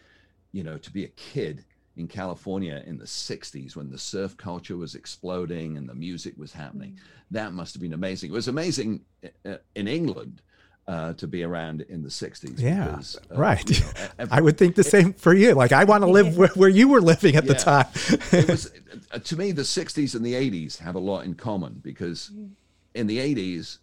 you 0.53 0.63
know, 0.63 0.79
to 0.79 0.93
be 0.93 1.05
a 1.05 1.09
kid 1.09 1.65
in 2.01 2.09
California 2.09 2.83
in 2.87 2.99
the 2.99 3.05
60s 3.05 3.77
when 3.77 3.91
the 3.91 3.99
surf 3.99 4.37
culture 4.37 4.77
was 4.77 4.95
exploding 4.95 5.77
and 5.77 5.89
the 5.89 5.95
music 5.95 6.35
was 6.37 6.53
happening. 6.53 6.93
Mm. 6.93 6.99
That 7.31 7.53
must 7.53 7.75
have 7.75 7.83
been 7.83 7.93
amazing. 7.93 8.31
It 8.31 8.35
was 8.35 8.49
amazing 8.49 9.03
uh, 9.45 9.57
in 9.77 9.87
England 9.87 10.43
uh, 10.89 11.13
to 11.13 11.29
be 11.29 11.45
around 11.45 11.83
in 11.83 12.03
the 12.03 12.09
60s. 12.09 12.59
Yeah, 12.59 12.87
because, 12.87 13.17
uh, 13.31 13.37
right. 13.37 13.71
You 13.71 13.85
know, 13.85 13.93
every, 14.19 14.37
I 14.37 14.41
would 14.41 14.59
think 14.59 14.75
the 14.75 14.83
same 14.83 15.13
for 15.13 15.35
you. 15.35 15.53
Like, 15.53 15.73
I 15.73 15.85
want 15.85 16.03
to 16.03 16.11
live 16.11 16.37
where, 16.37 16.49
where, 16.49 16.69
you 16.69 16.89
were 16.89 17.01
living 17.01 17.37
at 17.37 17.45
yeah, 17.45 17.53
the 17.53 17.59
time. 17.59 17.87
it 18.33 18.49
was, 18.49 18.73
uh, 19.13 19.19
to 19.19 19.37
me, 19.37 19.53
the 19.53 19.63
60s 19.63 20.17
and 20.17 20.25
the 20.25 20.35
80s 20.35 20.79
have 20.79 20.97
a 20.97 20.99
lot 20.99 21.25
in 21.25 21.35
common 21.35 21.81
because 21.83 22.33
mm. 22.35 22.51
in 22.95 23.07
the 23.07 23.19
80s, 23.19 23.79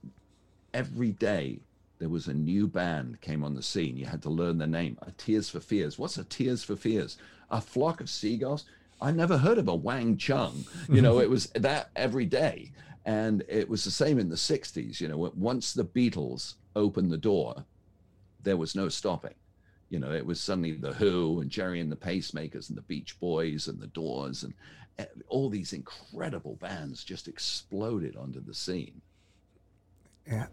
every 0.74 1.12
day 1.12 1.60
there 2.00 2.10
was 2.10 2.28
a 2.28 2.34
new 2.34 2.68
band 2.68 3.22
came 3.22 3.44
on 3.44 3.56
the 3.56 3.64
scene. 3.64 3.96
You 3.96 4.06
had 4.06 4.22
to 4.24 4.30
learn 4.30 4.58
the 4.58 4.68
name. 4.68 4.98
A 5.04 5.12
Tears 5.12 5.50
for 5.50 5.60
Fears. 5.60 5.98
What's 5.98 6.18
a 6.18 6.24
Tears 6.24 6.64
for 6.64 6.76
Fears? 6.76 7.18
A 7.50 7.62
flock 7.62 8.02
of 8.02 8.10
seagulls. 8.10 8.66
I 9.00 9.12
never 9.12 9.38
heard 9.38 9.58
of 9.58 9.68
a 9.68 9.76
Wang 9.76 10.18
Chung. 10.18 10.66
You 10.90 11.02
know, 11.02 11.20
it 11.22 11.30
was 11.30 11.48
that 11.48 11.90
every 11.96 12.26
day. 12.26 12.72
And 13.06 13.44
it 13.48 13.70
was 13.70 13.86
the 13.86 13.92
same 13.92 14.20
in 14.20 14.30
the 14.30 14.36
60s. 14.36 15.00
You 15.00 15.08
know, 15.08 15.32
once 15.36 15.74
the 15.74 15.86
Beatles 15.86 16.56
opened 16.76 17.12
the 17.12 17.18
door, 17.18 17.64
there 18.44 18.58
was 18.58 18.76
no 18.76 18.90
stopping. 18.90 19.36
You 19.90 20.00
know, 20.00 20.12
it 20.12 20.26
was 20.26 20.42
suddenly 20.42 20.74
The 20.74 20.94
Who 20.94 21.40
and 21.40 21.50
Gerry 21.50 21.80
and 21.80 21.92
the 21.92 21.96
Pacemakers 21.96 22.70
and 22.70 22.78
the 22.78 22.82
Beach 22.82 23.18
Boys 23.20 23.68
and 23.68 23.80
the 23.80 23.88
Doors 23.88 24.44
and 24.44 24.54
eh, 25.00 25.06
all 25.30 25.50
these 25.50 25.72
incredible 25.72 26.56
bands 26.56 27.04
just 27.04 27.28
exploded 27.28 28.18
onto 28.18 28.44
the 28.44 28.54
scene. 28.54 29.02
Yeah. 30.30 30.48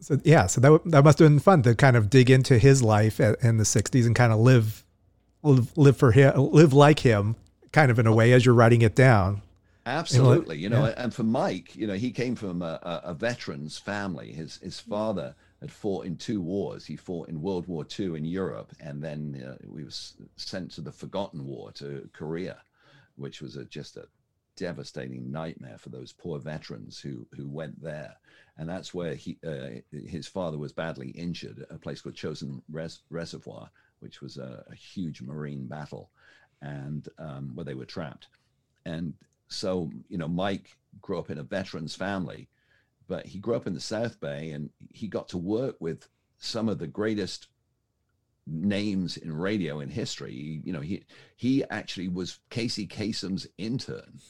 So 0.00 0.18
yeah, 0.24 0.46
so 0.46 0.60
that 0.60 0.80
that 0.86 1.04
must 1.04 1.18
have 1.20 1.28
been 1.28 1.38
fun 1.38 1.62
to 1.62 1.74
kind 1.74 1.96
of 1.96 2.10
dig 2.10 2.30
into 2.30 2.58
his 2.58 2.82
life 2.82 3.20
in 3.20 3.56
the 3.56 3.64
'60s 3.64 4.06
and 4.06 4.14
kind 4.14 4.32
of 4.32 4.40
live 4.40 4.84
live, 5.46 5.76
live 5.76 5.96
for 5.96 6.12
him, 6.12 6.34
live 6.36 6.72
like 6.72 7.00
him, 7.00 7.36
kind 7.72 7.90
of 7.90 7.98
in 7.98 8.06
a 8.06 8.14
way 8.14 8.32
as 8.32 8.44
you're 8.44 8.54
writing 8.54 8.82
it 8.82 8.94
down. 8.94 9.42
Absolutely, 9.86 10.58
you 10.58 10.68
know, 10.68 10.86
yeah. 10.86 10.94
and 10.96 11.14
for 11.14 11.22
Mike, 11.22 11.76
you 11.76 11.86
know, 11.86 11.94
he 11.94 12.10
came 12.10 12.34
from 12.34 12.60
a, 12.60 12.80
a, 13.04 13.14
veteran's 13.14 13.78
family. 13.78 14.32
His 14.32 14.56
his 14.56 14.80
father 14.80 15.36
had 15.60 15.70
fought 15.70 16.06
in 16.06 16.16
two 16.16 16.40
wars. 16.40 16.84
He 16.84 16.96
fought 16.96 17.28
in 17.28 17.40
World 17.40 17.68
War 17.68 17.86
II 17.98 18.16
in 18.16 18.24
Europe, 18.24 18.72
and 18.80 19.00
then 19.00 19.40
uh, 19.46 19.64
he 19.76 19.84
was 19.84 20.14
sent 20.34 20.72
to 20.72 20.80
the 20.80 20.90
Forgotten 20.90 21.46
War 21.46 21.70
to 21.72 22.08
Korea, 22.12 22.58
which 23.14 23.40
was 23.40 23.54
a, 23.54 23.64
just 23.64 23.96
a 23.96 24.08
devastating 24.56 25.30
nightmare 25.30 25.78
for 25.78 25.90
those 25.90 26.12
poor 26.12 26.40
veterans 26.40 26.98
who 26.98 27.24
who 27.36 27.48
went 27.48 27.80
there. 27.80 28.16
And 28.58 28.68
that's 28.68 28.92
where 28.92 29.14
he 29.14 29.38
uh, 29.46 29.80
his 29.92 30.26
father 30.26 30.58
was 30.58 30.72
badly 30.72 31.10
injured, 31.10 31.64
a 31.70 31.78
place 31.78 32.00
called 32.00 32.16
Chosin 32.16 32.60
Res- 32.68 33.02
Reservoir, 33.08 33.70
which 34.00 34.20
was 34.20 34.36
a, 34.36 34.64
a 34.70 34.74
huge 34.74 35.22
marine 35.22 35.66
battle, 35.66 36.10
and 36.62 37.08
um, 37.18 37.52
where 37.54 37.64
they 37.64 37.74
were 37.74 37.84
trapped. 37.84 38.28
And 38.84 39.14
so, 39.48 39.90
you 40.08 40.18
know, 40.18 40.28
Mike 40.28 40.76
grew 41.00 41.18
up 41.18 41.30
in 41.30 41.38
a 41.38 41.42
veterans 41.42 41.94
family, 41.94 42.48
but 43.08 43.26
he 43.26 43.38
grew 43.38 43.54
up 43.54 43.66
in 43.66 43.74
the 43.74 43.80
South 43.80 44.20
Bay, 44.20 44.50
and 44.50 44.70
he 44.92 45.08
got 45.08 45.28
to 45.30 45.38
work 45.38 45.76
with 45.80 46.08
some 46.38 46.68
of 46.68 46.78
the 46.78 46.86
greatest 46.86 47.48
names 48.46 49.16
in 49.16 49.32
radio 49.32 49.80
in 49.80 49.88
history. 49.88 50.60
You 50.64 50.72
know, 50.72 50.80
he 50.80 51.02
he 51.36 51.64
actually 51.64 52.08
was 52.08 52.38
Casey 52.50 52.86
Kasem's 52.86 53.46
intern, 53.58 54.20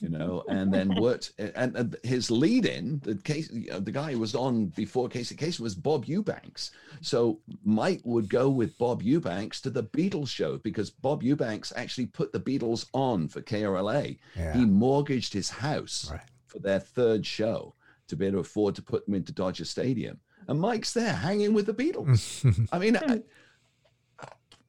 you 0.00 0.08
know, 0.08 0.44
and 0.48 0.72
then 0.72 0.94
worked. 1.00 1.32
And, 1.38 1.76
and 1.76 1.96
his 2.02 2.30
lead-in, 2.30 3.00
the 3.04 3.16
case, 3.16 3.48
the 3.48 3.92
guy 3.92 4.12
who 4.12 4.18
was 4.18 4.34
on 4.34 4.66
before 4.66 5.08
Casey 5.08 5.36
Kasem 5.36 5.60
was 5.60 5.74
Bob 5.74 6.06
Eubanks. 6.06 6.72
So 7.02 7.40
Mike 7.64 8.00
would 8.04 8.28
go 8.28 8.48
with 8.48 8.76
Bob 8.78 9.02
Eubanks 9.02 9.60
to 9.62 9.70
the 9.70 9.84
Beatles 9.84 10.28
show 10.28 10.58
because 10.58 10.90
Bob 10.90 11.22
Eubanks 11.22 11.72
actually 11.76 12.06
put 12.06 12.32
the 12.32 12.40
Beatles 12.40 12.86
on 12.92 13.28
for 13.28 13.42
KRLA. 13.42 14.18
Yeah. 14.34 14.56
He 14.56 14.64
mortgaged 14.64 15.32
his 15.32 15.50
house 15.50 16.08
right. 16.10 16.20
for 16.46 16.58
their 16.58 16.80
third 16.80 17.24
show 17.24 17.74
to 18.08 18.16
be 18.16 18.26
able 18.26 18.36
to 18.36 18.40
afford 18.40 18.74
to 18.76 18.82
put 18.82 19.04
them 19.06 19.14
into 19.14 19.32
Dodger 19.32 19.64
Stadium. 19.64 20.18
And 20.48 20.60
Mike's 20.60 20.92
there 20.92 21.12
hanging 21.12 21.54
with 21.54 21.66
the 21.66 21.74
Beatles. 21.74 22.68
I 22.72 22.78
mean, 22.78 22.96
I, 22.96 23.22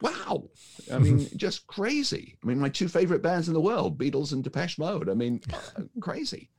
wow. 0.01 0.49
I 0.93 0.97
mean, 0.99 1.27
just 1.35 1.67
crazy. 1.67 2.37
I 2.43 2.47
mean, 2.47 2.59
my 2.59 2.69
two 2.69 2.87
favorite 2.87 3.21
bands 3.21 3.47
in 3.47 3.53
the 3.53 3.61
world, 3.61 3.97
Beatles 3.97 4.31
and 4.33 4.43
Depeche 4.43 4.77
Mode. 4.77 5.09
I 5.09 5.13
mean, 5.13 5.41
uh, 5.77 5.81
crazy. 5.99 6.49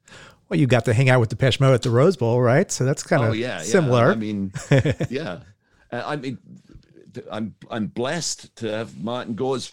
Well, 0.49 0.59
you 0.59 0.66
got 0.66 0.84
to 0.86 0.95
hang 0.95 1.09
out 1.11 1.20
with 1.20 1.28
Depeche 1.28 1.61
Mode 1.61 1.74
at 1.74 1.82
the 1.82 1.91
Rose 1.91 2.16
Bowl, 2.16 2.41
right? 2.41 2.70
So 2.72 2.84
that's 2.84 3.03
kind 3.03 3.22
of 3.22 3.30
Oh 3.30 3.32
yeah, 3.32 3.59
similar. 3.62 4.07
yeah. 4.07 4.12
I 4.12 4.14
mean, 4.14 4.53
yeah. 5.11 5.41
Uh, 5.93 6.03
I 6.05 6.16
mean, 6.16 6.39
I'm 7.30 7.55
I'm 7.70 7.86
blessed 7.89 8.55
to 8.57 8.70
have 8.70 8.97
Martin 9.03 9.34
Gore's 9.34 9.72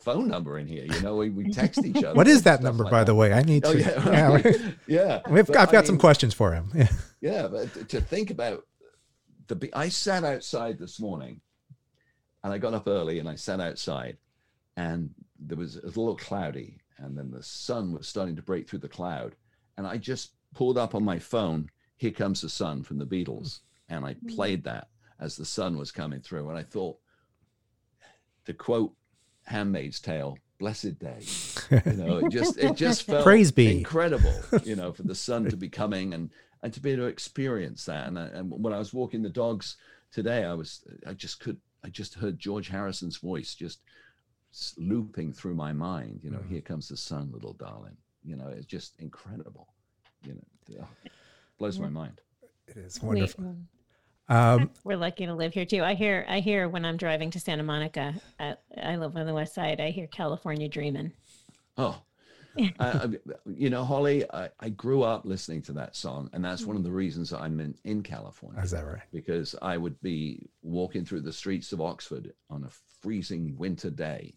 phone 0.00 0.28
number 0.28 0.58
in 0.58 0.66
here. 0.66 0.84
You 0.84 1.00
know, 1.02 1.16
we, 1.16 1.28
we 1.30 1.50
text 1.50 1.84
each 1.84 1.96
other. 2.02 2.14
what 2.14 2.28
is 2.28 2.42
that 2.44 2.62
number, 2.62 2.84
like 2.84 2.90
by 2.90 2.98
that. 3.00 3.06
the 3.06 3.14
way? 3.14 3.32
I 3.32 3.42
need 3.42 3.64
Oh 3.66 3.72
to. 3.72 3.78
yeah, 3.80 4.10
yeah, 4.10 4.28
right. 4.28 4.56
yeah. 4.86 5.20
we've, 5.28 5.46
But, 5.46 5.56
I've 5.56 5.68
I 5.68 5.72
got 5.72 5.86
some 5.86 5.98
questions 5.98 6.34
for 6.34 6.52
him. 6.52 6.70
Yeah. 6.74 6.88
Yeah, 7.20 7.48
but 7.48 7.72
to- 7.74 7.84
to 7.84 8.00
think 8.00 8.30
about 8.30 8.64
the, 9.48 9.70
I 9.74 9.88
sat 9.88 10.24
outside 10.24 10.78
this 10.78 10.98
morning, 11.00 11.40
and 12.44 12.52
I 12.52 12.58
got 12.58 12.74
up 12.74 12.86
early 12.86 13.18
and 13.18 13.28
I 13.28 13.34
sat 13.34 13.60
outside, 13.60 14.16
and 14.76 15.10
there 15.38 15.58
was 15.58 15.80
was 15.80 15.96
a 15.96 16.00
little 16.00 16.16
cloudy, 16.16 16.78
and 16.98 17.16
then 17.16 17.30
the 17.30 17.42
sun 17.42 17.92
was 17.92 18.08
starting 18.08 18.36
to 18.36 18.42
break 18.42 18.68
through 18.68 18.80
the 18.80 18.88
cloud, 18.88 19.34
and 19.76 19.86
I 19.86 19.96
just 19.96 20.32
pulled 20.54 20.78
up 20.78 20.94
on 20.94 21.04
my 21.04 21.18
phone, 21.18 21.70
"Here 21.96 22.10
Comes 22.10 22.40
the 22.40 22.48
Sun" 22.48 22.82
from 22.84 22.98
the 22.98 23.06
Beatles, 23.06 23.60
and 23.88 24.04
I 24.04 24.14
hmm. 24.14 24.28
played 24.28 24.64
that 24.64 24.88
as 25.20 25.36
the 25.36 25.44
sun 25.44 25.76
was 25.76 25.90
coming 25.90 26.20
through, 26.20 26.48
and 26.48 26.58
I 26.58 26.62
thought, 26.62 26.98
to 28.46 28.54
quote 28.54 28.94
*Handmaid's 29.44 30.00
Tale*, 30.00 30.38
"Blessed 30.58 30.98
day." 30.98 31.24
You 31.84 31.92
know, 31.92 32.18
it 32.18 32.30
just 32.30 32.58
it 32.58 32.76
just 32.76 33.02
felt 33.06 33.24
Praise 33.24 33.50
be. 33.50 33.78
incredible, 33.78 34.34
you 34.64 34.76
know, 34.76 34.92
for 34.92 35.02
the 35.02 35.14
sun 35.14 35.44
to 35.50 35.56
be 35.56 35.68
coming 35.82 36.14
and 36.14 36.30
and 36.62 36.72
to 36.72 36.80
be 36.80 36.90
able 36.92 37.04
to 37.04 37.08
experience 37.08 37.84
that. 37.84 38.08
And, 38.08 38.18
I, 38.18 38.26
and 38.26 38.50
when 38.50 38.72
I 38.72 38.78
was 38.78 38.92
walking 38.92 39.22
the 39.22 39.28
dogs 39.28 39.76
today, 40.10 40.44
I 40.44 40.54
was 40.54 40.84
I 41.06 41.12
just 41.14 41.40
could 41.40 41.58
I 41.84 41.88
just 41.88 42.14
heard 42.14 42.38
George 42.38 42.68
Harrison's 42.68 43.16
voice 43.18 43.54
just 43.54 43.80
looping 44.76 45.32
through 45.32 45.54
my 45.54 45.72
mind. 45.72 46.20
You 46.22 46.30
know, 46.30 46.42
here 46.48 46.60
comes 46.60 46.88
the 46.88 46.96
sun, 46.96 47.30
little 47.32 47.52
darling. 47.54 47.96
You 48.24 48.36
know, 48.36 48.48
it's 48.48 48.66
just 48.66 48.94
incredible. 48.98 49.68
You 50.24 50.34
know, 50.34 50.44
yeah, 50.66 51.10
blows 51.58 51.78
my 51.78 51.88
mind. 51.88 52.20
It 52.66 52.76
is 52.76 53.00
We- 53.00 53.08
wonderful. 53.08 53.56
Um, 54.30 54.70
We're 54.84 54.98
lucky 54.98 55.24
to 55.24 55.34
live 55.34 55.54
here 55.54 55.64
too. 55.64 55.82
I 55.82 55.94
hear, 55.94 56.26
I 56.28 56.40
hear 56.40 56.68
when 56.68 56.84
I'm 56.84 56.98
driving 56.98 57.30
to 57.30 57.40
Santa 57.40 57.62
Monica. 57.62 58.20
I, 58.38 58.56
I 58.76 58.96
live 58.96 59.16
on 59.16 59.24
the 59.24 59.32
west 59.32 59.54
side. 59.54 59.80
I 59.80 59.88
hear 59.90 60.06
California 60.06 60.68
dreaming. 60.68 61.12
Oh, 61.78 62.02
I, 62.80 63.08
you 63.46 63.70
know, 63.70 63.84
Holly, 63.84 64.24
I, 64.32 64.48
I 64.60 64.68
grew 64.70 65.02
up 65.02 65.24
listening 65.24 65.62
to 65.62 65.72
that 65.74 65.94
song, 65.96 66.30
and 66.32 66.44
that's 66.44 66.64
one 66.64 66.76
of 66.76 66.82
the 66.84 66.90
reasons 66.92 67.32
I'm 67.32 67.60
in, 67.60 67.74
in 67.84 68.02
California. 68.02 68.60
is 68.62 68.70
that 68.70 68.86
right? 68.86 69.02
because 69.12 69.54
I 69.62 69.76
would 69.76 70.00
be 70.00 70.48
walking 70.62 71.04
through 71.04 71.22
the 71.22 71.32
streets 71.32 71.72
of 71.72 71.80
Oxford 71.80 72.32
on 72.50 72.64
a 72.64 72.70
freezing 73.00 73.56
winter 73.56 73.90
day. 73.90 74.34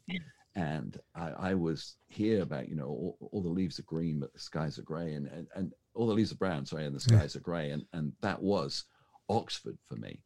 And 0.55 0.99
I, 1.15 1.29
I 1.29 1.53
was 1.53 1.95
here 2.09 2.41
about, 2.41 2.67
you 2.67 2.75
know, 2.75 2.87
all, 2.87 3.29
all 3.31 3.41
the 3.41 3.49
leaves 3.49 3.79
are 3.79 3.83
green, 3.83 4.19
but 4.19 4.33
the 4.33 4.39
skies 4.39 4.77
are 4.77 4.83
gray, 4.83 5.13
and, 5.13 5.27
and, 5.27 5.47
and 5.55 5.73
all 5.93 6.07
the 6.07 6.13
leaves 6.13 6.31
are 6.31 6.35
brown, 6.35 6.65
sorry, 6.65 6.85
and 6.85 6.95
the 6.95 6.99
skies 6.99 7.35
are 7.35 7.41
gray. 7.41 7.71
And, 7.71 7.85
and 7.93 8.11
that 8.21 8.41
was 8.41 8.83
Oxford 9.29 9.77
for 9.87 9.95
me. 9.95 10.19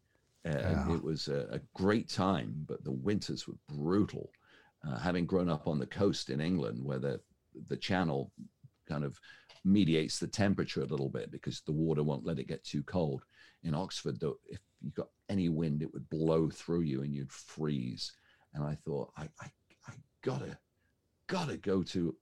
And 0.44 0.90
Yeah. 0.90 0.96
it 0.96 1.04
was 1.04 1.28
a, 1.28 1.48
a 1.52 1.60
great 1.76 2.10
time, 2.10 2.54
but 2.68 2.84
the 2.84 2.92
winters 2.92 3.48
were 3.48 3.56
brutal. 3.68 4.32
Uh, 4.88 4.98
having 5.00 5.26
grown 5.26 5.50
up 5.50 5.68
on 5.68 5.80
the 5.80 5.88
coast 5.88 6.30
in 6.30 6.40
England, 6.40 6.84
where 6.84 7.00
the, 7.00 7.20
the 7.68 7.78
channel 7.78 8.32
kind 8.88 9.04
of 9.04 9.20
mediates 9.64 10.20
the 10.20 10.28
temperature 10.28 10.82
a 10.82 10.86
little 10.86 11.10
bit 11.10 11.32
because 11.32 11.62
the 11.62 11.72
water 11.72 12.04
won't 12.04 12.26
let 12.26 12.40
it 12.40 12.48
get 12.48 12.64
too 12.64 12.84
cold 12.84 13.24
in 13.66 13.74
Oxford, 13.74 14.20
though, 14.20 14.38
if 14.48 14.60
you 14.82 14.92
got 14.92 15.10
any 15.28 15.50
wind, 15.50 15.82
it 15.82 15.92
would 15.92 16.08
blow 16.10 16.50
through 16.50 16.82
you 16.82 17.02
and 17.02 17.14
you'd 17.14 17.32
freeze. 17.32 18.14
And 18.54 18.64
I 18.64 18.76
thought, 18.76 19.12
I, 19.18 19.24
I, 19.42 19.48
I 19.88 19.94
gotta, 20.22 20.58
gotta 21.28 21.58
go 21.58 21.82
to 21.82 22.16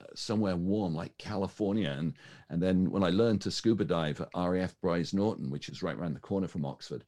uh, 0.00 0.04
somewhere 0.16 0.56
warm 0.56 0.94
like 0.94 1.16
California. 1.16 1.94
And 1.96 2.14
and 2.50 2.60
then 2.60 2.90
when 2.90 3.04
I 3.04 3.10
learned 3.10 3.40
to 3.42 3.50
scuba 3.52 3.84
dive 3.84 4.20
at 4.20 4.28
RAF 4.36 4.74
Brize 4.82 5.14
Norton, 5.14 5.50
which 5.50 5.68
is 5.68 5.82
right 5.82 5.96
around 5.96 6.14
the 6.14 6.20
corner 6.20 6.48
from 6.48 6.66
Oxford, 6.66 7.04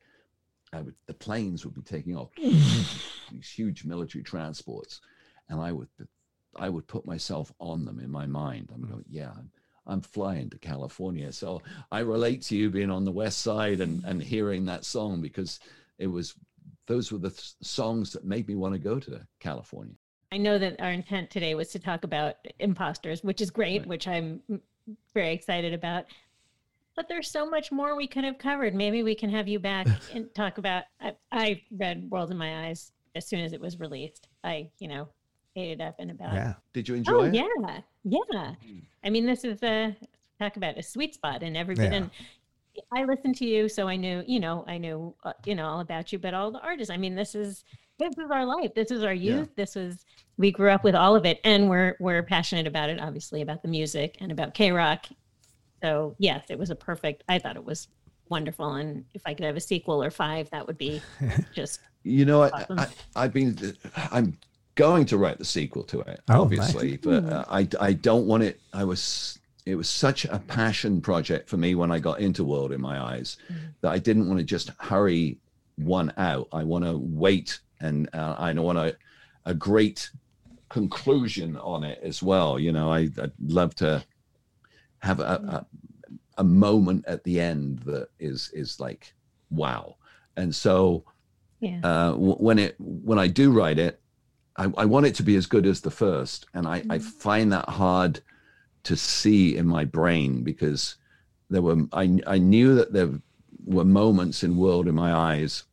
I 0.72 0.82
would, 0.82 0.94
the 1.06 1.14
planes 1.14 1.64
would 1.64 1.74
be 1.74 1.82
taking 1.82 2.16
off 2.16 2.30
these 2.36 3.50
huge 3.52 3.84
military 3.84 4.22
transports, 4.22 5.00
and 5.48 5.60
I 5.60 5.72
would, 5.72 5.88
I 6.56 6.68
would 6.68 6.86
put 6.86 7.06
myself 7.06 7.52
on 7.60 7.84
them 7.84 8.00
in 8.00 8.10
my 8.10 8.26
mind. 8.26 8.70
I'm 8.74 8.82
going, 8.82 9.04
yeah, 9.08 9.30
I'm, 9.36 9.50
I'm 9.86 10.00
flying 10.00 10.50
to 10.50 10.58
California. 10.58 11.32
So 11.32 11.62
I 11.90 12.00
relate 12.00 12.42
to 12.42 12.56
you 12.56 12.70
being 12.70 12.90
on 12.90 13.04
the 13.04 13.12
west 13.12 13.40
side 13.40 13.80
and, 13.80 14.04
and 14.04 14.22
hearing 14.22 14.64
that 14.66 14.84
song 14.84 15.20
because 15.20 15.60
it 15.98 16.06
was 16.06 16.34
those 16.86 17.12
were 17.12 17.18
the 17.18 17.30
th- 17.30 17.54
songs 17.62 18.12
that 18.12 18.24
made 18.24 18.48
me 18.48 18.56
want 18.56 18.74
to 18.74 18.78
go 18.80 18.98
to 18.98 19.20
California. 19.38 19.94
I 20.32 20.38
know 20.38 20.58
that 20.58 20.80
our 20.80 20.90
intent 20.90 21.30
today 21.30 21.54
was 21.54 21.68
to 21.68 21.78
talk 21.78 22.04
about 22.04 22.36
imposters, 22.58 23.22
which 23.22 23.40
is 23.40 23.50
great, 23.50 23.80
Right. 23.80 23.88
which 23.88 24.08
I'm 24.08 24.40
mm, 24.50 24.60
very 25.14 25.32
excited 25.32 25.72
about. 25.72 26.06
But 26.96 27.08
there's 27.08 27.30
so 27.30 27.48
much 27.48 27.70
more 27.72 27.96
we 27.96 28.06
could 28.06 28.24
have 28.24 28.38
covered. 28.38 28.74
Maybe 28.74 29.02
we 29.02 29.14
can 29.14 29.30
have 29.30 29.48
you 29.48 29.58
back 29.58 29.86
and 30.14 30.32
talk 30.34 30.58
about. 30.58 30.84
I, 31.00 31.14
I 31.32 31.62
read 31.70 32.10
World 32.10 32.30
in 32.30 32.36
My 32.36 32.66
Eyes 32.66 32.92
as 33.14 33.26
soon 33.26 33.40
as 33.40 33.52
it 33.52 33.60
was 33.60 33.78
released. 33.80 34.28
I, 34.44 34.70
you 34.78 34.88
know, 34.88 35.02
ate 35.02 35.08
it 35.54 35.80
up 35.80 35.96
in 35.98 36.10
about. 36.10 36.32
Yeah. 36.32 36.54
Did 36.72 36.88
you 36.88 36.94
enjoy 36.94 37.12
Oh 37.12 37.22
it? 37.24 37.34
yeah, 37.34 37.80
yeah. 38.04 38.54
I 39.04 39.10
mean, 39.10 39.26
this 39.26 39.44
is 39.44 39.62
a 39.62 39.96
talk 40.38 40.56
about 40.56 40.78
a 40.78 40.82
sweet 40.82 41.14
spot 41.14 41.42
and 41.42 41.56
every 41.56 41.74
bit. 41.74 41.92
Yeah. 41.92 41.98
And 41.98 42.10
I 42.92 43.04
listened 43.04 43.36
to 43.36 43.44
you, 43.46 43.68
so 43.68 43.88
I 43.88 43.96
knew, 43.96 44.22
you 44.26 44.40
know, 44.40 44.64
I 44.66 44.78
knew, 44.78 45.14
uh, 45.24 45.32
you 45.44 45.54
know, 45.54 45.66
all 45.66 45.80
about 45.80 46.12
you. 46.12 46.18
But 46.18 46.34
all 46.34 46.50
the 46.50 46.60
artists. 46.60 46.90
I 46.90 46.96
mean, 46.96 47.14
this 47.14 47.34
is 47.34 47.64
this 47.98 48.16
is 48.16 48.30
our 48.30 48.46
life. 48.46 48.74
This 48.74 48.90
is 48.90 49.02
our 49.02 49.12
Yeah. 49.12 49.38
youth. 49.38 49.48
This 49.56 49.74
was 49.74 50.04
we 50.38 50.50
grew 50.50 50.70
up 50.70 50.84
with 50.84 50.94
all 50.94 51.16
of 51.16 51.26
it, 51.26 51.40
and 51.44 51.68
we're 51.68 51.96
we're 52.00 52.22
passionate 52.22 52.66
about 52.66 52.88
it. 52.88 53.00
Obviously, 53.00 53.42
about 53.42 53.62
the 53.62 53.68
music 53.68 54.16
and 54.20 54.32
about 54.32 54.54
KROQ. 54.54 55.12
So 55.82 56.14
yes, 56.18 56.44
it 56.48 56.58
was 56.58 56.70
a 56.70 56.76
perfect. 56.76 57.24
I 57.28 57.38
thought 57.38 57.56
it 57.56 57.64
was 57.64 57.88
wonderful, 58.28 58.74
and 58.74 59.04
if 59.14 59.22
I 59.26 59.34
could 59.34 59.44
have 59.44 59.56
a 59.56 59.60
sequel 59.60 60.02
or 60.02 60.10
five, 60.10 60.48
that 60.50 60.66
would 60.66 60.78
be 60.78 61.02
just 61.54 61.80
You 62.04 62.24
know, 62.24 62.42
I, 62.44 62.64
I, 62.70 62.86
I've 63.16 63.32
been, 63.32 63.58
I'm 64.12 64.38
going 64.80 65.04
to 65.06 65.18
write 65.18 65.38
the 65.38 65.44
sequel 65.44 65.84
to 65.84 66.00
it, 66.00 66.20
Oh, 66.30 66.40
obviously, 66.42 66.96
but 66.96 67.24
uh, 67.24 67.44
I, 67.50 67.68
I 67.80 67.92
don't 67.92 68.26
want 68.26 68.42
it. 68.42 68.60
I 68.72 68.84
was, 68.84 69.38
it 69.66 69.74
was 69.74 69.88
such 69.90 70.24
a 70.24 70.38
passion 70.38 71.00
project 71.02 71.48
for 71.50 71.58
me 71.58 71.74
when 71.74 71.90
I 71.90 71.98
got 71.98 72.20
into 72.20 72.44
World 72.44 72.72
in 72.72 72.80
My 72.80 72.98
Eyes 72.98 73.36
that 73.82 73.90
I 73.90 73.98
didn't 73.98 74.26
want 74.26 74.38
to 74.38 74.44
just 74.44 74.70
hurry 74.78 75.38
one 75.76 76.12
out. 76.16 76.48
I 76.52 76.64
want 76.64 76.84
to 76.86 76.96
wait 76.96 77.60
and 77.80 78.08
uh, 78.14 78.36
I 78.38 78.52
want 78.54 78.78
a, 78.78 78.96
a 79.44 79.54
great 79.54 80.10
conclusion 80.70 81.56
on 81.58 81.84
it 81.84 81.98
as 82.02 82.22
well. 82.22 82.58
You 82.58 82.72
know, 82.72 82.90
I, 82.90 83.00
I'd 83.22 83.32
love 83.46 83.74
to 83.76 84.02
have 85.00 85.20
a, 85.20 85.22
a, 85.56 85.66
a 86.38 86.44
moment 86.44 87.04
at 87.06 87.22
the 87.24 87.38
end 87.38 87.80
that 87.80 88.08
is, 88.18 88.50
is 88.54 88.80
like, 88.80 89.12
wow. 89.50 89.96
And 90.36 90.54
so, 90.54 91.04
yeah. 91.60 91.80
uh, 91.82 92.12
w- 92.12 92.36
when 92.36 92.58
it 92.58 92.76
when 92.78 93.18
I 93.18 93.26
do 93.26 93.52
write 93.52 93.78
it, 93.78 94.00
I, 94.56 94.64
I 94.76 94.84
want 94.84 95.06
it 95.06 95.14
to 95.16 95.22
be 95.22 95.36
as 95.36 95.46
good 95.46 95.66
as 95.66 95.80
the 95.80 95.90
first, 95.90 96.46
and 96.54 96.66
I, 96.66 96.76
I 96.76 96.80
mm-hmm. 96.80 96.98
find 96.98 97.52
that 97.52 97.68
hard 97.68 98.20
to 98.84 98.96
see 98.96 99.56
in 99.56 99.66
my 99.66 99.84
brain 99.84 100.42
because 100.42 100.96
there 101.48 101.62
were 101.62 101.76
I 101.92 102.18
I 102.26 102.38
knew 102.38 102.74
that 102.76 102.92
there 102.92 103.10
were 103.64 103.84
moments 103.84 104.42
in 104.42 104.56
World 104.56 104.88
in 104.88 104.94
My 104.94 105.12
Eyes 105.12 105.64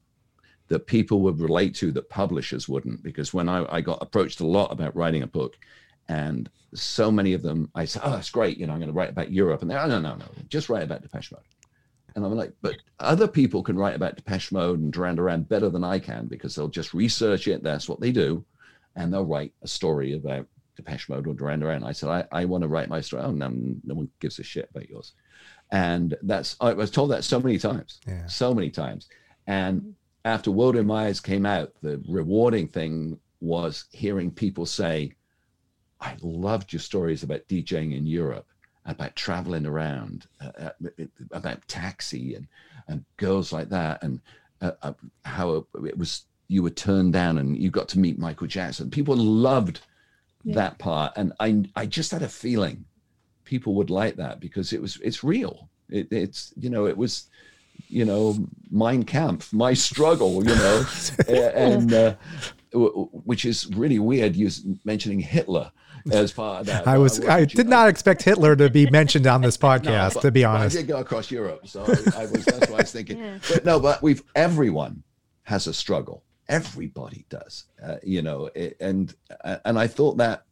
that 0.67 0.87
people 0.87 1.21
would 1.21 1.39
relate 1.39 1.73
to 1.75 1.91
that 1.93 2.09
publishers 2.09 2.67
wouldn't 2.67 3.01
because 3.01 3.33
when 3.33 3.47
I, 3.47 3.65
I 3.73 3.81
got 3.81 3.99
approached 4.01 4.41
a 4.41 4.45
lot 4.45 4.73
about 4.73 4.95
writing 4.95 5.23
a 5.23 5.27
book 5.27 5.57
and 6.09 6.49
so 6.73 7.09
many 7.09 7.31
of 7.31 7.41
them 7.41 7.71
I 7.73 7.85
said 7.85 8.01
oh 8.03 8.11
that's 8.11 8.29
great 8.29 8.57
you 8.57 8.67
know 8.67 8.73
I'm 8.73 8.79
going 8.79 8.91
to 8.91 8.97
write 8.97 9.09
about 9.09 9.31
Europe 9.31 9.61
and 9.61 9.71
they're 9.71 9.79
oh, 9.79 9.87
no 9.87 10.01
no 10.01 10.15
no 10.15 10.25
just 10.49 10.67
write 10.67 10.83
about 10.83 11.01
Depeche 11.01 11.31
Mode 11.31 11.41
and 12.17 12.25
I'm 12.25 12.35
like, 12.35 12.53
but 12.63 12.77
other 12.99 13.27
people 13.27 13.61
can 13.61 13.77
write 13.77 13.95
about 13.95 14.15
Depeche 14.15 14.51
Mode 14.51 14.79
and 14.79 14.91
Duran 14.91 15.15
Duran 15.15 15.43
better 15.43 15.69
than 15.69 15.83
I 15.83 15.99
can 15.99 16.25
because 16.25 16.55
they'll 16.55 16.67
just 16.67 16.95
research 16.95 17.47
it. 17.47 17.61
That's 17.61 17.87
what 17.87 17.99
they 17.99 18.11
do. 18.11 18.43
And 18.97 19.13
they'll 19.13 19.25
write 19.25 19.53
a 19.61 19.67
story 19.67 20.13
about 20.15 20.45
Depeche 20.75 21.07
Mode 21.07 21.27
or 21.27 21.33
Duran 21.33 21.59
Duran. 21.61 21.83
I 21.83 21.91
said, 21.93 22.09
I, 22.09 22.25
I 22.31 22.45
want 22.45 22.63
to 22.63 22.67
write 22.67 22.89
my 22.89 22.99
story. 22.99 23.23
Oh, 23.23 23.31
no, 23.31 23.47
no 23.85 23.93
one 23.93 24.09
gives 24.19 24.39
a 24.39 24.43
shit 24.43 24.69
about 24.71 24.89
yours. 24.89 25.13
And 25.71 26.15
that's, 26.23 26.55
I 26.59 26.73
was 26.73 26.91
told 26.91 27.11
that 27.11 27.23
so 27.23 27.39
many 27.39 27.57
times, 27.59 28.01
Yeah. 28.07 28.25
so 28.25 28.53
many 28.53 28.69
times. 28.71 29.07
And 29.45 29.95
after 30.25 30.51
World 30.51 30.75
in 30.75 30.87
My 30.87 31.05
Eyes 31.05 31.19
came 31.19 31.45
out, 31.45 31.71
the 31.81 32.03
rewarding 32.09 32.67
thing 32.67 33.19
was 33.39 33.85
hearing 33.91 34.31
people 34.31 34.65
say, 34.65 35.13
I 36.01 36.15
loved 36.21 36.73
your 36.73 36.79
stories 36.79 37.23
about 37.23 37.47
DJing 37.47 37.95
in 37.95 38.05
Europe, 38.05 38.47
about 38.85 39.15
traveling 39.15 39.65
around, 39.65 40.27
uh, 40.41 40.51
uh, 40.79 41.05
about 41.31 41.67
taxi 41.67 42.35
and, 42.35 42.47
and 42.87 43.03
girls 43.17 43.51
like 43.51 43.69
that, 43.69 44.03
and 44.03 44.21
uh, 44.61 44.71
uh, 44.81 44.93
how 45.23 45.65
it 45.85 45.97
was 45.97 46.25
you 46.47 46.63
were 46.63 46.69
turned 46.69 47.13
down 47.13 47.37
and 47.37 47.57
you 47.57 47.69
got 47.69 47.89
to 47.89 47.99
meet 47.99 48.17
Michael 48.17 48.47
Jackson. 48.47 48.89
People 48.89 49.15
loved 49.15 49.81
Yeah. 50.43 50.55
that 50.55 50.77
part, 50.79 51.13
and 51.15 51.33
I 51.39 51.63
I 51.75 51.85
just 51.85 52.11
had 52.11 52.21
a 52.21 52.29
feeling 52.29 52.85
people 53.43 53.75
would 53.75 53.89
like 53.89 54.15
that 54.17 54.39
because 54.39 54.73
it 54.73 54.81
was 54.81 54.99
it's 55.03 55.23
real. 55.23 55.69
It, 55.89 56.07
it's 56.11 56.53
you 56.57 56.69
know 56.69 56.85
it 56.87 56.97
was 56.97 57.25
you 57.87 58.05
know 58.05 58.35
Mein 58.71 59.03
Kampf, 59.03 59.51
my 59.53 59.73
struggle, 59.73 60.43
you 60.45 60.55
know, 60.55 60.85
and 61.27 61.93
uh, 61.93 62.15
which 62.73 63.45
is 63.45 63.67
really 63.75 63.99
weird. 63.99 64.35
You 64.35 64.49
mentioning 64.85 65.19
Hitler 65.19 65.71
as 66.11 66.31
part 66.31 66.61
of 66.61 66.65
that. 66.67 66.87
I 66.87 66.97
was 66.97 67.25
I, 67.25 67.45
did 67.45 67.67
not 67.67 67.89
expect 67.89 68.23
Hitler 68.23 68.55
to 68.55 68.69
be 68.69 68.89
mentioned 68.89 69.27
on 69.27 69.41
this 69.41 69.57
podcast. 69.69 69.83
no, 69.83 70.09
but, 70.13 70.21
to 70.21 70.31
be 70.31 70.43
honest, 70.43 70.75
I 70.75 70.79
did 70.79 70.87
go 70.87 70.97
across 70.99 71.31
Europe, 71.31 71.67
so 71.67 71.83
I, 71.83 72.23
I 72.23 72.25
was 72.25 72.45
that's 72.45 72.69
what 72.69 72.71
I 72.71 72.83
was 72.83 72.91
thinking. 72.91 73.19
yeah. 73.23 73.39
But 73.49 73.65
no, 73.65 73.79
but 73.79 74.01
we've 74.01 74.23
everyone 74.35 75.03
has 75.43 75.67
a 75.67 75.73
struggle. 75.73 76.23
Everybody 76.49 77.25
does, 77.29 77.65
uh, 77.83 77.97
you 78.03 78.21
know, 78.21 78.49
it, 78.55 78.77
and 78.79 79.13
and 79.65 79.77
I 79.77 79.87
thought 79.87 80.17
that 80.17 80.45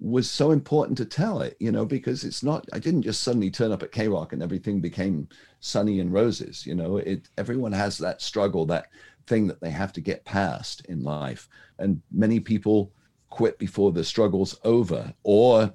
was 0.00 0.30
so 0.30 0.52
important 0.52 0.96
to 0.98 1.04
tell 1.04 1.40
it, 1.40 1.56
you 1.58 1.72
know, 1.72 1.84
because 1.84 2.24
it's 2.24 2.42
not. 2.42 2.66
I 2.72 2.78
didn't 2.78 3.02
just 3.02 3.22
suddenly 3.22 3.50
turn 3.50 3.72
up 3.72 3.82
at 3.82 3.92
KROQ 3.92 4.32
and 4.32 4.42
everything 4.42 4.80
became 4.80 5.28
sunny 5.60 6.00
and 6.00 6.12
roses. 6.12 6.64
You 6.66 6.74
know, 6.74 6.98
it 6.98 7.28
everyone 7.36 7.72
has 7.72 7.98
that 7.98 8.22
struggle, 8.22 8.64
that 8.66 8.88
thing 9.26 9.46
that 9.48 9.60
they 9.60 9.70
have 9.70 9.92
to 9.94 10.00
get 10.00 10.24
past 10.24 10.84
in 10.86 11.02
life, 11.02 11.48
and 11.78 12.00
many 12.12 12.40
people 12.40 12.92
quit 13.28 13.58
before 13.58 13.92
the 13.92 14.04
struggle's 14.04 14.58
over, 14.64 15.12
or 15.24 15.72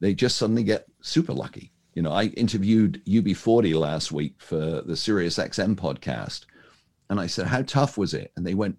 they 0.00 0.14
just 0.14 0.38
suddenly 0.38 0.62
get 0.64 0.86
super 1.02 1.32
lucky. 1.32 1.72
You 1.94 2.02
know, 2.02 2.12
I 2.12 2.24
interviewed 2.24 3.02
UB40 3.06 3.74
last 3.78 4.12
week 4.12 4.34
for 4.38 4.82
the 4.82 4.96
Sirius 4.96 5.38
XM 5.38 5.74
podcast, 5.74 6.46
and 7.10 7.20
I 7.20 7.26
said, 7.26 7.48
"How 7.48 7.62
tough 7.62 7.98
was 7.98 8.14
it?" 8.14 8.32
And 8.36 8.46
they 8.46 8.54
went, 8.54 8.78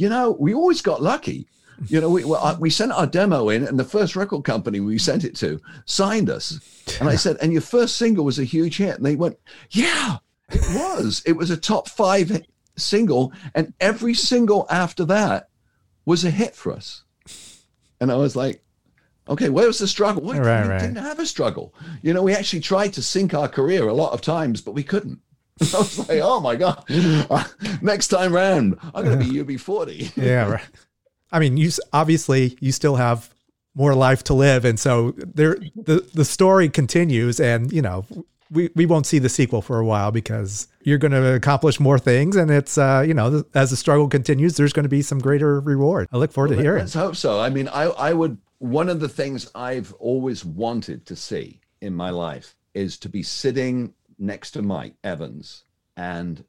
"You 0.00 0.08
know, 0.08 0.36
we 0.38 0.54
always 0.54 0.82
got 0.82 1.02
lucky." 1.02 1.46
You 1.86 2.00
know, 2.00 2.10
we, 2.10 2.24
well, 2.24 2.58
we 2.60 2.68
sent 2.68 2.92
our 2.92 3.06
demo 3.06 3.48
in, 3.48 3.66
and 3.66 3.78
the 3.78 3.84
first 3.84 4.14
record 4.14 4.44
company 4.44 4.80
we 4.80 4.98
sent 4.98 5.24
it 5.24 5.34
to 5.36 5.60
signed 5.86 6.28
us. 6.28 6.60
And 7.00 7.08
I 7.08 7.16
said, 7.16 7.36
"And 7.40 7.52
your 7.52 7.62
first 7.62 7.96
single 7.96 8.24
was 8.24 8.38
a 8.38 8.44
huge 8.44 8.76
hit." 8.76 8.96
And 8.96 9.06
they 9.06 9.16
went, 9.16 9.38
"Yeah, 9.70 10.18
it 10.50 10.62
was. 10.74 11.22
It 11.24 11.32
was 11.32 11.50
a 11.50 11.56
top 11.56 11.88
five 11.88 12.42
single, 12.76 13.32
and 13.54 13.72
every 13.80 14.14
single 14.14 14.66
after 14.68 15.04
that 15.06 15.48
was 16.04 16.24
a 16.24 16.30
hit 16.30 16.54
for 16.54 16.72
us." 16.72 17.04
And 18.00 18.10
I 18.10 18.16
was 18.16 18.34
like, 18.34 18.62
okay, 19.30 19.48
where 19.48 19.66
was 19.66 19.78
the 19.78 19.88
struggle? 19.88 20.24
Right, 20.24 20.64
we 20.64 20.70
right. 20.70 20.80
didn't 20.80 20.96
have 20.96 21.18
a 21.18 21.26
struggle. 21.26 21.74
You 22.02 22.12
know, 22.12 22.22
we 22.22 22.34
actually 22.34 22.60
tried 22.60 22.92
to 22.94 23.02
sink 23.02 23.32
our 23.32 23.48
career 23.48 23.88
a 23.88 23.94
lot 23.94 24.12
of 24.12 24.20
times, 24.20 24.60
but 24.60 24.72
we 24.72 24.82
couldn't. 24.82 25.20
I 25.74 25.78
was 25.78 26.08
like, 26.08 26.20
oh 26.22 26.40
my 26.40 26.56
God, 26.56 26.84
next 27.82 28.08
time 28.08 28.32
round, 28.32 28.78
I'm 28.94 29.04
going 29.04 29.18
to 29.18 29.24
be 29.24 29.56
UB40. 29.56 30.16
yeah, 30.22 30.50
right. 30.50 30.64
I 31.32 31.38
mean, 31.38 31.56
you 31.56 31.70
obviously 31.92 32.56
you 32.60 32.72
still 32.72 32.96
have 32.96 33.32
more 33.74 33.94
life 33.94 34.24
to 34.24 34.34
live, 34.34 34.64
and 34.64 34.78
so 34.78 35.12
there 35.16 35.56
the 35.76 36.06
the 36.14 36.24
story 36.24 36.68
continues, 36.68 37.40
and 37.40 37.72
you 37.72 37.82
know 37.82 38.04
we, 38.50 38.70
we 38.74 38.86
won't 38.86 39.06
see 39.06 39.18
the 39.18 39.28
sequel 39.28 39.62
for 39.62 39.78
a 39.78 39.84
while 39.84 40.10
because 40.10 40.66
you're 40.82 40.98
going 40.98 41.12
to 41.12 41.34
accomplish 41.34 41.78
more 41.78 41.98
things 41.98 42.34
and 42.34 42.50
it's 42.50 42.76
uh, 42.76 43.04
you 43.06 43.14
know 43.14 43.44
as 43.54 43.70
the 43.70 43.76
struggle 43.76 44.08
continues 44.08 44.56
there's 44.56 44.72
going 44.72 44.82
to 44.82 44.88
be 44.88 45.02
some 45.02 45.18
greater 45.18 45.60
reward. 45.60 46.08
I 46.12 46.16
look 46.16 46.32
forward 46.32 46.50
well, 46.50 46.58
to 46.58 46.62
hearing. 46.62 46.80
let's 46.80 46.94
hope 46.94 47.16
so. 47.16 47.40
I 47.40 47.48
mean 47.48 47.68
I, 47.68 47.84
I 47.84 48.12
would 48.12 48.38
one 48.58 48.88
of 48.90 49.00
the 49.00 49.08
things 49.08 49.50
i've 49.54 49.92
always 49.94 50.44
wanted 50.44 51.06
to 51.06 51.16
see 51.16 51.60
in 51.80 51.94
my 51.94 52.10
life 52.10 52.54
is 52.74 52.98
to 52.98 53.08
be 53.08 53.22
sitting 53.22 53.94
next 54.20 54.52
to 54.52 54.62
mike 54.62 54.94
evans 55.02 55.64
and 55.96 56.44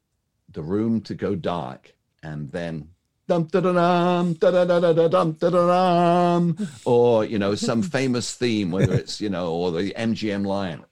the 0.50 0.62
room 0.62 1.00
to 1.00 1.14
go 1.14 1.34
dark 1.34 1.94
and 2.22 2.50
then 2.52 2.88
dum 3.28 3.44
da 3.44 3.60
da 3.60 3.72
dum 3.72 4.34
da 4.34 4.50
da 4.50 4.64
da 4.64 4.80
da 4.80 4.92
da 4.92 5.08
dum 5.08 5.32
da 5.32 5.50
da 5.50 5.66
dum, 5.66 6.68
or 6.84 7.24
you 7.24 7.38
know 7.38 7.54
some 7.54 7.82
famous 7.98 8.34
theme, 8.34 8.70
whether 8.70 8.92
it's 8.92 9.20
you 9.20 9.30
know 9.30 9.52
or 9.52 9.70
the 9.70 9.92
MGM 9.96 10.46
lion, 10.46 10.84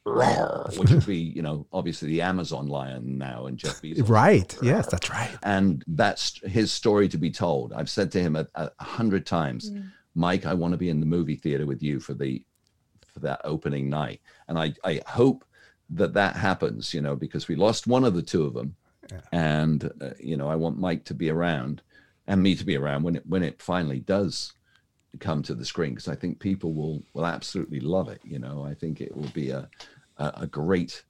which 0.79 0.91
would 0.91 1.07
be 1.07 1.17
you 1.17 1.43
know 1.43 1.67
obviously 1.73 2.09
the 2.09 2.23
Amazon 2.23 2.69
lion 2.69 3.19
now 3.19 3.47
and 3.47 3.59
Jeff 3.59 3.83
Bezos. 3.83 4.09
Right. 4.09 4.57
Yes, 4.63 4.87
that's 4.87 5.11
right. 5.11 5.31
And 5.43 5.85
that's 5.87 6.41
his 6.47 6.73
story 6.73 7.09
to 7.09 7.19
be 7.19 7.31
told. 7.31 7.73
I've 7.73 7.91
said 7.91 8.11
to 8.13 8.21
him 8.21 8.37
a, 8.37 8.47
a 8.55 8.71
hundred 8.83 9.27
times, 9.27 9.71
yeah. 9.71 9.83
Mike, 10.15 10.47
I 10.47 10.55
want 10.55 10.73
to 10.73 10.79
be 10.79 10.89
in 10.89 11.01
the 11.01 11.07
movie 11.07 11.37
theater 11.37 11.67
with 11.67 11.83
you 11.83 12.01
for 12.01 12.15
the 12.15 12.43
for 13.13 13.21
that 13.21 13.41
opening 13.45 13.91
night, 13.91 14.21
and 14.49 14.59
I 14.59 14.75
I 14.85 15.01
hope 15.07 15.45
that 15.91 16.15
that 16.15 16.37
happens. 16.37 16.95
You 16.95 17.01
know 17.01 17.17
because 17.17 17.49
we 17.49 17.57
lost 17.57 17.87
one 17.87 18.05
of 18.05 18.15
the 18.15 18.23
two 18.23 18.45
of 18.45 18.55
them. 18.55 18.77
Yeah. 19.11 19.21
And 19.33 19.91
uh, 20.01 20.11
you 20.19 20.37
know, 20.37 20.49
I 20.49 20.57
want 20.57 20.79
Mike 20.79 21.05
to 21.07 21.15
be 21.15 21.31
around 21.31 21.83
and 22.27 22.43
me 22.43 22.55
to 22.55 22.65
be 22.65 22.77
around 22.77 23.03
when 23.03 23.17
it 23.17 23.27
when 23.27 23.43
it 23.43 23.61
finally 23.61 24.01
does 24.01 24.53
come 25.19 25.43
to 25.43 25.55
the 25.55 25.65
screen 25.65 25.91
because 25.91 26.09
I 26.09 26.15
think 26.15 26.39
people 26.39 26.73
will 26.73 27.03
will 27.13 27.27
absolutely 27.27 27.81
love 27.81 28.09
it. 28.09 28.21
You 28.25 28.39
know, 28.39 28.65
I 28.65 28.75
think 28.75 29.01
it 29.01 29.17
will 29.17 29.31
be 29.31 29.51
a 29.51 29.69
a, 30.19 30.33
a 30.43 30.47
great 30.47 31.03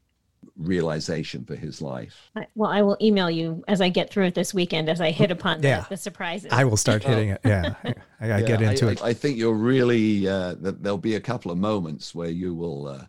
realization 0.57 1.45
for 1.45 1.55
his 1.55 1.83
life. 1.83 2.31
Well, 2.55 2.70
I 2.70 2.83
will 2.83 2.97
email 3.01 3.31
you 3.31 3.62
as 3.68 3.81
I 3.81 3.89
get 3.89 4.11
through 4.11 4.26
it 4.26 4.35
this 4.35 4.55
weekend 4.55 4.89
as 4.89 5.01
I 5.01 5.11
hit 5.11 5.31
upon 5.31 5.62
yeah. 5.62 5.81
the, 5.83 5.91
the 5.91 5.97
surprises. 5.97 6.51
I 6.53 6.64
will 6.64 6.76
start 6.76 7.05
hitting 7.05 7.31
it. 7.31 7.41
Yeah, 7.45 7.74
I, 8.20 8.28
gotta 8.28 8.41
yeah, 8.43 8.47
get 8.47 8.62
into 8.62 8.89
I, 8.89 8.93
it. 8.93 9.03
I, 9.03 9.12
think 9.12 9.37
you'll 9.37 9.55
really 9.55 10.26
uh, 10.28 10.55
there'll 10.59 10.99
be 10.99 11.16
a 11.16 11.20
couple 11.20 11.51
of 11.51 11.59
moments 11.59 12.14
where 12.14 12.31
you 12.31 12.55
will 12.55 12.89
uh, 12.89 13.05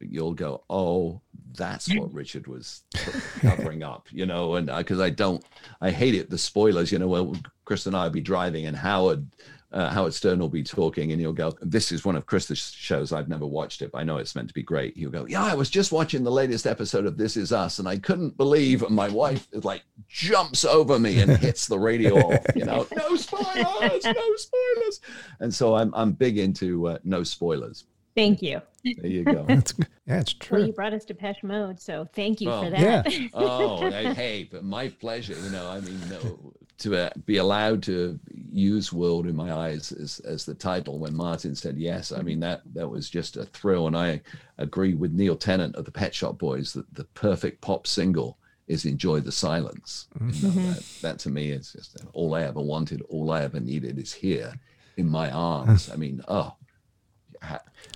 you'll 0.00 0.34
go, 0.34 0.64
oh, 0.68 1.20
that's 1.54 1.92
what 1.94 2.12
Richard 2.12 2.46
was 2.46 2.82
covering 3.40 3.82
up, 3.82 4.08
you 4.10 4.26
know, 4.26 4.56
and 4.56 4.66
because 4.66 5.00
uh, 5.00 5.04
I 5.04 5.10
don't, 5.10 5.44
I 5.80 5.90
hate 5.90 6.14
it. 6.14 6.30
The 6.30 6.38
spoilers, 6.38 6.92
you 6.92 6.98
know, 6.98 7.08
well, 7.08 7.36
Chris 7.64 7.86
and 7.86 7.96
I 7.96 8.04
will 8.04 8.10
be 8.10 8.20
driving 8.20 8.66
and 8.66 8.76
Howard, 8.76 9.26
uh, 9.72 9.90
Howard 9.90 10.14
Stern 10.14 10.38
will 10.38 10.48
be 10.48 10.62
talking 10.62 11.12
and 11.12 11.20
he'll 11.20 11.32
go, 11.32 11.52
this 11.60 11.92
is 11.92 12.04
one 12.04 12.14
of 12.14 12.26
Chris's 12.26 12.58
shows. 12.58 13.12
I've 13.12 13.28
never 13.28 13.46
watched 13.46 13.82
it, 13.82 13.92
but 13.92 13.98
I 13.98 14.04
know 14.04 14.18
it's 14.18 14.34
meant 14.34 14.48
to 14.48 14.54
be 14.54 14.62
great. 14.62 14.96
He'll 14.96 15.10
go, 15.10 15.26
yeah, 15.26 15.44
I 15.44 15.54
was 15.54 15.70
just 15.70 15.92
watching 15.92 16.22
the 16.22 16.30
latest 16.30 16.66
episode 16.66 17.06
of 17.06 17.16
This 17.16 17.36
Is 17.36 17.52
Us 17.52 17.78
and 17.78 17.88
I 17.88 17.96
couldn't 17.98 18.36
believe 18.36 18.82
and 18.82 18.94
my 18.94 19.08
wife 19.08 19.48
is 19.52 19.64
like 19.64 19.82
jumps 20.08 20.64
over 20.64 20.98
me 20.98 21.20
and 21.20 21.36
hits 21.38 21.66
the 21.66 21.78
radio 21.78 22.16
off, 22.32 22.44
you 22.54 22.64
know, 22.64 22.86
no 22.94 23.16
spoilers, 23.16 24.04
no 24.04 24.36
spoilers. 24.36 25.00
And 25.40 25.52
so 25.52 25.74
I'm, 25.74 25.92
I'm 25.94 26.12
big 26.12 26.38
into 26.38 26.88
uh, 26.88 26.98
no 27.02 27.22
spoilers. 27.22 27.86
Thank 28.16 28.40
you. 28.40 28.62
There 28.82 29.06
you 29.06 29.24
go. 29.24 29.44
yeah, 29.48 30.20
it's 30.20 30.32
true. 30.32 30.58
Well, 30.58 30.66
you 30.66 30.72
brought 30.72 30.94
us 30.94 31.04
Depeche 31.04 31.42
Mode, 31.42 31.78
so 31.78 32.08
thank 32.14 32.40
you 32.40 32.50
oh, 32.50 32.64
for 32.64 32.70
that. 32.70 33.12
Yeah. 33.12 33.28
oh, 33.34 33.90
hey, 33.90 34.48
but 34.50 34.64
my 34.64 34.88
pleasure. 34.88 35.34
You 35.38 35.50
know, 35.50 35.68
I 35.68 35.80
mean, 35.80 36.00
no, 36.08 36.54
to 36.78 36.96
uh, 36.96 37.10
be 37.26 37.36
allowed 37.36 37.82
to 37.84 38.18
use 38.50 38.90
"World" 38.90 39.26
in 39.26 39.36
my 39.36 39.52
eyes 39.52 39.92
as, 39.92 40.20
as 40.20 40.46
the 40.46 40.54
title 40.54 40.98
when 40.98 41.14
Martin 41.14 41.54
said 41.54 41.76
yes. 41.76 42.10
I 42.10 42.22
mean, 42.22 42.40
that 42.40 42.62
that 42.72 42.88
was 42.88 43.10
just 43.10 43.36
a 43.36 43.44
thrill, 43.44 43.86
and 43.86 43.96
I 43.96 44.22
agree 44.56 44.94
with 44.94 45.12
Neil 45.12 45.36
Tennant 45.36 45.76
of 45.76 45.84
the 45.84 45.92
Pet 45.92 46.14
Shop 46.14 46.38
Boys 46.38 46.72
that 46.72 46.92
the 46.94 47.04
perfect 47.04 47.60
pop 47.60 47.86
single 47.86 48.38
is 48.66 48.86
"Enjoy 48.86 49.20
the 49.20 49.32
Silence." 49.32 50.08
Mm-hmm. 50.18 50.30
You 50.30 50.42
know, 50.42 50.54
mm-hmm. 50.54 50.72
that, 50.72 50.98
that 51.02 51.18
to 51.20 51.30
me 51.30 51.50
is 51.50 51.72
just 51.72 51.98
all 52.14 52.34
I 52.34 52.44
ever 52.44 52.62
wanted, 52.62 53.02
all 53.10 53.30
I 53.30 53.42
ever 53.42 53.60
needed 53.60 53.98
is 53.98 54.14
here 54.14 54.54
in 54.96 55.06
my 55.06 55.30
arms. 55.30 55.90
I 55.92 55.96
mean, 55.96 56.22
oh 56.28 56.54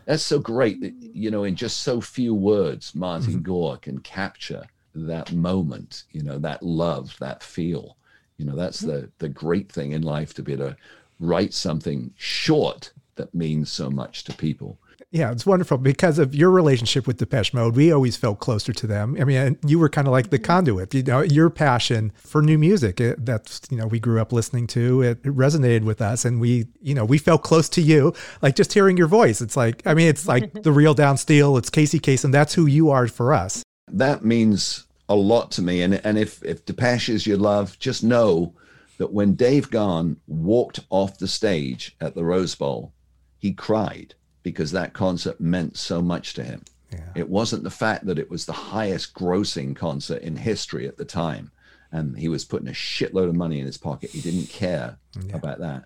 that's 0.05 0.23
so 0.23 0.39
great 0.39 0.81
that 0.81 0.95
you 1.01 1.31
know 1.31 1.45
in 1.45 1.55
just 1.55 1.81
so 1.81 2.01
few 2.01 2.35
words 2.35 2.95
martin 2.95 3.35
mm-hmm. 3.35 3.43
gore 3.43 3.77
can 3.77 3.99
capture 4.01 4.65
that 4.95 5.33
moment 5.33 6.05
you 6.13 6.23
know 6.23 6.39
that 6.39 6.63
love 6.63 7.17
that 7.21 7.43
feel 7.43 7.97
you 8.37 8.45
know 8.45 8.57
that's 8.57 8.83
mm-hmm. 8.83 8.91
the 8.91 9.11
the 9.19 9.29
great 9.29 9.71
thing 9.71 9.93
in 9.93 10.03
life 10.03 10.35
to 10.35 10.43
be 10.43 10.53
able 10.53 10.71
to 10.71 10.77
write 11.19 11.53
something 11.53 12.13
short 12.17 12.93
that 13.17 13.35
means 13.35 13.71
so 13.71 13.91
much 13.91 14.25
to 14.25 14.33
people 14.35 14.79
yeah, 15.13 15.33
it's 15.33 15.45
wonderful 15.45 15.77
because 15.77 16.21
of 16.21 16.37
your 16.37 16.51
relationship 16.51 17.05
with 17.05 17.17
Depeche 17.17 17.53
Mode. 17.53 17.75
We 17.75 17.91
always 17.91 18.17
felt 18.17 18.39
closer 18.39 18.73
to 18.73 18.87
them. 18.87 19.17
I 19.21 19.25
mean, 19.25 19.59
you 19.67 19.81
were 19.81 19.89
kind 19.89 20.07
of 20.07 20.13
like 20.13 20.31
the 20.31 20.39
mm-hmm. 20.39 20.45
conduit. 20.45 20.95
You 20.95 21.03
know, 21.03 21.21
your 21.23 21.51
passion 21.51 22.13
for 22.17 22.41
new 22.43 22.57
music 22.57 23.01
it, 23.01 23.27
that's 23.27 23.61
you 23.71 23.77
know 23.77 23.89
we 23.89 23.99
grew 23.99 24.21
up 24.21 24.33
listening 24.33 24.69
to. 24.69 25.03
It, 25.03 25.19
it, 25.25 25.35
resonated 25.35 25.83
with 25.83 26.01
us, 26.01 26.25
and 26.25 26.41
we 26.41 26.69
you 26.81 26.95
know 26.95 27.05
we 27.05 27.19
felt 27.19 27.43
close 27.43 27.69
to 27.71 27.81
you. 27.81 28.15
Like 28.41 28.55
just 28.55 28.73
hearing 28.73 28.97
your 28.97 29.09
voice, 29.09 29.41
it's 29.41 29.57
like 29.57 29.85
I 29.85 29.95
mean, 29.95 30.07
it's 30.07 30.29
like 30.29 30.53
the 30.63 30.71
real 30.71 30.95
Don 30.95 31.17
Steele. 31.17 31.57
It's 31.57 31.71
Casey 31.71 31.99
Kasem. 31.99 32.31
That's 32.31 32.55
who 32.55 32.67
you 32.67 32.91
are 32.91 33.09
for 33.09 33.35
us. 33.35 33.65
That 33.89 34.25
means 34.25 34.87
a 35.09 35.17
lot 35.17 35.51
to 35.53 35.63
me. 35.63 35.83
And 35.83 35.95
and 36.05 36.19
if 36.19 36.41
if 36.45 36.65
Depeche 36.65 37.09
is 37.09 37.27
your 37.27 37.39
love, 37.39 37.77
just 37.81 38.05
know 38.05 38.55
that 38.99 39.13
when 39.13 39.35
Dave 39.35 39.73
Gahan 39.73 40.19
walked 40.29 40.81
off 40.89 41.19
the 41.19 41.27
stage 41.27 41.97
at 42.01 42.15
the 42.15 42.25
Rose 42.25 42.55
Bowl, 42.55 42.93
he 43.39 43.53
cried 43.53 44.15
because 44.43 44.73
that 44.73 44.93
concert 44.93 45.41
meant 45.41 45.77
so 45.77 46.01
much 46.01 46.35
to 46.35 46.45
him. 46.45 46.63
Yeah. 46.93 47.11
It 47.15 47.29
wasn't 47.29 47.63
the 47.63 47.71
fact 47.71 48.07
that 48.07 48.19
it 48.19 48.31
was 48.31 48.47
the 48.47 48.53
highest 48.53 49.15
grossing 49.15 49.77
concert 49.77 50.23
in 50.23 50.37
history 50.37 50.89
at 50.89 50.97
the 50.97 51.05
time 51.05 51.51
and 51.93 52.17
he 52.17 52.29
was 52.29 52.45
putting 52.45 52.69
a 52.69 52.73
shitload 52.73 53.29
of 53.29 53.35
money 53.35 53.61
in 53.61 53.67
his 53.67 53.79
pocket. 53.79 54.11
He 54.11 54.21
didn't 54.21 54.49
care 54.49 54.97
yeah. 55.25 55.37
about 55.37 55.59
that. 55.59 55.85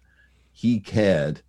He 0.52 0.80
cared 0.80 1.40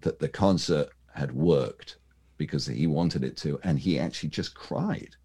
that 0.00 0.18
the 0.18 0.28
concert 0.28 0.90
had 1.14 1.32
worked 1.32 1.96
because 2.36 2.66
he 2.66 2.86
wanted 2.86 3.24
it 3.24 3.36
to 3.38 3.58
and 3.62 3.78
he 3.78 3.98
actually 3.98 4.30
just 4.30 4.54
cried. 4.54 5.16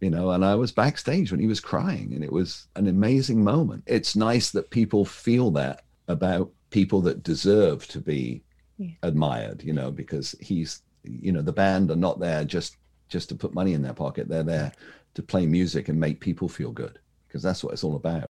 You 0.00 0.10
know, 0.10 0.30
and 0.30 0.44
I 0.44 0.54
was 0.54 0.70
backstage 0.70 1.30
when 1.30 1.40
he 1.40 1.46
was 1.46 1.60
crying 1.60 2.12
and 2.14 2.22
it 2.22 2.32
was 2.32 2.68
an 2.76 2.86
amazing 2.86 3.42
moment. 3.42 3.82
It's 3.86 4.16
nice 4.16 4.50
that 4.52 4.70
people 4.70 5.04
feel 5.04 5.50
that 5.52 5.82
about 6.06 6.50
people 6.70 7.00
that 7.02 7.22
deserve 7.22 7.86
to 7.88 8.00
be 8.00 8.42
yeah. 8.78 8.90
admired, 9.02 9.62
you 9.62 9.72
know, 9.72 9.90
because 9.90 10.34
he's, 10.40 10.82
you 11.04 11.32
know, 11.32 11.42
the 11.42 11.52
band 11.52 11.90
are 11.90 11.96
not 11.96 12.18
there 12.18 12.44
just 12.44 12.76
just 13.08 13.28
to 13.28 13.34
put 13.34 13.54
money 13.54 13.74
in 13.74 13.82
their 13.82 13.92
pocket. 13.94 14.28
They're 14.28 14.42
there 14.42 14.72
to 15.14 15.22
play 15.22 15.46
music 15.46 15.88
and 15.88 15.98
make 15.98 16.20
people 16.20 16.48
feel 16.48 16.72
good 16.72 16.98
because 17.26 17.42
that's 17.42 17.62
what 17.62 17.72
it's 17.72 17.84
all 17.84 17.96
about. 17.96 18.26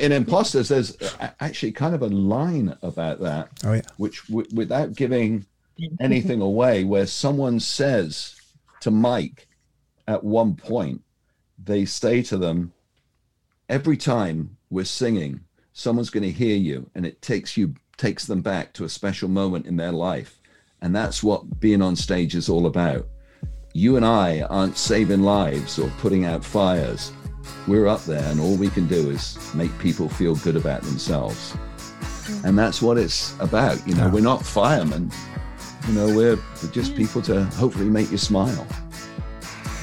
in 0.00 0.12
Imposters, 0.12 0.68
there's 0.68 0.96
actually 1.40 1.72
kind 1.72 1.94
of 1.94 2.02
a 2.02 2.08
line 2.08 2.76
about 2.82 3.20
that. 3.20 3.50
Oh, 3.64 3.74
yeah. 3.74 3.82
Which, 3.98 4.26
w- 4.28 4.48
without 4.54 4.94
giving 4.94 5.46
anything 6.00 6.40
away, 6.40 6.84
where 6.84 7.06
someone 7.06 7.60
says 7.60 8.34
to 8.80 8.90
Mike 8.90 9.48
at 10.08 10.24
one 10.24 10.54
point, 10.54 11.02
they 11.62 11.84
say 11.84 12.22
to 12.22 12.36
them, 12.38 12.72
every 13.68 13.96
time 13.96 14.56
we're 14.70 14.84
singing, 14.84 15.40
someone's 15.72 16.10
going 16.10 16.22
to 16.22 16.30
hear 16.32 16.56
you, 16.56 16.90
and 16.94 17.06
it 17.06 17.20
takes 17.22 17.56
you 17.56 17.74
takes 18.00 18.24
them 18.24 18.40
back 18.40 18.72
to 18.72 18.84
a 18.84 18.88
special 18.88 19.28
moment 19.28 19.66
in 19.66 19.76
their 19.76 19.92
life, 19.92 20.38
and 20.80 20.96
that's 20.96 21.22
what 21.22 21.60
being 21.60 21.82
on 21.82 21.94
stage 21.94 22.34
is 22.34 22.48
all 22.48 22.66
about. 22.66 23.06
You 23.74 23.96
and 23.96 24.06
I 24.06 24.40
aren't 24.48 24.78
saving 24.78 25.22
lives 25.22 25.78
or 25.78 25.88
putting 25.98 26.24
out 26.24 26.42
fires. 26.42 27.12
We're 27.68 27.86
up 27.86 28.02
there, 28.04 28.24
and 28.30 28.40
all 28.40 28.56
we 28.56 28.68
can 28.70 28.86
do 28.86 29.10
is 29.10 29.36
make 29.54 29.76
people 29.78 30.08
feel 30.08 30.34
good 30.36 30.56
about 30.56 30.80
themselves. 30.82 31.54
And 32.44 32.58
that's 32.58 32.80
what 32.80 32.96
it's 32.96 33.34
about. 33.38 33.86
You 33.86 33.94
know, 33.94 34.06
Yeah. 34.06 34.12
we're 34.12 34.20
not 34.22 34.44
firemen. 34.46 35.10
You 35.86 35.92
know, 35.94 36.06
we're, 36.06 36.36
we're 36.62 36.70
just 36.72 36.96
people 36.96 37.20
to 37.22 37.44
hopefully 37.44 37.88
make 37.90 38.10
you 38.10 38.18
smile. 38.18 38.66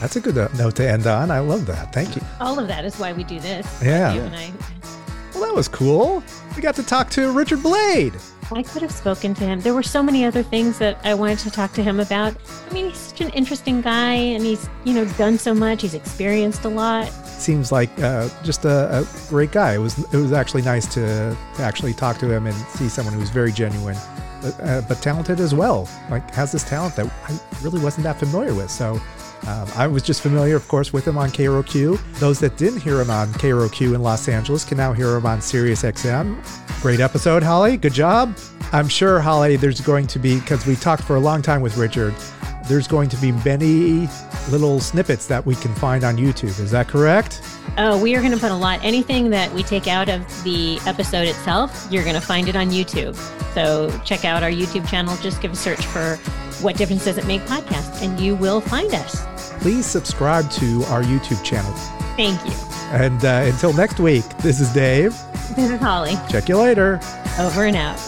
That's 0.02 0.16
a 0.16 0.22
good 0.22 0.38
uh, 0.38 0.48
note 0.58 0.76
to 0.78 0.90
end 0.90 1.06
on. 1.08 1.30
I 1.30 1.40
love 1.40 1.66
that. 1.68 1.94
Thank 1.94 2.16
you. 2.16 2.22
All 2.40 2.58
of 2.58 2.68
that 2.68 2.84
is 2.84 2.96
why 2.98 3.14
we 3.14 3.24
do 3.24 3.40
this. 3.40 3.66
Yeah. 3.84 4.14
You 4.14 4.22
and 4.22 4.36
I, 4.36 4.52
Well, 5.34 5.44
that 5.46 5.54
was 5.56 5.68
cool. 5.68 6.24
We 6.58 6.64
got 6.64 6.74
to 6.74 6.84
talk 6.84 7.12
to 7.12 7.32
Richard 7.32 7.62
Blade. 7.62 8.14
I 8.52 8.64
could 8.64 8.82
have 8.82 8.92
spoken 8.92 9.36
to 9.36 9.44
him. 9.44 9.62
There 9.62 9.76
were 9.76 9.84
so 9.84 10.02
many 10.02 10.26
other 10.26 10.42
things 10.42 10.80
that 10.80 10.98
I 11.04 11.14
wanted 11.14 11.38
to 11.40 11.52
talk 11.52 11.72
to 11.74 11.84
him 11.84 12.00
about. 12.00 12.36
I 12.68 12.74
mean, 12.74 12.90
he's 12.90 12.98
such 12.98 13.22
an 13.22 13.30
interesting 13.30 13.80
guy, 13.80 14.14
and 14.14 14.44
he's 14.44 14.68
you 14.84 14.96
know 14.96 15.06
done 15.20 15.38
so 15.38 15.54
much. 15.54 15.84
He's 15.84 15.94
experienced 15.94 16.66
a 16.66 16.70
lot. 16.70 17.10
Seems 17.28 17.72
like 17.72 17.92
uh, 18.00 18.28
just 18.44 18.66
a, 18.66 19.02
a 19.02 19.30
great 19.30 19.52
guy. 19.52 19.76
It 19.76 19.78
was 19.78 20.00
it 20.12 20.18
was 20.18 20.34
actually 20.34 20.64
nice 20.64 20.92
to, 20.96 21.38
to 21.58 21.62
actually 21.62 21.94
talk 21.94 22.18
to 22.18 22.32
him 22.32 22.48
and 22.48 22.56
see 22.70 22.90
someone 22.90 23.14
who 23.14 23.20
was 23.20 23.30
very 23.30 23.52
genuine, 23.52 23.98
but, 24.42 24.60
uh, 24.60 24.82
but 24.88 25.00
talented 25.00 25.40
as 25.40 25.54
well. 25.54 25.88
Like 26.10 26.28
has 26.34 26.52
this 26.52 26.64
talent 26.64 26.96
that 26.96 27.06
I 27.30 27.40
really 27.62 27.80
wasn't 27.80 28.06
that 28.06 28.18
familiar 28.18 28.56
with. 28.56 28.72
So. 28.72 29.00
Um, 29.46 29.68
I 29.76 29.88
was 29.88 30.04
just 30.04 30.22
familiar, 30.22 30.56
of 30.56 30.68
course, 30.68 30.92
with 30.92 31.08
him 31.08 31.18
on 31.18 31.30
KROQ. 31.30 32.00
Those 32.20 32.40
that 32.40 32.58
didn't 32.58 32.82
hear 32.82 33.00
him 33.00 33.10
on 33.10 33.28
KROQ 33.34 33.94
in 33.96 34.02
Los 34.02 34.28
Angeles 34.28 34.66
can 34.66 34.78
now 34.78 34.94
hear 34.94 35.16
him 35.16 35.26
on 35.26 35.42
Sirius 35.42 35.84
XM. 35.84 36.42
Great 36.82 37.00
episode, 37.00 37.44
Holly. 37.44 37.78
Good 37.78 37.94
job. 37.94 38.36
I'm 38.74 38.88
sure, 38.90 39.20
Holly, 39.20 39.56
there's 39.56 39.80
going 39.80 40.08
to 40.08 40.20
be, 40.20 40.40
because 40.40 40.66
we 40.66 40.76
talked 40.76 41.04
for 41.04 41.16
a 41.16 41.20
long 41.20 41.42
time 41.42 41.62
with 41.62 41.78
Richard, 41.78 42.14
there's 42.68 42.88
going 42.88 43.10
to 43.10 43.18
be 43.18 43.32
many 43.32 44.10
little 44.50 44.80
snippets 44.80 45.26
that 45.28 45.46
we 45.46 45.56
can 45.56 45.74
find 45.76 46.04
on 46.04 46.18
YouTube. 46.18 46.60
Is 46.60 46.72
that 46.72 46.88
correct? 46.88 47.42
Oh, 47.78 48.02
we 48.02 48.16
are 48.16 48.20
going 48.20 48.34
to 48.34 48.40
put 48.40 48.52
a 48.52 48.56
lot. 48.56 48.84
Anything 48.84 49.30
that 49.30 49.54
we 49.54 49.64
take 49.64 49.88
out 49.88 50.10
of 50.10 50.22
the 50.44 50.80
episode 50.86 51.28
itself, 51.28 51.88
you're 51.90 52.04
going 52.04 52.16
to 52.16 52.22
find 52.22 52.50
it 52.50 52.56
on 52.56 52.70
YouTube. 52.70 53.16
So 53.54 53.90
check 54.04 54.26
out 54.26 54.44
our 54.44 54.52
YouTube 54.52 54.88
channel. 54.90 55.16
Just 55.18 55.42
give 55.42 55.52
a 55.52 55.56
search 55.56 55.86
for 55.86 56.20
"What 56.62 56.76
Difference 56.78 57.06
Does 57.06 57.18
It 57.18 57.26
Make" 57.26 57.42
podcast, 57.42 58.02
and 58.02 58.20
you 58.20 58.36
will 58.36 58.62
find 58.62 58.94
us. 58.94 59.26
Please 59.62 59.86
subscribe 59.86 60.50
to 60.52 60.84
our 60.86 61.04
YouTube 61.04 61.44
channel. 61.44 61.72
Thank 62.16 62.44
you. 62.46 62.54
And 62.92 63.24
uh, 63.24 63.52
until 63.52 63.74
next 63.74 64.00
week, 64.00 64.26
this 64.40 64.60
is 64.60 64.70
Dave. 64.74 65.12
This 65.56 65.70
is 65.72 65.80
Holly. 65.80 66.16
Check 66.30 66.50
you 66.50 66.58
later. 66.58 67.00
Over 67.40 67.66
and 67.66 67.76
out. 67.76 68.00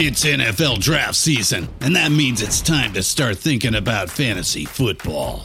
It's 0.00 0.24
NFL 0.24 0.78
draft 0.78 1.16
season, 1.16 1.68
and 1.80 1.96
that 1.96 2.12
means 2.12 2.40
it's 2.40 2.62
time 2.62 2.92
to 2.92 3.02
start 3.02 3.36
thinking 3.36 3.74
about 3.74 4.08
fantasy 4.08 4.64
football. 4.64 5.44